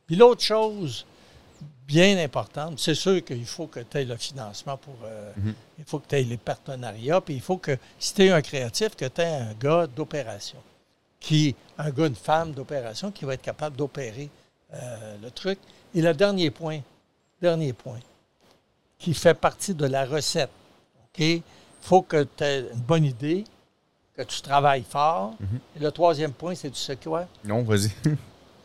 Puis 0.07 0.15
l'autre 0.15 0.41
chose 0.41 1.05
bien 1.87 2.17
importante, 2.17 2.79
c'est 2.79 2.95
sûr 2.95 3.23
qu'il 3.23 3.45
faut 3.45 3.67
que 3.67 3.81
tu 3.81 3.97
aies 3.97 4.05
le 4.05 4.15
financement 4.15 4.77
pour. 4.77 4.95
Euh, 5.03 5.31
mhm. 5.35 5.53
Il 5.77 5.83
faut 5.83 5.99
que 5.99 6.07
tu 6.07 6.15
aies 6.15 6.23
les 6.23 6.37
partenariats, 6.37 7.19
puis 7.19 7.35
il 7.35 7.41
faut 7.41 7.57
que, 7.57 7.77
si 7.99 8.13
tu 8.13 8.25
es 8.25 8.29
un 8.29 8.41
créatif, 8.41 8.95
que 8.95 9.05
tu 9.05 9.21
aies 9.21 9.25
un 9.25 9.53
gars 9.53 9.87
d'opération, 9.87 10.59
qui, 11.19 11.53
un 11.77 11.89
gars, 11.89 12.07
une 12.07 12.15
femme 12.15 12.53
d'opération 12.53 13.11
qui 13.11 13.25
va 13.25 13.33
être 13.33 13.41
capable 13.41 13.75
d'opérer 13.75 14.29
euh, 14.73 15.17
le 15.21 15.31
truc. 15.31 15.59
Et 15.93 16.01
le 16.01 16.13
dernier 16.13 16.49
point, 16.49 16.79
dernier 17.41 17.73
point, 17.73 17.99
qui 18.97 19.13
fait 19.13 19.33
partie 19.33 19.73
de 19.73 19.85
la 19.85 20.05
recette, 20.05 20.51
OK? 21.05 21.19
Il 21.19 21.43
faut 21.81 22.03
que 22.03 22.23
tu 22.23 22.43
aies 22.43 22.59
une 22.73 22.79
bonne 22.79 23.03
idée, 23.03 23.43
que 24.25 24.31
tu 24.31 24.41
travailles 24.41 24.85
fort. 24.87 25.33
Mhm. 25.39 25.59
Et 25.75 25.79
le 25.79 25.91
troisième 25.91 26.33
point, 26.33 26.55
c'est 26.55 26.69
du 26.69 26.79
sais 26.79 26.97
quoi? 26.97 27.27
Non, 27.43 27.63
vas-y. 27.63 27.91
il 28.05 28.17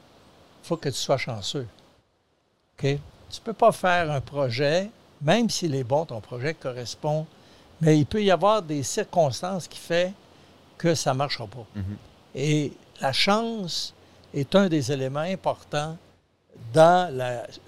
faut 0.63 0.77
que 0.77 0.89
tu 0.89 0.97
sois 0.97 1.19
chanceux. 1.19 1.67
OK? 2.79 2.99
Tu 3.31 3.41
ne 3.41 3.45
peux 3.45 3.53
pas 3.53 3.73
faire 3.73 4.11
un 4.11 4.21
projet, 4.21 4.91
même 5.21 5.51
s'il 5.51 5.75
est 5.75 5.85
bon, 5.85 6.05
ton 6.05 6.21
projet 6.21 6.55
correspond, 6.55 7.27
mais 7.81 7.99
il 7.99 8.07
peut 8.07 8.23
y 8.23 8.31
avoir 8.31 8.63
des 8.63 8.83
circonstances 8.83 9.69
qui 9.69 9.79
font 9.79 10.13
que 10.79 10.95
ça 10.95 11.13
ne 11.13 11.19
marchera 11.19 11.47
pas. 11.47 11.67
Mm-hmm. 11.77 11.97
Et 12.35 12.73
la 13.01 13.13
chance 13.13 13.95
est 14.33 14.55
un 14.55 14.69
des 14.69 14.93
éléments 14.93 15.21
importants 15.21 15.97
dans 16.73 17.13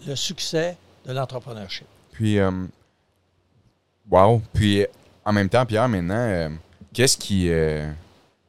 le 0.07 0.15
succès 0.15 0.77
de 1.07 1.13
l'entrepreneurship. 1.13 1.87
Puis, 2.13 2.39
euh, 2.39 2.51
wow. 4.11 4.43
Puis, 4.53 4.87
en 5.25 5.33
même 5.33 5.49
temps, 5.49 5.65
Pierre, 5.65 5.89
maintenant, 5.89 6.15
euh, 6.15 6.49
qu'est-ce 6.93 7.17
qui. 7.17 7.51
Euh, 7.51 7.91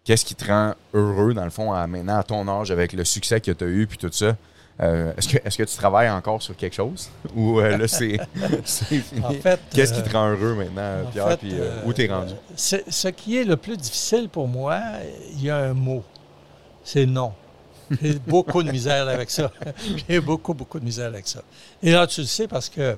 qu'est-ce 0.03 0.25
qui 0.25 0.35
te 0.35 0.45
rend 0.45 0.73
heureux, 0.93 1.33
dans 1.33 1.43
le 1.43 1.49
fond, 1.49 1.71
à, 1.71 1.85
maintenant, 1.87 2.17
à 2.17 2.23
ton 2.23 2.47
âge, 2.47 2.71
avec 2.71 2.93
le 2.93 3.05
succès 3.05 3.39
que 3.41 3.51
tu 3.51 3.63
as 3.63 3.67
eu, 3.67 3.87
puis 3.87 3.97
tout 3.97 4.11
ça? 4.11 4.35
Euh, 4.81 5.11
est-ce, 5.17 5.27
que, 5.27 5.37
est 5.37 5.57
que 5.57 5.63
tu 5.63 5.75
travailles 5.75 6.09
encore 6.09 6.41
sur 6.41 6.55
quelque 6.55 6.75
chose? 6.75 7.09
Ou 7.35 7.59
euh, 7.59 7.77
là, 7.77 7.87
c'est, 7.87 8.17
fini? 8.89 9.39
Qu'est-ce 9.71 9.93
qui 9.93 10.03
te 10.03 10.11
rend 10.11 10.29
heureux 10.29 10.55
maintenant, 10.55 11.09
Pierre? 11.11 11.37
puis, 11.37 11.53
où 11.85 11.93
tu 11.93 12.03
es 12.03 12.07
rendu? 12.07 12.33
ce 12.55 13.07
qui 13.09 13.37
est 13.37 13.43
le 13.43 13.57
plus 13.57 13.75
difficile 13.75 14.29
pour 14.29 14.47
moi, 14.47 14.79
il 15.33 15.43
y 15.43 15.49
a 15.49 15.57
un 15.57 15.73
mot. 15.73 16.03
C'est 16.83 17.05
non. 17.05 17.33
J'ai 18.01 18.13
beaucoup 18.27 18.63
de 18.63 18.71
misère 18.71 19.07
avec 19.07 19.29
ça. 19.29 19.51
J'ai 20.07 20.19
beaucoup, 20.19 20.53
beaucoup 20.53 20.79
de 20.79 20.85
misère 20.85 21.07
avec 21.07 21.27
ça. 21.27 21.41
Et 21.81 21.91
là, 21.91 22.07
tu 22.07 22.21
le 22.21 22.27
sais 22.27 22.47
parce 22.47 22.69
que 22.69 22.97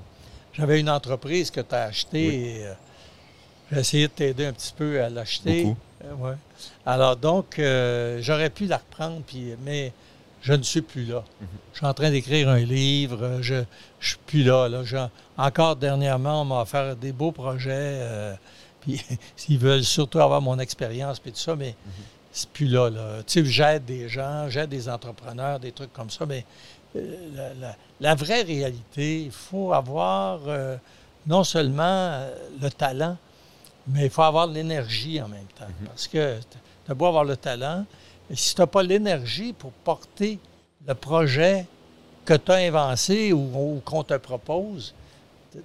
j'avais 0.54 0.80
une 0.80 0.90
entreprise 0.90 1.50
que 1.50 1.62
tu 1.62 1.76
as 1.76 1.84
achetée. 1.84 2.66
J'ai 3.72 3.80
essayé 3.80 4.08
de 4.08 4.14
t'aider 4.14 4.46
un 4.46 4.54
petit 4.54 4.74
peu 4.76 5.02
à 5.02 5.10
l'acheter. 5.10 5.64
Beaucoup. 5.64 6.24
ouais. 6.26 6.36
Alors 6.86 7.16
donc, 7.16 7.58
euh, 7.60 8.20
j'aurais 8.22 8.50
pu 8.50 8.66
la 8.66 8.78
reprendre, 8.78 9.22
puis, 9.26 9.54
mais 9.64 9.94
je 10.42 10.54
ne 10.54 10.64
suis 10.64 10.82
plus 10.82 11.06
là. 11.06 11.24
Mhm. 11.40 11.48
Je 11.74 11.78
suis 11.78 11.86
en 11.86 11.94
train 11.94 12.12
d'écrire 12.12 12.50
un 12.50 12.60
livre, 12.60 13.40
je 13.42 13.56
ne 13.56 13.64
suis 14.00 14.18
plus 14.26 14.44
là. 14.44 14.68
là. 14.68 15.10
encore 15.38 15.76
dernièrement, 15.76 16.42
on 16.42 16.46
m'a 16.46 16.62
offert 16.62 16.96
des 16.96 17.12
beaux 17.12 17.32
projets, 17.32 17.70
euh, 18.02 18.34
puis 18.82 19.02
s'ils 19.36 19.60
veulent 19.60 19.84
surtout 19.84 20.20
avoir 20.20 20.42
mon 20.42 20.60
expérience, 20.60 21.20
puis 21.20 21.32
tout 21.32 21.40
ça, 21.40 21.56
mais 21.56 21.76
mhm. 21.86 21.92
c'est 22.32 22.50
plus 22.50 22.68
là. 22.68 22.90
là. 22.90 23.24
Tu 23.26 23.44
sais, 23.44 23.46
j'aide 23.46 23.86
des 23.86 24.10
gens, 24.10 24.50
j'aide 24.50 24.70
des 24.70 24.90
entrepreneurs, 24.90 25.60
des 25.60 25.72
trucs 25.72 25.94
comme 25.94 26.10
ça, 26.10 26.26
mais 26.26 26.46
euh, 26.98 27.54
la, 28.02 28.16
vraie 28.16 28.42
réalité, 28.42 29.22
il 29.22 29.32
faut 29.32 29.72
avoir 29.72 30.42
non 31.26 31.44
seulement 31.44 32.28
le 32.60 32.70
talent, 32.70 33.16
mais 33.88 34.06
il 34.06 34.10
faut 34.10 34.22
avoir 34.22 34.48
l'énergie 34.48 35.22
en 35.22 35.28
même 35.28 35.48
temps. 35.58 35.68
Mhm. 35.68 35.88
Parce 35.88 36.08
que 36.08 36.40
tu 36.86 36.92
as 36.92 36.94
beau 36.94 37.06
avoir 37.06 37.24
le 37.24 37.38
talent, 37.38 37.86
mais 38.30 38.36
si 38.36 38.56
tu 38.56 38.62
n'as 38.62 38.68
pas 38.68 38.84
l'énergie 38.84 39.54
pour 39.54 39.72
porter 39.72 40.40
le 40.86 40.94
projet 40.94 41.66
que 42.26 42.34
tu 42.34 42.52
as 42.52 42.56
inventé 42.56 43.34
ou, 43.34 43.82
qu'on 43.84 44.04
te 44.04 44.16
propose, 44.18 44.94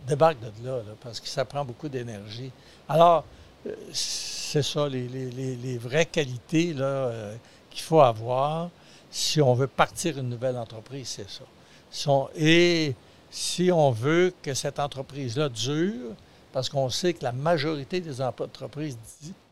débarque 0.07 0.39
de 0.41 0.67
là, 0.67 0.81
parce 1.01 1.21
que 1.21 1.29
ça 1.29 1.45
prend 1.45 1.65
beaucoup 1.65 1.89
d'énergie. 1.89 2.51
Alors, 2.89 3.25
euh, 3.67 3.75
c'est 3.93 4.63
ça, 4.63 4.89
les, 4.89 5.79
vraies 5.79 6.07
qualités 6.07 6.75
euh, 6.79 7.35
qu'il 7.71 7.83
faut 7.83 8.01
avoir 8.01 8.71
si 9.11 9.41
on 9.41 9.55
veut 9.55 9.67
partir 9.67 10.19
une 10.19 10.29
nouvelle 10.29 10.57
entreprise, 10.57 11.09
c'est 11.09 11.31
ça. 11.31 12.29
et 12.37 12.95
si 13.31 13.71
on 13.73 13.91
veut 13.91 14.35
que 14.43 14.53
cette 14.53 14.79
entreprise-là 14.79 15.49
dure, 15.49 16.13
parce 16.57 16.71
qu'on 16.71 16.89
sait 16.89 17.13
que 17.13 17.23
la 17.23 17.33
majorité 17.33 18.01
des 18.01 18.23
entreprises 18.23 18.97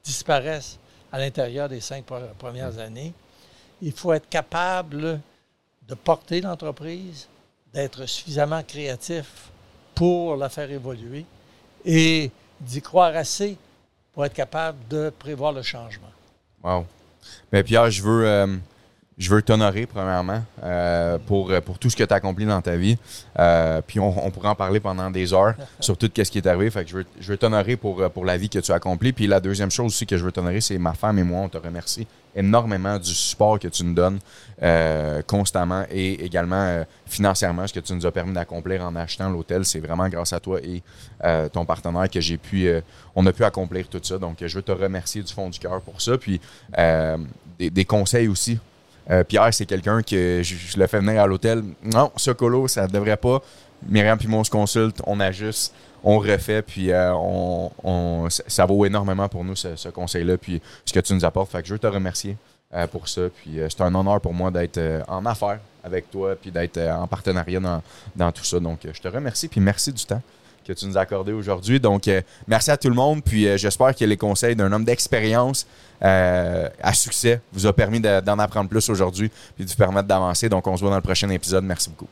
disparaissent 0.02 0.78
à 1.12 1.18
l'intérieur 1.18 1.68
des 1.68 1.82
cinq 1.82 2.02
premières 2.39 2.78
années. 2.78 3.12
il 3.82 3.93
faut 3.93 4.14
être 4.14 4.26
capable 4.31 5.20
de 5.86 5.94
porter 5.94 6.40
l'entreprise, 6.40 7.28
d'être 7.74 8.06
suffisamment 8.06 8.62
créatif 8.62 9.51
pour 9.94 10.36
la 10.36 10.48
faire 10.48 10.70
évoluer 10.70 11.26
et 11.85 12.31
d'y 12.59 12.81
croire 12.81 13.14
assez 13.14 13.59
pour 14.14 14.24
être 14.24 14.32
capable 14.32 14.78
de 14.89 15.10
prévoir 15.10 15.52
le 15.52 15.60
changement. 15.60 16.12
Wow. 16.62 16.86
Mais 17.52 17.62
Pierre, 17.62 17.90
je 17.90 18.01
veux, 18.01 18.26
euh, 18.26 18.56
je 19.16 19.30
veux 19.30 19.42
t'honorer, 19.42 19.86
premièrement, 19.86 20.42
euh, 20.62 21.18
pour, 21.26 21.52
pour 21.62 21.78
tout 21.78 21.90
ce 21.90 21.96
que 21.96 22.04
tu 22.04 22.12
as 22.12 22.16
accompli 22.16 22.46
dans 22.46 22.60
ta 22.60 22.76
vie. 22.76 22.98
Euh, 23.38 23.80
puis 23.86 24.00
on, 24.00 24.26
on, 24.26 24.30
pourrait 24.30 24.48
en 24.48 24.54
parler 24.54 24.80
pendant 24.80 25.10
des 25.10 25.32
heures 25.32 25.54
sur 25.80 25.96
tout 25.96 26.10
ce 26.14 26.30
qui 26.30 26.38
est 26.38 26.46
arrivé. 26.46 26.70
Fait 26.70 26.84
que 26.84 26.90
je 26.90 26.96
veux, 26.96 27.06
je 27.20 27.28
veux 27.28 27.36
t'honorer 27.36 27.76
pour, 27.76 28.10
pour 28.10 28.24
la 28.24 28.36
vie 28.36 28.48
que 28.48 28.58
tu 28.58 28.72
as 28.72 28.74
accomplie. 28.74 29.12
Puis 29.12 29.26
la 29.26 29.40
deuxième 29.40 29.70
chose 29.70 29.86
aussi 29.86 30.06
que 30.06 30.16
je 30.16 30.24
veux 30.24 30.32
t'honorer, 30.32 30.60
c'est 30.60 30.78
ma 30.78 30.94
femme 30.94 31.18
et 31.18 31.24
moi, 31.24 31.40
on 31.40 31.48
te 31.48 31.58
remercie 31.58 32.06
énormément 32.34 32.98
du 32.98 33.14
support 33.14 33.58
que 33.58 33.68
tu 33.68 33.84
nous 33.84 33.94
donnes 33.94 34.18
euh, 34.62 35.22
constamment 35.22 35.84
et 35.90 36.24
également 36.24 36.62
euh, 36.62 36.84
financièrement, 37.06 37.66
ce 37.66 37.72
que 37.72 37.80
tu 37.80 37.92
nous 37.94 38.06
as 38.06 38.12
permis 38.12 38.32
d'accomplir 38.32 38.82
en 38.82 38.94
achetant 38.96 39.30
l'hôtel. 39.30 39.64
C'est 39.64 39.80
vraiment 39.80 40.08
grâce 40.08 40.32
à 40.32 40.40
toi 40.40 40.60
et 40.62 40.82
euh, 41.24 41.48
ton 41.48 41.64
partenaire 41.64 42.08
que 42.10 42.20
j'ai 42.20 42.36
pu, 42.36 42.68
on 43.14 43.24
a 43.26 43.32
pu 43.32 43.44
accomplir 43.44 43.88
tout 43.88 44.00
ça. 44.02 44.18
Donc, 44.18 44.38
je 44.40 44.56
veux 44.56 44.62
te 44.62 44.72
remercier 44.72 45.22
du 45.22 45.32
fond 45.32 45.48
du 45.48 45.58
cœur 45.58 45.80
pour 45.80 46.00
ça. 46.00 46.18
Puis, 46.18 46.40
des, 47.58 47.70
des, 47.70 47.84
conseils 47.84 48.26
aussi. 48.26 48.58
Pierre, 49.28 49.52
c'est 49.52 49.66
quelqu'un 49.66 50.02
que 50.02 50.40
je, 50.43 50.78
le 50.78 50.86
fais 50.86 50.98
venir 50.98 51.20
à 51.20 51.26
l'hôtel. 51.26 51.62
Non, 51.82 52.10
ce 52.16 52.31
colo, 52.31 52.68
ça 52.68 52.86
ne 52.86 52.93
devrait 52.93 53.18
pas. 53.18 53.43
Myriam 53.86 54.16
puis 54.16 54.28
moi, 54.28 54.40
on 54.40 54.44
se 54.44 54.51
consulte, 54.51 55.02
on 55.06 55.20
ajuste 55.20 55.74
on 56.05 56.18
refait, 56.18 56.62
puis 56.62 56.93
euh, 56.93 57.14
on, 57.14 58.28
ça 58.28 58.66
vaut 58.66 58.85
énormément 58.85 59.28
pour 59.28 59.43
nous, 59.43 59.56
ce, 59.56 59.89
conseil-là, 59.89 60.36
puis 60.36 60.60
ce 60.85 60.93
que 60.93 61.01
tu 61.01 61.14
nous 61.14 61.24
apportes. 61.24 61.51
Je 61.64 61.72
veux 61.72 61.78
te 61.78 61.86
remercier 61.86 62.36
euh, 62.74 62.86
pour 62.86 63.09
ça. 63.09 63.22
Puis 63.35 63.59
euh, 63.59 63.68
c'est 63.70 63.81
un 63.81 63.94
honneur 63.94 64.20
pour 64.20 64.35
moi 64.35 64.51
d'être 64.51 64.78
en 65.09 65.24
affaires 65.24 65.60
avec 65.82 66.10
toi, 66.10 66.36
puis 66.36 66.51
d'être 66.51 66.78
en 66.78 67.06
partenariat 67.06 67.60
dans, 68.14 68.32
tout 68.32 68.44
ça. 68.44 68.60
Donc, 68.60 68.81
je 68.85 69.01
te 69.01 69.09
remercie, 69.09 69.48
puis 69.48 69.60
merci 69.60 69.93
du 69.93 70.05
temps 70.05 70.22
que 70.66 70.72
tu 70.72 70.86
nous 70.86 70.96
as 70.96 71.00
accordé 71.02 71.32
aujourd'hui. 71.32 71.78
Donc, 71.78 72.08
merci 72.48 72.70
à 72.70 72.76
tout 72.76 72.88
le 72.88 72.94
monde, 72.94 73.22
puis 73.22 73.46
j'espère 73.58 73.94
que 73.94 74.04
les 74.04 74.16
conseils 74.16 74.56
d'un 74.56 74.72
homme 74.72 74.84
d'expérience 74.84 75.66
à 76.00 76.92
succès 76.92 77.40
vous 77.52 77.66
a 77.66 77.72
permis 77.72 78.00
d'en 78.00 78.38
apprendre 78.38 78.68
plus 78.68 78.88
aujourd'hui, 78.88 79.30
puis 79.54 79.64
de 79.64 79.70
vous 79.70 79.76
permettre 79.76 80.08
d'avancer. 80.08 80.48
Donc, 80.48 80.66
on 80.66 80.76
se 80.76 80.80
voit 80.80 80.90
dans 80.90 80.96
le 80.96 81.02
prochain 81.02 81.28
épisode. 81.30 81.64
Merci 81.64 81.90
beaucoup. 81.90 82.08